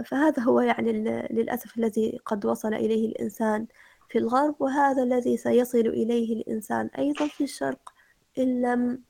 فهذا 0.06 0.44
هو 0.44 0.62
يعني 0.62 0.92
للأسف 1.32 1.78
الذي 1.78 2.20
قد 2.26 2.46
وصل 2.46 2.74
إليه 2.74 3.08
الإنسان. 3.08 3.68
في 4.14 4.20
الغرب 4.20 4.61
وهذا 4.61 5.03
الذي 5.03 5.38
سيصل 5.38 5.78
إليه 5.78 6.34
الإنسان 6.34 6.89
أيضا 6.97 7.28
في 7.28 7.43
الشرق 7.43 7.93
إن 8.38 8.61
لم 8.61 9.03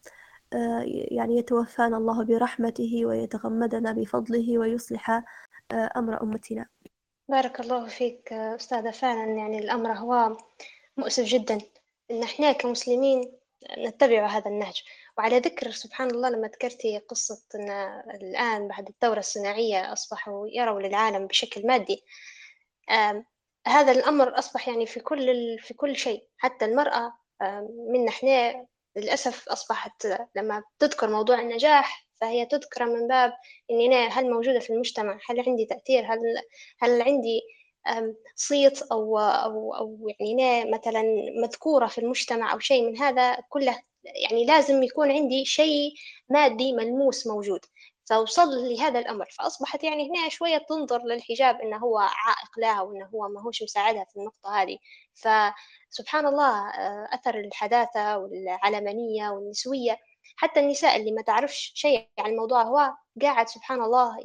آه، 0.54 0.84
يعني 0.86 1.38
يتوفانا 1.38 1.98
الله 1.98 2.24
برحمته 2.24 3.06
ويتغمدنا 3.06 3.92
بفضله 3.92 4.58
ويصلح 4.58 5.24
أمر 5.74 6.24
أمتنا. 6.24 6.66
بارك 7.30 7.60
الله 7.60 7.88
فيك 7.88 8.34
أستاذة. 8.34 8.92
فعلا 8.92 9.32
يعني 9.32 9.60
الأمر 9.60 9.92
هو 9.92 10.38
مؤسف 10.98 11.24
جدا 11.24 11.58
إن 12.12 12.24
إحنا 12.24 12.52
كمسلمين 12.52 13.32
نتبع 13.78 14.28
هذا 14.28 14.48
النهج. 14.48 14.84
وعلى 15.18 15.40
ذكر 15.40 15.72
سبحان 15.72 16.12
الله 16.12 16.30
لما 16.30 16.48
ذكرتي 16.48 16.98
قصة 16.98 17.42
أن 17.56 17.70
الآن 18.22 18.68
بعد 18.68 18.88
الثورة 18.88 19.20
الصناعية 19.20 19.94
أصبحوا 19.94 20.48
يروا 20.48 20.82
للعالم 20.82 21.28
بشكل 21.28 21.68
مادي 21.68 22.04
هذا 23.68 23.92
الأمر 23.92 24.40
أصبح 24.40 24.68
يعني 24.68 24.86
في 24.86 25.00
كل 25.00 25.58
في 25.60 25.74
كل 25.74 25.96
شيء. 25.96 26.24
حتى 26.38 26.66
المرأة 26.66 27.14
من 27.92 28.08
إحنا 28.08 28.66
للأسف 28.96 29.50
أصبحت 29.50 30.08
لما 30.36 30.64
تذكر 30.80 31.10
موضوع 31.10 31.42
النجاح 31.42 32.08
فهي 32.22 32.46
تذكر 32.46 32.86
من 32.86 33.08
باب 33.08 33.34
إني 33.72 33.86
أنا 33.86 34.08
هل 34.08 34.32
موجودة 34.32 34.60
في 34.60 34.74
المجتمع؟ 34.74 35.20
هل 35.30 35.44
عندي 35.48 35.66
تأثير؟ 35.66 36.06
هل 36.06 36.20
هل 36.80 37.02
عندي 37.02 37.42
صيت 38.36 38.82
أو 38.82 39.20
أو 39.20 39.74
أو 39.76 40.08
يعني 40.20 40.72
مثلا 40.72 41.04
مذكورة 41.42 41.88
في 41.88 41.98
المجتمع 41.98 42.54
أو 42.54 42.60
شيء 42.60 42.86
من 42.90 42.98
هذا 42.98 43.38
كله؟ 43.50 43.80
يعني 44.04 44.46
لازم 44.46 44.84
يكون 44.84 45.12
عندي 45.12 45.46
شيء 45.46 45.94
مادي 46.30 46.74
ملموس 46.74 47.28
موجود. 47.28 47.60
فوصل 48.10 48.50
لهذا 48.50 49.00
الأمر 49.00 49.26
فأصبحت 49.40 49.84
يعني 49.84 50.10
هنا 50.10 50.30
شوية 50.30 50.58
تنظر 50.58 51.02
للحجاب 51.04 51.62
إنه 51.62 51.78
هو 51.78 51.98
عائق 51.98 52.60
لها 52.60 52.82
وإنه 52.82 53.06
هو 53.06 53.30
ما 53.30 53.42
هوش 53.42 53.64
مساعدها 53.64 54.06
في 54.14 54.20
النقطة 54.20 54.62
هذه. 54.62 54.78
فسبحان 55.14 56.26
الله 56.28 56.70
آه، 56.70 57.10
أثر 57.12 57.40
الحداثة 57.40 58.18
والعلمانية 58.18 59.30
والنسوية 59.30 59.98
حتى 60.36 60.60
النساء 60.60 60.96
اللي 60.98 61.12
ما 61.12 61.22
تعرفش 61.22 61.72
شيء 61.76 62.10
عن 62.20 62.32
الموضوع 62.32 62.64
هو 62.64 62.94
قاعد 63.22 63.48
سبحان 63.50 63.82
الله 63.82 64.18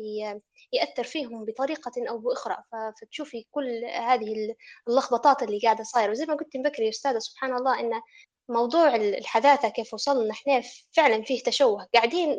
يأثر 0.73 1.05
فيهم 1.05 1.45
بطريقة 1.45 1.93
أو 2.09 2.19
بأخرى. 2.19 2.57
فتشوفي 3.03 3.47
كل 3.51 3.85
هذه 3.85 4.55
اللخبطات 4.89 5.43
اللي 5.43 5.61
قاعدة 5.61 5.85
صايرة. 5.85 6.11
وزي 6.11 6.27
ما 6.27 6.35
قلت 6.35 6.57
بكري 6.57 6.89
أستاذة 6.89 7.19
سبحان 7.19 7.57
الله 7.57 7.81
إن 7.81 8.01
موضوع 8.49 8.97
الحداثة 8.97 9.69
كيف 9.69 9.95
وصلنا 9.95 10.33
إحنا 10.33 10.63
فعلا 10.93 11.23
فيه 11.23 11.43
تشوه. 11.43 11.89
قاعدين 11.95 12.39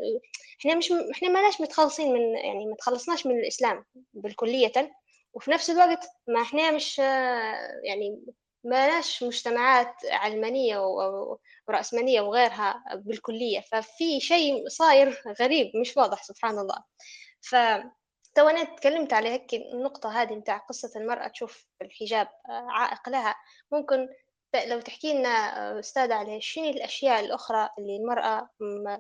إحنا 0.60 0.76
مش 0.76 0.92
إحنا 0.92 1.30
ماناش 1.30 1.62
متخلصين 1.62 2.14
من 2.14 2.38
يعني 2.38 2.66
ما 2.66 2.76
تخلصناش 2.76 3.26
من 3.26 3.40
الإسلام 3.40 3.86
بالكلية. 4.14 4.92
وفي 5.34 5.52
نفس 5.52 5.70
الوقت 5.70 6.08
ما 6.28 6.42
إحنا 6.42 6.72
مش 6.72 7.00
يعني 7.84 8.22
ماناش 8.64 9.24
مجتمعات 9.24 9.94
علمانية 10.06 10.78
ورأسمالية 11.68 12.22
وغيرها 12.22 12.84
بالكلية. 12.96 13.60
ففي 13.60 14.20
شيء 14.20 14.68
صاير 14.68 15.24
غريب 15.42 15.72
مش 15.76 15.98
واضح 15.98 16.24
سبحان 16.24 16.60
الله. 16.60 16.84
ف 17.42 17.56
تو 18.36 18.48
أنا 18.48 18.64
تكلمت 18.64 19.14
على 19.14 19.30
هيك 19.30 19.54
النقطة 19.54 20.22
هذه 20.22 20.36
متاع 20.36 20.58
قصة 20.58 20.92
المرأة. 20.96 21.28
تشوف 21.28 21.66
الحجاب 21.82 22.28
آه، 22.50 22.68
عائق 22.70 23.10
لها. 23.10 23.36
ممكن 23.72 24.08
لو 24.56 24.82
تحكي 24.82 25.14
لنا 25.14 25.30
آه، 25.30 25.80
أستاذة 25.80 26.14
على 26.14 26.42
شنو 26.42 26.70
الأشياء 26.70 27.20
الأخرى 27.20 27.70
اللي 27.80 27.96
المرأة 27.96 28.50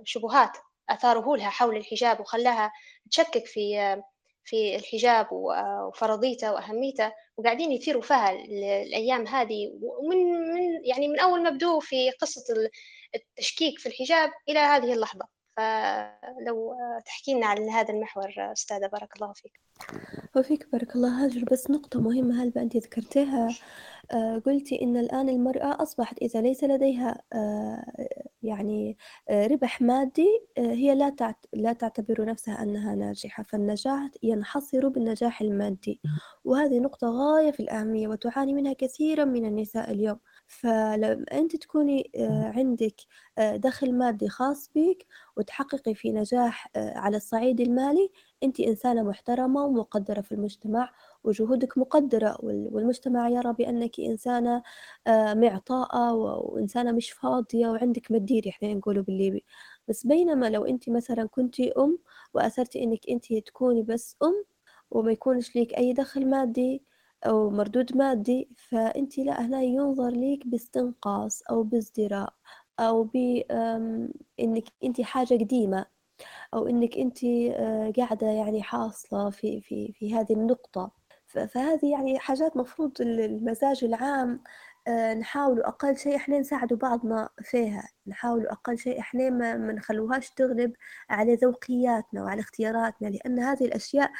شبهات 0.03 0.57
أثاره 0.89 1.35
لها 1.35 1.49
حول 1.49 1.77
الحجاب 1.77 2.19
وخلاها 2.19 2.71
تشكك 3.11 3.45
في 3.45 3.79
آه، 3.79 4.03
في 4.43 4.75
الحجاب 4.75 5.27
وفرضيته 5.31 6.53
وأهميته 6.53 7.11
وقاعدين 7.37 7.71
يثيروا 7.71 8.01
فيها 8.01 8.31
الأيام 8.31 9.27
هذه؟ 9.27 9.71
ومن 9.81 10.17
من 10.53 10.85
يعني 10.85 11.07
من 11.07 11.19
أول 11.19 11.43
ما 11.43 11.49
بدوا 11.49 11.79
في 11.79 12.11
قصة 12.11 12.43
التشكيك 13.15 13.79
في 13.79 13.85
الحجاب 13.85 14.31
إلى 14.49 14.59
هذه 14.59 14.93
اللحظة. 14.93 15.27
فلو 15.57 16.75
تحكي 17.05 17.33
لنا 17.33 17.47
عن 17.47 17.69
هذا 17.69 17.93
المحور 17.93 18.33
أستاذة 18.37 18.87
بارك 18.87 19.15
الله 19.15 19.33
فيك. 19.33 19.61
وفيك 20.35 20.67
بارك 20.71 20.95
الله. 20.95 21.25
هاجر 21.25 21.43
بس 21.51 21.71
نقطة 21.71 22.01
مهمة 22.01 22.43
هل 22.43 22.51
أنت 22.57 22.77
ذكرتيها؟ 22.77 23.49
آه، 24.11 24.37
قلتي 24.45 24.81
إن 24.81 24.97
الآن 24.97 25.29
المرأة 25.29 25.83
أصبحت 25.83 26.17
إذا 26.21 26.41
ليس 26.41 26.63
لديها 26.63 27.21
آه، 27.33 28.07
يعني 28.43 28.97
آه، 29.29 29.47
ربح 29.47 29.81
مادي 29.81 30.27
هي 30.57 30.95
لا 30.95 31.35
لا 31.53 31.73
تعتبر 31.73 32.25
نفسها 32.25 32.63
أنها 32.63 32.95
ناجحة 32.95 33.43
فالنجاح 33.43 34.09
ينحصر 34.23 34.87
بالنجاح 34.87 35.41
المادي. 35.41 36.01
وهذه 36.45 36.79
نقطة 36.79 37.07
غاية 37.07 37.51
في 37.51 37.59
الأهمية 37.59 38.07
وتعاني 38.07 38.53
منها 38.53 38.73
كثيرا 38.73 39.25
من 39.25 39.45
النساء 39.45 39.91
اليوم. 39.91 40.19
فلما 40.47 41.25
أنت 41.31 41.55
تكوني 41.55 42.11
عندك 42.55 42.95
دخل 43.39 43.93
مادي 43.93 44.29
خاص 44.29 44.71
بك 44.75 45.05
وتحققي 45.37 45.95
في 45.95 46.11
نجاح 46.11 46.67
على 46.75 47.17
الصعيد 47.17 47.61
المالي 47.61 48.09
أنت 48.43 48.59
إنسانة 48.59 49.03
محترمة 49.03 49.65
ومقدرة 49.65 50.21
في 50.21 50.31
المجتمع 50.31 50.91
وجهودك 51.23 51.77
مقدرة 51.77 52.37
والمجتمع 52.43 53.29
يرى 53.29 53.53
بأنك 53.53 53.99
إنسانة 53.99 54.63
آه، 55.07 55.33
معطاءة 55.33 56.13
وإنسانة 56.13 56.91
مش 56.91 57.11
فاضية 57.11 57.67
وعندك 57.67 58.11
مدير 58.11 58.43
إحنا 58.49 58.73
نقوله 58.73 59.01
بالليبي. 59.01 59.45
بس 59.87 60.07
بينما 60.07 60.49
لو 60.49 60.65
أنت 60.65 60.89
مثلا 60.89 61.25
كنتي 61.27 61.71
أم 61.71 61.99
وأثرتي 62.33 62.83
إنك 62.83 62.99
أنت 63.09 63.33
تكوني 63.33 63.83
بس 63.83 64.15
أم 64.23 64.45
وما 64.91 65.11
يكونش 65.11 65.55
ليك 65.55 65.73
أي 65.77 65.93
دخل 65.93 66.29
مادي 66.29 66.83
أو 67.25 67.49
مردود 67.49 67.97
مادي 67.97 68.49
فأنت 68.69 69.17
لا 69.17 69.45
هنا 69.45 69.61
ينظر 69.61 70.09
ليك 70.09 70.47
باستنقاص 70.47 71.41
أو 71.49 71.63
بازدراء 71.63 72.33
أو 72.79 73.03
بإنك 73.03 74.63
أنت 74.83 75.01
حاجة 75.01 75.33
قديمة. 75.33 75.98
أو 76.53 76.67
إنك 76.67 76.97
أنت 76.97 77.23
آه، 77.23 77.93
قاعدة 77.97 78.27
يعني 78.27 78.63
حاصلة 78.63 79.29
في 79.29 79.61
في 79.61 79.93
في 79.93 80.15
هذه 80.15 80.33
النقطة. 80.33 80.91
فهذه 81.27 81.91
يعني 81.91 82.19
حاجات 82.19 82.57
مفروض 82.57 83.01
المزاج 83.01 83.83
العام 83.83 84.43
آه، 84.87 85.13
نحاول 85.13 85.61
أقل 85.61 85.97
شيء 85.97 86.15
إحنا 86.15 86.39
نساعدوا 86.39 86.77
بعضنا 86.77 87.29
فيها. 87.41 87.89
نحاول 88.07 88.47
أقل 88.47 88.77
شيء 88.77 88.99
إحنا 88.99 89.29
ما 89.29 89.73
نخلوهاش 89.73 90.29
تغلب 90.31 90.73
على 91.09 91.35
ذوقياتنا 91.35 92.23
وعلى 92.23 92.41
اختياراتنا 92.41 93.07
لأن 93.07 93.39
هذه 93.39 93.65
الأشياء 93.65 94.11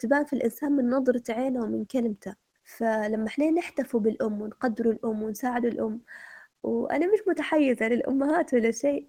تبان 0.00 0.24
في 0.24 0.32
الإنسان 0.32 0.72
من 0.72 0.90
نظرة 0.90 1.22
عينه 1.30 1.62
ومن 1.62 1.84
كلمته. 1.84 2.34
فلما 2.64 3.26
إحنا 3.26 3.50
نحتفوا 3.50 4.00
بالأم 4.00 4.42
ونقدروا 4.42 4.92
الأم 4.92 5.22
ونساعدوا 5.22 5.70
الأم 5.70 6.00
وأنا 6.66 7.06
مش 7.06 7.18
متحيزة 7.28 7.88
للأمهات 7.88 8.54
ولا 8.54 8.70
شيء 8.70 9.08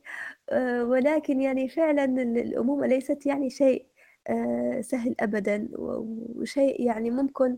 آه، 0.49 0.83
ولكن 0.83 1.41
يعني 1.41 1.69
فعلا 1.69 2.03
الأمومة 2.21 2.87
ليست 2.87 3.25
يعني 3.25 3.49
شيء 3.49 3.85
آه، 4.29 4.81
سهل 4.81 5.15
أبدا 5.19 5.69
وشيء 5.73 6.81
يعني 6.85 7.11
ممكن 7.11 7.57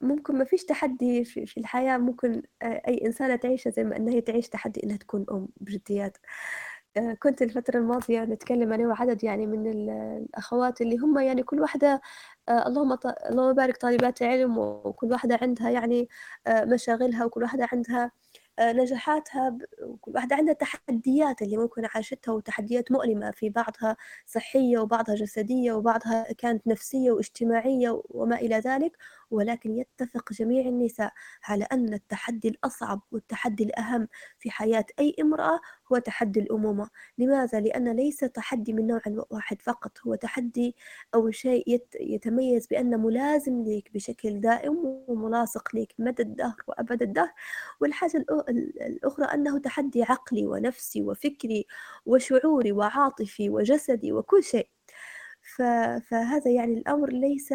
ممكن 0.00 0.38
ما 0.38 0.44
فيش 0.44 0.64
تحدي 0.64 1.24
في 1.24 1.56
الحياة 1.60 1.98
ممكن 1.98 2.42
آه، 2.62 2.82
أي 2.88 3.06
إنسانة 3.06 3.36
تعيشها 3.36 3.70
زي 3.70 3.84
ما 3.84 3.96
أنها 3.96 4.20
تعيش 4.20 4.48
تحدي 4.48 4.80
إنها 4.84 4.96
تكون 4.96 5.26
أم 5.30 5.48
بجديات. 5.60 6.18
كنت 7.22 7.42
الفترة 7.42 7.78
الماضية 7.78 8.20
نتكلم 8.24 8.72
أنا 8.72 8.88
وعدد 8.88 9.24
يعني 9.24 9.46
من 9.46 9.66
الأخوات 9.70 10.80
اللي 10.80 10.96
هم 10.98 11.18
يعني 11.18 11.42
كل 11.42 11.60
واحدة 11.60 12.00
اللهم 12.48 12.94
ط... 12.94 13.06
اللهم 13.06 13.52
بارك 13.54 13.76
طالبات 13.76 14.22
علم 14.22 14.58
وكل 14.58 15.12
واحدة 15.12 15.38
عندها 15.42 15.70
يعني 15.70 16.08
مشاغلها 16.48 17.24
وكل 17.24 17.42
واحدة 17.42 17.68
عندها 17.72 18.12
نجاحاتها 18.60 19.58
وكل 19.82 20.12
واحدة 20.14 20.36
عندها 20.36 20.54
تحديات 20.54 21.42
اللي 21.42 21.56
ممكن 21.56 21.82
عاشتها 21.94 22.32
وتحديات 22.32 22.92
مؤلمة 22.92 23.30
في 23.30 23.50
بعضها 23.50 23.96
صحية 24.26 24.78
وبعضها 24.78 25.14
جسدية 25.14 25.72
وبعضها 25.72 26.32
كانت 26.38 26.66
نفسية 26.66 27.10
واجتماعية 27.12 28.02
وما 28.10 28.36
إلى 28.36 28.58
ذلك. 28.58 28.96
ولكن 29.30 29.78
يتفق 29.78 30.32
جميع 30.32 30.68
النساء 30.68 31.12
على 31.44 31.64
أن 31.72 31.94
التحدي 31.94 32.48
الأصعب 32.48 33.00
والتحدي 33.12 33.64
الأهم 33.64 34.08
في 34.38 34.50
حياة 34.50 34.84
أي 34.98 35.14
امرأة 35.20 35.60
هو 35.92 35.98
تحدي 35.98 36.40
الأمومة. 36.40 36.90
لماذا؟ 37.18 37.60
لأن 37.60 37.88
ليس 37.96 38.18
تحدي 38.20 38.72
من 38.72 38.86
نوع 38.86 39.00
واحد 39.30 39.62
فقط 39.62 39.98
هو 40.06 40.14
تحدي 40.14 40.76
أو 41.14 41.30
شيء 41.30 41.80
يتميز 42.00 42.66
بأنه 42.66 42.96
ملازم 42.96 43.64
لك 43.64 43.90
بشكل 43.94 44.40
دائم 44.40 44.76
وملاصق 45.08 45.76
لك 45.76 45.94
مدى 45.98 46.22
الدهر 46.22 46.56
وأبد 46.68 47.02
الدهر. 47.02 47.32
والحاجة 47.80 48.24
الأخرى 48.80 49.24
أنه 49.34 49.58
تحدي 49.58 50.02
عقلي 50.02 50.46
ونفسي 50.46 51.02
وفكري 51.02 51.66
وشعوري 52.06 52.72
وعاطفي 52.72 53.50
وجسدي 53.50 54.12
وكل 54.12 54.42
شيء. 54.44 54.75
فهذا 56.00 56.50
يعني 56.50 56.74
الأمر 56.74 57.10
ليس 57.10 57.52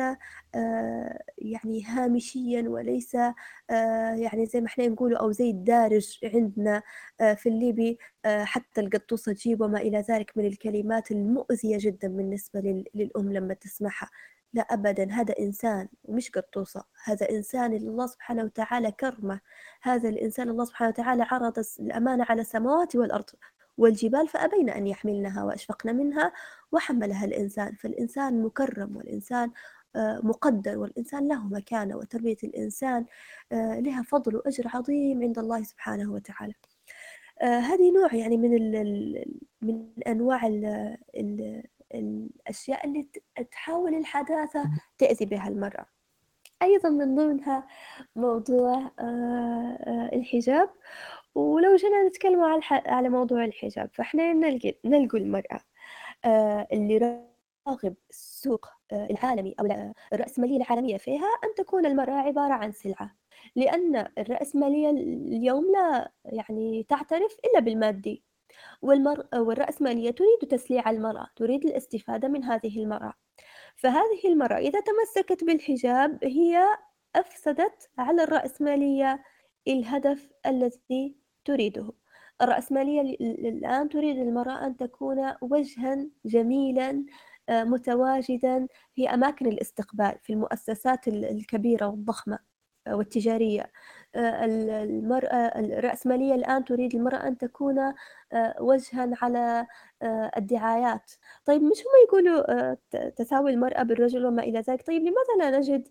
آه، 0.55 1.19
يعني 1.37 1.83
هامشيا 1.85 2.69
وليس 2.69 3.15
آه، 3.15 4.13
يعني 4.15 4.45
زي 4.45 4.61
ما 4.61 4.67
إحنا 4.67 4.87
نقوله 4.87 5.17
أو 5.19 5.31
زي 5.31 5.49
الدارج 5.49 6.19
عندنا 6.23 6.83
آه، 7.21 7.33
في 7.33 7.49
الليبي 7.49 7.97
حتى 8.25 8.81
القطوسة 8.81 9.33
تجيب 9.33 9.61
وما 9.61 9.79
إلى 9.81 9.99
ذلك 10.09 10.37
من 10.37 10.45
الكلمات 10.45 11.11
المؤذية 11.11 11.77
جدا 11.79 12.07
بالنسبة 12.07 12.85
للأم 12.95 13.33
لما 13.33 13.53
تسمعها. 13.53 14.09
لا 14.53 14.61
أبدا 14.61 15.11
هذا 15.11 15.35
إنسان 15.39 15.87
ومش 16.03 16.31
قطوسة 16.31 16.83
هذا 17.03 17.29
إنسان 17.29 17.73
اللي 17.73 17.87
الله 17.89 18.07
سبحانه 18.07 18.43
وتعالى 18.43 18.91
كرمه. 18.91 19.39
هذا 19.81 20.09
الإنسان 20.09 20.49
الله 20.49 20.65
سبحانه 20.65 20.89
وتعالى 20.89 21.23
عرض 21.31 21.53
الأمانة 21.79 22.25
على 22.29 22.41
السماوات 22.41 22.95
والأرض. 22.95 23.29
والجبال 23.78 24.28
فأبين 24.28 24.69
أن 24.69 24.88
يحملنها 24.88 25.43
وأشفقن 25.43 25.95
منها 25.95 26.34
وحملها 26.72 27.26
الإنسان. 27.26 27.76
فالإنسان 27.76 28.43
مكرم 28.43 28.97
والإنسان 28.97 29.51
آه، 29.95 30.19
مقدر 30.24 30.78
والإنسان 30.78 31.28
له 31.28 31.47
مكانة 31.47 31.97
وتربية 31.97 32.38
الإنسان 32.43 33.05
آه، 33.51 33.80
لها 33.80 34.03
فضل 34.03 34.36
وأجر 34.36 34.63
عظيم 34.74 35.22
عند 35.24 35.39
الله 35.39 35.63
سبحانه 35.63 36.13
وتعالى. 36.13 36.53
آه، 37.41 37.59
هذه 37.59 37.91
نوع 37.91 38.15
يعني 38.15 38.38
من 38.38 38.57
ال 38.57 39.26
من 39.61 39.89
أنواع 40.07 40.47
ال 40.47 40.65
ال 41.15 41.63
الأشياء 41.95 42.88
اللي 42.88 43.07
تحاول 43.51 43.95
الحداثة 43.95 44.63
تأذي 44.97 45.26
بها 45.26 45.47
المرأة. 45.47 45.86
أيضا 46.61 46.89
من 46.89 47.15
ضمنها 47.15 47.67
موضوع 48.15 48.91
الحجاب 50.13 50.69
ولو 51.36 51.75
جينا 51.75 52.07
نتكلم 52.07 52.41
على 52.41 52.61
على 52.71 53.09
موضوع 53.09 53.45
الحجاب 53.45 53.89
فإحنا 53.93 54.34
نلقي 54.34 54.75
نلقوا 54.86 55.19
المرأة 55.19 55.59
آه، 56.25 56.67
اللي 56.73 56.97
راغب 57.67 57.95
السوق 58.09 58.67
آه، 58.91 59.07
العالمي 59.11 59.55
أو 59.59 59.93
الرأسمالية 60.13 60.57
العالمية 60.57 60.97
فيها 60.97 61.27
أن 61.43 61.55
تكون 61.57 61.86
المرأة 61.86 62.13
عبارة 62.13 62.53
عن 62.53 62.71
سلعة. 62.71 63.15
لأن 63.55 64.07
الرأسمالية 64.17 64.89
اليوم 64.89 65.71
لا 65.71 66.11
يعني 66.25 66.84
تعترف 66.84 67.38
إلا 67.45 67.59
بالمادي. 67.59 68.23
والمر... 68.82 69.27
والرأسمالية 69.36 70.11
تريد 70.11 70.39
تسليع 70.51 70.89
المرأة 70.89 71.27
تريد 71.36 71.65
الاستفادة 71.65 72.27
من 72.27 72.43
هذه 72.43 72.84
المرأة. 72.84 73.13
فهذه 73.75 74.21
المرأة 74.25 74.57
إذا 74.57 74.79
تمسكت 74.79 75.43
بالحجاب 75.43 76.19
هي 76.23 76.65
أفسدت 77.15 77.89
على 77.97 78.23
الرأسمالية 78.23 79.23
الهدف 79.67 80.29
الذي 80.45 81.20
تريده. 81.45 81.93
الرأسمالية 82.41 83.01
الآن 83.21 83.89
تريد 83.89 84.17
المرأة 84.17 84.65
أن 84.65 84.77
تكون 84.77 85.33
وجها 85.41 86.07
جميلا 86.25 87.05
آه، 87.49 87.63
متواجدا 87.63 88.67
في 88.95 89.09
أماكن 89.09 89.47
الاستقبال 89.47 90.13
في 90.23 90.33
المؤسسات 90.33 91.07
الكبيرة 91.07 91.87
والضخمة 91.87 92.39
آه، 92.87 92.95
والتجارية. 92.95 93.71
آه، 94.15 94.45
المرأة 94.83 95.35
الرأسمالية 95.59 96.35
الآن 96.35 96.65
تريد 96.65 96.95
المرأة 96.95 97.27
أن 97.27 97.37
تكون 97.37 97.93
وجها 98.59 99.11
على 99.21 99.67
الدعايات. 100.37 101.11
طيب 101.45 101.61
مش 101.63 101.77
هم 101.79 101.91
يقولوا 102.07 102.75
تساوي 103.09 103.51
المرأة 103.51 103.83
بالرجل 103.83 104.25
وما 104.25 104.43
إلى 104.43 104.59
ذلك؟ 104.59 104.87
طيب 104.87 105.01
لماذا 105.01 105.35
لا 105.39 105.57
نجد 105.59 105.87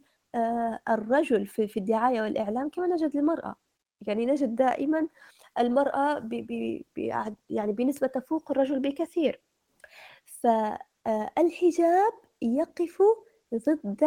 الرجل 0.88 1.46
في 1.46 1.76
الدعاية 1.76 2.22
والإعلام 2.22 2.68
كما 2.68 2.86
نجد 2.86 3.16
المرأة؟ 3.16 3.57
يعني 4.07 4.26
نجد 4.26 4.55
دائما 4.55 5.09
المرأة 5.61 6.18
ب 6.18 6.28
ب 6.28 6.82
ب 6.96 6.98
يعني 7.50 7.72
بنسبة 7.72 8.06
تفوق 8.06 8.50
الرجل 8.50 8.80
بكثير. 8.80 9.40
فالحجاب 10.24 12.12
يقف 12.42 13.02
ضد 13.54 14.04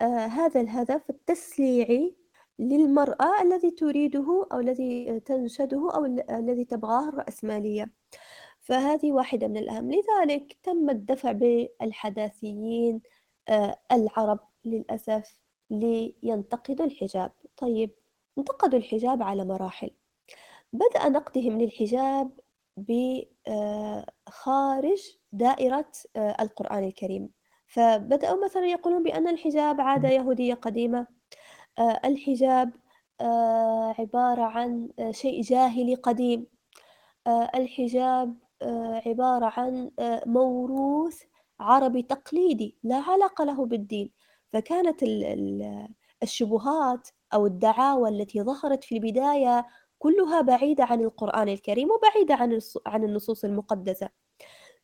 آه، 0.00 0.26
هذا 0.26 0.60
الهدف 0.60 1.10
التسليعي 1.10 2.16
للمرأة 2.58 3.42
الذي 3.42 3.70
تريده 3.70 4.46
أو 4.52 4.60
الذي 4.60 5.20
تنشده 5.20 5.90
أو 5.94 6.04
الذي 6.30 6.64
تبغاه 6.64 7.08
الرأسمالية. 7.08 7.92
فهذه 8.60 9.12
واحدة 9.12 9.48
من 9.48 9.56
الأهم. 9.56 9.90
لذلك 9.92 10.56
تم 10.62 10.90
الدفع 10.90 11.32
بالحداثيين 11.32 13.00
آه، 13.48 13.78
العرب 13.92 14.40
للأسف 14.64 15.40
لينتقدوا 15.70 16.86
الحجاب. 16.86 17.32
طيب 17.56 17.90
انتقدوا 18.38 18.78
الحجاب 18.78 19.22
على 19.22 19.44
مراحل. 19.44 19.90
بدأ 20.72 21.08
نقدهم 21.08 21.60
للحجاب 21.60 22.30
بخارج 22.76 23.48
آه، 24.98 25.18
دائرة 25.32 25.92
آه، 26.16 26.36
القرآن 26.40 26.84
الكريم. 26.84 27.30
فبدأوا 27.66 28.44
مثلا 28.44 28.66
يقولون 28.66 29.02
بأن 29.02 29.28
الحجاب 29.28 29.80
عادة 29.80 30.08
يهودية 30.08 30.54
قديمة. 30.54 31.06
آه، 31.78 32.00
الحجاب 32.04 32.72
عبارة 33.98 34.42
عن 34.42 34.88
شيء 35.10 35.42
جاهلي 35.42 35.94
قديم. 35.94 36.46
الحجاب 37.54 38.36
عبارة 39.06 39.52
عن 39.56 39.90
موروث 40.26 41.22
عربي 41.60 42.02
تقليدي 42.02 42.78
لا 42.82 42.96
علاقة 42.96 43.44
له 43.44 43.66
بالدين. 43.66 44.12
فكانت 44.52 45.02
الشبهات 46.22 47.08
أو 47.34 47.46
الدعاوى 47.46 48.08
التي 48.08 48.42
ظهرت 48.42 48.84
في 48.84 48.94
البداية 48.96 49.66
كلها 49.98 50.40
بعيدة 50.40 50.84
عن 50.84 51.00
القرآن 51.00 51.48
الكريم 51.48 51.88
وبعيدة 51.90 52.34
عن 52.34 52.60
عن 52.86 53.04
النصوص 53.04 53.44
المقدسة. 53.44 54.08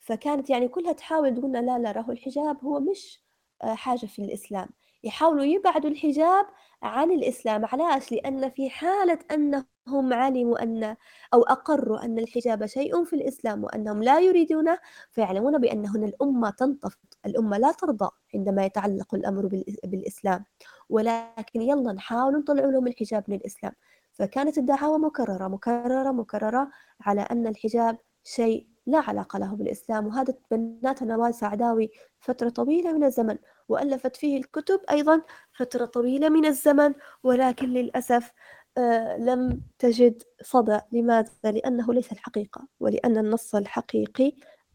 فكانت 0.01 0.51
يعني 0.51 0.69
كلها 0.69 0.93
تحاول 0.93 1.35
تقولنا 1.35 1.59
لا 1.59 1.79
لا 1.79 1.93
راهو 1.93 2.13
الحجاب 2.13 2.65
هو 2.65 2.81
مش 2.81 3.23
آه، 3.63 3.75
حاجة 3.75 4.07
في 4.07 4.19
الإسلام. 4.23 4.69
يحاولوا 5.05 5.45
يبعدوا 5.45 5.91
الحجاب 5.91 6.47
عن 6.83 7.11
الإسلام. 7.13 7.65
علاش؟ 7.67 8.13
لأن 8.13 8.51
في 8.51 8.71
حالة 8.71 9.19
أنهم 9.33 10.13
علموا 10.13 10.63
أن 10.63 10.97
أو 11.35 11.43
أقروا 11.43 12.05
أن 12.05 12.19
الحجاب 12.19 12.67
شيء 12.67 13.05
في 13.05 13.13
الإسلام 13.17 13.65
وأنهم 13.65 14.03
لا 14.03 14.21
يريدونه 14.21 14.79
فيعلمون 15.11 15.59
بأن 15.59 15.87
هنا 15.87 16.07
الأمة 16.07 16.51
تنتفض. 16.51 16.99
الأمة 17.27 17.59
لا 17.59 17.73
ترضى 17.73 18.11
عندما 18.35 18.65
يتعلق 18.65 19.15
الأمر 19.15 19.47
بالإسلام. 19.85 20.45
ولكن 20.89 21.63
يلا 21.63 21.93
نحاول 21.93 22.39
نطلع 22.39 22.65
لهم 22.65 22.87
الحجاب 22.87 23.25
من 23.29 23.37
الإسلام 23.37 23.73
فكانت 24.13 24.59
الدعاوى 24.59 24.99
مكررة 24.99 25.49
مكررة 25.49 26.11
مكررة 26.11 26.71
على 27.01 27.21
أن 27.21 27.47
الحجاب 27.47 27.99
شيء 28.25 28.67
لا 28.87 28.99
علاقة 28.99 29.39
له 29.39 29.55
بالإسلام 29.55 30.07
وهذا 30.07 30.35
بناتها 30.51 31.07
نوال 31.07 31.35
سعداوي 31.35 31.91
فترة 32.21 32.49
طويلة 32.49 32.93
من 32.93 33.05
الزمن 33.05 33.39
وألفت 33.69 34.17
فيه 34.17 34.39
الكتب 34.39 34.81
أيضا 34.91 35.23
فترة 35.53 35.85
طويلة 35.85 36.29
من 36.29 36.47
الزمن 36.47 36.95
ولكن 37.23 37.69
للأسف 37.69 38.33
آه 38.79 39.17
لم 39.17 39.63
تجد 39.79 40.23
صدى 40.43 40.79
لماذا؟ 40.93 41.31
لأنه 41.45 41.93
ليس 41.93 42.13
الحقيقة 42.13 42.69
ولأن 42.81 43.19
النص 43.19 43.55
الحقيقي 43.55 44.33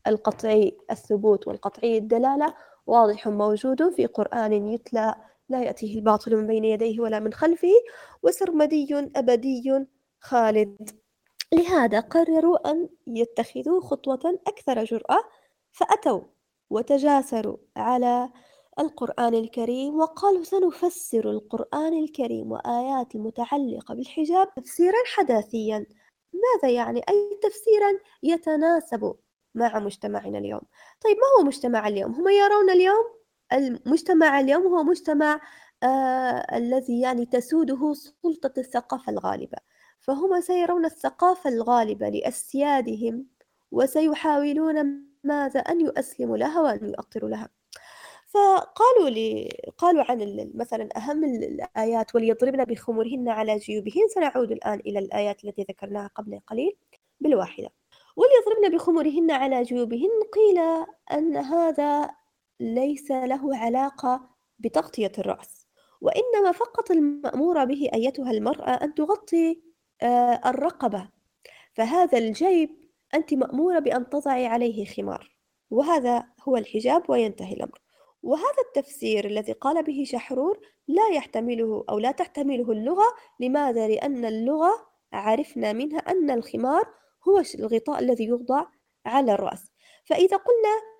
القطعي 0.07 0.77
الثبوت 0.91 1.47
والقطعي 1.47 1.97
الدلالة 1.97 2.53
واضح 2.87 3.27
موجود 3.27 3.89
في 3.89 4.05
قرآن 4.05 4.53
يتلى 4.67 5.15
لا 5.49 5.63
يأتيه 5.63 5.95
الباطل 5.95 6.35
من 6.35 6.47
بين 6.47 6.65
يديه 6.65 6.99
ولا 6.99 7.19
من 7.19 7.33
خلفه 7.33 7.73
وسرمدي 8.23 9.09
أبدي 9.15 9.85
خالد. 10.21 10.99
لهذا 11.53 11.99
قرروا 11.99 12.71
أن 12.71 12.89
يتخذوا 13.07 13.81
خطوة 13.81 14.39
أكثر 14.47 14.83
جرأة 14.83 15.23
فأتوا 15.71 16.21
وتجاسروا 16.69 17.57
على 17.75 18.29
القرآن 18.79 19.33
الكريم 19.33 19.99
وقالوا 19.99 20.43
سنفسر 20.43 21.31
القرآن 21.31 22.03
الكريم 22.03 22.51
وآيات 22.51 23.15
المتعلقة 23.15 23.95
بالحجاب 23.95 24.53
تفسيرا 24.55 24.97
حداثيا. 25.15 25.85
ماذا 26.33 26.73
يعني؟ 26.73 26.99
أي 27.09 27.39
تفسيرا 27.43 27.99
يتناسب 28.23 29.15
مع 29.55 29.79
مجتمعنا 29.79 30.37
اليوم؟ 30.37 30.61
طيب 31.03 31.17
ما 31.17 31.39
هو 31.39 31.47
مجتمع 31.47 31.87
اليوم؟ 31.87 32.11
هم 32.11 32.27
يرون 32.27 32.69
اليوم 32.69 33.16
المجتمع 33.53 34.39
اليوم 34.39 34.63
هو 34.63 34.83
مجتمع 34.83 35.41
آه 35.83 36.57
الذي 36.57 37.01
يعني 37.01 37.25
تسوده 37.25 37.93
سلطة 37.93 38.53
الثقافة 38.57 39.11
الغالبة. 39.11 39.57
فهم 40.01 40.41
سيرون 40.41 40.85
الثقافة 40.85 41.49
الغالبة 41.49 42.09
لأسيادهم 42.09 43.25
وسيحاولون 43.71 45.03
ماذا؟ 45.23 45.59
أن 45.59 45.81
يؤسلموا 45.81 46.37
لها 46.37 46.61
وأن 46.61 46.85
يؤطروا 46.89 47.29
لها. 47.29 47.49
فقالوا 48.27 49.09
لي 49.09 49.49
قالوا 49.77 50.03
عن 50.11 50.51
مثلا 50.55 50.89
أهم 50.97 51.23
الآيات 51.23 52.15
وليضربن 52.15 52.65
بخمرهن 52.65 53.29
على 53.29 53.57
جيوبهن 53.57 54.07
سنعود 54.15 54.51
الآن 54.51 54.79
إلى 54.79 54.99
الآيات 54.99 55.45
التي 55.45 55.65
ذكرناها 55.69 56.07
قبل 56.15 56.39
قليل 56.47 56.77
بالواحدة. 57.19 57.69
وليضربن 58.15 58.77
بخمرهن 58.77 59.31
على 59.31 59.63
جيوبهن 59.63 60.09
قيل 60.33 60.59
أن 61.11 61.37
هذا 61.37 62.09
ليس 62.59 63.11
له 63.11 63.57
علاقة 63.57 64.29
بتغطية 64.59 65.11
الرأس 65.17 65.67
وإنما 66.01 66.51
فقط 66.51 66.91
المأمور 66.91 67.65
به 67.65 67.89
أيتها 67.93 68.31
المرأة 68.31 68.69
أن 68.69 68.93
تغطي 68.93 69.61
آه، 70.01 70.41
الرقبة. 70.45 71.09
فهذا 71.73 72.17
الجيب 72.17 72.69
أنت 73.13 73.33
مأمورة 73.33 73.79
بأن 73.79 74.09
تضعي 74.09 74.45
عليه 74.45 74.85
خمار 74.85 75.37
وهذا 75.69 76.27
هو 76.43 76.57
الحجاب 76.57 77.09
وينتهي 77.09 77.53
الأمر. 77.53 77.81
وهذا 78.23 78.61
التفسير 78.67 79.25
الذي 79.25 79.51
قال 79.51 79.83
به 79.83 80.03
شحرور 80.07 80.59
لا 80.87 81.09
يحتمله 81.13 81.85
أو 81.89 81.99
لا 81.99 82.11
تحتمله 82.11 82.71
اللغة 82.71 83.05
لماذا؟ 83.39 83.87
لأن 83.87 84.25
اللغة 84.25 84.87
عرفنا 85.13 85.73
منها 85.73 85.99
أن 85.99 86.31
الخمار 86.31 86.83
هو 87.27 87.43
الغطاء 87.59 87.99
الذي 87.99 88.25
يوضع 88.25 88.65
على 89.05 89.33
الرأس. 89.33 89.71
فإذا 90.05 90.37
قلنا 90.37 90.96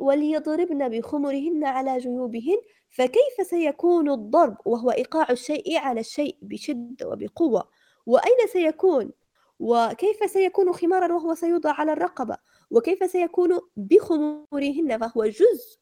وليضربن 0.00 0.88
بخمرهن 0.88 1.64
على 1.64 1.98
جيوبهن 1.98 2.58
فكيف 2.90 3.46
سيكون 3.46 4.10
الضرب؟ 4.10 4.56
وهو 4.64 4.90
إيقاع 4.90 5.26
الشيء 5.30 5.78
على 5.78 6.00
الشيء 6.00 6.36
بشدة 6.42 7.08
وبقوة. 7.08 7.68
وأين 8.06 8.46
سيكون؟ 8.52 9.12
وكيف 9.58 10.30
سيكون 10.30 10.72
خمارا 10.72 11.14
وهو 11.14 11.34
سيوضع 11.34 11.72
على 11.72 11.92
الرقبة؟ 11.92 12.36
وكيف 12.70 13.10
سيكون 13.10 13.60
بخمورهن 13.76 14.98
فهو 14.98 15.26
جزء 15.26 15.78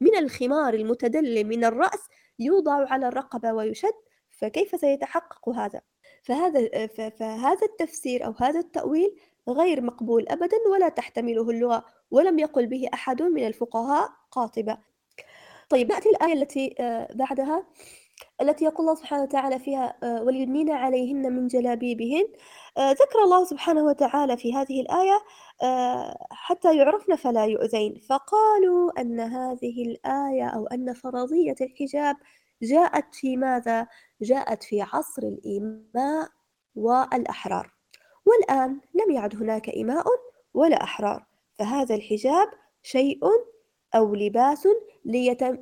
من 0.00 0.16
الخمار 0.16 0.74
المتدلل 0.74 1.44
من 1.44 1.64
الرأس 1.64 2.00
يوضع 2.38 2.92
على 2.92 3.08
الرقبة 3.08 3.52
ويشد 3.52 3.94
فكيف 4.30 4.80
سيتحقق 4.80 5.48
هذا؟ 5.48 5.80
فهذا 6.22 6.86
فهذا 7.08 7.62
التفسير 7.62 8.26
أو 8.26 8.34
هذا 8.38 8.60
التأويل 8.60 9.16
غير 9.48 9.80
مقبول 9.80 10.28
أبدا 10.28 10.56
ولا 10.72 10.88
تحتمله 10.88 11.50
اللغة 11.50 11.84
ولم 12.10 12.38
يقل 12.38 12.66
به 12.66 12.88
أحد 12.94 13.22
من 13.22 13.46
الفقهاء 13.46 14.10
قاطبة 14.30 14.78
طيب 15.68 15.88
نأتي 15.88 16.08
الآية 16.08 16.32
التي 16.32 16.74
آه، 16.80 17.08
بعدها 17.14 17.66
التي 18.42 18.64
يقول 18.64 18.80
الله 18.80 18.94
سبحانه 18.94 19.22
وتعالى 19.22 19.58
فيها 19.58 19.96
آه، 20.02 20.22
وليدنين 20.22 20.70
عليهن 20.70 21.32
من 21.32 21.46
جلابيبهن 21.46 22.28
آه، 22.78 22.90
ذكر 22.92 23.22
الله 23.24 23.44
سبحانه 23.44 23.84
وتعالى 23.84 24.36
في 24.36 24.54
هذه 24.54 24.80
الآية 24.80 25.22
حتى 26.30 26.76
يعرفن 26.76 27.16
فلا 27.16 27.44
يؤذين. 27.44 28.00
فقالوا 28.10 29.00
أن 29.00 29.20
هذه 29.20 29.82
الآية 29.82 30.48
أو 30.48 30.66
أن 30.66 30.92
فرضية 30.94 31.54
الحجاب 31.60 32.16
جاءت 32.62 33.14
في 33.14 33.36
ماذا؟ 33.36 33.86
جاءت 34.22 34.62
في 34.62 34.82
عصر 34.82 35.22
الإيماء 35.22 36.28
والأحرار. 36.74 37.75
والآن 38.26 38.80
لم 38.94 39.10
يعد 39.14 39.36
هناك 39.36 39.68
إماء 39.68 40.04
ولا 40.54 40.82
أحرار 40.82 41.26
فهذا 41.58 41.94
الحجاب 41.94 42.48
شيء 42.82 43.20
أو 43.94 44.14
لباس 44.14 44.68
ليتم, 45.04 45.54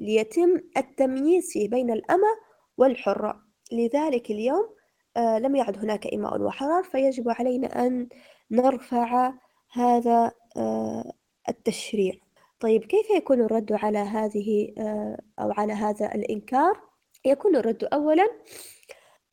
ليتم 0.00 0.60
التمييز 0.76 1.52
فيه 1.52 1.68
بين 1.68 1.90
الأمة 1.90 2.28
والحرة 2.76 3.42
لذلك 3.72 4.30
اليوم 4.30 4.68
آه، 5.16 5.38
لم 5.38 5.56
يعد 5.56 5.78
هناك 5.78 6.06
إماء 6.06 6.40
وحرار 6.40 6.82
فيجب 6.82 7.28
علينا 7.28 7.86
أن 7.86 8.08
نرفع 8.50 9.34
هذا 9.72 10.32
آه، 10.56 11.12
التشريع 11.48 12.14
طيب 12.60 12.84
كيف 12.84 13.10
يكون 13.10 13.40
الرد 13.40 13.72
على 13.72 13.98
هذه 13.98 14.74
آه، 14.78 15.18
أو 15.38 15.52
على 15.52 15.72
هذا 15.72 16.14
الإنكار؟ 16.14 16.80
يكون 17.24 17.56
الرد 17.56 17.84
أولا 17.84 18.28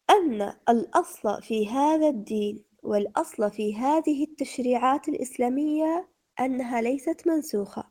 أن 0.10 0.54
الأصل 0.70 1.42
في 1.42 1.68
هذا 1.68 2.08
الدين 2.08 2.64
والأصل 2.86 3.52
في 3.52 3.76
هذه 3.76 4.24
التشريعات 4.24 5.08
الإسلامية 5.08 6.10
أنها 6.40 6.82
ليست 6.82 7.28
منسوخة. 7.28 7.84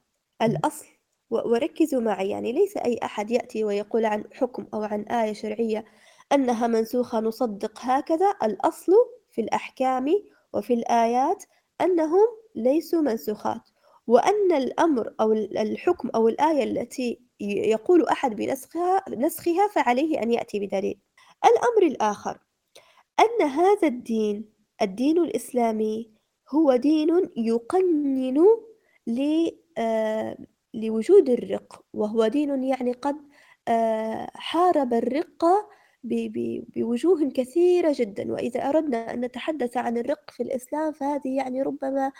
الأصل 0.42 0.86
وركزوا 1.30 2.00
معي 2.00 2.28
يعني 2.28 2.52
ليس 2.52 2.76
أي 2.76 2.98
أحد 3.02 3.30
يأتي 3.30 3.64
ويقول 3.64 4.04
عن 4.04 4.24
حكم 4.32 4.66
أو 4.74 4.82
عن 4.82 5.02
آية 5.02 5.32
شرعية 5.32 5.84
أنها 6.32 6.66
منسوخة 6.66 7.20
نصدق 7.20 7.78
هكذا. 7.80 8.34
الأصل 8.42 8.92
في 9.30 9.40
الأحكام 9.40 10.06
وفي 10.52 10.74
الآيات 10.74 11.44
أنهم 11.80 12.26
ليسوا 12.54 13.00
منسوخات. 13.00 13.62
وأن 14.06 14.52
الأمر 14.52 15.14
أو 15.20 15.32
الحكم 15.32 16.08
أو 16.14 16.28
الآية 16.28 16.64
التي 16.64 17.20
يقول 17.40 18.06
أحد 18.06 18.36
بنسخها 18.36 19.04
نسخها 19.10 19.68
فعليه 19.68 20.22
أن 20.22 20.30
يأتي 20.30 20.60
بدليل. 20.60 21.00
الأمر 21.44 21.82
الآخر 21.92 22.38
أن 23.20 23.46
هذا 23.46 23.88
الدين 23.88 24.53
الدين 24.82 25.18
الإسلامي 25.18 26.10
هو 26.50 26.76
دين 26.76 27.30
يقنن 27.36 28.36
آه، 29.78 30.36
لوجود 30.74 31.30
الرق 31.30 31.84
وهو 31.92 32.26
دين 32.26 32.64
يعني 32.64 32.92
قد 32.92 33.16
آه، 33.68 34.30
حارب 34.34 34.94
الرق 34.94 35.44
بوجوه 36.04 37.30
كثيرة 37.30 37.94
جدا. 37.96 38.32
وإذا 38.32 38.68
أردنا 38.68 39.14
أن 39.14 39.20
نتحدث 39.20 39.76
عن 39.76 39.98
الرق 39.98 40.30
في 40.30 40.42
الإسلام 40.42 40.92
فهذه 40.92 41.36
يعني 41.36 41.62
ربما 41.62 42.12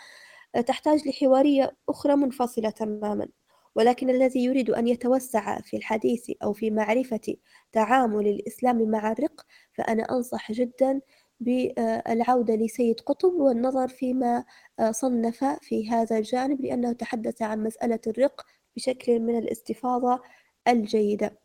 تحتاج 0.67 1.07
لحوارية 1.07 1.77
أخرى 1.89 2.15
منفصلة 2.15 2.69
تماما. 2.69 3.27
ولكن 3.75 4.09
الذي 4.09 4.43
يريد 4.43 4.69
أن 4.69 4.87
يتوسع 4.87 5.61
في 5.61 5.77
الحديث 5.77 6.31
أو 6.43 6.53
في 6.53 6.71
معرفة 6.71 7.35
تعامل 7.71 8.27
الإسلام 8.27 8.89
مع 8.91 9.11
الرق 9.11 9.45
فأنا 9.73 10.03
أنصح 10.03 10.51
جدا 10.51 11.01
بالعودة 11.39 12.55
لسيد 12.55 12.99
قطب 12.99 13.33
والنظر 13.33 13.87
فيما 13.87 14.45
صنف 14.91 15.43
في 15.43 15.89
هذا 15.89 16.17
الجانب 16.17 16.61
لأنه 16.61 16.91
تحدث 16.91 17.41
عن 17.41 17.63
مسألة 17.63 17.99
الرق 18.07 18.45
بشكل 18.75 19.19
من 19.19 19.37
الاستفاضة 19.37 20.21
الجيدة. 20.67 21.39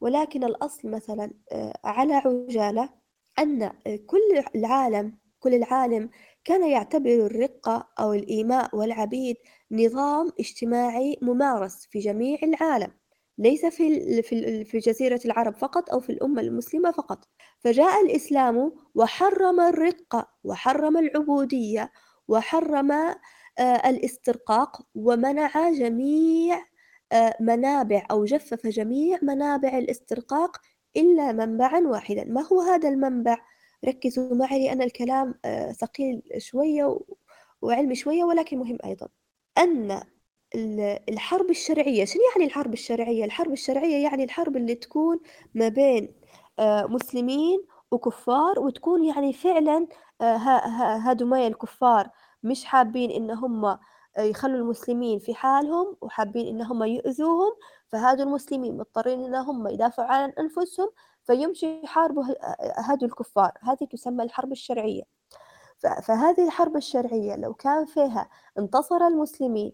ولكن 0.00 0.44
الأصل 0.44 0.88
مثلا 0.90 1.30
على 1.84 2.14
عجالة 2.14 2.90
أن 3.38 3.72
كل 4.06 4.42
العالم 4.54 5.18
كل 5.40 5.54
العالم 5.54 6.10
كان 6.44 6.70
يعتبر 6.70 7.10
الرقة 7.26 7.88
أو 8.00 8.12
الإيماء 8.12 8.76
والعبيد 8.76 9.36
نظام 9.70 10.32
اجتماعي 10.40 11.18
ممارس 11.22 11.86
في 11.90 11.98
جميع 11.98 12.38
العالم. 12.42 12.99
ليس 13.40 13.66
في 13.66 14.22
في 14.64 14.78
جزيرة 14.78 15.20
العرب 15.24 15.54
فقط 15.56 15.90
أو 15.90 16.00
في 16.00 16.10
الأمة 16.12 16.40
المسلمة 16.42 16.90
فقط. 16.90 17.28
فجاء 17.58 18.02
الإسلام 18.04 18.72
وحرم 18.94 19.60
الرقة 19.60 20.28
وحرم 20.44 20.96
العبودية 20.96 21.92
وحرم 22.28 22.92
آه، 22.92 23.90
الاسترقاق 23.90 24.82
ومنع 24.94 25.70
جميع 25.70 26.66
آه، 27.12 27.36
منابع 27.40 28.06
أو 28.10 28.24
جفف 28.24 28.66
جميع 28.66 29.18
منابع 29.22 29.78
الاسترقاق 29.78 30.56
إلا 30.96 31.32
منبعا 31.32 31.80
واحدا. 31.80 32.24
ما 32.24 32.42
هو 32.42 32.60
هذا 32.60 32.88
المنبع؟ 32.88 33.38
ركزوا 33.84 34.34
معي 34.34 34.66
لأن 34.66 34.82
الكلام 34.82 35.34
آه، 35.44 35.72
ثقيل 35.72 36.22
شوية 36.38 36.98
وعلمي 37.62 37.94
شوية 37.94 38.24
ولكن 38.24 38.58
مهم 38.58 38.78
أيضا. 38.84 39.08
أن 39.58 40.02
الحرب 40.54 41.50
الشرعية. 41.50 42.04
شنو 42.04 42.22
يعني 42.34 42.46
الحرب 42.46 42.72
الشرعية؟ 42.72 43.24
الحرب 43.24 43.52
الشرعية 43.52 44.04
يعني 44.04 44.24
الحرب 44.24 44.56
اللي 44.56 44.74
تكون 44.74 45.20
ما 45.54 45.68
بين 45.68 46.14
مسلمين 46.88 47.64
وكفار 47.90 48.60
وتكون 48.60 49.04
يعني 49.04 49.32
فعلا 49.32 49.86
هادومايا 51.06 51.48
الكفار 51.48 52.10
مش 52.42 52.64
حابين 52.64 53.10
إن 53.10 53.30
هم 53.30 53.78
يخلوا 54.18 54.58
المسلمين 54.58 55.18
في 55.18 55.34
حالهم 55.34 55.96
وحابين 56.00 56.46
إن 56.46 56.62
هم 56.62 56.82
يؤذوهم. 56.84 57.52
فهادو 57.88 58.22
المسلمين 58.22 58.76
مضطرين 58.76 59.24
إن 59.24 59.34
هم 59.34 59.68
يدافعوا 59.68 60.08
عن 60.08 60.32
أنفسهم 60.38 60.90
فيمشي 61.24 61.80
يحاربوا 61.82 62.24
هادو 62.78 63.06
الكفار. 63.06 63.52
هذه 63.62 63.88
تسمى 63.92 64.24
الحرب 64.24 64.52
الشرعية. 64.52 65.02
فهذه 65.78 66.44
الحرب 66.46 66.76
الشرعية 66.76 67.36
لو 67.36 67.54
كان 67.54 67.86
فيها 67.86 68.28
انتصر 68.58 69.06
المسلمين 69.06 69.72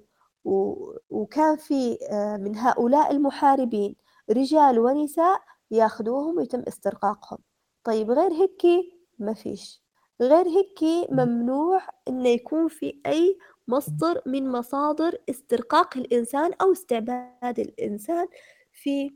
وكان 1.11 1.57
في 1.57 1.99
آه، 2.11 2.37
من 2.37 2.57
هؤلاء 2.57 3.13
المحاربين 3.13 3.97
رجال 4.31 4.79
ونساء 4.79 5.41
ياخذوهم 5.71 6.37
ويتم 6.37 6.63
استرقاقهم. 6.69 7.39
طيب 7.85 8.11
غير 8.11 8.33
هيك 8.33 8.87
ما 9.19 9.35
فيش. 9.35 9.83
غير 10.21 10.47
هيك 10.49 11.11
ممنوع 11.11 11.81
إنه 12.09 12.29
يكون 12.29 12.69
في 12.69 13.01
أي 13.07 13.39
مصدر 13.69 14.23
من 14.27 14.49
مصادر 14.53 15.19
استرقاق 15.31 15.97
الإنسان 15.97 16.51
أو 16.63 16.73
استعباد 16.73 17.59
الإنسان 17.59 18.27
في 18.73 19.11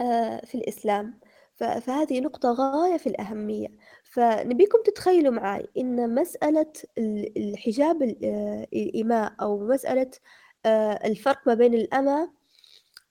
آه، 0.00 0.44
في 0.44 0.54
الإسلام. 0.54 1.20
فهذه 1.56 2.20
نقطة 2.20 2.52
غاية 2.52 2.96
في 2.96 3.06
الأهمية. 3.06 3.68
فنبيكم 4.04 4.78
تتخيلوا 4.84 5.32
معي 5.32 5.66
إن 5.78 6.14
مسألة 6.14 6.72
الحجاب 7.36 8.02
آه، 8.24 8.66
الإماء 8.72 9.32
أو 9.40 9.58
مسألة 9.58 10.10
الفرق 11.04 11.38
ما 11.46 11.54
بين 11.54 11.74
الأمة 11.74 12.32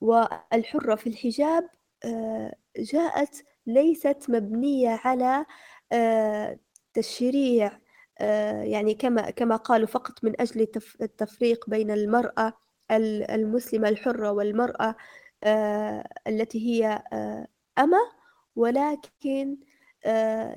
والحرة 0.01 0.95
في 0.95 1.07
الحجاب 1.07 1.69
جاءت 2.77 3.43
ليست 3.67 4.25
مبنية 4.29 5.01
على 5.03 5.45
تشريع 6.93 7.79
آه، 8.19 8.63
يعني 8.63 8.93
كما 8.93 9.29
كما 9.29 9.55
قالوا 9.55 9.87
فقط 9.87 10.23
من 10.23 10.41
أجل 10.41 10.67
التفريق 11.01 11.69
بين 11.69 11.91
المرأة 11.91 12.53
المسلمة 12.91 13.89
الحرة 13.89 14.31
والمرأة 14.31 14.95
آه، 15.43 16.07
التي 16.27 16.59
هي 16.67 17.03
آه، 17.13 17.47
أمة. 17.79 17.97
ولكن 18.55 19.57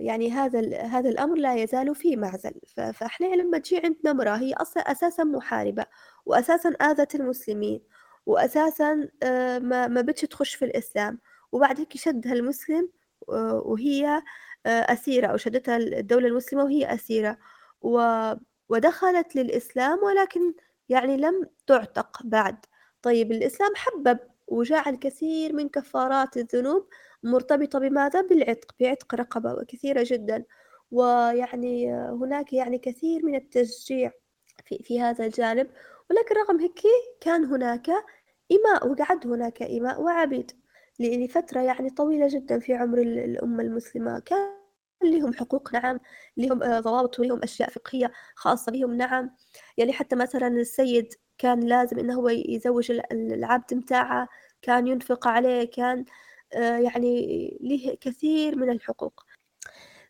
يعني 0.00 0.30
هذا 0.32 0.82
هذا 0.82 1.08
الأمر 1.08 1.36
لا 1.36 1.54
يزال 1.54 1.94
في 1.94 2.16
معزل. 2.16 2.52
فإحنا 2.94 3.26
لما 3.26 3.58
تجي 3.58 3.76
عندنا 3.84 4.10
امرأة 4.10 4.36
هي 4.36 4.52
أصلا 4.54 4.82
أساسا 4.82 5.24
محاربة 5.24 5.86
وأساسا 6.26 6.68
آذت 6.70 7.14
المسلمين 7.14 7.80
وأساسا 8.26 9.08
ما 9.62 9.88
ما 9.88 10.00
بتش 10.00 10.20
تخش 10.20 10.54
في 10.54 10.64
الإسلام 10.64 11.18
وبعد 11.52 11.80
هيك 11.80 11.96
شدها 11.96 12.32
المسلم 12.32 12.90
وهي 13.28 14.22
آه، 14.66 14.70
أسيرة 14.70 15.26
أو 15.26 15.36
شدتها 15.36 15.76
الدولة 15.76 16.28
المسلمة 16.28 16.64
وهي 16.64 16.94
أسيرة. 16.94 17.38
و... 17.82 18.00
ودخلت 18.68 19.36
للإسلام 19.36 19.98
ولكن 20.04 20.54
يعني 20.88 21.16
لم 21.16 21.46
تعتق 21.66 22.22
بعد. 22.24 22.56
طيب 23.02 23.32
الإسلام 23.32 23.72
حبب 23.76 24.18
وجعل 24.48 24.96
كثير 24.96 25.52
من 25.52 25.68
كفارات 25.68 26.36
الذنوب 26.36 26.88
مرتبطة 27.22 27.78
بماذا؟ 27.78 28.20
بالعتق 28.20 28.74
بعتق 28.80 29.14
رقبة 29.14 29.52
وكثيرة 29.54 30.02
جدا. 30.06 30.44
ويعني 30.90 31.92
هناك 31.94 32.52
يعني 32.52 32.78
كثير 32.78 33.26
من 33.26 33.34
التشجيع 33.34 34.12
في, 34.64 34.78
في 34.82 35.00
هذا 35.00 35.24
الجانب. 35.26 35.70
ولكن 36.10 36.34
رغم 36.34 36.60
هيك 36.60 36.80
كان 37.20 37.44
هناك 37.44 37.90
إماء 38.52 38.88
وقعد 38.88 39.26
هناك 39.26 39.62
إماء 39.62 40.02
وعبيد 40.02 40.52
لفترة 41.00 41.60
يعني 41.60 41.90
طويلة 41.90 42.28
جدا 42.28 42.58
في 42.58 42.74
عمر 42.74 42.98
الأمة 42.98 43.62
المسلمة. 43.62 44.18
كان 44.18 44.58
لهم 45.02 45.34
حقوق 45.34 45.72
نعم 45.72 46.00
لهم 46.36 46.62
آه، 46.62 46.80
ضوابط 46.80 47.20
ولهم 47.20 47.42
أشياء 47.42 47.70
فقهية 47.70 48.12
خاصة 48.34 48.72
بهم 48.72 48.94
نعم. 48.96 49.30
يعني 49.76 49.92
حتى 49.92 50.16
مثلا 50.16 50.48
السيد 50.48 51.14
كان 51.38 51.60
لازم 51.60 51.98
إنه 51.98 52.14
هو 52.14 52.28
يزوج 52.28 52.92
العبد 53.12 53.74
متاعه 53.74 54.28
كان 54.62 54.86
ينفق 54.86 55.28
عليه 55.28 55.70
كان 55.70 56.04
يعني 56.54 57.58
له 57.60 57.96
كثير 58.00 58.56
من 58.56 58.70
الحقوق. 58.70 59.24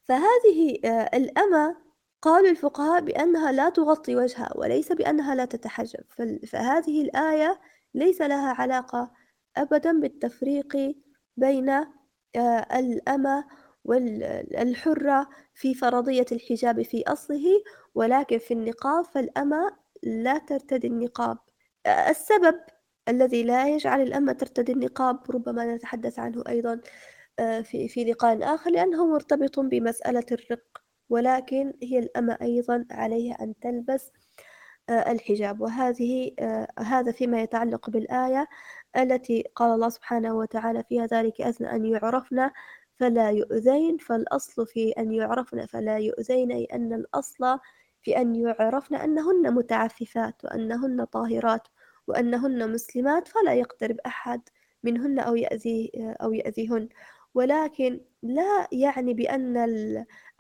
فهذه 0.05 0.79
آه، 0.85 1.11
الأمة 1.17 1.77
قالوا 2.23 2.51
الفقهاء 2.51 3.01
بأنها 3.01 3.53
لا 3.53 3.69
تغطي 3.69 4.17
وجهها 4.17 4.53
وليس 4.57 4.93
بأنها 4.93 5.35
لا 5.35 5.45
تتحجب. 5.45 6.05
فهذه 6.47 7.03
الآية 7.03 7.61
ليس 7.95 8.23
لها 8.23 8.53
علاقة 8.53 9.13
أبدا 9.57 10.01
بالتفريق 10.01 10.77
بين 11.37 11.71
آه، 12.37 12.79
الأمة 12.79 13.45
والحرة 13.85 15.29
في 15.55 15.75
فرضية 15.75 16.27
الحجاب 16.33 16.83
في 16.83 17.05
أصله 17.07 17.63
ولكن 17.95 18.39
في 18.39 18.55
النقاب 18.55 19.05
فالأمة 19.05 19.77
لا 20.03 20.39
ترتدي 20.39 20.87
النقاب. 20.87 21.39
آه، 21.87 22.11
السبب 22.11 22.61
الذي 23.09 23.43
لا 23.43 23.69
يجعل 23.69 24.01
الأمة 24.03 24.33
ترتدي 24.33 24.73
النقاب 24.73 25.21
ربما 25.31 25.75
نتحدث 25.75 26.19
عنه 26.19 26.45
أيضا 26.49 26.81
آه، 27.39 27.61
في 27.61 27.89
في 27.89 28.05
لقاء 28.05 28.55
آخر 28.55 28.71
لأنه 28.71 29.07
مرتبط 29.07 29.61
بمسألة 29.61 30.27
الرق 30.33 30.83
ولكن 31.11 31.75
هي 31.83 31.99
الأمة 31.99 32.39
أيضا 32.43 32.87
عليها 32.91 33.35
أن 33.43 33.55
تلبس 33.61 34.13
الحجاب. 34.91 35.61
وهذه 35.61 36.33
هذا 36.79 37.13
فيما 37.13 37.43
يتعلق 37.43 37.91
بالآية 37.91 38.49
التي 38.97 39.45
قال 39.55 39.75
الله 39.75 39.89
سبحانه 39.89 40.35
وتعالى 40.35 40.85
فيها 40.89 41.07
ذلك 41.07 41.41
أثنى 41.41 41.73
أن 41.73 41.87
يعرفن 41.87 42.51
فلا 42.97 43.31
يؤذين 43.31 43.99
فالأصل 43.99 44.67
في 44.67 44.91
أن 44.91 45.13
يعرفن 45.13 45.67
فلا 45.67 45.99
يؤذين 45.99 46.53
أي 46.53 46.65
أن 46.65 46.93
الأصل 46.93 47.59
في 48.03 48.17
أن 48.17 48.35
يعرفن 48.37 48.95
أنهن 48.95 49.55
متعففات 49.55 50.45
وأنهن 50.45 51.05
طاهرات. 51.05 51.69
وأنهن 52.09 52.73
مسلمات 52.73 53.29
فلا 53.29 53.55
يقترب 53.55 53.97
أحد 54.07 54.41
منهن 54.83 55.19
أو 55.19 55.37
يأذي 55.37 55.91
أو 56.23 56.33
يأذيهن. 56.33 56.89
ولكن 57.35 58.01
لا 58.23 58.69
يعني 58.73 59.15
بأن 59.15 59.57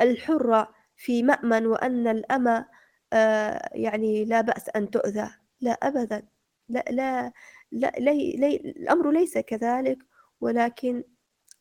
الحرة 0.01 0.75
في 0.97 1.23
مأمن 1.23 1.67
وأن 1.67 2.07
الأمة 2.09 2.67
آه، 3.13 3.71
يعني 3.73 4.25
لا 4.25 4.41
بأس 4.41 4.69
أن 4.77 4.91
تؤذى. 4.91 5.31
لا 5.61 5.73
أبدا. 5.73 6.23
لا 6.69 6.85
لا 6.91 7.33
لا 7.73 7.93
لي 7.99 8.33
لي 8.33 8.57
الأمر 8.57 9.11
ليس 9.11 9.39
كذلك. 9.39 9.99
ولكن 10.41 11.05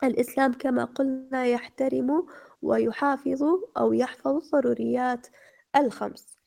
الإسلام 0.04 0.54
كما 0.54 0.86
قلنا 0.86 1.46
يحترم 1.46 2.26
ويحافظ 2.62 3.44
أو 3.78 3.94
يحفظ 3.94 4.36
الضروريات 4.46 5.28
الخمس. 5.76 6.38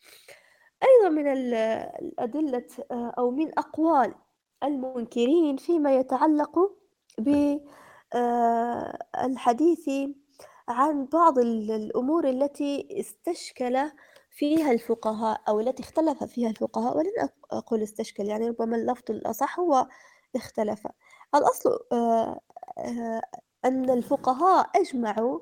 أيضا 0.83 1.09
من 1.09 1.27
الأدلة 1.27 2.67
أو 2.91 3.31
من 3.31 3.59
أقوال 3.59 4.15
المنكرين 4.65 5.57
فيما 5.57 5.95
يتعلق 5.95 6.59
بالحديث 7.19 7.49
آه، 9.89 10.15
عن 10.69 11.07
بعض 11.07 11.39
الأمور 11.39 12.29
التي 12.29 12.89
استشكل 13.01 13.91
فيها 14.31 14.73
الفقهاء 14.73 15.43
أو 15.49 15.61
التي 15.61 15.83
اختلف 15.83 16.25
فيها 16.25 16.51
الفقهاء 16.51 16.97
ولن 16.97 17.29
أقول 17.53 17.83
استشكل 17.83 18.25
يعني 18.25 18.49
ربما 18.49 18.77
اللفظ 18.77 19.11
الأصح 19.11 19.61
هو 19.61 19.87
اختلف. 20.37 20.87
الأصل 21.35 21.79
آه، 21.93 22.41
آه، 22.79 23.23
أن 23.65 23.91
الفقهاء 23.91 24.71
أجمعوا 24.77 25.41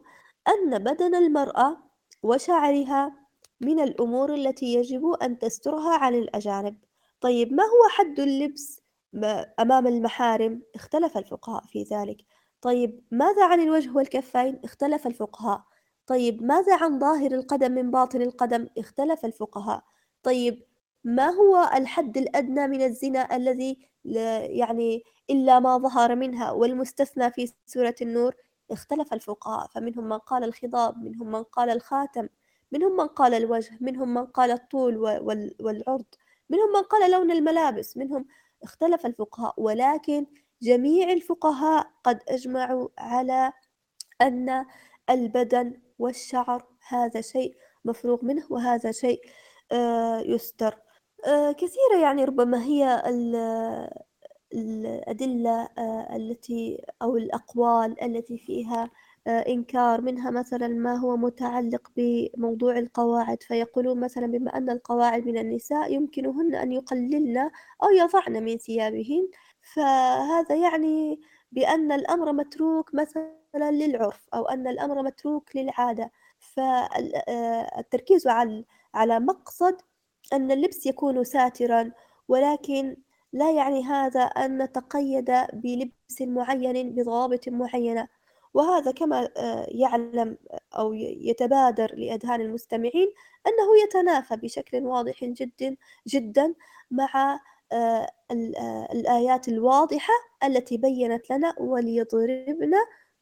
أن 0.48 0.78
بدن 0.78 1.14
المرأة 1.14 1.76
وشعرها 2.22 3.27
من 3.60 3.80
الأمور 3.80 4.34
التي 4.34 4.74
يجب 4.74 5.06
أن 5.22 5.38
تسترها 5.38 5.98
عن 5.98 6.14
الأجانب. 6.14 6.76
طيب 7.20 7.52
ما 7.52 7.62
هو 7.62 7.88
حد 7.90 8.20
اللبس 8.20 8.80
أمام 9.60 9.86
المحارم؟ 9.86 10.62
اختلف 10.74 11.18
الفقهاء 11.18 11.62
في 11.66 11.82
ذلك. 11.82 12.24
طيب 12.60 13.00
ماذا 13.10 13.44
عن 13.46 13.60
الوجه 13.60 13.92
والكفين؟ 13.96 14.60
اختلف 14.64 15.06
الفقهاء. 15.06 15.62
طيب 16.06 16.42
ماذا 16.42 16.76
عن 16.76 16.98
ظاهر 16.98 17.32
القدم 17.32 17.72
من 17.72 17.90
باطن 17.90 18.22
القدم؟ 18.22 18.68
اختلف 18.78 19.24
الفقهاء. 19.24 19.82
طيب 20.22 20.62
ما 21.04 21.28
هو 21.28 21.70
الحد 21.74 22.16
الأدنى 22.16 22.66
من 22.66 22.82
الزنا 22.82 23.36
الذي 23.36 23.78
يعني 24.04 25.02
إلا 25.30 25.60
ما 25.60 25.78
ظهر 25.78 26.14
منها 26.14 26.50
والمستثنى 26.50 27.30
في 27.30 27.52
سورة 27.66 27.94
النور؟ 28.02 28.34
اختلف 28.70 29.12
الفقهاء. 29.12 29.66
فمنهم 29.66 30.04
من 30.08 30.18
قال 30.18 30.44
الخضاب 30.44 30.98
منهم 30.98 31.32
من 31.32 31.42
قال 31.42 31.70
الخاتم. 31.70 32.28
منهم 32.72 32.96
من 32.96 33.06
قال 33.06 33.34
الوجه 33.34 33.78
منهم 33.80 34.14
من 34.14 34.26
قال 34.26 34.50
الطول 34.50 34.96
والعرض 35.60 36.04
منهم 36.50 36.72
من 36.72 36.82
قال 36.82 37.10
لون 37.10 37.30
الملابس 37.30 37.96
منهم 37.96 38.26
اختلف 38.62 39.06
الفقهاء. 39.06 39.54
ولكن 39.58 40.26
جميع 40.62 41.12
الفقهاء 41.12 41.90
قد 42.04 42.20
أجمعوا 42.28 42.88
على 42.98 43.52
أن 44.20 44.66
البدن 45.10 45.80
والشعر 45.98 46.66
هذا 46.88 47.20
شيء 47.20 47.56
مفروغ 47.84 48.24
منه 48.24 48.46
وهذا 48.50 48.92
شيء 48.92 49.20
آه، 49.72 50.20
يستر. 50.20 50.78
آه، 51.26 51.52
كثيرة 51.52 51.98
يعني 52.02 52.24
ربما 52.24 52.64
هي 52.64 53.02
الأدلة 54.54 55.68
آه، 55.78 56.16
التي 56.16 56.84
أو 57.02 57.16
الأقوال 57.16 58.02
التي 58.02 58.38
فيها 58.38 58.90
إنكار 59.28 60.00
منها 60.00 60.30
مثلا 60.30 60.68
ما 60.68 60.94
هو 60.96 61.16
متعلق 61.16 61.90
بموضوع 61.96 62.78
القواعد. 62.78 63.42
فيقولون 63.42 64.00
مثلا 64.00 64.26
بما 64.26 64.56
أن 64.56 64.70
القواعد 64.70 65.26
من 65.26 65.38
النساء 65.38 65.92
يمكنهن 65.92 66.54
أن 66.54 66.72
يقللن 66.72 67.38
أو 67.82 67.90
يضعن 67.90 68.44
من 68.44 68.58
ثيابهن. 68.58 69.28
فهذا 69.74 70.56
يعني 70.56 71.20
بأن 71.52 71.92
الأمر 71.92 72.32
متروك 72.32 72.94
مثلا 72.94 73.70
للعرف 73.70 74.28
أو 74.34 74.44
أن 74.48 74.66
الأمر 74.66 75.02
متروك 75.02 75.56
للعادة. 75.56 76.10
فالتركيز 76.38 78.26
على 78.26 78.64
على 78.94 79.20
مقصد 79.20 79.76
أن 80.32 80.50
اللبس 80.50 80.86
يكون 80.86 81.24
ساترا 81.24 81.92
ولكن 82.28 82.96
لا 83.32 83.52
يعني 83.52 83.84
هذا 83.84 84.20
أن 84.20 84.62
نتقيد 84.62 85.30
بلبس 85.52 86.22
معين 86.22 86.94
بضوابط 86.94 87.48
معينة. 87.48 88.08
وهذا 88.54 88.90
كما 88.90 89.28
آه، 89.36 89.66
يعلم 89.68 90.38
أو 90.78 90.92
يتبادر 90.94 91.94
لأذهان 91.94 92.40
المستمعين 92.40 93.12
أنه 93.46 93.82
يتنافى 93.84 94.36
بشكل 94.36 94.84
واضح 94.86 95.24
جدا 95.24 95.76
جدا 96.08 96.54
مع 96.90 97.40
آه، 97.72 98.08
آه، 98.30 98.88
الآيات 98.92 99.48
الواضحة 99.48 100.12
التي 100.44 100.76
بينت 100.76 101.30
لنا 101.30 101.54
وليضربن 101.58 102.72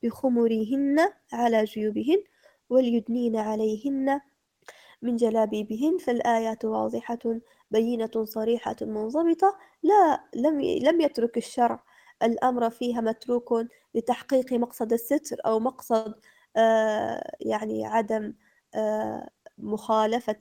بخمرهن 0.02 0.98
على 1.32 1.64
جيوبهن 1.64 2.22
وليدنين 2.70 3.36
عليهن 3.36 4.20
من 5.02 5.16
جلابيبهن. 5.16 5.98
فالآيات 5.98 6.64
واضحة 6.64 7.18
بينة 7.70 8.24
صريحة 8.24 8.76
منضبطة 8.82 9.58
لا 9.82 10.24
لم 10.34 10.60
لم 10.60 11.00
يترك 11.00 11.36
الشرع 11.36 11.84
الأمر 12.22 12.70
فيها 12.70 13.00
متروك 13.00 13.54
لتحقيق 13.94 14.52
مقصد 14.52 14.92
الستر 14.92 15.36
أو 15.46 15.60
مقصد 15.60 16.14
آه 16.56 17.30
يعني 17.40 17.86
عدم 17.86 18.34
آه 18.74 19.28
مخالفة 19.58 20.38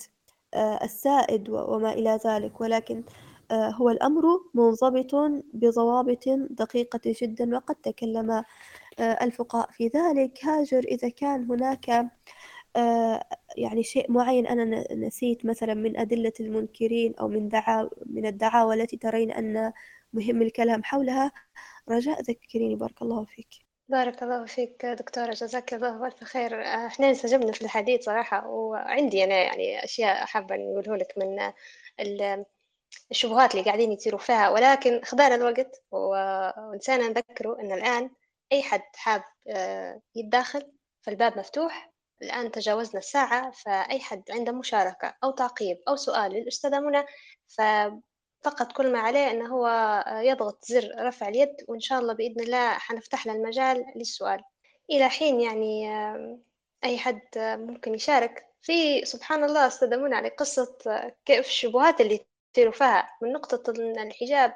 آه 0.53 0.84
السائد 0.84 1.49
وما 1.49 1.93
إلى 1.93 2.19
ذلك. 2.26 2.61
ولكن 2.61 3.03
هو 3.52 3.89
الأمر 3.89 4.23
منضبط 4.53 5.15
بضوابط 5.53 6.30
دقيقة 6.49 6.99
جدا 7.06 7.56
وقد 7.56 7.76
تكلم 7.76 8.43
الفقهاء 8.99 9.72
في 9.72 9.88
ذلك. 9.88 10.45
هاجر 10.45 10.80
إذا 10.80 11.10
كان 11.10 11.45
هناك 11.52 12.10
يعني 13.57 13.84
شيء 13.84 14.11
معين 14.11 14.47
أنا 14.47 14.93
نسيت 14.93 15.45
مثلا 15.45 15.73
من 15.73 15.97
أدلة 15.97 16.34
المنكرين 16.39 17.15
أو 17.15 17.27
من 17.27 17.49
دعا 17.49 17.89
من 18.06 18.26
الدعاوى 18.26 18.76
التي 18.76 18.97
ترين 18.97 19.31
أن 19.31 19.73
مهم 20.16 20.42
الكلام 20.42 20.84
حولها. 20.84 21.32
رجاء 21.90 22.22
ذكريني 22.22 22.76
بارك 22.76 23.02
الله 23.02 23.26
فيك. 23.26 23.48
بارك 23.90 24.24
الله 24.24 24.46
فيك 24.46 24.86
دكتورة 24.86 25.32
جزاك 25.32 25.74
الله 25.74 26.08
ألف 26.08 26.24
خير. 26.24 26.62
إحنا 26.62 27.10
انسجمنا 27.10 27.52
في 27.52 27.62
الحديث 27.62 28.04
صراحة 28.04 28.48
وعندي 28.48 29.24
أنا 29.24 29.36
يعني 29.36 29.84
أشياء 29.84 30.26
حابة 30.26 30.56
نقوله 30.56 30.96
لك 30.96 31.14
من 31.18 31.52
الشبهات 33.12 33.52
اللي 33.52 33.66
قاعدين 33.66 33.92
يصيروا 33.92 34.20
فيها. 34.20 34.50
ولكن 34.50 35.02
خدانا 35.04 35.36
الوقت 35.36 35.84
ونسينا 35.92 37.08
نذكره 37.08 37.60
أن 37.60 37.72
الآن 37.72 38.10
أي 38.52 38.64
حد 38.64 38.82
حاب 38.96 39.24
آه، 39.48 40.02
يتداخل 40.16 40.72
فالباب 41.02 41.40
مفتوح. 41.40 41.92
الآن 42.22 42.52
تجاوزنا 42.52 43.00
الساعة 43.00 43.52
فأي 43.52 44.00
حد 44.00 44.24
عنده 44.32 44.52
مشاركة 44.52 45.14
أو 45.24 45.32
تعقيب 45.32 45.78
أو 45.88 45.96
سؤال 45.96 46.32
للأستاذة 46.32 46.80
منى 46.80 47.06
فقط 48.45 48.72
كل 48.72 48.91
ما 48.91 48.99
عليه 48.99 49.31
أنه 49.31 49.47
هو 49.47 49.67
يضغط 50.23 50.65
زر 50.65 50.91
رفع 50.99 51.27
اليد 51.27 51.55
وإن 51.67 51.80
شاء 51.80 51.99
الله 51.99 52.13
بإذن 52.13 52.39
الله 52.41 52.73
حنفتح 52.73 53.27
له 53.27 53.34
المجال 53.34 53.85
للسؤال. 53.95 54.43
إلى 54.91 55.09
حين 55.09 55.41
يعني 55.41 55.89
أي 56.84 56.97
حد 56.97 57.22
ممكن 57.38 57.95
يشارك. 57.95 58.45
في 58.61 59.05
سبحان 59.05 59.43
الله 59.43 59.72
منى 59.84 60.15
على 60.15 60.30
قصة 60.30 60.77
كيف 61.26 61.47
الشبهات 61.47 62.01
اللي 62.01 62.26
تصير 62.53 62.72
فيها. 62.72 63.09
من 63.22 63.31
نقطة 63.31 63.72
الحجاب 63.72 64.53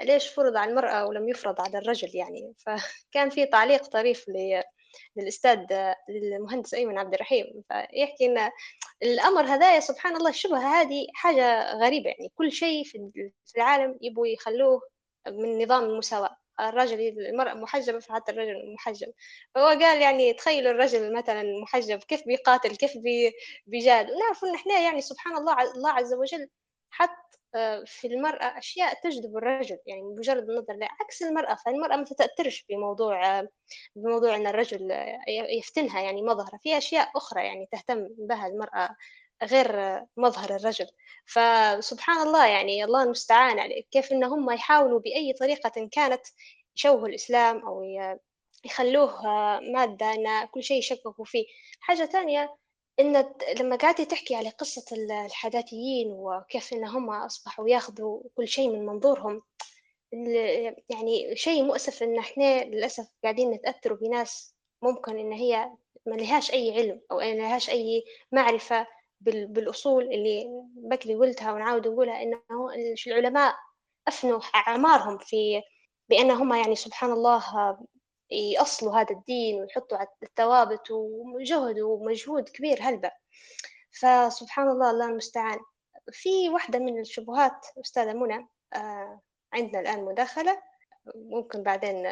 ليش 0.00 0.28
فرض 0.28 0.56
على 0.56 0.70
المرأة 0.70 1.06
ولم 1.06 1.28
يفرض 1.28 1.60
على 1.60 1.78
الرجل 1.78 2.16
يعني. 2.16 2.54
فكان 2.66 3.30
في 3.30 3.46
تعليق 3.46 3.86
طريف 3.86 4.28
للأستاذ 5.16 5.58
المهندس 6.08 6.74
أيمن 6.74 6.98
عبد 6.98 7.14
الرحيم 7.14 7.64
فيحكي 7.68 8.26
إن 8.26 8.50
الأمر 9.02 9.42
هذايا 9.42 9.80
سبحان 9.80 10.16
الله 10.16 10.30
الشبهة 10.30 10.80
هذه 10.80 11.06
حاجة 11.14 11.72
غريبة 11.72 12.10
يعني 12.10 12.32
كل 12.34 12.52
شيء 12.52 12.84
في 12.84 13.30
العالم 13.56 13.98
يبوا 14.00 14.26
يخلوه 14.26 14.82
من 15.28 15.62
نظام 15.62 15.84
المساواة. 15.84 16.36
الرجل 16.60 17.00
المرأة 17.00 17.54
محجبة 17.54 17.98
فحتى 17.98 18.32
الرجل 18.32 18.74
محجب 18.74 19.12
فهو 19.54 19.66
قال 19.66 20.02
يعني 20.02 20.32
تخيلوا 20.32 20.72
الرجل 20.72 21.14
مثلا 21.16 21.44
محجب 21.62 21.98
كيف 21.98 22.26
بيقاتل 22.26 22.76
كيف 22.76 22.92
بيجاد 23.66 24.10
ونعرف 24.10 24.44
إن 24.44 24.54
إحنا 24.54 24.78
يعني 24.78 25.00
سبحان 25.00 25.36
الله 25.36 25.62
الله 25.62 25.90
عز 25.90 26.14
وجل 26.14 26.48
آه، 27.00 27.27
في 27.86 28.06
المرأة 28.06 28.58
أشياء 28.58 29.00
تجذب 29.02 29.36
الرجل 29.36 29.78
يعني 29.86 30.02
مجرد 30.02 30.50
النظر 30.50 30.78
عكس 31.00 31.22
المرأة 31.22 31.54
فالمرأة 31.54 31.96
ما 31.96 32.04
تتأثرش 32.04 32.64
بموضوع 32.68 33.38
آه، 33.38 33.48
بموضوع 33.96 34.36
أن 34.36 34.46
الرجل 34.46 34.90
يفتنها 35.58 36.00
يعني 36.00 36.22
مظهر 36.22 36.58
في 36.62 36.78
أشياء 36.78 37.10
أخرى 37.16 37.44
يعني 37.46 37.68
تهتم 37.72 38.08
بها 38.18 38.46
المرأة 38.46 38.96
غير 39.42 40.00
مظهر 40.16 40.56
الرجل. 40.56 40.86
فسبحان 41.26 42.26
الله 42.26 42.46
يعني 42.46 42.84
الله 42.84 43.02
المستعان 43.02 43.82
كيف 43.90 44.12
إن 44.12 44.24
هم 44.24 44.50
يحاولوا 44.50 45.00
بأي 45.00 45.32
طريقة 45.32 45.88
كانت 45.92 46.26
يشوهوا 46.76 47.08
الإسلام 47.08 47.58
أو 47.66 47.82
يخلوه 48.64 49.26
آه، 49.26 49.60
مادة 49.60 50.06
أن 50.12 50.46
كل 50.46 50.62
شيء 50.62 50.78
يشككوا 50.78 51.24
فيه. 51.24 51.46
حاجة 51.80 52.04
ثانية 52.04 52.56
إن 53.00 53.24
لما 53.60 53.76
قعدتي 53.76 54.04
تحكي 54.04 54.34
على 54.34 54.48
قصة 54.48 54.84
الحداثيين 55.26 56.08
وكيف 56.10 56.72
إن 56.72 56.84
هم 56.84 57.10
أصبحوا 57.10 57.68
ياخذوا 57.68 58.20
كل 58.36 58.48
شيء 58.48 58.68
من 58.70 58.86
منظورهم 58.86 59.42
يعني 60.90 61.36
شيء 61.36 61.62
مؤسف 61.62 62.02
إن 62.02 62.18
إحنا 62.18 62.64
للأسف 62.64 63.08
قاعدين 63.22 63.50
نتأثروا 63.50 63.98
بناس 63.98 64.54
ممكن 64.82 65.18
إن 65.18 65.32
هي 65.32 65.70
ما 66.06 66.14
لهاش 66.14 66.52
أي 66.52 66.72
علم 66.72 67.00
أو 67.10 67.18
ما 67.18 67.34
لهاش 67.34 67.70
أي 67.70 68.04
معرفة 68.32 68.86
بالأصول 69.20 70.04
اللي 70.04 70.46
بكري 70.76 71.14
قلتها 71.14 71.52
ونعاود 71.52 71.88
نقولها 71.88 72.22
إنه 72.22 72.40
العلماء 73.06 73.54
أفنوا 74.08 74.40
أعمارهم 74.54 75.18
في 75.18 75.62
بأن 76.08 76.30
هم 76.30 76.54
يعني 76.54 76.74
سبحان 76.76 77.12
الله 77.12 77.76
يأصلوا 78.30 79.00
هذا 79.00 79.10
الدين 79.10 79.60
ويحطوا 79.60 79.98
الثوابت 80.22 80.90
وجهد 80.90 81.80
ومجهود 81.80 82.48
كبير 82.48 82.78
هلبة 82.80 83.10
فسبحان 83.90 84.68
الله 84.68 84.90
الله 84.90 85.06
المستعان. 85.06 85.58
في 86.12 86.48
واحدة 86.48 86.78
من 86.78 87.00
الشبهات 87.00 87.66
أستاذة 87.80 88.12
منى 88.12 88.48
آه 88.74 89.20
عندنا 89.52 89.80
الآن 89.80 90.04
مداخلة. 90.04 90.62
ممكن 91.14 91.62
بعدين 91.62 92.02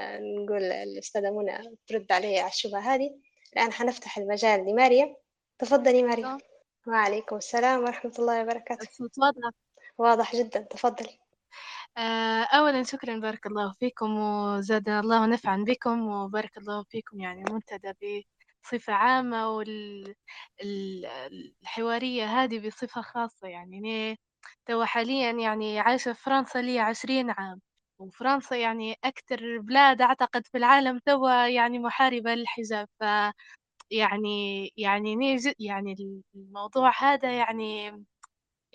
نقول 0.44 0.62
الأستاذة 0.62 1.30
منى 1.30 1.76
ترد 1.86 2.12
علي 2.12 2.38
على 2.38 2.50
الشبهة 2.50 2.80
هذه. 2.80 3.20
الآن 3.52 3.72
حنفتح 3.72 4.18
المجال 4.18 4.60
لماريا. 4.60 5.16
تفضلي 5.58 6.02
ماريا. 6.02 6.38
وعليكم 6.86 7.36
السلام 7.36 7.80
ورحمة 7.80 8.12
الله 8.18 8.42
وبركاته. 8.42 8.88
واضح. 9.18 9.50
واضح 9.98 10.36
جدا. 10.36 10.60
تفضلي. 10.60 11.18
أولا 12.54 12.82
شكرا 12.82 13.18
بارك 13.18 13.46
الله 13.46 13.72
فيكم 13.80 14.18
وزاد 14.18 14.88
الله 14.88 15.26
نفعا 15.26 15.64
بكم 15.66 16.06
وبارك 16.08 16.58
الله 16.58 16.82
فيكم 16.82 17.20
يعني 17.20 17.44
منتدى 17.50 17.92
بصفة 18.64 18.92
عامة 18.92 19.48
والحوارية 20.60 22.24
هذه 22.26 22.66
بصفة 22.66 23.00
خاصة 23.02 23.48
يعني. 23.48 23.78
أنا 23.78 24.16
توا 24.66 24.84
حاليا 24.84 25.30
يعني 25.32 25.78
عايشة 25.80 26.12
في 26.12 26.22
فرنسا 26.22 26.58
لي 26.58 26.78
عشرين 26.80 27.30
عام 27.30 27.60
وفرنسا 27.98 28.56
يعني 28.56 28.96
أكثر 29.04 29.58
بلاد 29.58 30.02
أعتقد 30.02 30.46
في 30.46 30.58
العالم 30.58 30.98
توا 31.06 31.46
يعني 31.48 31.78
محاربة 31.78 32.34
للحجاب. 32.34 32.88
ف 33.00 33.04
يعني 33.90 34.70
يعني 34.76 35.16
يعني 35.60 35.96
الموضوع 36.36 36.92
هذا 37.00 37.32
يعني 37.38 37.92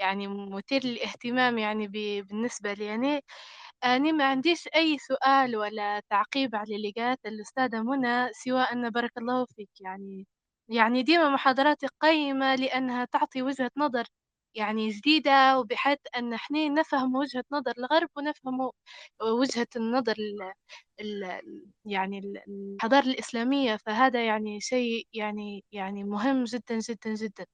يعني 0.02 0.28
مثير 0.30 0.86
للاهتمام 0.86 1.60
يعني 1.60 1.88
بالنسبة 1.90 2.74
لي. 2.74 2.86
يعني 2.86 3.22
أنا 3.86 4.14
ما 4.14 4.26
عنديش 4.32 4.68
أي 4.76 4.98
سؤال 5.00 5.58
ولا 5.58 6.02
تعقيب 6.12 6.56
على 6.56 6.76
اللي 6.78 6.92
قالته 6.98 7.30
الأستاذة 7.30 7.84
منى 7.84 8.34
سوى 8.34 8.62
أن 8.64 8.90
بارك 8.92 9.12
الله 9.18 9.46
فيك. 9.46 9.70
يعني 9.82 10.28
يعني 10.70 11.04
ديما 11.04 11.30
محاضراتك 11.30 11.90
قيمة 12.02 12.56
لأنها 12.56 13.06
تعطي 13.06 13.42
وجهة 13.44 13.72
نظر 13.78 14.06
يعني 14.56 14.90
جديدة 14.90 15.60
وبحيث 15.60 16.00
أن 16.18 16.34
إحنا 16.34 16.70
نفهم 16.70 17.16
وجهة 17.16 17.44
نظر 17.52 17.74
الغرب 17.80 18.10
ونفهم 18.18 18.72
وجهة 19.24 19.68
النظر 19.78 20.16
ال 20.20 20.54
ال 21.02 21.42
يعني 21.86 22.20
الحضارة 22.48 23.06
الإسلامية. 23.08 23.78
فهذا 23.78 24.26
يعني 24.28 24.62
شيء 24.62 25.08
يعني 25.14 25.66
يعني 25.74 26.04
مهم 26.06 26.44
جدا 26.46 26.80
جدا 26.80 27.16
جدا. 27.16 27.46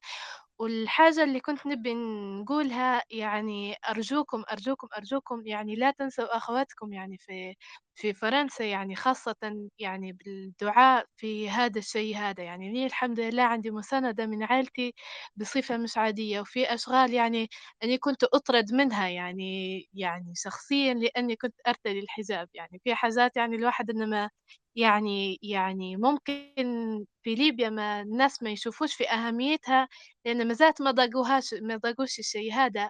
والحاجة 0.59 1.23
اللي 1.23 1.39
كنت 1.39 1.67
نبي 1.67 1.93
نقولها 2.41 3.01
يعني 3.11 3.75
أرجوكم 3.89 4.43
أرجوكم 4.51 4.88
أرجوكم 4.97 5.47
يعني 5.47 5.75
لا 5.75 5.91
تنسوا 5.91 6.38
أخواتكم 6.38 6.93
يعني 6.93 7.17
في 7.17 7.55
في 7.95 8.13
فرنسا 8.13 8.63
يعني 8.65 8.95
خاصة 8.95 9.35
يعني 9.79 10.11
بالدعاء 10.13 11.05
في 11.15 11.49
هذا 11.49 11.79
الشيء 11.79 12.15
هذا. 12.17 12.43
يعني 12.43 12.71
لي 12.73 12.85
الحمد 12.85 13.19
لله 13.19 13.43
عندي 13.43 13.71
مساندة 13.71 14.25
من 14.25 14.43
عائلتي 14.43 14.93
بصفة 15.35 15.77
مش 15.77 15.97
عادية 15.97 16.39
وفي 16.41 16.73
أشغال 16.73 17.13
يعني 17.13 17.49
أني 17.84 17.97
كنت 17.97 18.23
أطرد 18.23 18.73
منها 18.73 19.07
يعني 19.09 19.81
يعني 19.93 20.34
شخصيا 20.35 20.93
لأني 20.93 21.35
كنت 21.35 21.55
أرتدي 21.67 21.99
الحجاب. 21.99 22.49
يعني 22.53 22.79
في 22.84 22.95
حاجات 22.95 23.38
يعني 23.38 23.55
الواحد 23.55 23.89
إنما 23.89 24.29
يعني 24.77 25.39
يعني 25.43 25.97
ممكن 25.97 27.05
في 27.23 27.35
ليبيا 27.35 27.69
ما 27.69 28.01
الناس 28.01 28.43
ما 28.43 28.51
يشوفوش 28.51 28.95
في 28.95 29.09
أهميتها 29.11 29.87
لأن 30.25 30.47
ما 30.49 30.53
زالت 30.53 30.81
ما 30.81 30.91
ضاقوهاش 30.91 31.55
ما 31.61 31.77
ضاقوش 31.77 32.19
الشيء 32.19 32.53
هذا. 32.53 32.89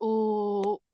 و... 0.00 0.06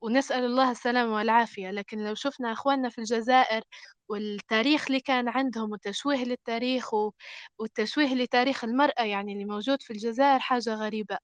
ونسأل 0.01 0.45
الله 0.45 0.71
السلامة 0.71 1.15
والعافية. 1.15 1.71
لكن 1.71 1.99
لو 2.05 2.15
شفنا 2.15 2.53
أخواننا 2.53 2.89
في 2.89 2.99
الجزائر 2.99 3.63
والتاريخ 4.09 4.85
اللي 4.87 4.99
كان 5.01 5.29
عندهم 5.29 5.71
وتشويه 5.73 6.25
للتاريخ 6.25 6.93
و... 6.93 7.11
والتشويه 7.59 8.15
لتاريخ 8.15 8.63
المرأة 8.65 9.03
يعني 9.03 9.33
اللي 9.33 9.45
موجود 9.45 9.83
في 9.83 9.93
الجزائر 9.93 10.39
حاجة 10.39 10.75
غريبة. 10.75 11.17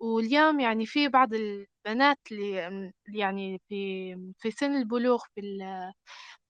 واليوم 0.00 0.60
يعني 0.60 0.86
في 0.86 1.08
بعض 1.08 1.34
البنات 1.34 2.18
اللي 2.32 2.92
يعني 3.14 3.62
في 3.68 4.16
في 4.38 4.50
سن 4.50 4.76
البلوغ 4.76 5.22
في 5.34 5.40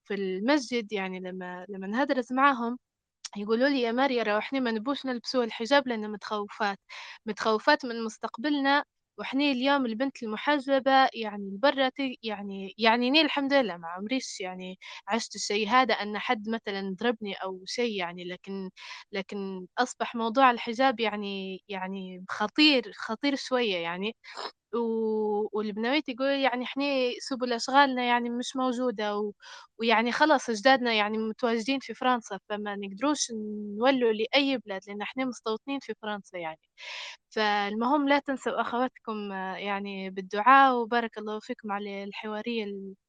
في 0.07 0.13
المسجد 0.13 0.93
يعني 0.93 1.19
لما 1.19 1.65
لما 1.69 1.87
ندرس 1.87 2.31
معاهم 2.31 2.77
يقولوا 3.37 3.67
لي 3.69 3.81
يا 3.81 3.91
ماريا 3.91 4.23
راه 4.23 4.37
إحنا 4.39 4.59
ما 4.59 4.71
نبوش 4.71 5.05
نلبسوا 5.05 5.43
الحجاب 5.43 5.87
لأن 5.87 6.11
متخوفات 6.11 6.79
متخوفات 7.25 7.85
من 7.85 8.03
مستقبلنا 8.03 8.83
وحنا 9.19 9.43
اليوم 9.43 9.85
البنت 9.85 10.23
المحجبة 10.23 10.91
يعني 11.13 11.51
برا 11.63 11.91
يعني 12.23 12.73
يعني 12.77 13.09
ني 13.09 13.21
الحمد 13.21 13.53
لله 13.53 13.77
ما 13.77 13.87
عمريش 13.87 14.41
يعني 14.41 14.79
عشت 15.07 15.35
الشيء 15.35 15.67
هذا 15.69 15.93
أن 15.93 16.17
حد 16.19 16.49
مثلا 16.49 16.95
ضربني 17.01 17.33
أو 17.35 17.63
شيء 17.65 17.99
يعني 17.99 18.23
لكن 18.25 18.69
لكن 19.11 19.67
أصبح 19.77 20.15
موضوع 20.15 20.51
الحجاب 20.51 20.99
يعني 20.99 21.59
يعني 21.69 22.25
خطير 22.29 22.91
خطير 22.95 23.35
شوية 23.35 23.75
يعني. 23.77 24.15
والبنويت 25.53 26.09
يقول 26.09 26.27
يعني 26.27 26.63
إحنا 26.65 26.83
سبل 27.19 27.53
أشغالنا 27.53 28.03
يعني 28.03 28.29
مش 28.29 28.55
موجودة 28.55 29.17
و... 29.17 29.31
ويعني 29.79 30.11
خلاص 30.11 30.49
أجدادنا 30.49 30.93
يعني 30.93 31.17
متواجدين 31.17 31.79
في 31.79 31.93
فرنسا 31.93 32.39
فما 32.49 32.75
نقدروش 32.75 33.31
نولوا 33.77 34.11
لأي 34.11 34.57
بلاد 34.57 34.81
لأن 34.87 35.01
إحنا 35.01 35.25
مستوطنين 35.25 35.79
في 35.79 35.93
فرنسا 36.01 36.37
يعني. 36.37 36.59
فالمهم 37.29 38.09
لا 38.09 38.19
تنسوا 38.19 38.61
أخواتكم 38.61 39.31
يعني 39.57 40.09
بالدعاء 40.09 40.75
وبارك 40.75 41.17
الله 41.17 41.39
فيكم 41.39 41.71
على 41.71 42.03
الحوارية 42.03 42.63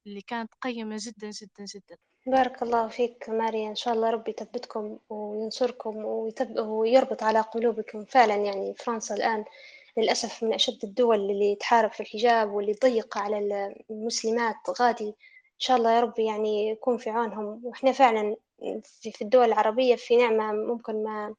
اللي 0.07 0.21
كانت 0.27 0.51
قيمة 0.63 0.97
جدا 1.01 1.31
جدا 1.31 1.65
جدا. 1.75 1.97
بارك 2.27 2.63
الله 2.63 2.89
فيك 2.89 3.29
ماريا. 3.29 3.71
إن 3.71 3.75
شاء 3.75 3.95
الله 3.95 4.11
ربي 4.11 4.31
يثبتكم 4.31 4.99
وينصركم 5.09 5.97
ويربط 6.59 7.23
على 7.23 7.41
قلوبكم 7.41 8.05
فعلا 8.05 8.37
يعني 8.37 8.75
فرنسا 8.75 9.15
الآن 9.15 9.45
للأسف 9.99 10.43
من 10.43 10.55
أشد 10.55 10.85
الدول 10.85 11.31
اللي 11.31 11.55
تحارب 11.55 11.93
في 11.93 12.01
الحجاب 12.01 12.53
واللي 12.53 12.75
تضيق 12.75 13.19
على 13.19 13.39
المسلمات 13.91 14.57
غادي. 14.81 15.09
إن 15.09 15.59
شاء 15.59 15.77
الله 15.77 15.93
يا 15.93 16.01
رب 16.01 16.19
يعني 16.19 16.69
يكون 16.69 16.99
في 16.99 17.11
عونهم. 17.11 17.61
وإحنا 17.65 17.93
فعلا 17.93 18.37
في 19.03 19.23
الدول 19.23 19.45
العربية 19.47 19.97
في 19.97 20.17
نعمة 20.17 20.53
ممكن 20.53 21.03
ما 21.05 21.35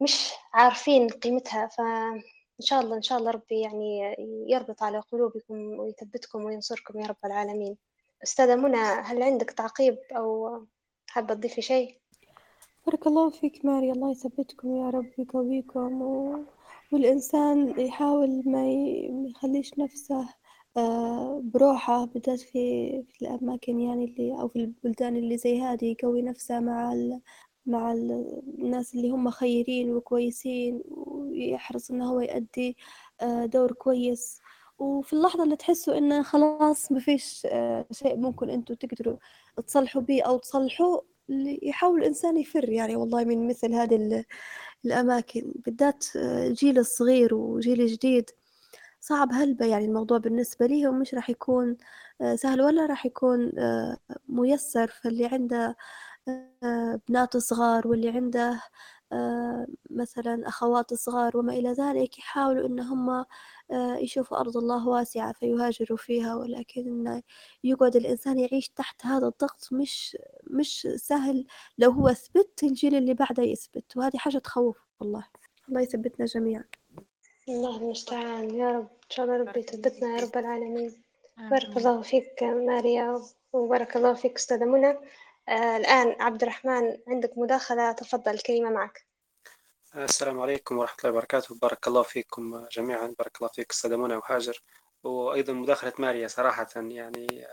مش 0.00 0.30
عارفين 0.54 1.08
قيمتها. 1.08 1.66
فإن 1.66 2.22
شاء 2.60 2.80
الله 2.80 2.96
إن 2.96 3.02
شاء 3.02 3.18
الله 3.18 3.30
ربي 3.30 3.60
يعني 3.60 4.16
يربط 4.48 4.82
على 4.82 4.98
قلوبكم 4.98 5.54
ويثبتكم 5.78 6.44
وينصركم 6.44 7.00
يا 7.00 7.06
رب 7.06 7.16
العالمين. 7.24 7.76
أستاذة 8.22 8.56
منى 8.56 8.76
هل 8.76 9.22
عندك 9.22 9.50
تعقيب 9.50 9.98
أو 10.16 10.58
حابة 11.06 11.34
تضيفي 11.34 11.62
شيء؟ 11.62 12.00
بارك 12.86 13.06
الله 13.06 13.30
فيك 13.30 13.64
ماري 13.64 13.92
الله 13.92 14.10
يثبتكم 14.10 14.76
يا 14.76 14.90
رب 14.90 15.10
ويقويكم 15.18 16.02
و... 16.02 16.44
والإنسان 16.92 17.80
يحاول 17.80 18.42
ما 18.46 18.66
يخليش 19.30 19.78
نفسه 19.78 20.28
آه، 20.76 21.40
بروحه 21.44 22.04
بالذات 22.04 22.40
في 22.40 23.02
في 23.08 23.22
الأماكن 23.22 23.80
يعني 23.80 24.04
اللي 24.04 24.32
أو 24.40 24.48
في 24.48 24.56
البلدان 24.56 25.16
اللي 25.16 25.36
زي 25.36 25.60
هذه 25.60 25.84
يقوي 25.84 26.22
نفسه 26.22 26.60
مع 26.60 26.92
ال 26.92 27.20
مع 27.66 27.92
الناس 27.92 28.94
اللي 28.94 29.10
هم 29.10 29.30
خيرين 29.30 29.92
وكويسين 29.96 30.82
ويحرص 30.88 31.90
إنه 31.90 32.10
هو 32.10 32.20
يؤدي 32.20 32.76
آه، 33.20 33.46
دور 33.46 33.72
كويس. 33.72 34.40
وفي 34.78 35.12
اللحظة 35.12 35.44
اللي 35.44 35.56
تحسوا 35.56 35.98
إنه 35.98 36.22
خلاص 36.22 36.92
ما 36.92 37.00
فيش 37.00 37.46
آه، 37.50 37.86
شيء 37.92 38.16
ممكن 38.16 38.50
أنتوا 38.50 38.76
تقدروا 38.76 39.16
تصلحوا 39.66 40.02
به 40.02 40.22
أو 40.22 40.38
تصلحوا 40.38 41.00
يحاول 41.62 42.00
الإنسان 42.00 42.36
يفر 42.38 42.68
يعني 42.68 42.96
والله 42.96 43.24
من 43.24 43.48
مثل 43.48 43.74
هذه 43.74 44.24
الأماكن 44.84 45.52
بالذات 45.66 46.04
الجيل 46.16 46.78
الصغير 46.78 47.34
وجيل 47.34 47.86
جديد. 47.86 48.30
صعب 49.00 49.32
هلبة 49.32 49.66
يعني 49.66 49.84
الموضوع 49.84 50.18
بالنسبة 50.18 50.66
ليهم 50.66 51.00
مش 51.00 51.14
راح 51.14 51.30
يكون 51.30 51.76
آه، 52.20 52.36
سهل 52.36 52.62
ولا 52.62 52.86
راح 52.86 53.06
يكون 53.06 53.52
آه، 53.58 53.96
ميسر. 54.28 54.88
فاللي 54.88 55.26
عنده 55.26 55.76
آه، 56.64 57.00
بنات 57.08 57.36
صغار 57.36 57.88
واللي 57.88 58.08
عنده 58.10 58.60
مثلا 59.90 60.48
أخوات 60.48 60.94
صغار 60.94 61.36
وما 61.36 61.52
إلى 61.52 61.72
ذلك 61.72 62.18
يحاولوا 62.18 62.66
إن 62.66 62.80
هم 62.80 63.24
يشوفوا 63.98 64.40
أرض 64.40 64.56
الله 64.56 64.88
واسعة 64.88 65.32
فيهاجروا 65.32 65.98
فيها 65.98 66.34
ولكن 66.36 67.22
يقعد 67.64 67.96
الإنسان 67.96 68.38
يعيش 68.38 68.68
تحت 68.68 69.06
هذا 69.06 69.26
الضغط 69.26 69.68
مش 69.72 70.16
مش 70.44 70.88
سهل. 70.96 71.46
لو 71.78 71.90
هو 71.90 72.12
ثبت 72.12 72.62
الجيل 72.62 72.94
اللي 72.94 73.14
بعده 73.14 73.42
يثبت 73.42 73.96
وهذه 73.96 74.16
حاجة 74.16 74.38
تخوف 74.38 74.78
والله. 75.00 75.26
الله 75.68 75.80
يثبتنا 75.80 76.26
جميعا. 76.26 76.64
الله 77.48 77.76
المستعان. 77.76 78.54
يا 78.54 78.70
رب 78.72 78.88
إن 79.04 79.10
شاء 79.10 79.26
الله 79.26 79.36
ربي 79.36 79.60
يثبتنا 79.60 80.16
يا 80.16 80.24
رب 80.24 80.36
العالمين. 80.36 81.02
بارك 81.50 81.76
الله 81.76 82.02
فيك 82.02 82.42
ماريا 82.42 83.22
وبارك 83.52 83.96
الله 83.96 84.14
فيك 84.14 84.36
أستاذة 84.36 84.64
منى. 84.64 84.98
آه 85.50 85.76
الآن 85.76 86.16
عبد 86.20 86.42
الرحمن 86.42 86.98
عندك 87.08 87.38
مداخلة 87.38 87.92
تفضل 87.92 88.34
الكلمة 88.34 88.70
معك. 88.70 89.06
السلام 89.96 90.40
عليكم 90.40 90.78
ورحمة 90.78 90.96
الله 91.04 91.10
وبركاته. 91.10 91.54
بارك 91.54 91.88
الله 91.88 92.02
فيكم 92.02 92.66
جميعا 92.72 93.14
بارك 93.18 93.36
الله 93.36 93.48
فيك 93.48 93.70
أستاذة 93.70 93.96
منى 93.96 94.16
وهاجر. 94.16 94.62
وأيضا 95.04 95.52
مداخلة 95.52 95.92
ماريا 95.98 96.28
صراحة 96.28 96.68
يعني 96.76 97.46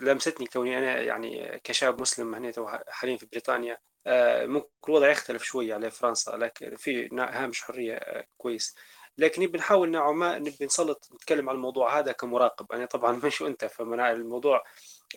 لمستني 0.00 0.46
كوني 0.46 0.78
أنا 0.78 1.00
يعني 1.00 1.60
كشاب 1.64 2.00
مسلم 2.00 2.34
هنا 2.34 2.52
حاليا 2.88 3.16
في 3.16 3.26
بريطانيا. 3.26 3.78
آه، 4.06 4.46
ممكن 4.46 4.68
الوضع 4.88 5.10
يختلف 5.10 5.42
شوية 5.42 5.74
على 5.74 5.90
فرنسا 5.90 6.30
لكن 6.30 6.76
في 6.76 7.08
هامش 7.12 7.62
حرية 7.62 7.94
آه، 7.94 8.24
كويس. 8.36 8.74
لكن 9.18 9.42
نبي 9.42 9.58
نحاول 9.58 9.90
نوعا 9.90 10.12
ما 10.12 10.38
نبي 10.38 10.64
نسلط 10.64 11.08
نتكلم 11.14 11.48
عن 11.48 11.56
الموضوع 11.56 11.98
هذا 11.98 12.12
كمراقب. 12.12 12.72
أنا 12.72 12.86
طبعا 12.86 13.12
مش 13.24 13.42
أنت 13.42 13.64
فمن 13.64 14.00
الموضوع 14.00 14.64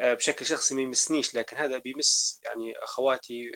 آه، 0.01 0.13
بشكل 0.13 0.45
شخصي 0.45 0.75
ما 0.75 0.81
يمسنيش 0.81 1.35
لكن 1.35 1.57
هذا 1.57 1.77
بيمس 1.77 2.41
يعني 2.45 2.73
أخواتي 2.77 3.51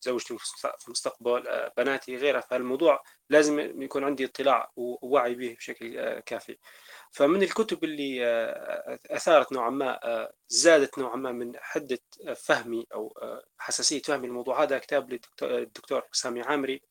زوجتي 0.00 0.36
في 0.38 0.86
المستقبل 0.86 1.70
بناتي 1.76 2.16
غيرها. 2.16 2.40
فالموضوع 2.40 3.02
لازم 3.30 3.82
يكون 3.82 4.04
عندي 4.04 4.24
اطلاع 4.24 4.70
ووعي 4.76 5.34
به 5.34 5.54
بشكل 5.58 6.20
كافي. 6.20 6.58
فمن 7.12 7.42
الكتب 7.42 7.84
اللي 7.84 8.26
آه، 8.26 8.98
أثارت 9.10 9.52
نوعا 9.52 9.70
ما 9.70 10.00
آه، 10.04 10.32
زادت 10.48 10.98
نوعا 10.98 11.16
ما 11.16 11.32
من 11.32 11.52
حدة 11.56 11.98
فهمي 12.36 12.86
أو 12.94 13.18
آه، 13.22 13.44
حساسية 13.58 14.02
فهمي 14.02 14.26
للموضوع 14.26 14.62
هذا 14.62 14.78
كتاب 14.78 15.20
للدكتور 15.42 16.02
سامي 16.12 16.42
عامري. 16.42 16.82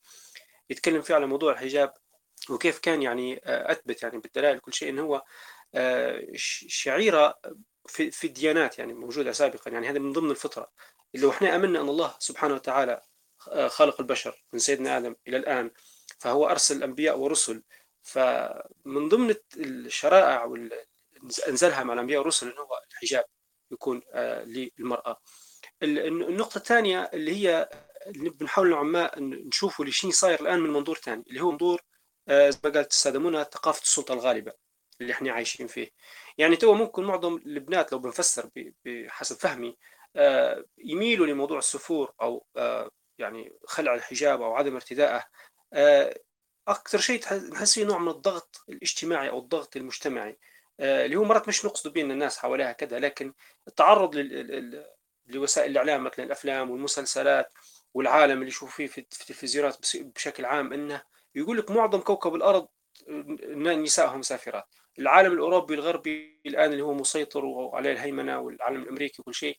يتكلم 0.69 1.01
فيه 1.01 1.15
على 1.15 1.27
موضوع 1.27 1.51
الحجاب 1.51 1.93
وكيف 2.49 2.79
كان 2.79 3.01
يعني 3.01 3.41
أثبت 3.45 4.03
يعني 4.03 4.17
بالدلائل 4.17 4.59
كل 4.59 4.73
شيء 4.73 4.89
انه 4.89 5.01
هو 5.01 5.23
شعيرة 6.67 7.39
في 7.87 8.11
في 8.11 8.27
الديانات 8.27 8.79
يعني 8.79 8.93
موجودة 8.93 9.31
سابقا. 9.31 9.71
يعني 9.71 9.89
هذا 9.89 9.99
من 9.99 10.13
ضمن 10.13 10.31
الفطرة. 10.31 10.71
لو 11.13 11.29
إحنا 11.29 11.55
آمنا 11.55 11.81
أن 11.81 11.89
الله 11.89 12.15
سبحانه 12.19 12.53
وتعالى 12.53 13.01
خلق 13.67 14.01
البشر 14.01 14.43
من 14.53 14.59
سيدنا 14.59 14.97
آدم 14.97 15.15
إلى 15.27 15.37
الآن 15.37 15.71
فهو 16.19 16.47
أرسل 16.47 16.83
أنبياء 16.83 17.19
ورسل. 17.19 17.63
فمن 18.03 19.09
ضمن 19.09 19.35
الشرائع 19.57 20.43
واللي 20.43 20.85
أنزلها 21.47 21.83
مع 21.83 21.93
الأنبياء 21.93 22.19
والرسل 22.19 22.51
أنه 22.51 22.61
هو 22.61 22.81
الحجاب 22.91 23.25
يكون 23.71 24.01
للمرأة. 24.45 25.21
النقطة 25.83 26.57
الثانية 26.57 27.09
اللي 27.13 27.35
هي 27.35 27.69
اللي 28.07 28.29
بنحاول 28.29 28.69
نوعا 28.69 28.83
ما 28.83 29.11
نشوفه 29.19 29.81
اللي 29.81 29.93
صاير 30.11 30.41
الآن 30.41 30.59
من 30.59 30.69
منظور 30.69 30.95
ثاني 30.97 31.23
اللي 31.27 31.41
هو 31.41 31.51
منظور 31.51 31.81
زي 32.29 32.59
ما 32.63 32.69
قالت 32.69 32.91
السادة 32.91 33.19
منى 33.19 33.43
ثقافة 33.43 33.81
السلطة 33.81 34.13
الغالبة 34.13 34.53
اللي 35.01 35.13
إحنا 35.13 35.31
عايشين 35.31 35.67
فيه. 35.67 35.89
يعني 36.37 36.55
تو 36.55 36.73
ممكن 36.73 37.03
معظم 37.03 37.35
البنات 37.35 37.91
لو 37.91 37.99
بنفسر 37.99 38.49
بحسب 38.85 39.35
فهمي 39.35 39.77
يميلوا 40.77 41.27
لموضوع 41.27 41.57
السفور 41.57 42.13
أو 42.21 42.45
يعني 43.17 43.53
خلع 43.65 43.93
الحجاب 43.95 44.41
أو 44.41 44.53
عدم 44.55 44.75
ارتدائه 44.75 45.23
أكثر 46.67 46.97
شيء 46.97 47.21
نحس 47.51 47.73
فيه 47.73 47.85
نوع 47.85 47.97
من 47.97 48.07
الضغط 48.09 48.63
الاجتماعي 48.69 49.29
أو 49.29 49.39
الضغط 49.39 49.75
المجتمعي 49.77 50.37
اللي 50.79 51.15
هو 51.15 51.23
مرات 51.23 51.47
مش 51.47 51.65
نقصد 51.65 51.93
بين 51.93 52.11
الناس 52.11 52.37
حواليها 52.37 52.71
كذا 52.71 52.99
لكن 52.99 53.33
التعرض 53.67 54.15
لوسائل 55.27 55.71
الإعلام 55.71 56.03
مثلا 56.03 56.25
الأفلام 56.25 56.71
والمسلسلات 56.71 57.53
والعالم 57.93 58.37
اللي 58.37 58.47
يشوفوا 58.47 58.69
فيه 58.75 58.87
في 58.87 58.97
التلفزيونات 58.97 59.77
بشكل 59.95 60.45
عام 60.45 60.73
إنه 60.73 61.01
يقول 61.35 61.57
لك 61.57 61.71
معظم 61.71 61.99
كوكب 61.99 62.35
الأرض 62.35 62.67
نسائهم 63.55 64.19
مسافرات 64.19 64.65
العالم 64.99 65.33
الأوروبي 65.33 65.73
الغربي 65.73 66.41
الآن 66.45 66.71
اللي 66.71 66.83
هو 66.83 66.93
مسيطر 66.93 67.45
وعليه 67.45 67.91
الهيمنة 67.91 68.39
والعالم 68.39 68.81
الأمريكي 68.83 69.21
وكل 69.21 69.33
شيء 69.33 69.57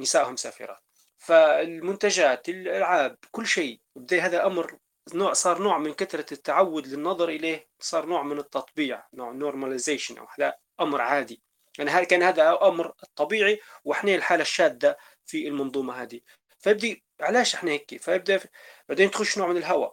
نسائهم 0.00 0.32
مسافرات 0.32 0.80
فالمنتجات 1.18 2.48
الألعاب 2.48 3.16
كل 3.30 3.46
شيء. 3.46 3.80
بدا 3.96 4.20
هذا 4.20 4.46
أمر 4.46 4.78
نوع 5.14 5.32
صار 5.32 5.62
نوع 5.62 5.78
من 5.78 5.94
كثرة 5.94 6.34
التعود 6.34 6.86
للنظر 6.86 7.28
إليه 7.28 7.68
صار 7.80 8.06
نوع 8.06 8.22
من 8.22 8.38
التطبيع 8.38 9.06
نوع 9.14 9.32
نورماليزيشن 9.32 10.18
أو 10.18 10.26
هذا 10.38 10.54
أمر 10.80 11.00
عادي. 11.00 11.42
يعني 11.78 12.06
كان 12.06 12.22
هذا 12.22 12.58
أمر 12.62 12.92
طبيعي 13.16 13.60
وإحنا 13.84 14.14
الحالة 14.14 14.42
الشاذه 14.42 14.96
في 15.26 15.48
المنظومة 15.48 16.02
هذه. 16.02 16.20
فيبدي 16.58 17.04
علاش 17.20 17.54
إحنا 17.54 17.70
هيك؟ 17.70 18.02
فيبدأ 18.02 18.40
بعدين 18.88 19.10
تخش 19.10 19.38
نوع 19.38 19.46
من 19.48 19.56
الهوى 19.56 19.92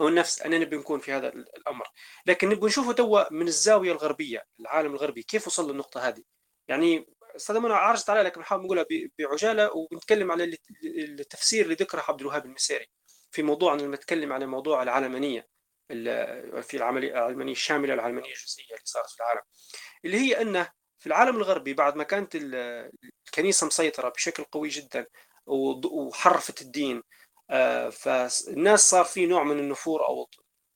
أو 0.00 0.08
النفس 0.08 0.42
أننا 0.42 0.58
نبي 0.58 0.76
نكون 0.76 1.00
في 1.00 1.12
هذا 1.12 1.28
الأمر. 1.28 1.86
لكن 2.26 2.48
نبغى 2.48 2.66
نشوفه 2.66 2.92
توا 2.92 3.32
من 3.32 3.48
الزاوية 3.48 3.92
الغربية 3.92 4.44
العالم 4.60 4.92
الغربي 4.92 5.22
كيف 5.22 5.46
وصل 5.46 5.70
للنقطة 5.70 6.08
هذه؟ 6.08 6.22
يعني 6.68 7.06
أستاذ 7.36 7.58
منى 7.58 7.74
عرجت 7.74 8.10
عليها 8.10 8.22
لكن 8.22 8.40
نحاول 8.40 8.64
نقولها 8.64 8.86
بعجالة 9.18 9.70
ونتكلم 9.74 10.32
على 10.32 10.56
التفسير 10.84 11.64
اللي 11.64 11.74
ذكره 11.74 12.04
عبد 12.08 12.20
الوهاب 12.20 12.46
المسيري 12.46 12.86
في 13.30 13.42
موضوع 13.42 13.74
لما 13.74 13.96
نتكلم 13.96 14.32
على 14.32 14.46
موضوع 14.46 14.82
العلمانية 14.82 15.48
في 16.62 16.74
العملية 16.74 17.12
العلمانية 17.12 17.52
الشاملة 17.52 17.94
العلمانية 17.94 18.30
الجزئيه 18.30 18.74
اللي 18.74 18.84
صارت 18.84 19.10
في 19.10 19.20
العالم 19.20 19.42
اللي 20.04 20.16
هي 20.16 20.42
انه 20.42 20.70
في 20.98 21.06
العالم 21.06 21.36
الغربي 21.36 21.74
بعد 21.74 21.96
ما 21.96 22.04
كانت 22.04 22.36
الكنيسة 23.26 23.66
مسيطرة 23.66 24.08
بشكل 24.08 24.44
قوي 24.44 24.68
جدا 24.68 25.06
وحرفت 25.46 26.62
الدين 26.62 27.02
فالناس 27.92 28.90
صار 28.90 29.04
في 29.04 29.26
نوع 29.26 29.44
من 29.44 29.58
النفور 29.58 30.08
أو 30.08 30.28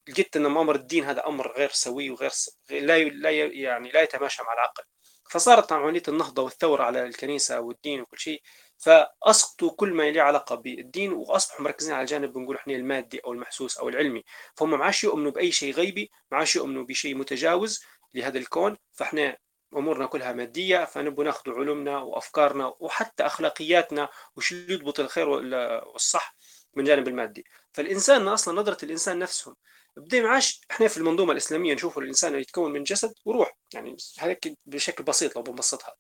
لقيت 0.09 0.37
إن 0.37 0.47
أمر 0.47 0.75
الدين 0.75 1.05
هذا 1.05 1.27
أمر 1.27 1.53
غير 1.57 1.71
سوي 1.71 2.11
وغير 2.11 2.31
لا 2.71 2.99
لا 2.99 3.31
يعني 3.31 3.91
لا 3.91 4.03
يتماشى 4.03 4.43
مع 4.43 4.53
العقل. 4.53 4.83
فصارت 5.31 5.73
عمليه 5.73 6.03
النهضة 6.09 6.43
والثورة 6.43 6.83
على 6.85 7.03
الكنيسة 7.07 7.61
والدين 7.61 8.01
وكل 8.01 8.19
شيء. 8.19 8.43
فاسقطوا 8.79 9.71
كل 9.77 9.93
ما 9.95 10.11
له 10.11 10.23
علاقة 10.23 10.55
بالدين 10.55 11.13
واصبحوا 11.13 11.61
مركزين 11.65 11.93
على 11.95 12.03
الجانب 12.03 12.33
بنقول 12.33 12.57
إحنا 12.57 12.75
المادي 12.75 13.21
أو 13.25 13.33
المحسوس 13.33 13.79
أو 13.79 13.89
العلمي. 13.89 14.25
فهم 14.57 14.71
ما 14.71 14.85
عادش 14.85 15.05
يؤمنوا 15.05 15.31
بأي 15.33 15.53
شيء 15.53 15.75
غيبي 15.75 16.11
ما 16.31 16.39
عادش 16.39 16.57
يؤمنوا 16.57 16.85
بشيء 16.85 17.15
متجاوز 17.15 17.83
لهذا 18.15 18.39
الكون. 18.39 18.77
فإحنا 18.93 19.37
أمورنا 19.77 20.07
كلها 20.07 20.33
مادية 20.33 20.85
فنبغى 20.85 21.25
نأخذ 21.25 21.51
علومنا 21.51 21.99
وأفكارنا 21.99 22.75
وحتى 22.81 23.27
أخلاقياتنا 23.27 24.09
وش 24.37 24.53
يضبط 24.53 25.01
الخير 25.01 25.29
والصح. 25.29 26.34
من 26.77 26.85
جانب 26.85 27.09
المادي. 27.09 27.45
فالإنسان 27.73 28.29
أصلا 28.29 28.61
نظرة 28.61 28.85
الإنسان 28.85 29.19
نفسهم. 29.19 29.57
بدا 29.97 30.23
ما 30.23 30.29
عادش 30.29 30.61
إحنا 30.71 30.89
في 30.89 30.97
المنظومة 30.97 31.33
الإسلامية 31.33 31.75
نشوف 31.75 31.99
الإنسان 31.99 32.35
يتكون 32.35 32.73
من 32.73 32.83
جسد 32.83 33.15
وروح 33.25 33.57
يعني 33.75 33.97
هيك 34.19 34.59
بشكل 34.67 35.05
بسيط 35.05 35.37
لو 35.37 35.43
بنبسطها. 35.43 35.95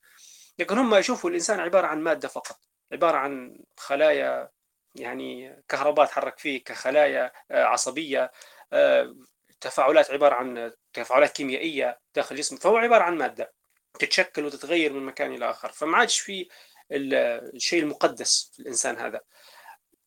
لكن 0.59 0.79
هم 0.79 0.95
يشوفوا 0.95 1.31
الإنسان 1.31 1.61
عبارة 1.61 1.87
عن 1.87 2.01
مادة 2.01 2.29
فقط 2.29 2.61
عبارة 2.93 3.17
عن 3.17 3.59
خلايا 3.77 4.51
يعني 4.95 5.63
كهرباء 5.69 6.07
تحرك 6.07 6.39
فيه 6.39 6.65
كخلايا 6.65 7.33
عصبية 7.51 8.33
تفاعلات 9.61 10.11
عبارة 10.11 10.35
عن 10.35 10.73
تفاعلات 10.93 11.33
كيميائية 11.33 11.99
داخل 12.15 12.35
الجسم. 12.35 12.57
فهو 12.57 12.77
عبارة 12.77 13.03
عن 13.03 13.17
مادة 13.17 13.53
تتشكل 13.99 14.45
وتتغير 14.45 14.93
من 14.93 15.07
مكان 15.07 15.35
إلى 15.35 15.51
آخر. 15.51 15.73
فما 15.73 15.97
عادش 15.97 16.21
في 16.21 16.49
الشيء 16.93 17.83
المقدس 17.83 18.51
في 18.53 18.61
الإنسان 18.63 18.99
هذا. 18.99 19.21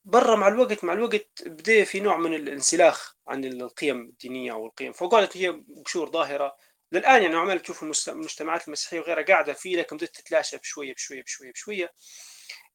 برا 0.07 0.35
مع 0.35 0.47
الوقت 0.47 0.83
مع 0.83 0.93
الوقت 0.93 1.43
بدا 1.45 1.83
في 1.83 1.99
نوع 1.99 2.17
من 2.17 2.33
الانسلاخ 2.33 3.15
عن 3.27 3.45
القيم 3.45 4.01
الدينية 4.01 4.51
أو 4.51 4.65
القيم. 4.65 4.93
فقالت 4.93 5.37
هي 5.37 5.63
قشور 5.85 6.11
ظاهرة. 6.11 6.55
للآن 6.91 7.23
يعني 7.23 7.35
عمال 7.35 7.59
تشوف 7.61 7.83
المجتمعات 8.09 8.67
المسيحية 8.67 8.99
وغيرها 8.99 9.23
قاعدة 9.23 9.53
فيه 9.53 9.77
لكن 9.77 9.97
بدأت 9.97 10.15
تتلاشى 10.15 10.57
بشوية 10.57 10.93
بشوية 10.93 11.23
بشوية 11.23 11.51
بشوية. 11.51 11.91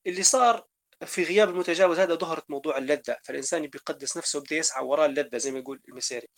اللي 0.07 0.23
صار 0.23 0.67
في 1.07 1.25
غياب 1.25 1.49
المتجاوز 1.51 1.99
هذا 1.99 2.15
ظهرت 2.15 2.51
موضوع 2.51 2.79
اللذة. 2.79 3.17
فالإنسان 3.25 3.67
بيقدس 3.67 4.17
نفسه 4.17 4.39
وبده 4.39 4.57
يسعى 4.57 4.85
وراء 4.85 5.07
اللذة 5.07 5.39
زي 5.39 5.51
ما 5.53 5.59
يقول 5.59 5.81
المسيري. 5.89 6.29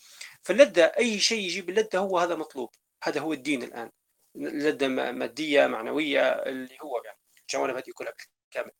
فاللذة 0.43 0.83
أي 0.85 1.19
شيء 1.19 1.39
يجيب 1.39 1.69
اللذة 1.69 1.97
هو 1.97 2.19
هذا 2.19 2.35
مطلوب. 2.35 2.69
هذا 3.03 3.19
هو 3.21 3.33
الدين 3.33 3.63
الآن. 3.63 3.91
لذة 4.35 4.87
مادية 4.87 5.67
معنوية 5.67 6.21
اللي 6.31 6.77
هو 6.83 7.01
يعني 7.05 7.19
الجوانب 7.41 7.75
هذه 7.75 7.91
كلها 7.95 8.13
بالكامل. 8.53 8.71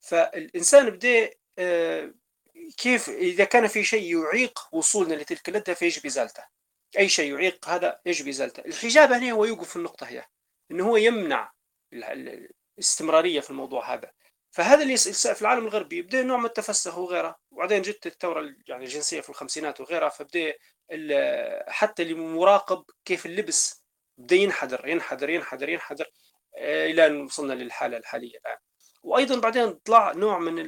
فالإنسان 0.00 0.90
بده 0.90 1.30
آه، 1.58 2.14
كيف 2.76 3.08
إذا 3.08 3.44
كان 3.44 3.66
في 3.66 3.84
شيء 3.84 4.18
يعيق 4.18 4.68
وصولنا 4.72 5.14
لتلك 5.14 5.48
اللذة 5.48 5.72
فيجب 5.74 6.06
إزالته. 6.06 6.44
أي 6.98 7.08
شيء 7.08 7.32
يعيق 7.32 7.68
هذا 7.68 8.00
يجب 8.06 8.28
إزالته. 8.28 8.60
الحجاب 8.60 9.12
هنا 9.12 9.32
هو 9.32 9.44
يوقف 9.44 9.68
في 9.68 9.76
النقطة 9.76 10.06
هي 10.06 10.24
أنه 10.70 10.88
هو 10.88 10.96
يمنع 10.96 11.52
الاستمرارية 11.92 13.40
في 13.40 13.50
الموضوع 13.50 13.94
هذا. 13.94 14.12
فهذا 14.50 14.82
اللي 14.82 14.96
في 14.96 15.42
العالم 15.42 15.66
الغربي. 15.66 16.02
بدا 16.02 16.22
نوع 16.22 16.36
من 16.36 16.44
التفسخ 16.44 16.98
وغيره. 16.98 17.36
وبعدين 17.50 17.82
جت 17.82 18.06
الثورة 18.06 18.54
يعني 18.68 18.84
الجنسية 18.84 19.20
في 19.20 19.28
الخمسينات 19.30 19.80
وغيرها 19.80 20.08
فبدأ 20.08 20.54
حتى 21.68 22.02
اللي 22.02 22.14
مراقب 22.14 22.84
كيف 23.04 23.26
اللبس 23.26 23.82
بدا 24.18 24.36
ينحدر 24.36 24.88
ينحدر 24.88 25.30
ينحدر 25.30 25.68
ينحدر 25.68 26.06
آه، 26.56 26.86
إلى 26.86 27.06
أن 27.06 27.20
وصلنا 27.20 27.52
للحالة 27.52 27.96
الحالية 27.96 28.38
الآن. 28.38 28.58
وأيضا 29.02 29.40
بعدين 29.40 29.72
طلع 29.72 30.12
نوع 30.12 30.38
من 30.38 30.58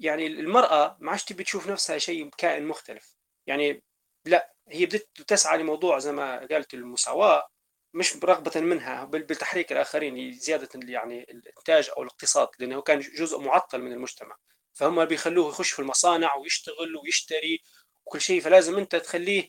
يعني 0.00 0.26
المرأة 0.26 0.96
ما 1.00 1.10
عادش 1.10 1.24
تبي 1.24 1.44
تشوف 1.44 1.68
نفسها 1.68 1.98
شيء 1.98 2.30
كائن 2.38 2.66
مختلف. 2.66 3.16
يعني 3.46 3.82
لا 4.24 4.52
هي 4.68 4.86
بدت 4.86 5.22
تسعى 5.26 5.58
لموضوع 5.58 5.98
زي 5.98 6.12
ما 6.12 6.46
قالت 6.46 6.74
المساواة 6.74 7.48
مش 7.94 8.16
رغبة 8.24 8.60
منها 8.60 9.04
بل 9.04 9.22
بتحريك 9.22 9.72
الآخرين 9.72 10.16
لزيادة 10.16 10.68
يعني 10.74 11.22
الإنتاج 11.22 11.90
أو 11.96 12.02
الاقتصاد 12.02 12.48
لأنه 12.58 12.82
كان 12.82 13.00
جزء 13.00 13.40
معطل 13.40 13.82
من 13.82 13.92
المجتمع. 13.92 14.36
فهم 14.74 15.04
بيخلوه 15.04 15.48
يخش 15.48 15.70
في 15.72 15.78
المصانع 15.78 16.34
ويشتغل 16.36 16.96
ويشتري 16.96 17.60
وكل 18.06 18.20
شيء 18.20 18.40
فلازم 18.40 18.78
أنت 18.78 18.96
تخليه 18.96 19.48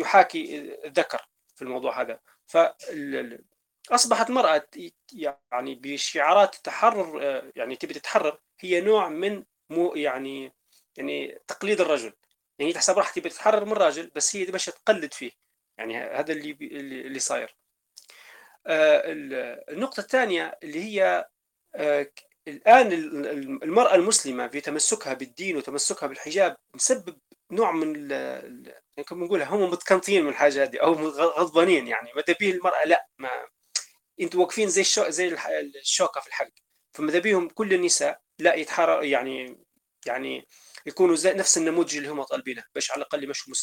يحاكي 0.00 0.58
الذكر 0.84 1.28
في 1.56 1.62
الموضوع 1.62 2.00
هذا. 2.00 2.20
ف 2.46 2.56
أصبحت 3.90 4.30
مرأة 4.30 4.68
يعني 5.12 5.74
بشعارات 5.74 6.54
التحرر 6.56 7.20
يعني 7.56 7.76
تبي 7.76 7.94
تتحرر 7.94 8.38
هي 8.60 8.80
نوع 8.80 9.08
من 9.08 9.44
مو 9.70 9.94
يعني 9.94 10.52
يعني 10.96 11.38
تقليد 11.48 11.80
الرجل. 11.80 12.12
يعني 12.58 12.72
تحسب 12.72 12.98
راح 12.98 13.10
تبي 13.10 13.28
تتحرر 13.28 13.64
من 13.64 13.72
الراجل 13.72 14.10
بس 14.14 14.36
هي 14.36 14.46
ماشيه 14.46 14.72
تقلد 14.72 15.14
فيه. 15.14 15.30
يعني 15.78 15.98
هذا 15.98 16.32
اللي 16.32 16.56
اللي 17.06 17.18
صاير. 17.18 17.56
آه، 18.66 19.02
النقطة 19.70 20.00
الثانية 20.00 20.58
اللي 20.62 20.84
هي 20.84 21.28
آه، 21.76 22.10
الآن 22.48 22.92
المرأة 23.62 23.94
المسلمة 23.94 24.48
في 24.48 24.60
تمسكها 24.60 25.14
بالدين 25.14 25.56
وتمسكها 25.56 26.06
بالحجاب 26.06 26.56
مسبب 26.74 27.18
نوع 27.52 27.72
من 27.72 28.10
يعني 28.10 29.04
كما 29.08 29.26
نقول 29.26 29.42
هم 29.42 29.70
متكنطين 29.70 30.22
من 30.24 30.28
الحاجة 30.28 30.62
هذه 30.64 30.78
أو 30.78 30.92
غضبانين 31.08 31.88
يعني. 31.88 32.12
ماذا 32.16 32.36
به 32.40 32.50
المرأة 32.50 32.84
لا 32.84 33.08
ما 33.18 33.30
أنتوا 34.20 34.40
واقفين 34.40 34.68
زي 34.68 34.80
الشو... 34.80 35.08
زي 35.08 35.36
الشوكة 35.80 36.20
في 36.20 36.26
الحلق. 36.26 36.52
فماذا 36.92 37.18
بيهم 37.18 37.48
كل 37.48 37.74
النساء 37.74 38.20
لا 38.38 38.54
يتحرر 38.54 39.04
يعني 39.04 39.66
يعني 40.06 40.46
يكونوا 40.86 41.16
زي 41.16 41.32
نفس 41.34 41.58
النموذج 41.58 41.96
اللي 41.96 42.08
هم 42.08 42.22
طالبينه 42.22 42.64
باش 42.74 42.90
على 42.90 42.98
الأقل 42.98 43.24
يمشوا 43.24 43.54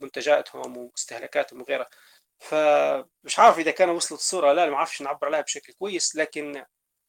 منتجاتهم 0.00 0.76
ومستهلكاتهم 0.76 1.60
وغيرها. 1.60 1.88
فمش 2.40 3.38
عارف 3.38 3.58
إذا 3.58 3.70
كان 3.70 3.88
وصلت 3.88 4.20
الصورة 4.20 4.52
لا 4.52 4.70
ما 4.70 4.76
أعرفش 4.76 5.02
نعبر 5.02 5.26
عليها 5.26 5.40
بشكل 5.40 5.72
كويس 5.72 6.16
لكن 6.16 6.64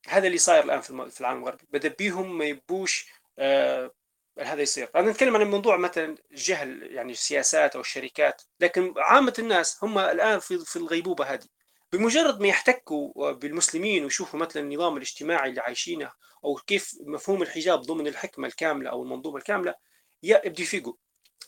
هذا 0.08 0.28
اللي 0.28 0.38
صاير 0.38 0.64
الآن 0.64 0.82
في 0.82 1.22
العالم 1.22 1.40
الغربي. 1.40 1.68
بدا 1.70 1.90
بيهم 1.90 2.38
ما 2.38 2.46
يبوش 2.46 3.08
آه 3.40 3.92
هذا 4.40 4.62
يصير. 4.62 4.90
أنا 4.96 5.12
نتكلم 5.12 5.36
عن 5.36 5.42
الموضوع 5.42 5.78
مثلا 5.78 6.18
جهل 6.32 6.92
يعني 6.92 7.12
السياسات 7.12 7.76
أو 7.76 7.82
الشركات 7.82 8.42
لكن 8.60 8.94
عامة 8.98 9.34
الناس 9.40 9.84
هم 9.84 9.98
الآن 10.00 10.40
في 10.40 10.66
في 10.66 10.76
الغيبوبة 10.76 11.26
هذه. 11.26 11.48
بمجرد 11.94 12.42
ما 12.42 12.48
يحتكوا 12.48 13.32
بالمسلمين 13.32 14.04
ويشوفوا 14.04 14.40
مثلا 14.40 14.64
النظام 14.64 14.98
الاجتماعي 14.98 15.50
اللي 15.50 15.62
عايشينه 15.62 16.12
أو 16.46 16.56
كيف 16.56 16.96
مفهوم 17.02 17.42
الحجاب 17.42 17.82
ضمن 17.82 18.08
الحكمة 18.08 18.48
الكاملة 18.48 18.90
أو 18.90 19.04
المنظومة 19.04 19.38
الكاملة 19.38 19.76
يبدو 20.24 20.64
يفيقوا 20.64 20.94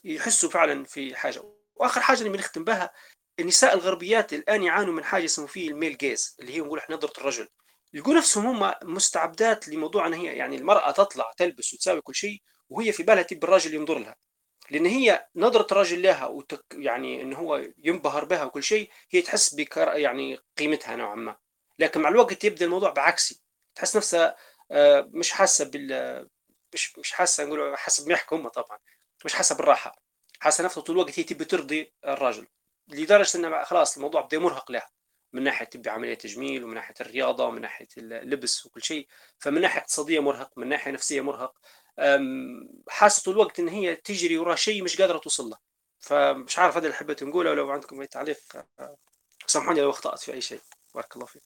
يحسوا 0.04 0.50
فعلا 0.50 0.84
في 0.84 1.16
حاجة. 1.16 1.42
وآخر 1.76 2.00
حاجة 2.00 2.18
اللي 2.18 2.30
بنختم 2.30 2.64
بها 2.64 2.90
النساء 3.40 3.74
الغربيات 3.74 4.32
الآن 4.32 4.62
يعانوا 4.62 4.94
من 4.94 5.04
حاجة 5.04 5.24
اسمه 5.24 5.46
فيه 5.46 5.68
الميل 5.70 5.96
جيز 5.96 6.36
اللي 6.40 6.54
هي 6.54 6.60
نقول 6.60 6.78
إحنا 6.78 6.96
نظرة 6.96 7.20
الرجل. 7.20 7.48
يلقوا 7.94 8.14
نفسهم 8.14 8.46
هم 8.46 8.74
مستعبدات 8.94 9.68
لموضوع 9.68 10.06
إن 10.06 10.14
هي 10.14 10.36
يعني 10.36 10.56
المرأة 10.56 10.90
تطلع 10.90 11.32
تلبس 11.36 11.74
وتساوي 11.74 12.00
كل 12.00 12.14
شيء 12.14 12.42
وهي 12.68 12.92
في 12.92 13.02
بالها 13.02 13.22
تبي 13.22 13.46
الراجل 13.46 13.74
ينظر 13.74 13.98
لها. 13.98 14.16
لأن 14.70 14.86
هي 14.86 15.26
نظرة 15.36 15.66
الرجل 15.72 16.02
لها 16.02 16.26
وتك 16.26 16.64
يعني 16.72 17.22
إن 17.22 17.32
هو 17.32 17.62
ينبهر 17.78 18.24
بها 18.24 18.44
وكل 18.44 18.62
شيء 18.62 18.90
هي 19.10 19.22
تحس 19.22 19.54
بكر 19.54 19.96
يعني 19.98 20.38
قيمتها 20.58 20.96
نوعا 20.96 21.14
ما. 21.14 21.36
لكن 21.78 22.00
مع 22.00 22.08
الوقت 22.08 22.44
يبدأ 22.44 22.64
الموضوع 22.64 22.90
بعكسي. 22.90 23.42
تحس 23.74 23.96
نفسها 23.96 24.36
آه، 24.70 25.08
مش 25.12 25.30
حاسة 25.32 25.64
بال 25.70 26.28
مش 26.74 26.98
مش 26.98 27.12
حاسة 27.12 27.44
نقول 27.44 27.78
حسب 27.78 28.08
ما 28.08 28.14
يحكوا 28.14 28.48
طبعا. 28.48 28.78
مش 29.24 29.34
حاسة 29.34 29.54
بالراحة. 29.56 29.96
حاسة 30.40 30.64
نفسها 30.64 30.82
طول 30.82 30.96
الوقت 30.96 31.18
هي 31.18 31.24
تبي 31.24 31.44
ترضي 31.44 31.94
الرجل 32.06 32.46
لدرجة 32.88 33.38
إنه 33.38 33.64
خلاص 33.64 33.96
الموضوع 33.96 34.20
بدا 34.20 34.38
مرهق 34.38 34.72
لها. 34.72 34.88
من 35.32 35.42
ناحية 35.42 35.64
تبي 35.66 35.90
عملية 35.90 36.14
تجميل 36.14 36.64
ومن 36.64 36.74
ناحية 36.74 36.94
الرياضة 37.00 37.46
ومن 37.46 37.60
ناحية 37.60 37.88
اللبس 37.98 38.66
وكل 38.66 38.82
شيء. 38.82 39.08
فمن 39.38 39.60
ناحية 39.60 39.80
اقتصادية 39.80 40.20
مرهق 40.20 40.58
من 40.58 40.68
ناحية 40.68 40.90
نفسية 40.90 41.20
مرهق. 41.20 41.58
حاسة 42.88 43.22
طول 43.24 43.34
الوقت 43.34 43.60
إن 43.60 43.68
هي 43.68 43.96
تجري 43.96 44.38
ورا 44.38 44.54
شيء 44.54 44.82
مش 44.82 45.00
قادرة 45.00 45.18
توصل 45.18 45.50
له. 45.50 45.56
فمش 46.00 46.58
عارف 46.58 46.76
هذا 46.76 46.86
اللي 46.86 46.96
حبيت 46.96 47.22
نقوله 47.22 47.50
ولو 47.50 47.70
عندكم 47.70 48.00
أي 48.00 48.06
تعليق 48.06 48.38
آه، 48.80 48.96
سامحوني 49.46 49.80
لو 49.80 49.90
أخطأت 49.90 50.18
في 50.18 50.32
أي 50.32 50.40
شيء. 50.40 50.60
بارك 50.94 51.16
الله 51.16 51.26
فيك. 51.26 51.42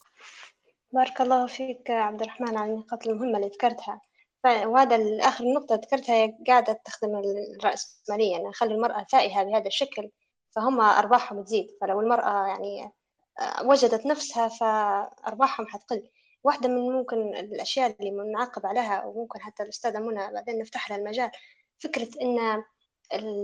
بارك 0.92 1.20
الله 1.20 1.46
فيك 1.46 1.90
عبد 1.90 2.22
الرحمن 2.22 2.56
على 2.56 2.72
النقاط 2.72 3.06
المهمة 3.06 3.36
اللي 3.36 3.48
ذكرتها. 3.48 4.00
وهذا 4.44 5.28
آخر 5.28 5.44
نقطة 5.44 5.74
ذكرتها 5.74 6.38
قاعدة 6.46 6.80
تخدم 6.84 7.22
الرأسمالية 7.58 8.32
يعني 8.32 8.48
نخلي 8.48 8.74
المرأة 8.74 9.06
ثائهة 9.12 9.44
بهذا 9.44 9.66
الشكل 9.66 10.10
فهم 10.56 10.80
أرباحهم 10.80 11.42
تزيد. 11.44 11.66
فلو 11.80 12.00
المرأة 12.00 12.46
يعني 12.46 12.92
آه، 13.40 13.66
وجدت 13.66 14.06
نفسها 14.06 14.48
فأرباحهم 14.48 15.66
حتقل. 15.66 16.08
واحدة 16.44 16.68
من 16.68 16.92
ممكن 16.92 17.34
الأشياء 17.36 17.96
اللي 18.00 18.10
بنعاقب 18.10 18.66
عليها 18.66 19.04
وممكن 19.04 19.40
حتى 19.40 19.62
الأستاذة 19.62 19.98
منى 19.98 20.32
بعدين 20.32 20.58
نفتح 20.58 20.90
لها 20.90 20.98
المجال. 20.98 21.30
فكرة 21.78 22.08
إن 22.22 22.64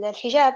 الحجاب 0.05 0.55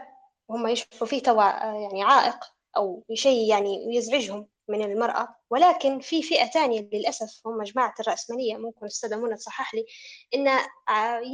هم 0.50 0.66
يشوفوا 0.66 1.06
فيه 1.06 1.22
توا 1.22 1.44
يعني 1.74 2.02
عائق 2.02 2.36
أو 2.76 3.04
شيء 3.14 3.48
يعني 3.50 3.96
يزعجهم 3.96 4.48
من 4.68 4.82
المرأة. 4.82 5.36
ولكن 5.50 6.00
في 6.00 6.22
فئة 6.22 6.46
تانية 6.46 6.80
للأسف 6.92 7.46
هم 7.46 7.62
جماعة 7.62 7.94
الرأسمالية 8.00 8.56
ممكن 8.56 8.78
الأستاذة 8.82 9.16
منى 9.16 9.36
تصحح 9.36 9.74
لي 9.74 9.86
إن 10.34 10.58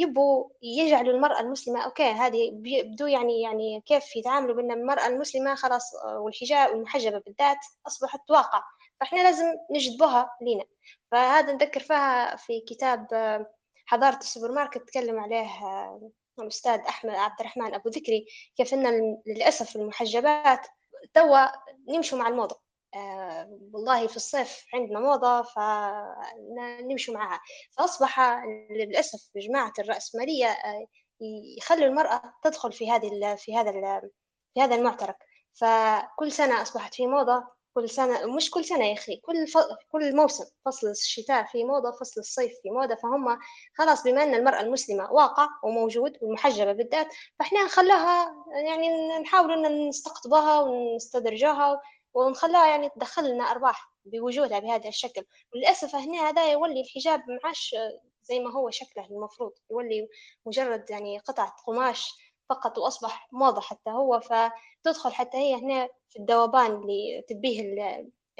يبوا 0.01 0.49
يجعلوا 0.63 1.15
المرأة 1.15 1.41
المسلمة. 1.41 1.85
أوكي 1.85 2.11
هذه 2.11 2.51
بدو 2.53 3.07
يعني 3.07 3.43
يعني 3.43 3.83
كيف 3.87 4.17
يتعاملوا 4.17 4.55
بأن 4.57 4.71
المرأة 4.73 5.07
المسلمة 5.07 5.55
خلاص 5.55 5.93
والحجاب 6.19 6.71
المحجبة 6.73 7.19
بالذات 7.19 7.59
أصبحت 7.87 8.31
واقع. 8.31 8.63
فإحنا 9.01 9.21
لازم 9.21 9.47
نجذبها 9.71 10.31
لينا. 10.43 10.65
فهذا 11.11 11.53
نذكر 11.53 11.81
فيها 11.81 12.37
في 12.37 12.61
كتاب 12.61 13.07
حضارة 13.87 14.17
السوبر 14.17 14.53
ماركت 14.53 14.89
تكلم 14.89 15.21
عليه 15.21 15.51
الأستاذ 16.39 16.81
أحمد 16.81 17.15
عبد 17.15 17.41
الرحمن 17.41 17.75
أبو 17.75 17.89
ذكري 17.89 18.27
كيف 18.57 18.75
أن 18.75 19.17
للأسف 19.27 19.77
المحجبات 19.77 20.67
توا 21.15 21.47
نمشوا 21.89 22.19
مع 22.19 22.29
الموضة. 22.29 22.61
آه 22.95 23.59
والله 23.73 24.07
في 24.07 24.17
الصيف 24.17 24.65
عندنا 24.75 25.01
موضة 25.01 25.43
فنمشوا 25.43 27.15
معها. 27.15 27.41
فأصبح 27.79 28.21
للأسف 28.71 29.31
جماعة 29.37 29.73
الرأسمالية 29.79 30.47
آه 30.47 30.87
يخلوا 31.59 31.87
المرأة 31.87 32.23
تدخل 32.45 32.73
في 32.73 32.91
هذه 32.91 33.35
في 33.35 33.57
هذا 33.57 34.01
في 34.55 34.63
هذا 34.63 34.75
المعترك. 34.75 35.17
فكل 35.55 36.33
سنة 36.33 36.63
أصبحت 36.63 36.95
في 36.95 37.07
موضة 37.07 37.56
كل 37.77 37.91
سنة 37.91 38.27
مش 38.27 38.51
كل 38.51 38.65
سنة 38.65 38.85
يا 38.85 38.95
أخي 38.95 39.17
كل 39.17 39.47
ف... 39.47 39.59
كل 39.93 40.17
موسم 40.17 40.45
فصل 40.65 40.89
الشتاء 40.89 41.45
في 41.45 41.65
موضة 41.65 41.91
فصل 41.91 42.21
الصيف 42.21 42.53
في 42.63 42.71
موضة 42.71 42.95
فهم 42.95 43.39
خلاص 43.75 44.03
بما 44.05 44.23
أن 44.23 44.35
المرأة 44.35 44.61
المسلمة 44.61 45.13
واقع 45.13 45.49
وموجود 45.65 46.19
والمحجبة 46.23 46.73
بالذات 46.73 47.15
فإحنا 47.39 47.65
نخليها 47.65 48.35
يعني 48.65 49.19
نحاول 49.19 49.67
أن 49.67 49.89
نستقطبها 49.89 50.61
ونستدرجها 50.61 51.81
ونخليها 52.15 52.67
يعني 52.67 52.89
تدخل 52.89 53.31
لنا 53.31 53.45
أرباح 53.45 53.93
بوجودها 54.05 54.59
بهذا 54.59 54.89
الشكل. 54.89 55.25
وللأسف 55.55 55.95
هنا 55.95 56.29
هذا 56.29 56.53
يولي 56.53 56.81
الحجاب 56.81 57.23
معاش 57.45 57.75
زي 58.23 58.41
ما 58.41 58.53
هو 58.53 58.71
شكله 58.71 59.07
المفروض 59.07 59.53
يولي 59.71 60.09
مجرد 60.47 60.91
يعني 60.91 61.19
قطعة 61.19 61.57
قماش 61.67 62.15
فقط 62.51 62.79
وأصبح 62.79 63.29
موضة 63.33 63.61
حتى 63.61 63.91
هو 63.91 64.21
فتدخل 64.21 65.13
حتى 65.13 65.37
هي 65.39 65.55
هنا 65.55 65.89
في 66.11 66.19
الذوبان 66.19 66.73
اللي 66.73 67.25
تبيه 67.29 67.77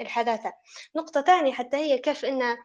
الحداثة. 0.01 0.53
نقطة 0.95 1.21
ثانية 1.21 1.51
حتى 1.53 1.77
هي 1.77 1.97
كيف 1.97 2.25
أن 2.25 2.57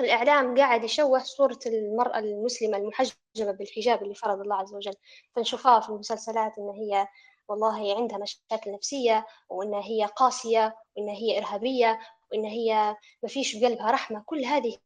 الإعلام 0.00 0.58
قاعد 0.58 0.84
يشوه 0.84 1.18
صورة 1.18 1.58
المرأة 1.66 2.18
المسلمة 2.18 2.76
المحجبة 2.76 3.52
بالحجاب 3.58 4.02
اللي 4.02 4.14
فرض 4.14 4.40
الله 4.40 4.56
عز 4.56 4.74
وجل. 4.74 4.94
فنشوفها 5.36 5.80
في 5.80 5.88
المسلسلات 5.88 6.52
إن 6.58 6.68
هي 6.70 7.06
والله 7.48 7.96
عندها 7.96 8.18
مشاكل 8.18 8.72
نفسية 8.72 9.26
وإن 9.48 9.74
هي 9.74 10.04
قاسية 10.04 10.76
وإن 10.96 11.08
هي 11.08 11.38
إرهابية 11.38 11.98
وإن 12.32 12.44
هي 12.44 12.96
ما 13.22 13.28
فيش 13.28 13.56
بقلبها 13.56 13.90
رحمة. 13.90 14.22
كل 14.26 14.44
هذه 14.44 14.76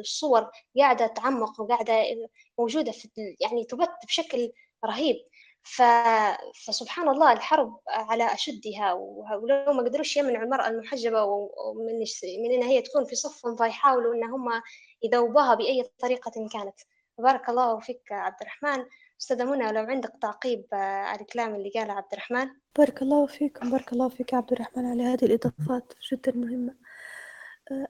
الصور 0.00 0.50
قاعدة 0.78 1.06
تعمق 1.06 1.60
وقاعدة 1.60 2.02
موجودة 2.58 2.92
في 2.92 3.08
يعني 3.40 3.64
تبث 3.64 3.88
بشكل 4.06 4.52
رهيب. 4.84 5.16
فسبحان 5.64 7.08
الله 7.08 7.32
الحرب 7.32 7.80
على 7.88 8.34
أشدها 8.34 8.92
ولو 8.92 9.72
ما 9.72 9.82
قدروش 9.82 10.16
يمنعوا 10.16 10.44
المرأة 10.44 10.68
المحجبة 10.68 11.24
ومن 11.24 12.04
من 12.42 12.52
إن 12.52 12.62
هي 12.62 12.82
تكون 12.82 13.04
في 13.04 13.14
صفهم 13.14 13.56
فيحاولوا 13.56 14.14
إن 14.14 14.24
هم 14.24 14.62
يذوبوها 15.02 15.54
بأي 15.54 15.90
طريقة 15.98 16.48
كانت. 16.52 16.80
بارك 17.18 17.48
الله 17.48 17.80
فيك 17.80 18.12
عبد 18.12 18.36
الرحمن. 18.40 18.84
أستاذة 19.20 19.44
منى 19.44 19.72
لو 19.72 19.82
عندك 19.82 20.12
تعقيب 20.22 20.66
على 20.72 21.20
الكلام 21.20 21.54
اللي 21.54 21.70
قاله 21.70 21.92
عبد 21.92 22.12
الرحمن. 22.12 22.48
بارك 22.78 23.02
الله 23.02 23.26
فيكم 23.26 23.70
بارك 23.70 23.92
الله 23.92 24.08
فيك 24.08 24.34
عبد 24.34 24.52
الرحمن 24.52 24.86
على 24.86 25.02
هذه 25.02 25.24
الإضافات 25.24 25.92
جدا 26.12 26.32
مهمة. 26.32 26.74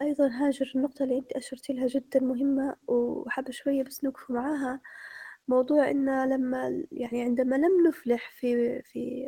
أيضا 0.03 0.28
هاجر 0.28 0.73
النقطة 0.74 1.03
اللي 1.03 1.19
أنت 1.19 1.32
أشرت 1.32 1.70
لها 1.70 1.86
جدا 1.86 2.20
مهمة 2.20 2.77
وحابة 2.86 3.51
شوية 3.51 3.82
بس 3.82 4.05
نوقف 4.05 4.31
معاها. 4.31 4.81
موضوع 5.48 5.90
إن 5.90 6.28
لما 6.28 6.85
يعني 6.93 7.23
عندما 7.23 7.56
لم 7.56 7.86
نفلح 7.89 8.31
في 8.40 8.82
في 8.82 9.27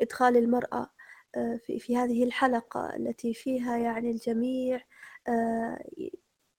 إدخال 0.00 0.36
المرأة 0.36 0.90
آه، 1.36 1.56
في 1.66 1.78
في 1.78 1.96
هذه 1.96 2.24
الحلقة 2.24 2.96
التي 2.96 3.34
فيها 3.34 3.76
يعني 3.78 4.10
الجميع 4.10 4.80
آه، 5.28 5.78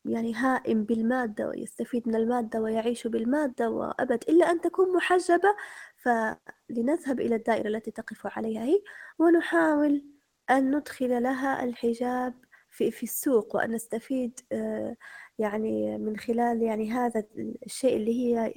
يعني 0.06 0.34
هائم 0.36 0.84
بالمادة 0.84 1.48
ويستفيد 1.48 2.08
من 2.08 2.16
المادة 2.16 2.62
ويعيش 2.62 3.08
بالمادة 3.08 3.70
وأبد 3.70 4.24
إلا 4.30 4.52
أن 4.52 4.62
تكون 4.62 4.94
محجبة 4.96 5.56
فلنذهب 5.98 7.20
إلى 7.20 7.36
الدائرة 7.36 7.68
التي 7.68 7.92
تقف 7.92 8.38
عليها 8.38 8.64
هي 8.64 8.82
ونحاول 9.20 10.06
أن 10.50 10.76
ندخل 10.76 11.24
لها 11.24 11.64
الحجاب 11.64 12.34
في 12.70 12.92
في 12.92 13.04
السوق 13.04 13.56
وأن 13.56 13.72
نستفيد 13.72 14.40
آه، 14.52 14.96
يعني 15.40 15.98
من 15.98 16.18
خلال 16.18 16.62
يعني 16.64 16.92
هذا 16.92 17.24
الشيء 17.66 17.96
اللي 17.98 18.12
هي 18.12 18.54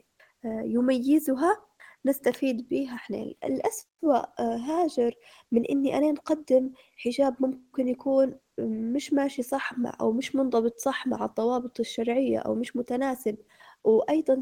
يميزها 0.65 1.57
نستفيد 2.07 2.69
بها 2.69 2.95
إحنا. 2.95 3.19
الأسوأ 3.45 4.43
آه، 4.43 4.57
هاجر 4.57 5.15
من 5.53 5.65
إني 5.65 5.99
أنا 5.99 6.13
نقدم 6.13 6.73
حجاب 6.97 7.37
ممكن 7.41 7.89
يكون 7.89 8.39
مش 8.59 9.13
ماشي 9.13 9.43
صح 9.43 9.79
مع 9.79 9.97
أو 10.01 10.13
مش 10.13 10.35
منضبط 10.37 10.79
صح 10.79 11.07
مع 11.07 11.25
الضوابط 11.25 11.81
الشرعية 11.81 12.39
أو 12.39 12.55
مش 12.55 12.77
متناسب. 12.77 13.37
وأيضا 13.85 14.41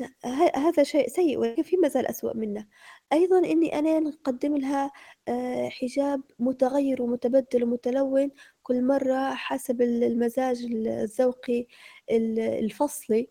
هذا 0.55 0.83
شيء 0.83 1.09
سيء 1.09 1.39
ولكن 1.39 1.63
في 1.63 1.77
مازال 1.77 2.07
أسوأ 2.07 2.37
منه. 2.37 2.67
أيضا 3.13 3.39
إني 3.39 3.79
أنا 3.79 4.01
نقدم 4.01 4.57
لها 4.57 4.91
آه، 5.29 5.69
حجاب 5.69 6.23
متغير 6.39 7.03
ومتبدل 7.03 7.65
ومتلون. 7.65 8.31
كل 8.63 8.85
مرة 8.85 9.35
حسب 9.35 9.83
المزاج 9.83 10.65
الذوقي 10.73 11.67
الفصلي 12.11 13.29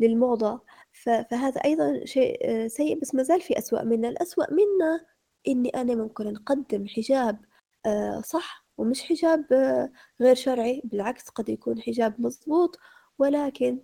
للموضة. 0.00 0.60
فهذا 1.04 1.60
أيضا 1.64 2.04
شيء 2.04 2.38
آه، 2.44 2.66
سيء 2.68 3.00
بس 3.00 3.14
ما 3.14 3.22
زال 3.22 3.40
في 3.40 3.58
أسوأ 3.58 3.82
منه 3.84 4.08
الأسوأ 4.08 4.50
منه 4.50 5.00
إني 5.48 5.68
أنا 5.68 5.94
ممكن 5.94 6.32
نقدم 6.32 6.86
حجاب 6.88 7.44
آه، 7.86 8.20
صح 8.20 8.66
ومش 8.78 9.02
حجاب 9.02 9.52
آه، 9.52 9.92
غير 10.20 10.34
شرعي 10.34 10.82
بالعكس 10.84 11.28
قد 11.28 11.48
يكون 11.48 11.80
حجاب 11.82 12.20
مضبوط 12.20 12.78
ولكن 13.18 13.80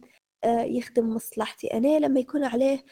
يخدم 0.47 1.09
مصلحتي 1.15 1.67
أنا. 1.67 1.99
لما 1.99 2.21
يكون 2.21 2.45
عليه 2.45 2.85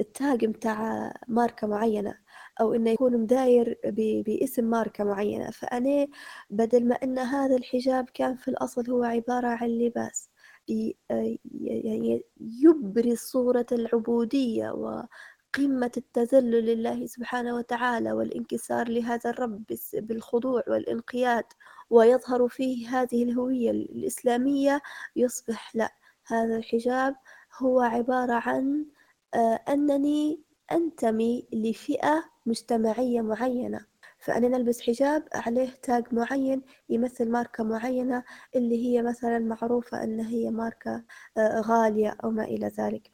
التاج 0.00 0.44
متاع 0.44 1.12
ماركة 1.28 1.66
معينة 1.66 2.18
أو 2.60 2.74
إنه 2.74 2.90
يكون 2.90 3.18
مداير 3.18 3.78
باسم 4.26 4.64
ماركة 4.64 5.04
معينة 5.04 5.50
فأنا 5.50 6.06
بدل 6.50 6.88
ما 6.88 6.94
إن 6.94 7.18
هذا 7.18 7.56
الحجاب 7.56 8.10
كان 8.14 8.36
في 8.36 8.48
الأصل 8.48 8.90
هو 8.90 9.04
عبارة 9.04 9.46
عن 9.48 9.68
لباس 9.68 10.27
يعني 10.68 12.22
يبرز 12.40 13.18
صورة 13.18 13.66
العبودية 13.72 14.70
وقمة 14.70 15.92
التذلل 15.96 16.66
لله 16.66 17.06
سبحانه 17.06 17.56
وتعالى 17.56 18.12
والانكسار 18.12 18.88
لهذا 18.88 19.30
الرب 19.30 19.64
بالخضوع 19.94 20.62
والانقياد 20.68 21.44
ويظهر 21.90 22.48
فيه 22.48 22.88
هذه 23.02 23.22
الهوية 23.24 23.70
الإسلامية 23.70 24.80
يصبح 25.16 25.76
لا 25.76 25.94
هذا 26.26 26.56
الحجاب 26.56 27.16
هو 27.58 27.80
عبارة 27.80 28.32
عن 28.32 28.86
آه، 29.34 29.60
أنني 29.68 30.40
أنتمي 30.72 31.46
لفئة 31.52 32.24
مجتمعية 32.46 33.20
معينة. 33.20 33.86
فأنا 34.28 34.48
نلبس 34.48 34.80
حجاب 34.80 35.28
عليه 35.34 35.68
تاج 35.82 36.04
معين 36.14 36.62
يمثل 36.88 37.30
ماركة 37.30 37.64
معينة 37.64 38.24
اللي 38.56 38.86
هي 38.86 39.02
مثلا 39.02 39.38
معروفة 39.38 40.04
أن 40.04 40.20
هي 40.20 40.50
ماركة 40.50 41.04
آه، 41.38 41.60
غالية 41.60 42.16
أو 42.24 42.30
ما 42.30 42.44
إلى 42.44 42.66
ذلك. 42.66 43.10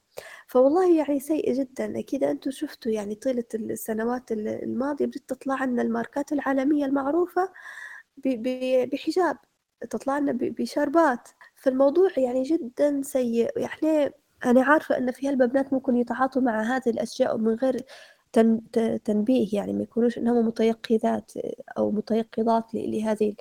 فوالله 0.46 0.96
يعني 0.96 1.20
سيء 1.20 1.52
جدا. 1.52 1.98
أكيد 1.98 2.24
أنتم 2.24 2.50
شفتوا 2.50 2.92
يعني 2.92 3.14
طيلة 3.14 3.44
السنوات 3.54 4.32
الماضية 4.32 5.06
بدأت 5.06 5.22
تطلع 5.28 5.64
لنا 5.64 5.82
الماركات 5.82 6.32
العالمية 6.32 6.84
المعروفة 6.84 7.52
بحجاب 8.16 9.36
تطلع 9.90 10.18
لنا 10.18 10.32
بشربات. 10.40 11.28
فالموضوع 11.54 12.10
يعني 12.16 12.42
جدا 12.42 13.02
سيء. 13.02 13.50
يعني 13.58 14.12
أنا 14.44 14.64
عارفة 14.64 14.98
أن 14.98 15.10
في 15.12 15.28
هالبنات 15.28 15.72
ممكن 15.72 15.96
يتعاطوا 15.96 16.42
مع 16.42 16.62
هذه 16.62 16.90
الأشياء 16.90 17.38
من 17.38 17.54
غير 17.54 17.76
تنبيه 19.04 19.48
يعني 19.56 19.72
ما 19.72 19.82
يكونوش 19.82 20.18
إنهم 20.18 20.46
متيقظات 20.46 21.32
أو 21.78 21.90
متيقظات 21.90 22.74
لهذه 22.74 23.34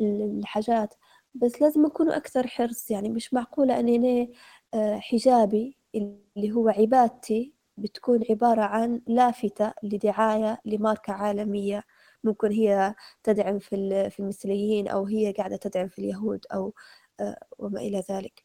الحاجات. 0.00 0.94
بس 1.34 1.62
لازم 1.62 1.86
يكونوا 1.86 2.16
أكثر 2.16 2.46
حرص. 2.46 2.90
يعني 2.90 3.08
مش 3.08 3.34
معقولة 3.34 3.80
أني 3.80 4.32
آه، 4.74 4.98
حجابي 4.98 5.78
اللي 5.94 6.52
هو 6.52 6.68
عبادتي 6.68 7.54
بتكون 7.76 8.20
عبارة 8.30 8.62
عن 8.62 9.00
لافتة 9.06 9.72
لدعاية 9.82 10.58
لماركة 10.64 11.12
عالمية. 11.12 11.84
ممكن 12.24 12.52
هي 12.52 12.94
تدعم 13.22 13.58
في 13.58 14.10
في 14.10 14.20
المثليين 14.20 14.88
أو 14.88 15.04
هي 15.06 15.32
قاعدة 15.32 15.56
تدعم 15.56 15.88
في 15.88 15.98
اليهود 15.98 16.46
أو 16.54 16.74
آه، 17.20 17.38
وما 17.58 17.80
إلى 17.80 18.04
ذلك. 18.10 18.44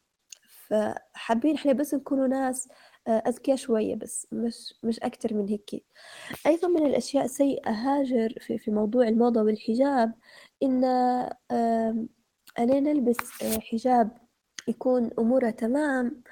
فحابين 0.68 1.54
إحنا 1.56 1.72
بس 1.72 1.94
نكونوا 1.94 2.26
ناس 2.26 2.68
أذكياء 3.08 3.56
شوية 3.56 3.94
بس 3.94 4.26
مش 4.32 4.74
مش 4.82 5.00
أكتر 5.00 5.34
من 5.34 5.48
هيك 5.48 5.84
أيضا 6.46 6.68
من 6.68 6.86
الأشياء 6.86 7.24
السيئة 7.24 7.70
هاجر 7.70 8.34
في, 8.40 8.58
في 8.58 8.70
موضوع 8.70 9.08
الموضة 9.08 9.42
والحجاب 9.42 10.12
إن 10.62 10.84
أنا 12.58 12.80
نلبس 12.80 13.42
آه، 13.42 13.58
حجاب 13.60 14.10
يكون 14.68 15.10
أموره 15.18 15.50
تمام 15.50 16.22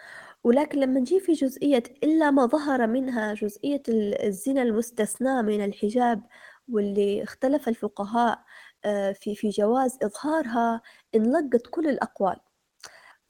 ولكن 0.45 0.81
لما 0.81 1.01
نجي 1.01 1.21
في 1.21 1.33
جزئية 1.33 1.83
إلا 2.05 2.31
ما 2.31 2.47
ظهر 2.47 2.87
منها 2.87 3.35
جزئية 3.35 3.83
الزنا 3.89 4.63
المستثنى 4.63 5.43
من 5.43 5.65
الحجاب 5.65 6.23
واللي 6.69 7.23
اختلف 7.23 7.69
الفقهاء 7.69 8.45
آه، 8.85 9.13
في 9.13 9.35
في 9.35 9.49
جواز 9.49 9.99
إظهارها 10.03 10.83
انلقت 11.15 11.67
كل 11.71 11.89
الأقوال. 11.89 12.37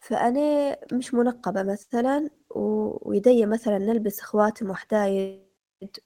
فأنا 0.09 0.76
مش 0.93 1.14
منقبة 1.14 1.62
مثلا 1.62 2.30
ويدي 2.51 3.47
مثلا 3.47 3.78
نلبس 3.78 4.20
خواتم 4.20 4.70
وحدايد 4.70 5.48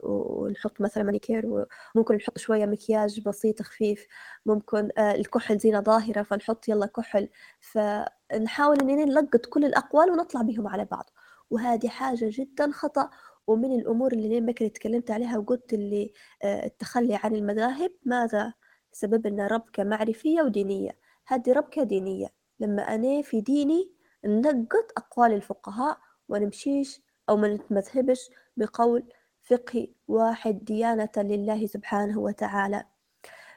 ونحط 0.01 0.81
مثلا 0.81 1.03
مانيكير 1.05 1.67
وممكن 1.95 2.15
نحط 2.15 2.39
شوية 2.39 2.67
مكياج 2.67 3.21
بسيط 3.21 3.63
خفيف 3.63 4.07
ممكن 4.47 4.89
آه، 4.99 5.15
الكحل 5.15 5.59
زينة 5.59 5.81
ظاهرة 5.81 6.23
فنحط 6.23 6.69
يلا 6.69 6.87
كحل. 6.87 7.29
فنحاول 7.61 8.81
إننا 8.81 9.05
نلقط 9.05 9.47
كل 9.47 9.65
الأقوال 9.65 10.11
ونطلع 10.11 10.43
بهم 10.43 10.69
على 10.69 10.85
بعض. 10.85 11.11
وهذه 11.51 11.89
حاجة 11.89 12.27
جدا 12.33 12.71
خطأ 12.73 13.11
ومن 13.47 13.73
الأمور 13.81 14.13
اللي 14.13 14.29
لين 14.29 14.47
بكري 14.47 14.69
تكلمت 14.69 15.11
عليها 15.11 15.39
وقلت 15.39 15.73
اللي 15.75 16.13
آه، 16.43 16.67
التخلي 16.67 17.15
عن 17.25 17.35
المذاهب 17.35 17.93
ماذا؟ 18.05 18.55
سبب 18.93 19.27
لنا 19.27 19.47
ربكة 19.47 19.85
معرفية 19.85 20.43
ودينية. 20.43 20.99
هذه 21.27 21.53
ربكة 21.53 21.83
دينية. 21.83 22.42
لما 22.63 22.83
أنا 22.83 23.23
في 23.23 23.41
ديني 23.41 23.93
نلقط 24.25 24.93
أقوال 24.97 25.33
الفقهاء 25.33 25.99
ونمشيش 26.29 27.01
أو 27.29 27.37
ما 27.37 27.55
نتمذهبش 27.55 28.31
بقول 28.57 29.05
فقهي 29.43 29.89
واحد 30.09 30.65
ديانة 30.65 31.11
لله 31.17 31.67
سبحانه 31.67 32.19
وتعالى. 32.19 32.85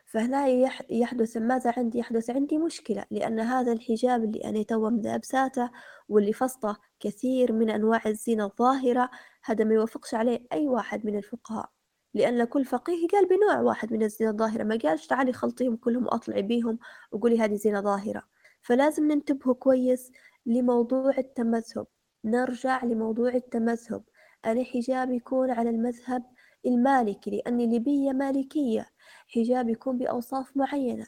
فهنا 0.05 0.47
يحدث 0.89 1.37
ماذا 1.37 1.73
عندي؟ 1.77 1.97
يحدث 1.99 2.29
عندي 2.29 2.57
مشكلة 2.57 3.05
لأن 3.11 3.39
هذا 3.39 3.71
الحجاب 3.71 4.23
اللي 4.23 4.45
أنا 4.45 4.63
تو 4.63 4.89
ملابساته 4.89 5.69
واللي 6.09 6.33
فسطه 6.33 6.77
كثير 6.99 7.53
من 7.53 7.69
أنواع 7.69 8.01
الزينة 8.05 8.45
الظاهرة 8.45 9.09
هذا 9.43 9.65
ما 9.65 9.73
يوافقش 9.73 10.13
عليه 10.13 10.45
أي 10.53 10.67
واحد 10.67 11.05
من 11.05 11.17
الفقهاء. 11.17 11.69
لأن 12.13 12.43
كل 12.45 12.65
فقيه 12.65 13.07
قال 13.07 13.27
بنوع 13.27 13.59
واحد 13.61 13.93
من 13.93 14.03
الزينة 14.03 14.31
الظاهرة 14.31 14.63
ما 14.63 14.79
قالش 14.83 15.07
تعالي 15.07 15.33
خلطيهم 15.33 15.75
كلهم 15.75 16.05
وأطلعي 16.05 16.41
بيهم 16.41 16.79
وقولي 17.11 17.39
هذه 17.39 17.55
زينة 17.55 17.81
ظاهرة. 17.81 18.23
فلازم 18.65 19.11
ننتبه 19.11 19.53
كويس 19.53 20.11
لموضوع 20.45 21.17
التمذهب. 21.17 21.87
نرجع 22.23 22.83
لموضوع 22.85 23.29
التمذهب. 23.29 24.03
أنا 24.45 24.63
حجابي 24.63 25.15
يكون 25.15 25.51
على 25.51 25.69
المذهب 25.69 26.23
المالكي 26.65 27.31
لأني 27.31 27.67
ليبية 27.67 28.11
مالكية. 28.11 28.87
حجاب 29.27 29.69
يكون 29.69 29.97
بأوصاف 29.97 30.57
معينة. 30.57 31.05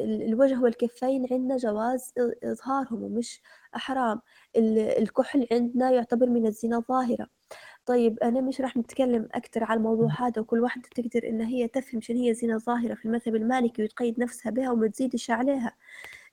الوجه 0.00 0.60
والكفين 0.60 1.26
عندنا 1.30 1.56
جواز 1.56 2.12
إظهارهم 2.44 3.02
ومش 3.02 3.42
حرام 3.72 4.20
الكحل 4.56 5.46
عندنا 5.52 5.90
يعتبر 5.90 6.26
من 6.26 6.46
الزنا 6.46 6.76
الظاهرة. 6.76 7.26
طيب 7.86 8.18
أنا 8.18 8.40
مش 8.40 8.60
راح 8.60 8.76
نتكلم 8.76 9.28
أكثر 9.32 9.64
على 9.64 9.78
الموضوع 9.78 10.08
هذا 10.18 10.42
وكل 10.42 10.60
واحدة 10.60 10.88
تقدر 10.94 11.28
إن 11.28 11.40
هي 11.40 11.68
تفهم 11.68 12.00
شنو 12.00 12.18
هي 12.18 12.34
زنا 12.34 12.58
ظاهرة 12.58 12.94
في 12.94 13.04
المذهب 13.04 13.36
المالكي 13.36 13.84
وتقيد 13.84 14.20
نفسها 14.20 14.50
بها 14.50 14.70
وما 14.70 14.88
تزيدش 14.88 15.30
عليها. 15.30 15.76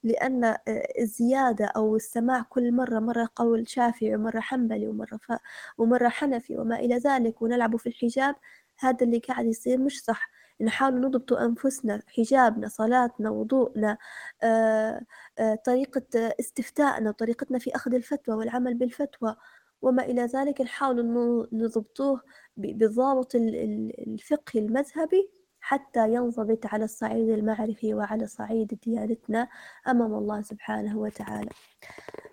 لأن 0.04 0.44
آه، 0.44 0.60
الزيادة 1.00 1.66
أو 1.66 1.96
السماع 1.96 2.42
كل 2.50 2.72
مرة 2.74 3.00
مرة 3.00 3.30
قول 3.36 3.70
شافعي 3.70 4.16
ومرة 4.16 4.40
حنبلي 4.40 4.88
ومرة 4.88 5.18
ف... 5.18 5.34
ومرة 5.78 6.10
حنفي 6.10 6.58
وما 6.58 6.76
إلى 6.80 6.98
ذلك 6.98 7.42
ونلعب 7.42 7.76
في 7.78 7.90
الحجاب 7.90 8.36
هذا 8.80 8.98
اللي 9.06 9.20
قاعد 9.20 9.46
يصير 9.46 9.78
مش 9.80 10.04
صح. 10.04 10.30
نحاول 10.62 11.02
نضبط 11.02 11.34
أنفسنا 11.34 12.02
حجابنا 12.08 12.68
صلاتنا 12.68 13.30
وضوءنا 13.30 13.98
آه، 14.44 15.02
آه، 15.40 15.56
طريقة 15.56 16.04
استفتائنا 16.40 17.10
وطريقتنا 17.10 17.60
في 17.60 17.76
أخذ 17.76 17.94
الفتوى 17.96 18.36
والعمل 18.36 18.74
بالفتوى 18.74 19.36
وما 19.82 20.04
إلى 20.06 20.22
ذلك 20.26 20.62
نحاول 20.62 21.06
نضبطوه 21.54 22.22
بالضابط 22.58 23.36
الفقهي 23.36 24.60
المذهبي. 24.62 25.37
حتى 25.68 26.14
ينضبط 26.14 26.66
على 26.66 26.84
الصعيد 26.84 27.30
المعرفي 27.30 27.94
وعلى 27.94 28.28
صعيد 28.28 28.80
ديانتنا 28.84 29.48
أمام 29.88 30.14
الله 30.14 30.42
سبحانه 30.42 30.98
وتعالى. 30.98 31.50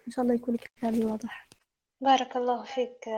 إن 0.07 0.13
شاء 0.13 0.23
الله 0.23 0.35
يكون 0.35 0.57
كلامي 0.81 1.05
واضح. 1.05 1.49
بارك 2.01 2.37
الله 2.37 2.63
فيك 2.65 3.09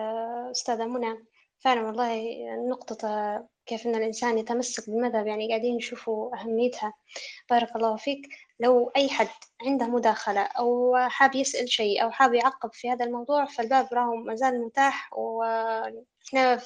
أستاذة 0.50 0.86
منى. 0.86 1.24
فعلا 1.58 1.86
والله 1.86 2.36
نقطة 2.68 2.98
كيف 3.66 3.86
أن 3.86 3.94
الإنسان 3.94 4.38
يتمسك 4.38 4.90
بالمذهب 4.90 5.26
يعني 5.26 5.48
قاعدين 5.48 5.76
نشوفوا 5.76 6.36
أهميتها. 6.36 6.94
بارك 7.50 7.76
الله 7.76 7.96
فيك. 7.96 8.28
لو 8.60 8.92
أي 8.96 9.08
حد 9.08 9.28
عنده 9.62 9.86
مداخلة 9.86 10.40
أو 10.40 10.96
حاب 10.96 11.34
يسأل 11.34 11.68
شيء 11.68 12.02
أو 12.02 12.10
حاب 12.10 12.34
يعقب 12.34 12.70
في 12.72 12.90
هذا 12.90 13.04
الموضوع 13.04 13.44
فالباب 13.44 13.88
راهو 13.92 14.16
مازال 14.16 14.64
متاح 14.64 15.12
وإحنا 15.12 16.60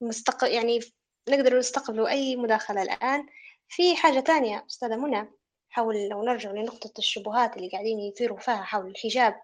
مستق 0.00 0.44
يعني 0.44 0.80
نقدر 1.28 1.58
نستقبلوا 1.58 2.08
أي 2.08 2.36
مداخلة 2.36 2.82
الآن. 2.82 3.26
في 3.68 3.96
حاجة 3.96 4.20
تانية 4.20 4.66
أستاذة 4.70 4.96
منى 4.96 5.30
حول 5.70 6.08
لو 6.08 6.22
نرجع 6.22 6.50
لنقطة 6.50 6.92
الشبهات 6.98 7.56
اللي 7.56 7.68
قاعدين 7.68 8.00
يثيروا 8.00 8.38
فيها 8.38 8.62
حول 8.62 8.86
الحجاب. 8.86 9.40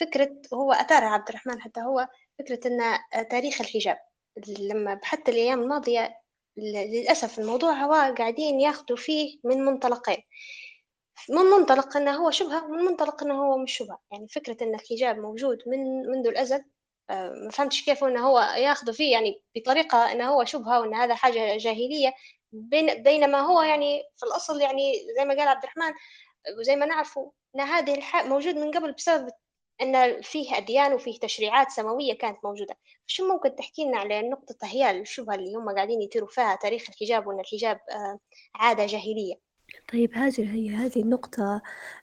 فكرة 0.00 0.36
هو 0.54 0.72
أثارها 0.72 1.08
عبد 1.08 1.28
الرحمن 1.28 1.60
حتى 1.60 1.80
هو 1.80 2.08
فكرة 2.38 2.60
أن 2.66 2.98
تاريخ 3.28 3.60
الحجاب. 3.60 3.98
لما 4.58 4.94
بحثت 4.94 5.28
الأيام 5.28 5.62
الماضية 5.62 6.18
للأسف 6.56 7.38
الموضوع 7.38 7.72
هو 7.72 8.14
قاعدين 8.18 8.60
ياخدوا 8.60 8.96
فيه 8.96 9.38
من 9.44 9.64
منطلقين. 9.64 10.22
من 11.28 11.42
منطلق 11.42 11.96
أنه 11.96 12.12
هو 12.16 12.30
شبهة 12.30 12.64
ومن 12.64 12.84
منطلق 12.84 13.22
أنه 13.22 13.34
هو 13.34 13.58
مش 13.58 13.76
شبهة. 13.76 13.98
يعني 14.12 14.28
فكرة 14.28 14.64
أن 14.64 14.74
الحجاب 14.74 15.18
موجود 15.18 15.58
من 15.66 16.06
منذ 16.06 16.26
الأزل 16.26 16.64
ما 17.10 17.50
فهمتش 17.52 17.84
كيف 17.84 18.04
إنه 18.04 18.28
هو 18.28 18.40
ياخذ 18.40 18.92
فيه 18.92 19.12
يعني 19.12 19.42
بطريقة 19.56 20.12
إنه 20.12 20.28
هو 20.28 20.44
شبهة 20.44 20.80
وإن 20.80 20.94
هذا 20.94 21.14
حاجة 21.14 21.56
جاهلية. 21.56 22.14
بينما 22.52 23.40
هو 23.40 23.62
يعني 23.62 24.02
في 24.16 24.26
الأصل 24.26 24.60
يعني 24.60 24.92
زي 25.18 25.24
ما 25.24 25.34
قال 25.34 25.48
عبد 25.48 25.62
الرحمن 25.64 25.92
وزي 26.58 26.76
ما 26.76 26.86
نعرفوا 26.86 27.30
إن 27.56 27.60
هذه 27.60 27.94
الحاجة 27.94 28.26
موجود 28.28 28.54
من 28.56 28.70
قبل 28.70 28.92
بسبب 28.92 29.30
أن 29.82 30.22
فيه 30.22 30.56
أديان 30.56 30.92
وفيه 30.94 31.18
تشريعات 31.20 31.70
سماوية 31.70 32.14
كانت 32.18 32.38
موجودة. 32.44 32.76
شو 33.06 33.28
ممكن 33.32 33.56
تحكي 33.56 33.84
لنا 33.84 33.98
على 33.98 34.22
نقطة 34.30 34.56
هي 34.62 34.90
الشبهة 34.90 35.34
اللي 35.34 35.54
هم 35.54 35.74
قاعدين 35.74 36.02
يثيروا 36.02 36.28
فيها 36.28 36.56
تاريخ 36.56 36.84
الحجاب 36.90 37.26
وأن 37.26 37.40
الحجاب 37.40 37.80
آه، 37.90 38.18
عادة 38.54 38.86
جاهلية؟ 38.86 39.34
طيب 39.92 40.10
هاجر 40.14 40.44
هي 40.44 40.70
هذه 40.70 41.02
النقطة 41.02 41.62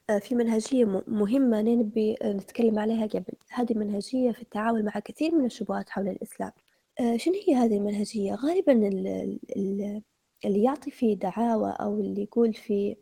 آه، 0.10 0.20
في 0.20 0.36
منهجية 0.36 1.04
مهمة 1.08 1.62
نبي 1.62 2.18
نتكلم 2.24 2.80
عليها 2.80 3.06
قبل. 3.06 3.34
هذه 3.52 3.72
المنهجية 3.72 4.32
في 4.32 4.42
التعامل 4.42 4.86
مع 4.86 4.92
كثير 4.92 5.36
من 5.36 5.46
الشبهات 5.46 5.90
حول 5.90 6.08
الإسلام. 6.08 6.52
آه، 7.00 7.18
شنو 7.18 7.34
هي 7.48 7.56
هذه 7.56 7.78
المنهجية؟ 7.78 8.36
غالبا 8.36 8.74
اللي 10.46 10.64
يعطي 10.64 10.92
فيه 10.92 11.16
دعاوى 11.18 11.76
أو 11.80 12.00
اللي 12.00 12.22
يقول 12.24 12.54
في 12.54 12.96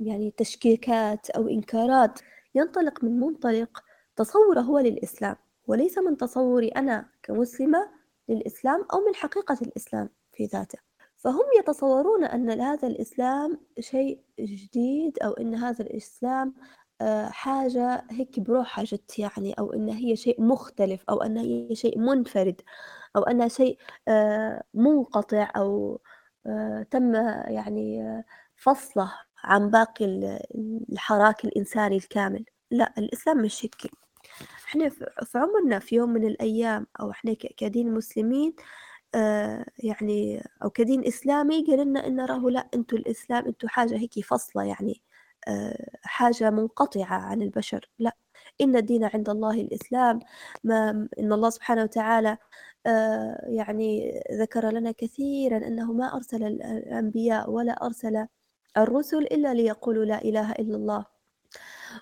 يعني 0.00 0.34
تشكيكات 0.36 1.30
أو 1.30 1.48
إنكارات 1.48 2.20
ينطلق 2.54 3.04
من 3.04 3.20
منطلق 3.20 3.84
تصوره 4.16 4.60
هو 4.60 4.78
للإسلام 4.78 5.36
وليس 5.66 5.98
من 5.98 6.16
تصوري 6.16 6.68
أنا 6.68 7.08
كمسلمة 7.22 7.90
للإسلام 8.28 8.86
أو 8.92 9.00
من 9.00 9.14
حقيقة 9.14 9.58
الإسلام 9.62 10.08
في 10.32 10.44
ذاته. 10.46 10.91
فهم 11.22 11.44
يتصورون 11.58 12.24
أن 12.24 12.60
هذا 12.60 12.88
الإسلام 12.88 13.60
شيء 13.80 14.20
جديد 14.40 15.18
أو 15.18 15.32
أن 15.32 15.54
هذا 15.54 15.84
الإسلام 15.84 16.54
آه، 17.00 17.28
حاجة 17.28 18.04
هيك 18.10 18.40
بروحها 18.40 18.84
جت 18.84 19.18
يعني 19.18 19.52
أو 19.58 19.72
أن 19.72 19.88
هي 19.88 20.16
شيء 20.16 20.42
مختلف 20.42 21.04
أو 21.10 21.22
أن 21.22 21.36
هي 21.38 21.74
شيء 21.74 21.98
منفرد 21.98 22.60
أو 23.16 23.22
أنها 23.22 23.48
شيء 23.48 23.78
آه، 24.08 24.62
منقطع 24.74 25.50
أو 25.56 26.00
آه، 26.46 26.86
تم 26.90 27.14
يعني 27.46 28.22
فصله 28.56 29.12
عن 29.44 29.70
باقي 29.70 30.04
الحراك 30.92 31.44
الإنساني 31.44 31.96
الكامل. 31.96 32.44
لا 32.70 32.94
الإسلام 32.98 33.38
مش 33.42 33.64
هيك. 33.64 33.92
إحنا 34.66 34.88
في 34.88 35.38
عمرنا 35.38 35.78
في 35.78 35.96
يوم 35.96 36.10
من 36.10 36.26
الأيام 36.26 36.86
أو 37.00 37.10
إحنا 37.10 37.34
كدين 37.34 37.94
مسلمين 37.94 38.50
آه 38.50 38.91
يعني 39.78 40.42
أو 40.64 40.70
كدين 40.70 41.06
إسلامي 41.06 41.64
قال 41.66 41.78
لنا 41.88 42.06
إن 42.06 42.20
راهو 42.20 42.48
لا 42.48 42.68
أنتوا 42.74 42.98
الإسلام 42.98 43.46
أنتوا 43.46 43.68
حاجة 43.68 43.96
هيك 43.98 44.20
فصلة 44.26 44.64
يعني 44.64 45.02
آه 45.48 45.86
حاجة 46.02 46.50
منقطعة 46.50 47.14
عن 47.14 47.42
البشر 47.42 47.90
لا. 47.98 48.12
إن 48.60 48.76
الدين 48.76 49.04
عند 49.04 49.28
الله 49.28 49.60
الإسلام 49.60 50.20
ما 50.64 51.08
إن 51.18 51.32
الله 51.32 51.50
سبحانه 51.50 51.82
وتعالى 51.82 52.38
آه 52.86 53.40
يعني 53.48 54.12
ذكر 54.32 54.70
لنا 54.70 54.92
كثيرا 54.92 55.56
أنه 55.56 55.92
ما 55.92 56.16
أرسل 56.16 56.42
الأنبياء 56.44 57.50
ولا 57.50 57.72
أرسل 57.86 58.26
الرسل 58.76 59.18
إلا 59.18 59.54
ليقولوا 59.54 60.04
لا 60.04 60.22
إله 60.24 60.52
إلا 60.52 60.76
الله. 60.76 61.11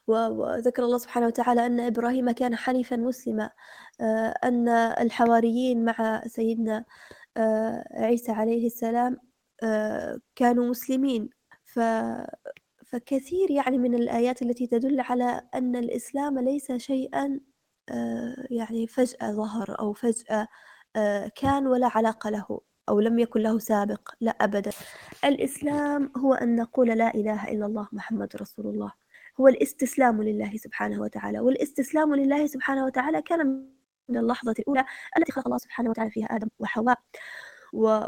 وذكر 0.07 0.85
الله 0.85 0.99
سبحانه 0.99 1.27
وتعالى 1.27 1.67
أن 1.67 1.81
إبراهيم 1.81 2.31
كان 2.31 2.57
حنيفا 2.57 2.97
مسلما 2.97 3.51
آه، 4.01 4.35
أن 4.45 4.69
الحواريين 4.69 5.85
مع 5.85 6.23
سيدنا 6.27 6.85
آه، 7.37 7.85
عيسى 7.93 8.33
عليه 8.33 8.67
السلام 8.67 9.17
آه، 9.63 10.19
كانوا 10.37 10.67
مسلمين. 10.71 11.31
ف 11.65 11.81
فكثير 12.87 13.51
يعني 13.51 13.79
من 13.79 13.95
الآيات 13.95 14.43
التي 14.43 14.67
تدل 14.67 15.01
على 15.01 15.43
أن 15.55 15.77
الإسلام 15.77 16.39
ليس 16.39 16.73
شيئا 16.73 17.41
يعني 18.51 18.87
فجأة 18.87 19.33
ظهر 19.33 19.77
أو 19.81 19.93
فجأة 19.93 20.49
كان 21.37 21.67
ولا 21.67 21.89
علاقة 21.95 22.31
له 22.31 22.61
أو 22.89 23.01
لم 23.01 23.19
يكن 23.19 23.41
له 23.41 23.59
سابق 23.59 24.11
لا 24.21 24.31
أبدا. 24.31 24.71
الإسلام 25.25 26.13
هو 26.17 26.35
أن 26.35 26.57
نقول 26.57 26.89
لا 26.89 27.15
إله 27.15 27.49
إلا 27.49 27.67
الله 27.67 27.89
محمد 27.93 28.37
رسول 28.37 28.67
الله. 28.67 28.93
هو 29.41 29.49
الاستسلام 29.49 30.23
لله 30.23 30.57
سبحانه 30.57 31.01
وتعالى 31.01 31.41
والاستسلام 31.41 32.15
لله 32.15 32.47
سبحانه 32.47 32.85
وتعالى 32.85 33.23
كان 33.23 33.67
من 34.09 34.17
اللحظة 34.19 34.55
الأولى 34.59 34.85
التي 35.19 35.33
خلق 35.33 35.47
الله 35.47 35.59
سبحانه 35.59 35.91
وتعالى 35.91 36.11
فيها 36.11 36.27
آدم 36.27 36.49
وحواء 36.59 36.99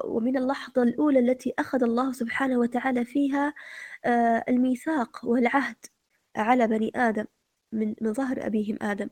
ومن 0.05 0.37
اللحظة 0.37 0.83
الأولى 0.83 1.19
التي 1.19 1.55
أخذ 1.59 1.83
الله 1.83 2.13
سبحانه 2.13 2.59
وتعالى 2.59 3.05
فيها 3.05 3.55
آه، 4.05 4.45
الميثاق 4.49 5.21
والعهد 5.25 5.77
على 6.37 6.67
بني 6.67 6.93
آدم 6.97 7.25
من 7.73 7.95
من 8.01 8.13
ظهر 8.13 8.47
أبيهم 8.47 8.79
آدم. 8.83 9.09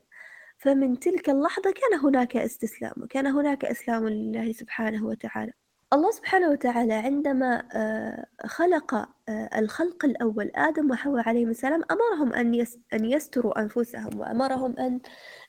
فمن 0.57 0.99
تلك 0.99 1.29
اللحظة 1.29 1.71
كان 1.71 1.99
هناك 1.99 2.37
استسلام 2.37 2.93
وكان 3.03 3.27
هناك 3.27 3.65
إسلام 3.65 4.07
لله 4.09 4.51
سبحانه 4.53 5.05
وتعالى. 5.05 5.53
الله 5.93 6.11
سبحانه 6.11 6.49
وتعالى 6.49 6.93
عندما 6.93 7.63
آه، 7.75 8.25
خلق 8.45 8.95
آه، 9.29 9.59
الخلق 9.59 10.05
الأول 10.05 10.51
آدم 10.55 10.91
وحواء 10.91 11.29
عليهم 11.29 11.49
السلام 11.49 11.81
أمرهم 11.91 12.33
أن 12.33 12.65
أن 12.93 13.05
يستروا 13.05 13.59
أنفسهم 13.61 14.19
وأمرهم 14.19 14.79
أن 14.79 14.99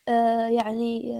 آه، 0.08 0.46
يعني 0.48 1.12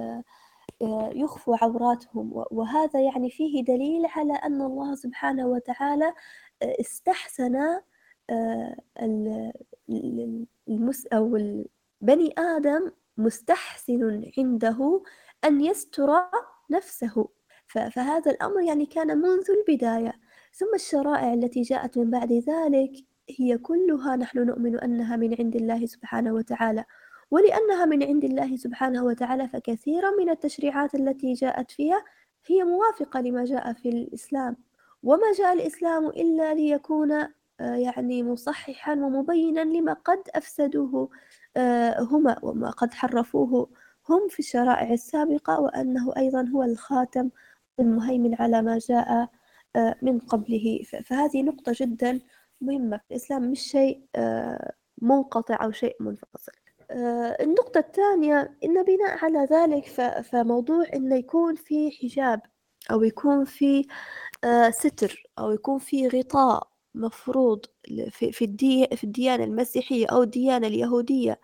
يخفوا 1.14 1.56
عوراتهم. 1.62 2.44
وهذا 2.50 3.00
يعني 3.00 3.30
فيه 3.30 3.64
دليل 3.64 4.06
على 4.06 4.32
أن 4.32 4.62
الله 4.62 4.94
سبحانه 4.94 5.46
وتعالى 5.46 6.14
استحسن 6.62 7.80
المس 10.68 11.06
أو 11.06 11.38
بني 12.00 12.34
آدم 12.38 12.90
مستحسن 13.16 14.30
عنده 14.38 15.02
أن 15.44 15.60
يستر 15.60 16.10
نفسه. 16.70 17.28
فهذا 17.72 18.30
الأمر 18.30 18.60
يعني 18.60 18.86
كان 18.86 19.18
منذ 19.18 19.44
البداية. 19.50 20.12
ثم 20.52 20.74
الشرائع 20.74 21.34
التي 21.34 21.62
جاءت 21.62 21.98
من 21.98 22.10
بعد 22.10 22.32
ذلك 22.32 22.92
هي 23.38 23.58
كلها 23.58 24.16
نحن 24.16 24.38
نؤمن 24.38 24.80
أنها 24.80 25.16
من 25.16 25.36
عند 25.38 25.56
الله 25.56 25.86
سبحانه 25.86 26.32
وتعالى. 26.32 26.84
ولأنها 27.30 27.84
من 27.84 28.02
عند 28.02 28.24
الله 28.24 28.56
سبحانه 28.56 29.04
وتعالى 29.04 29.48
فكثيرا 29.48 30.10
من 30.10 30.30
التشريعات 30.30 30.94
التي 30.94 31.32
جاءت 31.32 31.70
فيها 31.70 32.04
هي 32.46 32.64
موافقة 32.64 33.20
لما 33.20 33.44
جاء 33.44 33.72
في 33.72 33.88
الإسلام. 33.88 34.56
وما 35.02 35.32
جاء 35.38 35.52
الإسلام 35.52 36.06
إلا 36.06 36.54
ليكون 36.54 37.12
آه، 37.60 37.74
يعني 37.76 38.22
مصححا 38.22 38.92
ومبينا 38.94 39.60
لما 39.60 39.92
قد 39.92 40.22
أفسدوه 40.34 41.10
آه، 41.56 42.00
هما 42.00 42.36
وما 42.42 42.70
قد 42.70 42.94
حرفوه 42.94 43.68
هم 44.08 44.28
في 44.28 44.38
الشرائع 44.38 44.92
السابقة 44.92 45.60
وأنه 45.60 46.12
أيضا 46.16 46.48
هو 46.54 46.62
الخاتم 46.62 47.30
المهيمن 47.82 48.34
على 48.34 48.62
ما 48.62 48.78
جاء 48.78 49.28
آه، 49.76 49.96
من 50.02 50.18
قبله. 50.18 50.82
فهذه 51.04 51.42
نقطة 51.42 51.72
جدا 51.76 52.20
مهمة 52.60 52.96
في 52.96 53.04
الإسلام 53.10 53.50
مش 53.50 53.60
شيء 53.60 54.04
آه، 54.16 54.72
منقطع 55.02 55.64
أو 55.64 55.70
شيء 55.70 55.96
منفصل. 56.00 56.52
آه، 56.90 57.36
النقطة 57.40 57.78
الثانية 57.78 58.58
إن 58.64 58.82
بناء 58.82 59.24
على 59.24 59.48
ذلك 59.50 59.86
فموضوع 60.22 60.84
إنه 60.94 61.16
يكون 61.16 61.54
في 61.54 61.90
حجاب 61.90 62.40
أو 62.90 63.02
يكون 63.02 63.44
في 63.44 63.86
ستر 64.70 65.22
أو 65.38 65.50
يكون 65.50 65.78
في 65.78 66.08
غطاء 66.08 66.68
مفروض 66.94 67.66
في 68.10 68.32
في 68.32 68.56
في 68.96 69.04
الديانة 69.04 69.44
المسيحية 69.44 70.06
أو 70.06 70.22
الديانة 70.22 70.66
اليهودية 70.66 71.40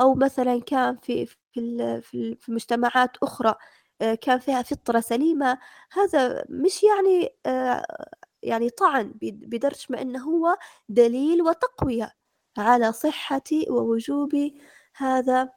أو 0.00 0.14
مثلا 0.14 0.60
كان 0.60 0.96
في 0.96 1.26
في 1.52 2.00
في 2.40 2.52
مجتمعات 2.52 3.16
أخرى 3.22 3.54
كان 4.00 4.38
فيها 4.38 4.62
فطرة 4.62 5.00
سليمة. 5.00 5.58
هذا 5.92 6.44
مش 6.48 6.82
يعني 6.82 7.36
آه، 7.46 8.06
يعني 8.42 8.70
طعن 8.70 9.14
بدرجة 9.22 9.86
ما 9.90 10.02
أنه 10.02 10.22
هو 10.24 10.56
دليل 10.88 11.42
وتقوية 11.42 12.12
على 12.58 12.92
صحة 12.92 13.42
ووجوب 13.70 14.50
هذا 14.96 15.52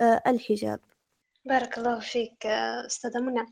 آه، 0.00 0.22
الحجاب. 0.26 0.80
بارك 1.44 1.78
الله 1.78 2.00
فيك 2.00 2.46
أستاذة 2.86 3.20
منى. 3.20 3.46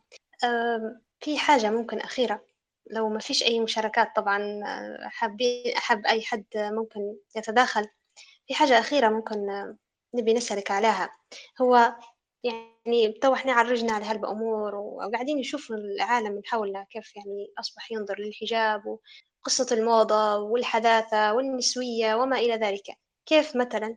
في 1.21 1.39
حاجة 1.39 1.71
ممكن 1.71 2.01
أخيرة. 2.01 2.47
لو 2.91 3.09
ما 3.09 3.19
فيش 3.19 3.43
أي 3.43 3.61
مشاركات 3.61 4.09
طبعا 4.17 4.61
حابين 5.03 5.77
أحب 5.77 6.07
أي 6.07 6.23
حد 6.23 6.45
ممكن 6.57 7.17
يتداخل. 7.37 7.87
في 8.47 8.55
حاجة 8.55 8.79
أخيرة 8.79 9.09
ممكن 9.09 9.47
نبي 10.15 10.35
نسألك 10.35 10.71
عليها. 10.71 11.11
هو 11.61 11.97
يعني 12.45 13.13
تو 13.13 13.35
إحنا 13.35 13.53
عرجنا 13.53 13.93
على 13.93 14.05
هالبأمور 14.05 14.75
وقاعدين 14.75 15.39
نشوف 15.39 15.71
العالم 15.71 16.33
من 16.33 16.43
حولنا 16.47 16.87
كيف 16.91 17.17
يعني 17.17 17.53
أصبح 17.59 17.93
ينظر 17.93 18.21
للحجاب 18.21 18.99
وقصة 19.41 19.67
الموضة 19.73 20.37
والحداثة 20.37 21.35
والنسوية 21.35 22.15
وما 22.15 22.39
إلى 22.39 22.55
ذلك. 22.55 22.99
كيف 23.27 23.57
مثلا 23.57 23.97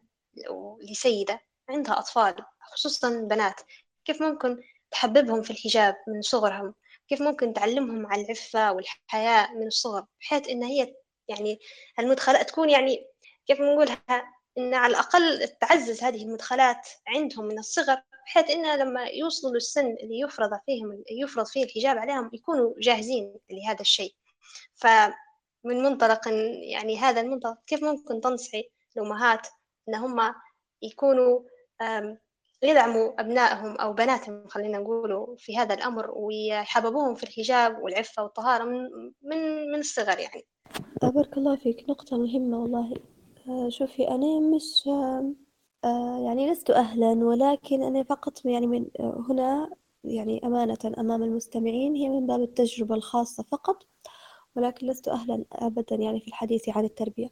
لسيدة 0.92 1.42
عندها 1.70 2.00
أطفال 2.00 2.36
خصوصا 2.62 3.10
بنات 3.10 3.62
كيف 4.06 4.22
ممكن 4.22 4.62
تحببهم 4.92 5.42
في 5.42 5.52
الحجاب 5.52 5.96
من 6.08 6.22
صغرهم؟ 6.22 6.74
كيف 7.08 7.22
ممكن 7.22 7.54
تعلمهم 7.54 8.08
على 8.08 8.22
العفة 8.22 8.72
والحياء 8.72 9.56
من 9.56 9.68
الصغر؟ 9.68 10.06
بحيث 10.22 10.50
إن 10.50 10.64
هي 10.64 10.96
يعني 11.28 11.60
المدخلات 12.00 12.50
تكون 12.50 12.70
يعني 12.70 13.06
كيف 13.48 13.62
نقولها 13.62 14.00
إن 14.58 14.74
على 14.74 14.92
الأقل 14.92 15.48
تعزز 15.48 16.04
هذه 16.04 16.24
المدخلات 16.24 16.88
عندهم 17.08 17.46
من 17.46 17.60
الصغر 17.60 18.02
بحيث 18.30 18.50
إن 18.50 18.80
لما 18.80 19.04
يوصلوا 19.04 19.54
للسن 19.54 19.86
اللي 19.86 20.20
يفرض 20.20 20.60
فيهم 20.66 21.04
يفرض 21.12 21.46
فيه 21.46 21.64
الحجاب 21.64 21.98
عليهم 21.98 22.30
يكونوا 22.34 22.74
جاهزين 22.80 23.36
لهذا 23.52 23.82
الشيء. 23.82 24.14
فمن 24.76 25.84
منطلق 25.84 26.28
يعني 26.72 26.98
هذا 26.98 27.22
المنطلق 27.22 27.58
كيف 27.68 27.84
ممكن 27.84 28.22
تنصحي 28.22 28.70
الأمهات 28.98 29.48
إن 29.90 29.96
هم 29.96 30.34
يكونوا 30.82 31.40
يدعموا 32.64 33.22
أبنائهم 33.22 33.76
أو 33.76 33.94
بناتهم 33.94 34.48
خلينا 34.48 34.78
نقولوا 34.78 35.36
في 35.38 35.58
هذا 35.58 35.74
الأمر 35.74 36.12
ويحببوهم 36.12 37.16
في 37.16 37.24
الحجاب 37.24 37.80
والعفة 37.84 38.24
والطهارة 38.24 38.64
من 38.64 38.90
من 39.22 39.72
من 39.72 39.80
الصغر 39.80 40.20
يعني. 40.20 40.46
بارك 41.02 41.38
الله 41.38 41.56
فيك 41.56 41.90
نقطة 41.90 42.18
مهمة 42.18 42.60
والله. 42.60 42.94
آه، 43.48 43.70
شوفي 43.70 44.08
أنا 44.08 44.40
مش 44.40 44.90
آه، 45.84 46.20
يعني 46.26 46.52
لست 46.52 46.70
أهلا 46.70 47.08
ولكن 47.26 47.84
أنا 47.84 48.04
فقط 48.04 48.46
يعني 48.46 48.68
من 48.68 48.86
آه، 49.00 49.26
هنا 49.30 49.70
يعني 50.04 50.42
أمانة 50.46 50.78
أمام 50.98 51.24
المستمعين 51.24 51.96
هي 51.96 52.10
من 52.10 52.28
باب 52.28 52.42
التجربة 52.42 52.96
الخاصة 52.96 53.44
فقط 53.52 53.84
ولكن 54.56 54.88
لست 54.88 55.08
أهلا 55.08 55.46
أبدا 55.54 55.96
يعني 55.96 56.20
في 56.22 56.28
الحديث 56.28 56.70
عن 56.70 56.86
التربية. 56.86 57.30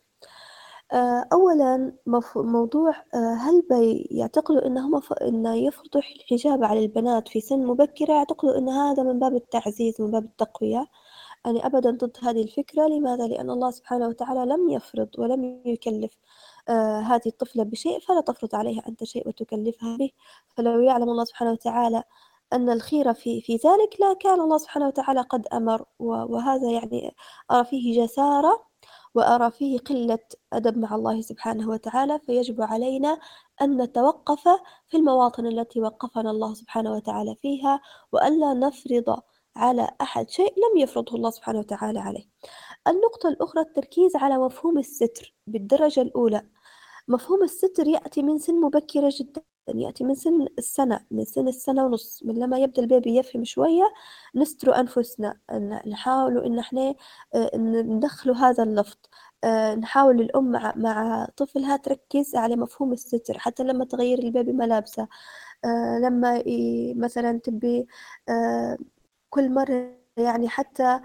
آه، 0.94 1.28
أولا 1.34 1.94
موضوع 2.36 2.94
هل 3.14 3.64
يعتقدوا 4.11 4.68
إنهم 4.68 5.02
إن 5.22 5.45
يفرضوا 5.45 6.02
الحجاب 6.02 6.64
على 6.64 6.80
البنات 6.80 7.28
في 7.28 7.41
سن 7.41 7.65
مبكرة؟ 7.65 8.14
يعتقدوا 8.14 8.57
إن 8.57 8.69
هذا 8.69 9.03
من 9.03 9.19
باب 9.19 9.36
التعزيز 9.36 10.02
من 10.02 10.11
باب 10.11 10.26
التقوية. 10.26 10.88
أنا 11.45 11.65
أبدا 11.65 11.91
ضد 11.91 12.18
هذه 12.22 12.41
الفكرة. 12.44 12.88
لماذا؟ 12.88 13.28
لأن 13.28 13.49
الله 13.49 13.72
سبحانه 13.72 14.07
وتعالى 14.07 14.45
لم 14.53 14.69
يفرض 14.69 15.10
ولم 15.18 15.61
يكلف 15.65 16.18
هذه 17.02 17.27
الطفلة 17.27 17.64
بشيء 17.64 17.99
فلا 17.99 18.22
تفرض 18.22 18.56
عليها 18.56 18.84
أنت 18.88 19.03
شيء 19.03 19.27
وتكلفها 19.27 19.98
به. 19.98 20.11
فلو 20.57 20.81
يعلم 20.81 21.10
الله 21.10 21.23
سبحانه 21.26 21.52
وتعالى 21.52 22.03
أن 22.53 22.69
الخير 22.69 23.14
في 23.14 23.41
في 23.41 23.53
ذلك 23.53 24.02
لا 24.02 24.14
كان 24.14 24.39
الله 24.41 24.57
سبحانه 24.57 24.88
وتعالى 24.88 25.22
قد 25.22 25.48
أمر. 25.48 25.85
وهذا 25.99 26.72
يعني 26.72 27.15
أرى 27.52 27.65
فيه 27.65 28.03
جسارة 28.03 28.68
وأرى 29.15 29.52
فيه 29.52 29.80
قلة 29.80 30.19
أدب 30.53 30.77
مع 30.77 30.95
الله 30.95 31.22
سبحانه 31.22 31.69
وتعالى. 31.69 32.19
فيجب 32.19 32.61
علينا 32.61 33.19
أن 33.61 33.81
نتوقف 33.81 34.44
في 34.88 34.98
المواطن 34.98 35.45
التي 35.45 35.81
وقفنا 35.81 36.31
الله 36.31 36.53
سبحانه 36.53 36.94
وتعالى 36.94 37.35
فيها 37.35 37.81
وألا 38.11 38.53
نفرض 38.53 39.19
على 39.56 39.89
أحد 40.02 40.30
شيء 40.30 40.53
لم 40.57 40.77
يفرضه 40.77 41.15
الله 41.15 41.30
سبحانه 41.30 41.60
وتعالى 41.60 41.99
عليه. 41.99 42.23
النقطة 42.88 43.30
الأخرى 43.30 43.61
التركيز 43.61 44.15
على 44.15 44.38
مفهوم 44.38 44.77
الستر 44.77 45.34
بالدرجة 45.48 46.02
الأولى. 46.02 46.41
مفهوم 47.07 47.43
الستر 47.43 47.88
يأتي 47.88 48.21
من 48.23 48.38
سن 48.39 48.55
مبكرة 48.61 49.09
جدا 49.19 49.41
يأتي 49.75 50.03
من 50.03 50.15
سن 50.15 50.47
السنة 50.57 51.05
من 51.11 51.25
سن 51.25 51.47
السنة 51.47 51.85
ونص 51.85 52.23
من 52.25 52.35
لما 52.39 52.57
يبدأ 52.59 52.81
ال 52.81 52.88
baby 52.88 53.15
يفهم 53.17 53.43
شوية 53.43 53.84
نستر 54.35 54.79
أنفسنا 54.79 55.38
نحاول 55.88 56.45
إن 56.45 56.59
إحنا 56.59 56.95
آه، 57.35 57.51
ندخلوا 57.57 58.35
هذا 58.35 58.63
اللفظ 58.63 58.97
آه، 59.43 59.75
نحاول 59.75 60.21
الأم 60.21 60.51
مع, 60.75 61.27
طفلها 61.38 61.77
تركز 61.77 62.35
على 62.35 62.55
مفهوم 62.55 62.93
الستر 62.93 63.38
حتى 63.39 63.63
لما 63.63 63.85
تغير 63.85 64.19
ال 64.19 64.26
baby 64.26 64.52
ملابسه 64.53 65.07
آه، 65.65 65.99
لما 65.99 66.43
مثلا 66.95 67.39
تبي 67.39 67.88
كل 69.29 69.49
مرة 69.53 69.97
يعني 70.17 70.49
حتى 70.49 70.99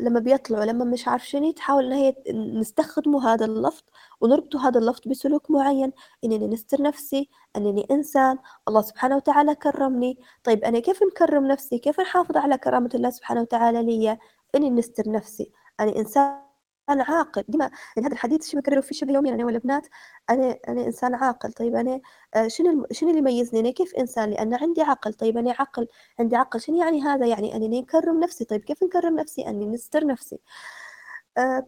لما 0.00 0.20
بيطلعوا 0.20 0.64
لما 0.64 0.84
مش 0.84 1.08
عارف 1.08 1.28
شنو 1.28 1.50
تحاول 1.52 1.84
إن 1.86 1.92
هي 1.92 2.14
نستخدموا 2.60 3.20
هذا 3.22 3.44
اللفظ 3.44 3.82
ونربطوا 4.20 4.60
هذا 4.60 4.78
اللفظ 4.78 5.00
بسلوك 5.08 5.50
معين. 5.50 5.92
إنني 6.24 6.46
نستر 6.46 6.82
نفسي 6.82 7.28
أنني 7.56 7.86
إنسان. 7.90 8.38
الله 8.68 8.82
سبحانه 8.82 9.16
وتعالى 9.16 9.54
كرمني. 9.54 10.18
طيب 10.44 10.64
أنا 10.64 10.78
كيف 10.78 11.02
نكرم 11.02 11.46
نفسي؟ 11.46 11.78
كيف 11.78 12.00
نحافظ 12.00 12.36
على 12.36 12.58
كرامة 12.58 12.90
الله 12.94 13.10
سبحانه 13.10 13.40
وتعالى 13.40 13.82
لي 13.82 14.18
إني 14.54 14.70
نستر 14.70 15.10
نفسي. 15.10 15.52
أنا 15.80 15.96
إنسان 15.96 16.48
أنا 16.88 17.04
عاقل. 17.04 17.44
ديما 17.48 17.64
يعني 17.96 18.06
هذا 18.08 18.14
الحديث 18.14 18.50
شو 18.50 18.58
بكرره 18.58 18.80
في 18.80 18.94
شبه 18.94 19.12
يوميا 19.12 19.34
أنا 19.34 19.44
والبنات 19.44 19.86
أنا 20.30 20.58
أنا 20.68 20.86
إنسان 20.86 21.14
عاقل. 21.14 21.52
طيب 21.52 21.74
أنا 21.76 22.00
آه، 22.34 22.48
شنو 22.48 22.86
شنو 22.92 23.08
اللي 23.10 23.18
يميزني؟ 23.18 23.60
أنا 23.60 23.70
كيف 23.70 23.94
إنسان؟ 23.94 24.30
لأن 24.30 24.54
عندي 24.54 24.82
عقل. 24.82 25.14
طيب 25.14 25.38
أنا 25.38 25.54
عقل 25.58 25.88
عندي 26.20 26.36
عقل. 26.36 26.60
شنو 26.60 26.76
يعني 26.82 27.02
هذا؟ 27.02 27.26
يعني 27.26 27.56
أني 27.56 27.80
نكرم 27.80 28.20
نفسي. 28.20 28.44
طيب 28.44 28.60
كيف 28.64 28.82
نكرم 28.82 29.16
نفسي؟ 29.20 29.48
أني 29.48 29.66
نستر 29.66 30.06
نفسي. 30.06 30.38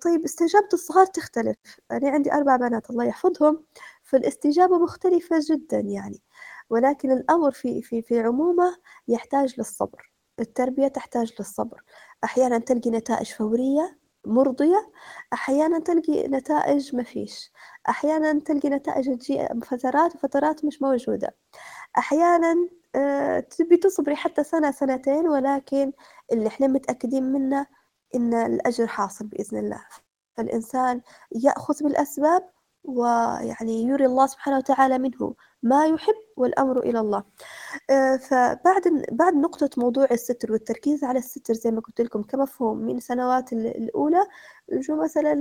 طيب 0.03 0.25
استجابة 0.25 0.69
الصغار 0.73 1.07
تختلف. 1.07 1.57
أنا 1.91 2.11
عندي 2.11 2.33
أربع 2.33 2.57
بنات 2.57 2.91
الله 2.91 3.05
يحفظهم. 3.05 3.65
فالاستجابة 4.03 4.79
مختلفة 4.79 5.37
جدا 5.51 5.79
يعني. 5.81 6.23
ولكن 6.71 7.11
الأمر 7.13 7.51
في 7.51 7.83
في 7.83 8.03
في 8.03 8.21
عمومه 8.21 8.77
يحتاج 9.09 9.55
للصبر. 9.59 10.13
التربية 10.41 10.89
تحتاج 10.89 11.33
للصبر. 11.39 11.83
أحيانا 12.25 12.59
تلقي 12.59 12.91
نتائج 12.91 13.33
فورية 13.33 13.99
مرضية. 14.27 14.93
أحيانا 15.33 15.79
تلقي 15.79 16.29
نتائج 16.29 16.97
ما 16.97 17.03
فيش. 17.03 17.53
أحيانا 17.89 18.41
تلقي 18.41 18.69
نتائج 18.69 19.19
تجي 19.19 19.49
فترات 19.65 20.15
وفترات 20.15 20.65
مش 20.65 20.83
موجودة. 20.83 21.37
أحيانا 21.99 22.69
آه، 22.95 23.41
تبي 23.41 23.77
تصبري 23.77 24.17
حتى 24.17 24.45
سنة 24.45 24.71
سنتين 24.71 25.29
ولكن 25.29 25.93
اللي 26.33 26.47
إحنا 26.49 26.67
متأكدين 26.67 27.25
منه 27.33 27.67
إن 28.15 28.35
الأجر 28.35 28.87
حاصل 28.87 29.27
بإذن 29.27 29.59
الله. 29.59 29.81
فالإنسان 30.37 31.01
يأخذ 31.33 31.85
بالأسباب 31.85 32.51
ويعني 32.85 33.83
يري 33.83 34.07
الله 34.07 34.27
سبحانه 34.27 34.57
وتعالى 34.59 34.99
منه 34.99 35.35
ما 35.63 35.87
يحب 35.87 36.15
والأمر 36.37 36.79
إلى 36.81 37.01
الله. 37.01 37.25
آه، 37.91 38.17
فبعد 38.17 38.83
بعد 39.13 39.35
نقطة 39.35 39.71
موضوع 39.77 40.07
الستر 40.11 40.53
والتركيز 40.53 41.05
على 41.05 41.19
الستر 41.19 41.55
زي 41.55 41.71
ما 41.71 41.81
قلت 41.81 42.01
لكم 42.01 42.23
كمفهوم 42.23 42.77
من 42.79 43.01
سنوات 43.01 43.53
الأولى 43.53 44.27
جو 44.73 44.97
مثلا 44.97 45.35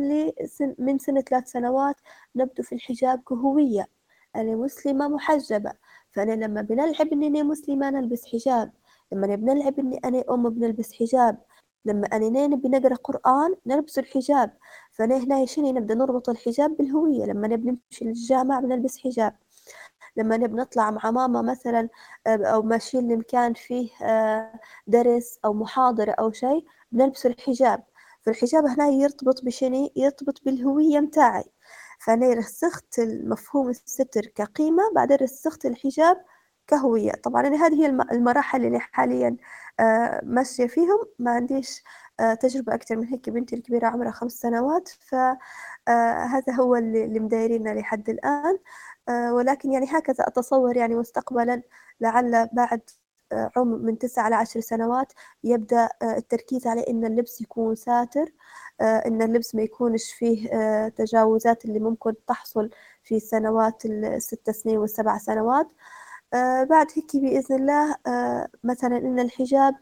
من 0.79 0.97
سنة 0.99 1.21
ثلاث 1.21 1.47
سنوات 1.51 1.95
نبدو 2.35 2.63
في 2.63 2.75
الحجاب 2.75 3.19
كهوية 3.29 3.87
أنا 4.35 4.55
مسلمة 4.55 5.07
محجبة 5.07 5.73
فأنا 6.11 6.31
لما 6.45 6.61
بنلعب 6.61 7.07
إني 7.13 7.43
مسلمة 7.43 7.89
نلبس 7.89 8.25
حجاب 8.25 8.71
لما 9.11 9.35
بنلعب 9.35 9.79
إني 9.79 9.97
أنا 10.05 10.23
أم 10.29 10.49
بنلبس 10.49 10.93
حجاب. 10.93 11.37
لما 11.85 12.07
أنا 12.07 12.47
نبي 12.47 12.69
نقرأ 12.69 12.95
قرآن 12.95 13.55
نلبس 13.65 13.99
الحجاب. 13.99 14.57
فأنا 14.91 15.17
هنا 15.17 15.45
شنو 15.45 15.71
نبدأ؟ 15.71 15.95
نربط 15.95 16.29
الحجاب 16.29 16.77
بالهوية. 16.77 17.25
لما 17.25 17.47
نبي 17.47 17.71
نمشي 17.71 18.05
للجامع 18.05 18.59
بنلبس 18.59 18.97
حجاب. 18.97 19.35
لما 20.17 20.37
نبي 20.37 20.55
نطلع 20.55 20.91
مع 20.91 21.11
ماما 21.11 21.41
مثلا 21.41 21.89
آه، 22.27 22.45
أو 22.45 22.61
ماشيين 22.61 23.11
لمكان 23.11 23.53
فيه 23.53 23.89
آه، 24.03 24.53
درس 24.87 25.39
أو 25.45 25.53
محاضرة 25.53 26.11
أو 26.11 26.31
شيء 26.31 26.65
بنلبس 26.91 27.25
الحجاب. 27.25 27.83
فالحجاب 28.21 28.65
هنا 28.65 28.87
يرتبط 28.87 29.43
بشنو؟ 29.45 29.91
يرتبط 29.95 30.41
بالهوية 30.45 30.99
متاعي. 30.99 31.43
فأنا 31.99 32.33
رسخت 32.33 32.99
المفهوم 32.99 33.69
الستر 33.69 34.25
كقيمة 34.25 34.83
بعدين 34.95 35.17
رسخت 35.21 35.65
الحجاب 35.65 36.25
كهوية. 36.69 37.11
طبعا 37.11 37.47
أنا 37.47 37.65
هذه 37.67 37.73
هي 37.81 37.85
المراحل 37.87 38.65
اللي 38.65 38.79
حاليا 38.79 39.37
آه، 39.79 40.21
ماشية 40.23 40.67
فيهم. 40.67 40.99
ما 41.19 41.31
عنديش 41.31 41.83
تجربة 42.41 42.73
أكثر 42.73 42.95
من 42.95 43.07
هيك. 43.07 43.29
بنتي 43.29 43.55
الكبيرة 43.55 43.87
عمرها 43.87 44.11
خمس 44.11 44.31
سنوات 44.31 44.87
فهذا 44.99 46.53
هو 46.59 46.75
اللي 46.75 47.19
مدايريننا 47.19 47.69
لحد 47.69 48.09
الآن. 48.09 48.59
آه، 49.09 49.33
ولكن 49.33 49.71
يعني 49.71 49.85
هكذا 49.89 50.27
أتصور 50.27 50.77
يعني 50.77 50.95
مستقبلا 50.95 51.61
لعل 52.01 52.49
بعد 52.53 52.81
آه، 53.31 53.51
عمر 53.57 53.77
من 53.77 53.97
تسعة 53.97 54.27
إلى 54.27 54.35
عشر 54.35 54.59
سنوات 54.59 55.13
يبدأ 55.43 55.89
آه، 56.01 56.17
التركيز 56.17 56.67
على 56.67 56.85
إن 56.89 57.05
اللبس 57.05 57.41
يكون 57.41 57.75
ساتر 57.75 58.31
إن 58.81 59.21
اللبس 59.21 59.55
ما 59.55 59.61
يكونش 59.61 60.11
فيه 60.13 60.49
تجاوزات 60.89 61.65
اللي 61.65 61.79
ممكن 61.79 62.13
تحصل 62.27 62.69
في 63.03 63.15
السنوات 63.15 63.85
الست 63.85 64.49
سنين 64.49 64.77
والسبع 64.77 65.17
سنوات. 65.17 65.67
بعد 66.69 66.87
هيك 66.95 67.15
بإذن 67.15 67.55
الله 67.55 67.95
مثلا 68.63 68.97
إن 68.97 69.19
الحجاب 69.19 69.75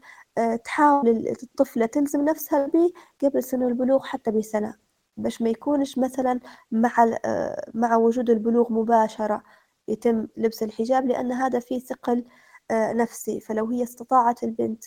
تحاول 0.64 1.28
الطفلة 1.42 1.86
تلزم 1.86 2.24
نفسها 2.24 2.66
به 2.66 2.92
قبل 3.22 3.42
سن 3.44 3.62
البلوغ 3.62 4.04
حتى 4.04 4.30
بسنة. 4.30 4.88
باش 5.18 5.42
ما 5.42 5.50
يكونش 5.50 5.98
مثلا 5.98 6.40
مع 6.70 7.16
آه، 7.24 7.70
مع 7.74 7.96
وجود 7.96 8.30
البلوغ 8.30 8.72
مباشرة 8.72 9.42
يتم 9.88 10.26
لبس 10.36 10.62
الحجاب 10.62 11.06
لأن 11.06 11.32
هذا 11.32 11.60
فيه 11.60 11.80
ثقل 11.80 12.24
آه، 12.70 12.92
نفسي. 12.92 13.40
فلو 13.40 13.66
هي 13.66 13.82
استطاعت 13.82 14.42
البنت 14.44 14.84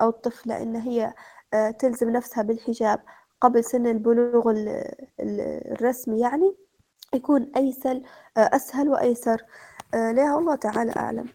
أو 0.00 0.08
الطفلة 0.08 0.62
إن 0.62 0.76
هي 0.76 1.14
آه، 1.54 1.70
تلزم 1.70 2.10
نفسها 2.10 2.42
بالحجاب 2.42 3.02
قبل 3.40 3.64
سن 3.64 3.86
البلوغ 3.86 4.54
الرسمي 5.20 6.20
يعني 6.20 6.56
يكون 7.14 7.52
أيسل 7.56 8.02
أسهل 8.36 8.88
وأيسر. 8.88 9.42
لها 9.94 10.38
الله 10.38 10.56
تعالى 10.56 10.92
أعلم. 10.96 11.28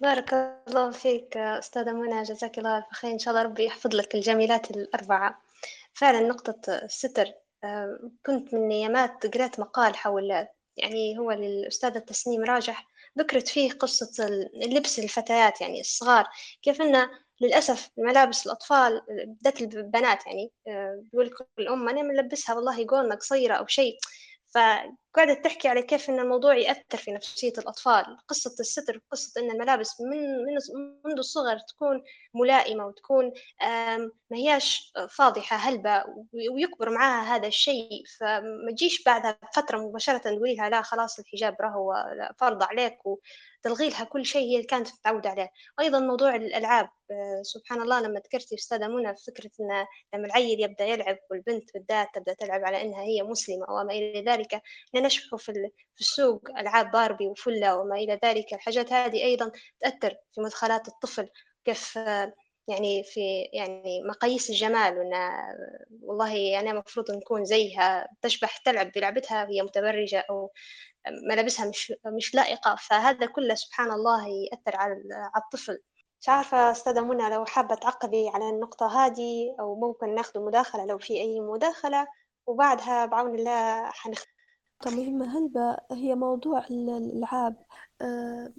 بارك 0.00 0.34
الله 0.68 0.90
فيك 0.90 1.36
أستاذة 1.36 1.92
منى 1.92 2.22
جزاك 2.22 2.58
الله 2.58 2.78
الف 2.78 2.86
خير 2.92 3.10
إن 3.10 3.18
شاء 3.18 3.34
الله 3.34 3.44
ربي 3.44 3.64
يحفظ 3.64 3.94
لك 3.94 4.14
الجميلات 4.14 4.70
الأربعة. 4.70 5.40
فعلا 5.94 6.20
نقطة 6.20 6.74
الستر 6.74 7.26
كنت 8.26 8.54
من 8.54 8.70
أيامات 8.70 9.36
قرأت 9.36 9.60
مقال 9.60 9.96
حول 9.96 10.46
يعني 10.76 11.18
هو 11.18 11.32
للأستاذة 11.32 11.98
تسنيم 11.98 12.44
راجح 12.44 12.86
ذكرت 13.18 13.48
فيه 13.48 13.72
قصة 13.72 14.26
اللبس 14.64 14.98
الفتيات 14.98 15.60
يعني 15.60 15.80
الصغار 15.80 16.26
كيف 16.62 16.82
أن 16.82 17.08
للأسف 17.40 17.90
ملابس 17.96 18.46
الأطفال 18.46 19.02
بالذات 19.08 19.60
البنات 19.60 20.26
يعني 20.26 20.50
بيقول 21.12 21.26
لكم 21.26 21.44
الأم 21.58 21.88
أنا 21.88 22.02
ملبسها 22.02 22.54
والله 22.54 22.86
قولنا 22.88 23.14
قصيرة 23.14 23.54
أو 23.54 23.66
شيء. 23.66 23.98
قعدت 25.14 25.44
تحكي 25.44 25.68
على 25.68 25.82
كيف 25.82 26.10
إن 26.10 26.20
الموضوع 26.20 26.56
يأثر 26.56 26.98
في 26.98 27.12
نفسية 27.12 27.52
الأطفال 27.58 28.16
قصة 28.28 28.54
الستر 28.60 29.00
قصة 29.10 29.40
إن 29.40 29.50
الملابس 29.50 30.00
من 30.00 30.18
من 30.44 30.54
منذ 31.04 31.18
الصغر 31.18 31.58
تكون 31.58 32.02
ملائمة 32.34 32.86
وتكون 32.86 33.32
ما 34.30 34.36
هياش 34.36 34.92
فاضحة 35.10 35.56
هلبة 35.56 36.04
ويكبر 36.52 36.90
معاها 36.90 37.36
هذا 37.36 37.46
الشيء 37.46 38.04
فما 38.20 38.70
تجيش 38.70 39.02
بعدها 39.02 39.38
فترة 39.54 39.78
مباشرة 39.78 40.18
تقولي 40.18 40.54
لها 40.54 40.68
لا 40.68 40.82
خلاص 40.82 41.18
الحجاب 41.18 41.56
راهو 41.60 41.94
فرض 42.38 42.62
عليك 42.62 42.98
تلغي 43.64 43.88
لها 43.88 44.04
كل 44.04 44.26
شيء 44.26 44.58
هي 44.58 44.62
كانت 44.62 44.88
متعودة 44.88 45.30
عليه. 45.30 45.50
أيضا 45.80 46.00
موضوع 46.00 46.36
الألعاب 46.36 46.88
آه، 47.10 47.42
سبحان 47.42 47.82
الله 47.82 48.00
لما 48.00 48.20
ذكرتي 48.20 48.54
أستاذة 48.54 48.88
منى 48.88 49.16
فكرة 49.16 49.50
أن 49.60 49.86
لما 50.14 50.26
العيل 50.26 50.60
يبدأ 50.60 50.84
يلعب 50.84 51.18
والبنت 51.30 51.74
بالذات 51.74 52.08
تبدأ 52.14 52.34
تلعب 52.34 52.64
على 52.64 52.82
أنها 52.82 53.02
هي 53.02 53.22
مسلمة 53.22 53.66
وما 53.70 53.92
إلى 53.92 54.24
ذلك 54.24 54.62
نشوف 54.96 55.50
في 55.50 55.70
السوق 56.00 56.50
ألعاب 56.58 56.90
باربي 56.90 57.26
وفلة 57.26 57.76
وما 57.76 57.96
إلى 57.96 58.20
ذلك. 58.24 58.54
الحاجات 58.54 58.92
هذه 58.92 59.24
أيضا 59.24 59.52
تأثر 59.80 60.16
في 60.34 60.40
مدخلات 60.40 60.88
الطفل 60.88 61.28
كيف 61.64 61.98
يعني 62.68 63.04
في 63.04 63.48
يعني 63.52 64.02
مقاييس 64.02 64.50
الجمال 64.50 64.98
وأن 64.98 65.12
والله 66.02 66.60
أنا 66.60 66.70
المفروض 66.70 67.10
نكون 67.10 67.44
زيها 67.44 68.08
تشبح 68.22 68.56
تلعب 68.56 68.92
بلعبتها 68.92 69.44
وهي 69.44 69.62
متبرجة 69.62 70.26
أو 70.30 70.52
ملابسها 71.30 71.68
مش 71.68 71.92
مش 72.06 72.34
لائقة. 72.34 72.76
فهذا 72.76 73.26
كله 73.26 73.54
سبحان 73.54 73.92
الله 73.92 74.26
يأثر 74.28 74.76
على 74.76 74.94
الطفل. 75.36 75.78
مش 76.20 76.28
عارفة 76.28 76.70
أستاذة 76.70 77.00
منى 77.00 77.30
لو 77.30 77.44
حابة 77.44 77.74
تعقبي 77.74 78.28
على 78.28 78.48
النقطة 78.48 78.86
هذه 79.06 79.56
أو 79.60 79.74
ممكن 79.80 80.14
ناخذ 80.14 80.40
مداخلة 80.40 80.84
لو 80.86 80.98
في 80.98 81.20
أي 81.20 81.40
مداخلة 81.40 82.06
وبعدها 82.46 83.06
بعون 83.06 83.34
الله 83.34 83.90
حنخ 83.90 84.24
مهمة 84.86 85.38
هلبة 85.38 85.76
هي 85.92 86.14
موضوع 86.14 86.66
الألعاب 86.66 87.56
أه 88.02 88.52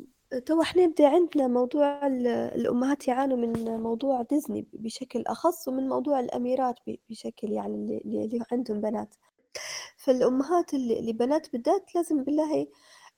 تو 0.45 0.61
إحنا 0.61 0.85
نبدأ 0.85 1.07
عندنا 1.09 1.47
موضوع 1.47 2.07
الأمهات 2.07 3.07
يعانوا 3.07 3.37
من 3.37 3.79
موضوع 3.79 4.21
ديزني 4.21 4.67
بشكل 4.73 5.23
أخص 5.27 5.67
ومن 5.67 5.89
موضوع 5.89 6.19
الأميرات 6.19 6.75
بشكل 7.09 7.51
يعني 7.51 8.01
اللي 8.05 8.39
عندهم 8.51 8.81
بنات. 8.81 9.15
فالأمهات 10.05 10.73
اللي 10.73 11.13
بنات 11.13 11.51
بالذات 11.53 11.95
لازم 11.95 12.23
بالله 12.23 12.67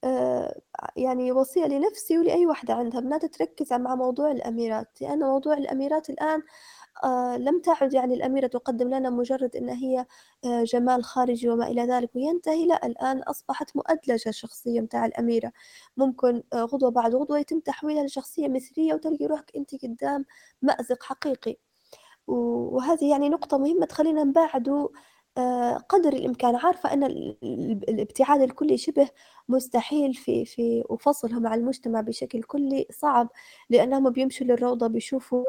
آه، 0.04 0.62
يعني 0.98 1.32
وصية 1.32 1.66
لنفسي 1.66 2.18
ولأي 2.20 2.46
واحدة 2.46 2.74
عندها. 2.74 3.00
بنات 3.02 3.26
تركز 3.26 3.74
مع 3.74 3.96
موضوع 3.96 4.32
الأميرات 4.32 5.02
لأن 5.02 5.20
موضوع 5.20 5.54
الأميرات 5.58 6.10
الآن 6.10 6.44
آه، 7.04 7.38
لم 7.38 7.62
تعد 7.62 7.94
يعني 7.94 8.14
الأميرة 8.16 8.48
تقدم 8.48 8.88
لنا 8.90 9.10
مجرد 9.10 9.56
أن 9.56 9.70
هي 9.70 10.06
آه، 10.46 10.64
جمال 10.64 11.04
خارجي 11.04 11.50
وما 11.50 11.68
إلى 11.68 11.84
ذلك 11.84 12.16
وينتهي 12.16 12.66
لا 12.68 12.86
الآن 12.88 13.20
أصبحت 13.24 13.76
مؤدلجة 13.78 14.30
الشخصية 14.30 14.82
متاع 14.82 15.06
الأميرة. 15.06 15.52
ممكن 15.98 16.44
غدوة 16.56 16.92
بعد 16.92 17.16
غدوة 17.16 17.40
يتم 17.40 17.60
تحويلها 17.60 18.04
لشخصية 18.06 18.48
مثلية 18.48 18.94
وتلقي 18.94 19.26
روحك 19.26 19.52
أنت 19.58 19.86
قدام 19.86 20.26
مأزق 20.62 21.04
حقيقي. 21.04 21.58
وهذه 22.28 23.12
يعني 23.12 23.30
نقطة 23.30 23.58
مهمة 23.58 23.86
تخلينا 23.86 24.24
نبعدوا 24.24 24.90
قدر 25.90 26.14
الإمكان. 26.14 26.56
عارفة 26.56 26.94
أن 26.94 27.04
الابتعاد 27.90 28.42
الكلي 28.42 28.78
شبه 28.78 29.10
مستحيل 29.50 30.14
في 30.14 30.46
في 30.46 30.84
وفصلهم 30.90 31.48
عن 31.48 31.60
المجتمع 31.60 32.02
بشكل 32.02 32.44
كلي 32.44 32.88
صعب 32.92 33.30
لأنهم 33.70 34.10
بيمشوا 34.10 34.48
للروضة 34.48 34.88
بيشوفوا 34.88 35.46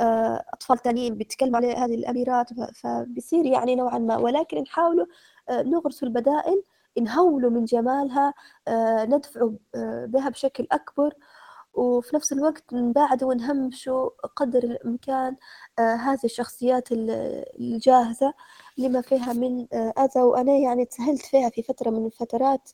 آه، 0.00 0.44
أطفال 0.54 0.78
تانيين 0.78 1.14
بيتكلموا 1.14 1.56
على 1.56 1.72
هذه 1.74 1.94
الأميرات 1.94 2.48
فبصير 2.74 3.46
يعني 3.46 3.74
نوعا 3.74 3.98
ما. 3.98 4.16
ولكن 4.16 4.58
نحاولوا 4.62 5.06
آه، 5.48 5.62
نغرس 5.62 6.02
البدائل 6.02 6.62
نهولوا 7.00 7.50
من 7.50 7.64
جمالها 7.64 8.34
ندفعوا 9.06 9.52
بها 10.06 10.28
بشكل 10.28 10.66
أكبر 10.72 11.14
وفي 11.74 12.16
نفس 12.16 12.32
الوقت 12.32 12.64
نباعد 12.72 13.24
ونهمشوا 13.24 14.10
قدر 14.36 14.64
الإمكان 14.64 15.36
آه 15.78 15.94
هذه 15.94 16.24
الشخصيات 16.24 16.88
الجاهزة. 16.92 18.34
لما 18.78 19.00
فيها 19.00 19.32
من 19.32 19.66
آه 19.72 19.94
أذى 19.98 20.22
وأنا 20.22 20.52
يعني 20.58 20.84
تسهلت 20.84 21.22
فيها 21.22 21.48
في 21.48 21.62
فترة 21.62 21.90
من 21.90 22.06
الفترات 22.06 22.70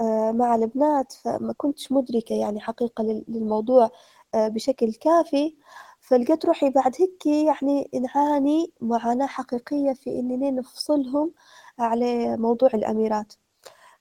آه 0.00 0.32
مع 0.32 0.54
البنات 0.54 1.12
فما 1.12 1.52
كنتش 1.56 1.92
مدركة 1.92 2.34
يعني 2.34 2.60
حقيقة 2.60 3.04
للموضوع 3.28 3.90
آه 4.34 4.48
بشكل 4.48 4.92
كافي. 4.94 5.56
فلقيت 6.00 6.46
روحي 6.46 6.70
بعد 6.70 6.92
هيك 7.00 7.26
يعني 7.26 7.90
نعاني 8.02 8.72
معاناة 8.80 9.26
حقيقية 9.26 9.92
في 9.92 10.10
إنني 10.20 10.50
نفصلهم 10.50 11.32
على 11.78 12.36
موضوع 12.36 12.68
الأميرات. 12.74 13.32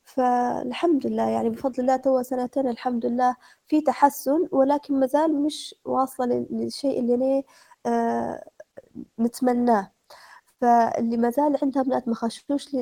فالحمد 0.03 1.07
لله 1.07 1.29
يعني 1.29 1.49
بفضل 1.49 1.81
الله 1.81 1.95
توا 1.97 2.21
سنتين 2.23 2.67
الحمد 2.69 3.05
لله 3.05 3.35
في 3.67 3.81
تحسن 3.81 4.47
ولكن 4.51 4.99
مازال 4.99 5.43
مش 5.43 5.75
واصلة 5.85 6.47
للشيء 6.51 6.99
اللي 6.99 7.43
أنا 7.85 8.43
نتمناه. 9.19 9.91
فاللي 10.63 11.17
ما 11.17 11.29
زال 11.29 11.57
عندها 11.61 11.83
بنات 11.83 12.07
ما 12.07 12.15
خشوش 12.15 12.75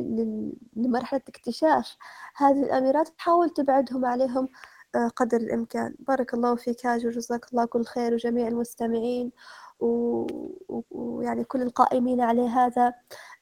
لمرحلة 0.76 1.22
اكتشاف. 1.28 1.98
هذه 2.36 2.64
الأميرات 2.64 3.08
تحاول 3.08 3.50
تبعدهم 3.50 4.06
عليهم 4.06 4.50
آه 4.96 5.08
قدر 5.08 5.38
الإمكان. 5.38 5.96
بارك 6.00 6.34
الله 6.34 6.56
فيك 6.56 6.86
هاجر 6.86 7.10
جزاك 7.10 7.46
الله 7.52 7.66
كل 7.66 7.86
خير 7.86 8.14
وجميع 8.14 8.48
المستمعين 8.48 9.32
ويعني 9.80 11.44
كل 11.44 11.62
القائمين 11.62 12.22
على 12.22 12.42
هذا 12.48 12.94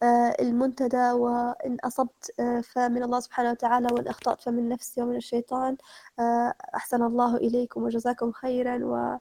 آه، 0.04 0.36
المنتدى. 0.42 1.12
وإن 1.12 1.78
أصبت 1.84 2.32
آه، 2.40 2.62
فمن 2.62 3.04
الله 3.04 3.20
سبحانه 3.20 3.52
وتعالى 3.52 3.88
وإن 3.92 4.08
أخطأت 4.08 4.42
فمن 4.42 4.70
نفسي 4.70 5.02
ومن 5.02 5.16
الشيطان 5.16 5.78
أحسن 6.76 7.04
الله 7.04 7.36
إليكم 7.38 7.84
وجزاكم 7.84 8.32
خيرا. 8.32 9.20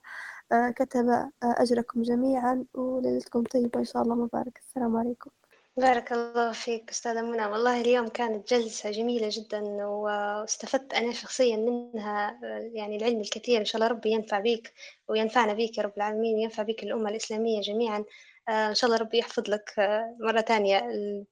وكتب 0.53 1.31
أجركم 1.43 2.03
جميعا 2.03 2.65
وليلتكم 2.75 3.43
طيبة 3.43 3.81
إن 3.81 3.85
شاء 3.85 4.03
الله 4.03 4.15
مبارك 4.15 4.59
السلام 4.59 4.97
عليكم. 4.97 5.31
بارك 5.77 6.13
الله 6.13 6.53
فيك 6.53 6.91
أستاذة 6.91 7.23
منى. 7.23 7.47
والله 7.47 7.81
اليوم 7.81 8.09
كانت 8.09 8.55
جلسة 8.55 8.91
جميلة 8.91 9.29
جدا 9.33 9.61
واستفدت 9.87 10.95
أنا 10.95 11.13
شخصيا 11.13 11.57
منها 11.57 12.39
يعني 12.73 12.97
العلم 12.97 13.21
الكثير. 13.21 13.61
إن 13.61 13.65
شاء 13.65 13.77
الله 13.77 13.87
ربي 13.87 14.11
ينفع 14.11 14.41
بيك 14.41 14.73
وينفعنا 15.09 15.53
بيك 15.53 15.79
يا 15.79 15.83
رب 15.83 15.93
العالمين 15.97 16.39
ينفع 16.39 16.63
بيك 16.63 16.83
الأمة 16.83 17.11
الإسلامية 17.11 17.61
جميعا. 17.61 18.05
آه، 18.49 18.69
إن 18.69 18.75
شاء 18.75 18.91
الله 18.91 19.01
ربي 19.01 19.19
يحفظ 19.19 19.51
لك 19.51 19.75
آه، 19.79 20.17
مرة 20.21 20.41
ثانية 20.41 20.81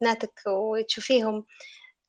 بناتك 0.01 0.41
وتشوفيهم 0.47 1.45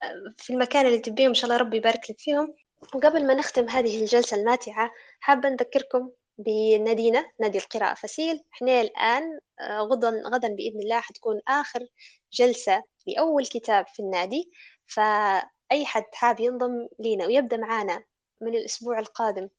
آه، 0.04 0.34
في 0.38 0.54
المكان 0.54 0.86
اللي 0.86 1.00
تبيهم. 1.00 1.30
إن 1.30 1.34
شاء 1.34 1.46
الله 1.46 1.58
ربي 1.58 1.78
يبارك 1.78 2.12
لك 2.12 2.20
فيهم. 2.20 2.54
وقبل 2.96 3.28
ما 3.28 3.34
نختم 3.34 3.70
هذه 3.70 4.02
الجلسة 4.02 4.38
الماتعة 4.38 4.92
حابة 5.20 5.50
نذكركم 5.50 6.10
بنادينا 6.38 7.26
نادي 7.40 7.58
القراءة 7.58 7.94
فسيل. 7.94 8.44
إحنا 8.54 8.82
الآن 8.82 9.40
غدا 9.62 10.10
غدا 10.26 10.48
بإذن 10.48 10.80
الله 10.80 11.00
حتكون 11.00 11.42
آخر 11.48 11.88
جلسة 12.34 12.84
لأول 13.08 13.46
كتاب 13.46 13.88
في 13.88 14.00
النادي. 14.00 14.52
فأي 14.88 15.86
حد 15.86 16.04
حاب 16.14 16.40
ينضم 16.40 16.88
لينا 17.00 17.26
ويبدأ 17.26 17.58
معانا 17.58 18.04
من 18.42 18.56
الأسبوع 18.56 19.00
القادم 19.00 19.50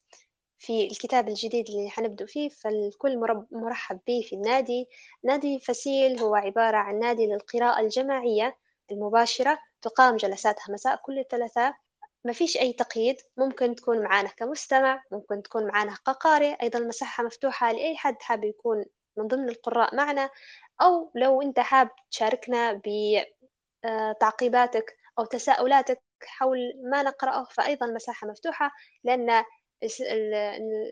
في 0.57 0.87
الكتاب 0.87 1.27
الجديد 1.27 1.69
اللي 1.69 1.89
حنبدأ 1.89 2.25
فيه 2.25 2.49
فالكل 2.49 3.17
مرحب 3.51 3.99
به 4.07 4.25
في 4.29 4.35
النادي. 4.35 4.87
نادي 5.23 5.59
فسيل 5.59 6.19
هو 6.19 6.35
عبارة 6.35 6.77
عن 6.77 6.99
نادي 6.99 7.27
للقراءة 7.27 7.81
الجماعية 7.81 8.57
المباشرة. 8.91 9.59
تقام 9.81 10.15
جلساتها 10.15 10.73
مساء 10.73 10.95
كل 10.95 11.19
الثلاثاء. 11.19 11.73
ما 12.25 12.33
فيش 12.33 12.57
أي 12.57 12.73
تقييد 12.73 13.17
ممكن 13.37 13.75
تكون 13.75 14.03
معانا 14.03 14.29
كمستمع 14.29 15.03
ممكن 15.11 15.43
تكون 15.43 15.67
معانا 15.67 15.95
كقارئ 16.05 16.55
أيضا 16.61 16.79
المساحة 16.79 17.23
مفتوحة 17.23 17.71
لأي 17.71 17.97
حد 17.97 18.15
حاب 18.21 18.43
يكون 18.43 18.85
من 19.17 19.27
ضمن 19.27 19.49
القراء 19.49 19.95
معنا 19.95 20.29
أو 20.81 21.11
لو 21.15 21.41
أنت 21.41 21.59
حاب 21.59 21.89
تشاركنا 22.11 22.81
بتعقيباتك 23.85 24.97
أو 25.19 25.25
تساؤلاتك 25.25 26.01
حول 26.23 26.57
ما 26.91 27.03
نقرأه 27.03 27.43
فأيضا 27.43 27.85
مساحة 27.87 28.27
مفتوحة 28.27 28.71
لأن 29.03 29.43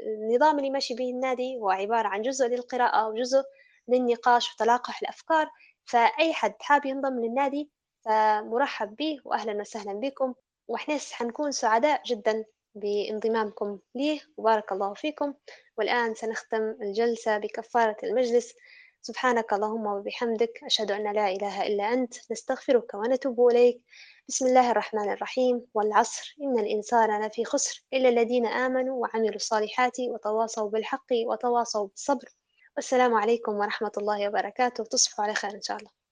النظام 0.07 0.57
اللي 0.59 0.69
ماشي 0.69 0.93
به 0.93 1.09
النادي 1.09 1.57
هو 1.57 1.69
عبارة 1.69 2.07
عن 2.07 2.21
جزء 2.21 2.47
للقراءة 2.47 3.07
وجزء 3.07 3.43
للنقاش 3.87 4.53
وتلاقح 4.53 5.01
الأفكار 5.01 5.49
فأي 5.85 6.33
حد 6.33 6.53
حاب 6.61 6.85
ينضم 6.85 7.19
للنادي 7.19 7.69
فمرحب 8.05 8.95
به 8.95 9.19
وأهلا 9.25 9.53
وسهلا 9.61 9.93
بكم. 9.93 10.33
وإحنا 10.67 10.97
حنكون 11.11 11.51
سعداء 11.51 12.01
جدا 12.05 12.45
بانضمامكم 12.75 13.79
ليه 13.95 14.19
وبارك 14.37 14.71
الله 14.71 14.93
فيكم. 14.93 15.33
والآن 15.77 16.15
سنختم 16.15 16.75
الجلسة 16.81 17.37
بكفارة 17.37 17.97
المجلس. 18.03 18.53
سبحانك 19.01 19.53
اللهم 19.53 19.85
وبحمدك 19.87 20.59
أشهد 20.63 20.91
أن 20.91 21.13
لا 21.13 21.27
إله 21.27 21.67
إلا 21.67 21.93
أنت 21.93 22.31
نستغفرك 22.31 22.93
ونتوب 22.93 23.47
إليك. 23.47 23.81
بسم 24.27 24.47
الله 24.47 24.71
الرحمن 24.71 25.09
الرحيم. 25.11 25.65
والعصر. 25.73 26.35
إن 26.41 26.59
الإنسان 26.59 27.25
لفي 27.25 27.45
خسر 27.45 27.83
إلا 27.93 28.09
الذين 28.09 28.45
آمنوا 28.45 29.01
وعملوا 29.01 29.35
الصالحات 29.35 29.99
وتواصوا 29.99 30.69
بالحق 30.69 31.07
وتواصوا 31.11 31.87
بالصبر. 31.87 32.29
والسلام 32.75 33.13
عليكم 33.15 33.51
ورحمة 33.55 33.91
الله 33.97 34.27
وبركاته. 34.27 34.83
تصبحوا 34.83 35.25
على 35.25 35.33
خير 35.33 35.51
إن 35.51 35.61
شاء 35.61 35.77
الله. 35.77 35.97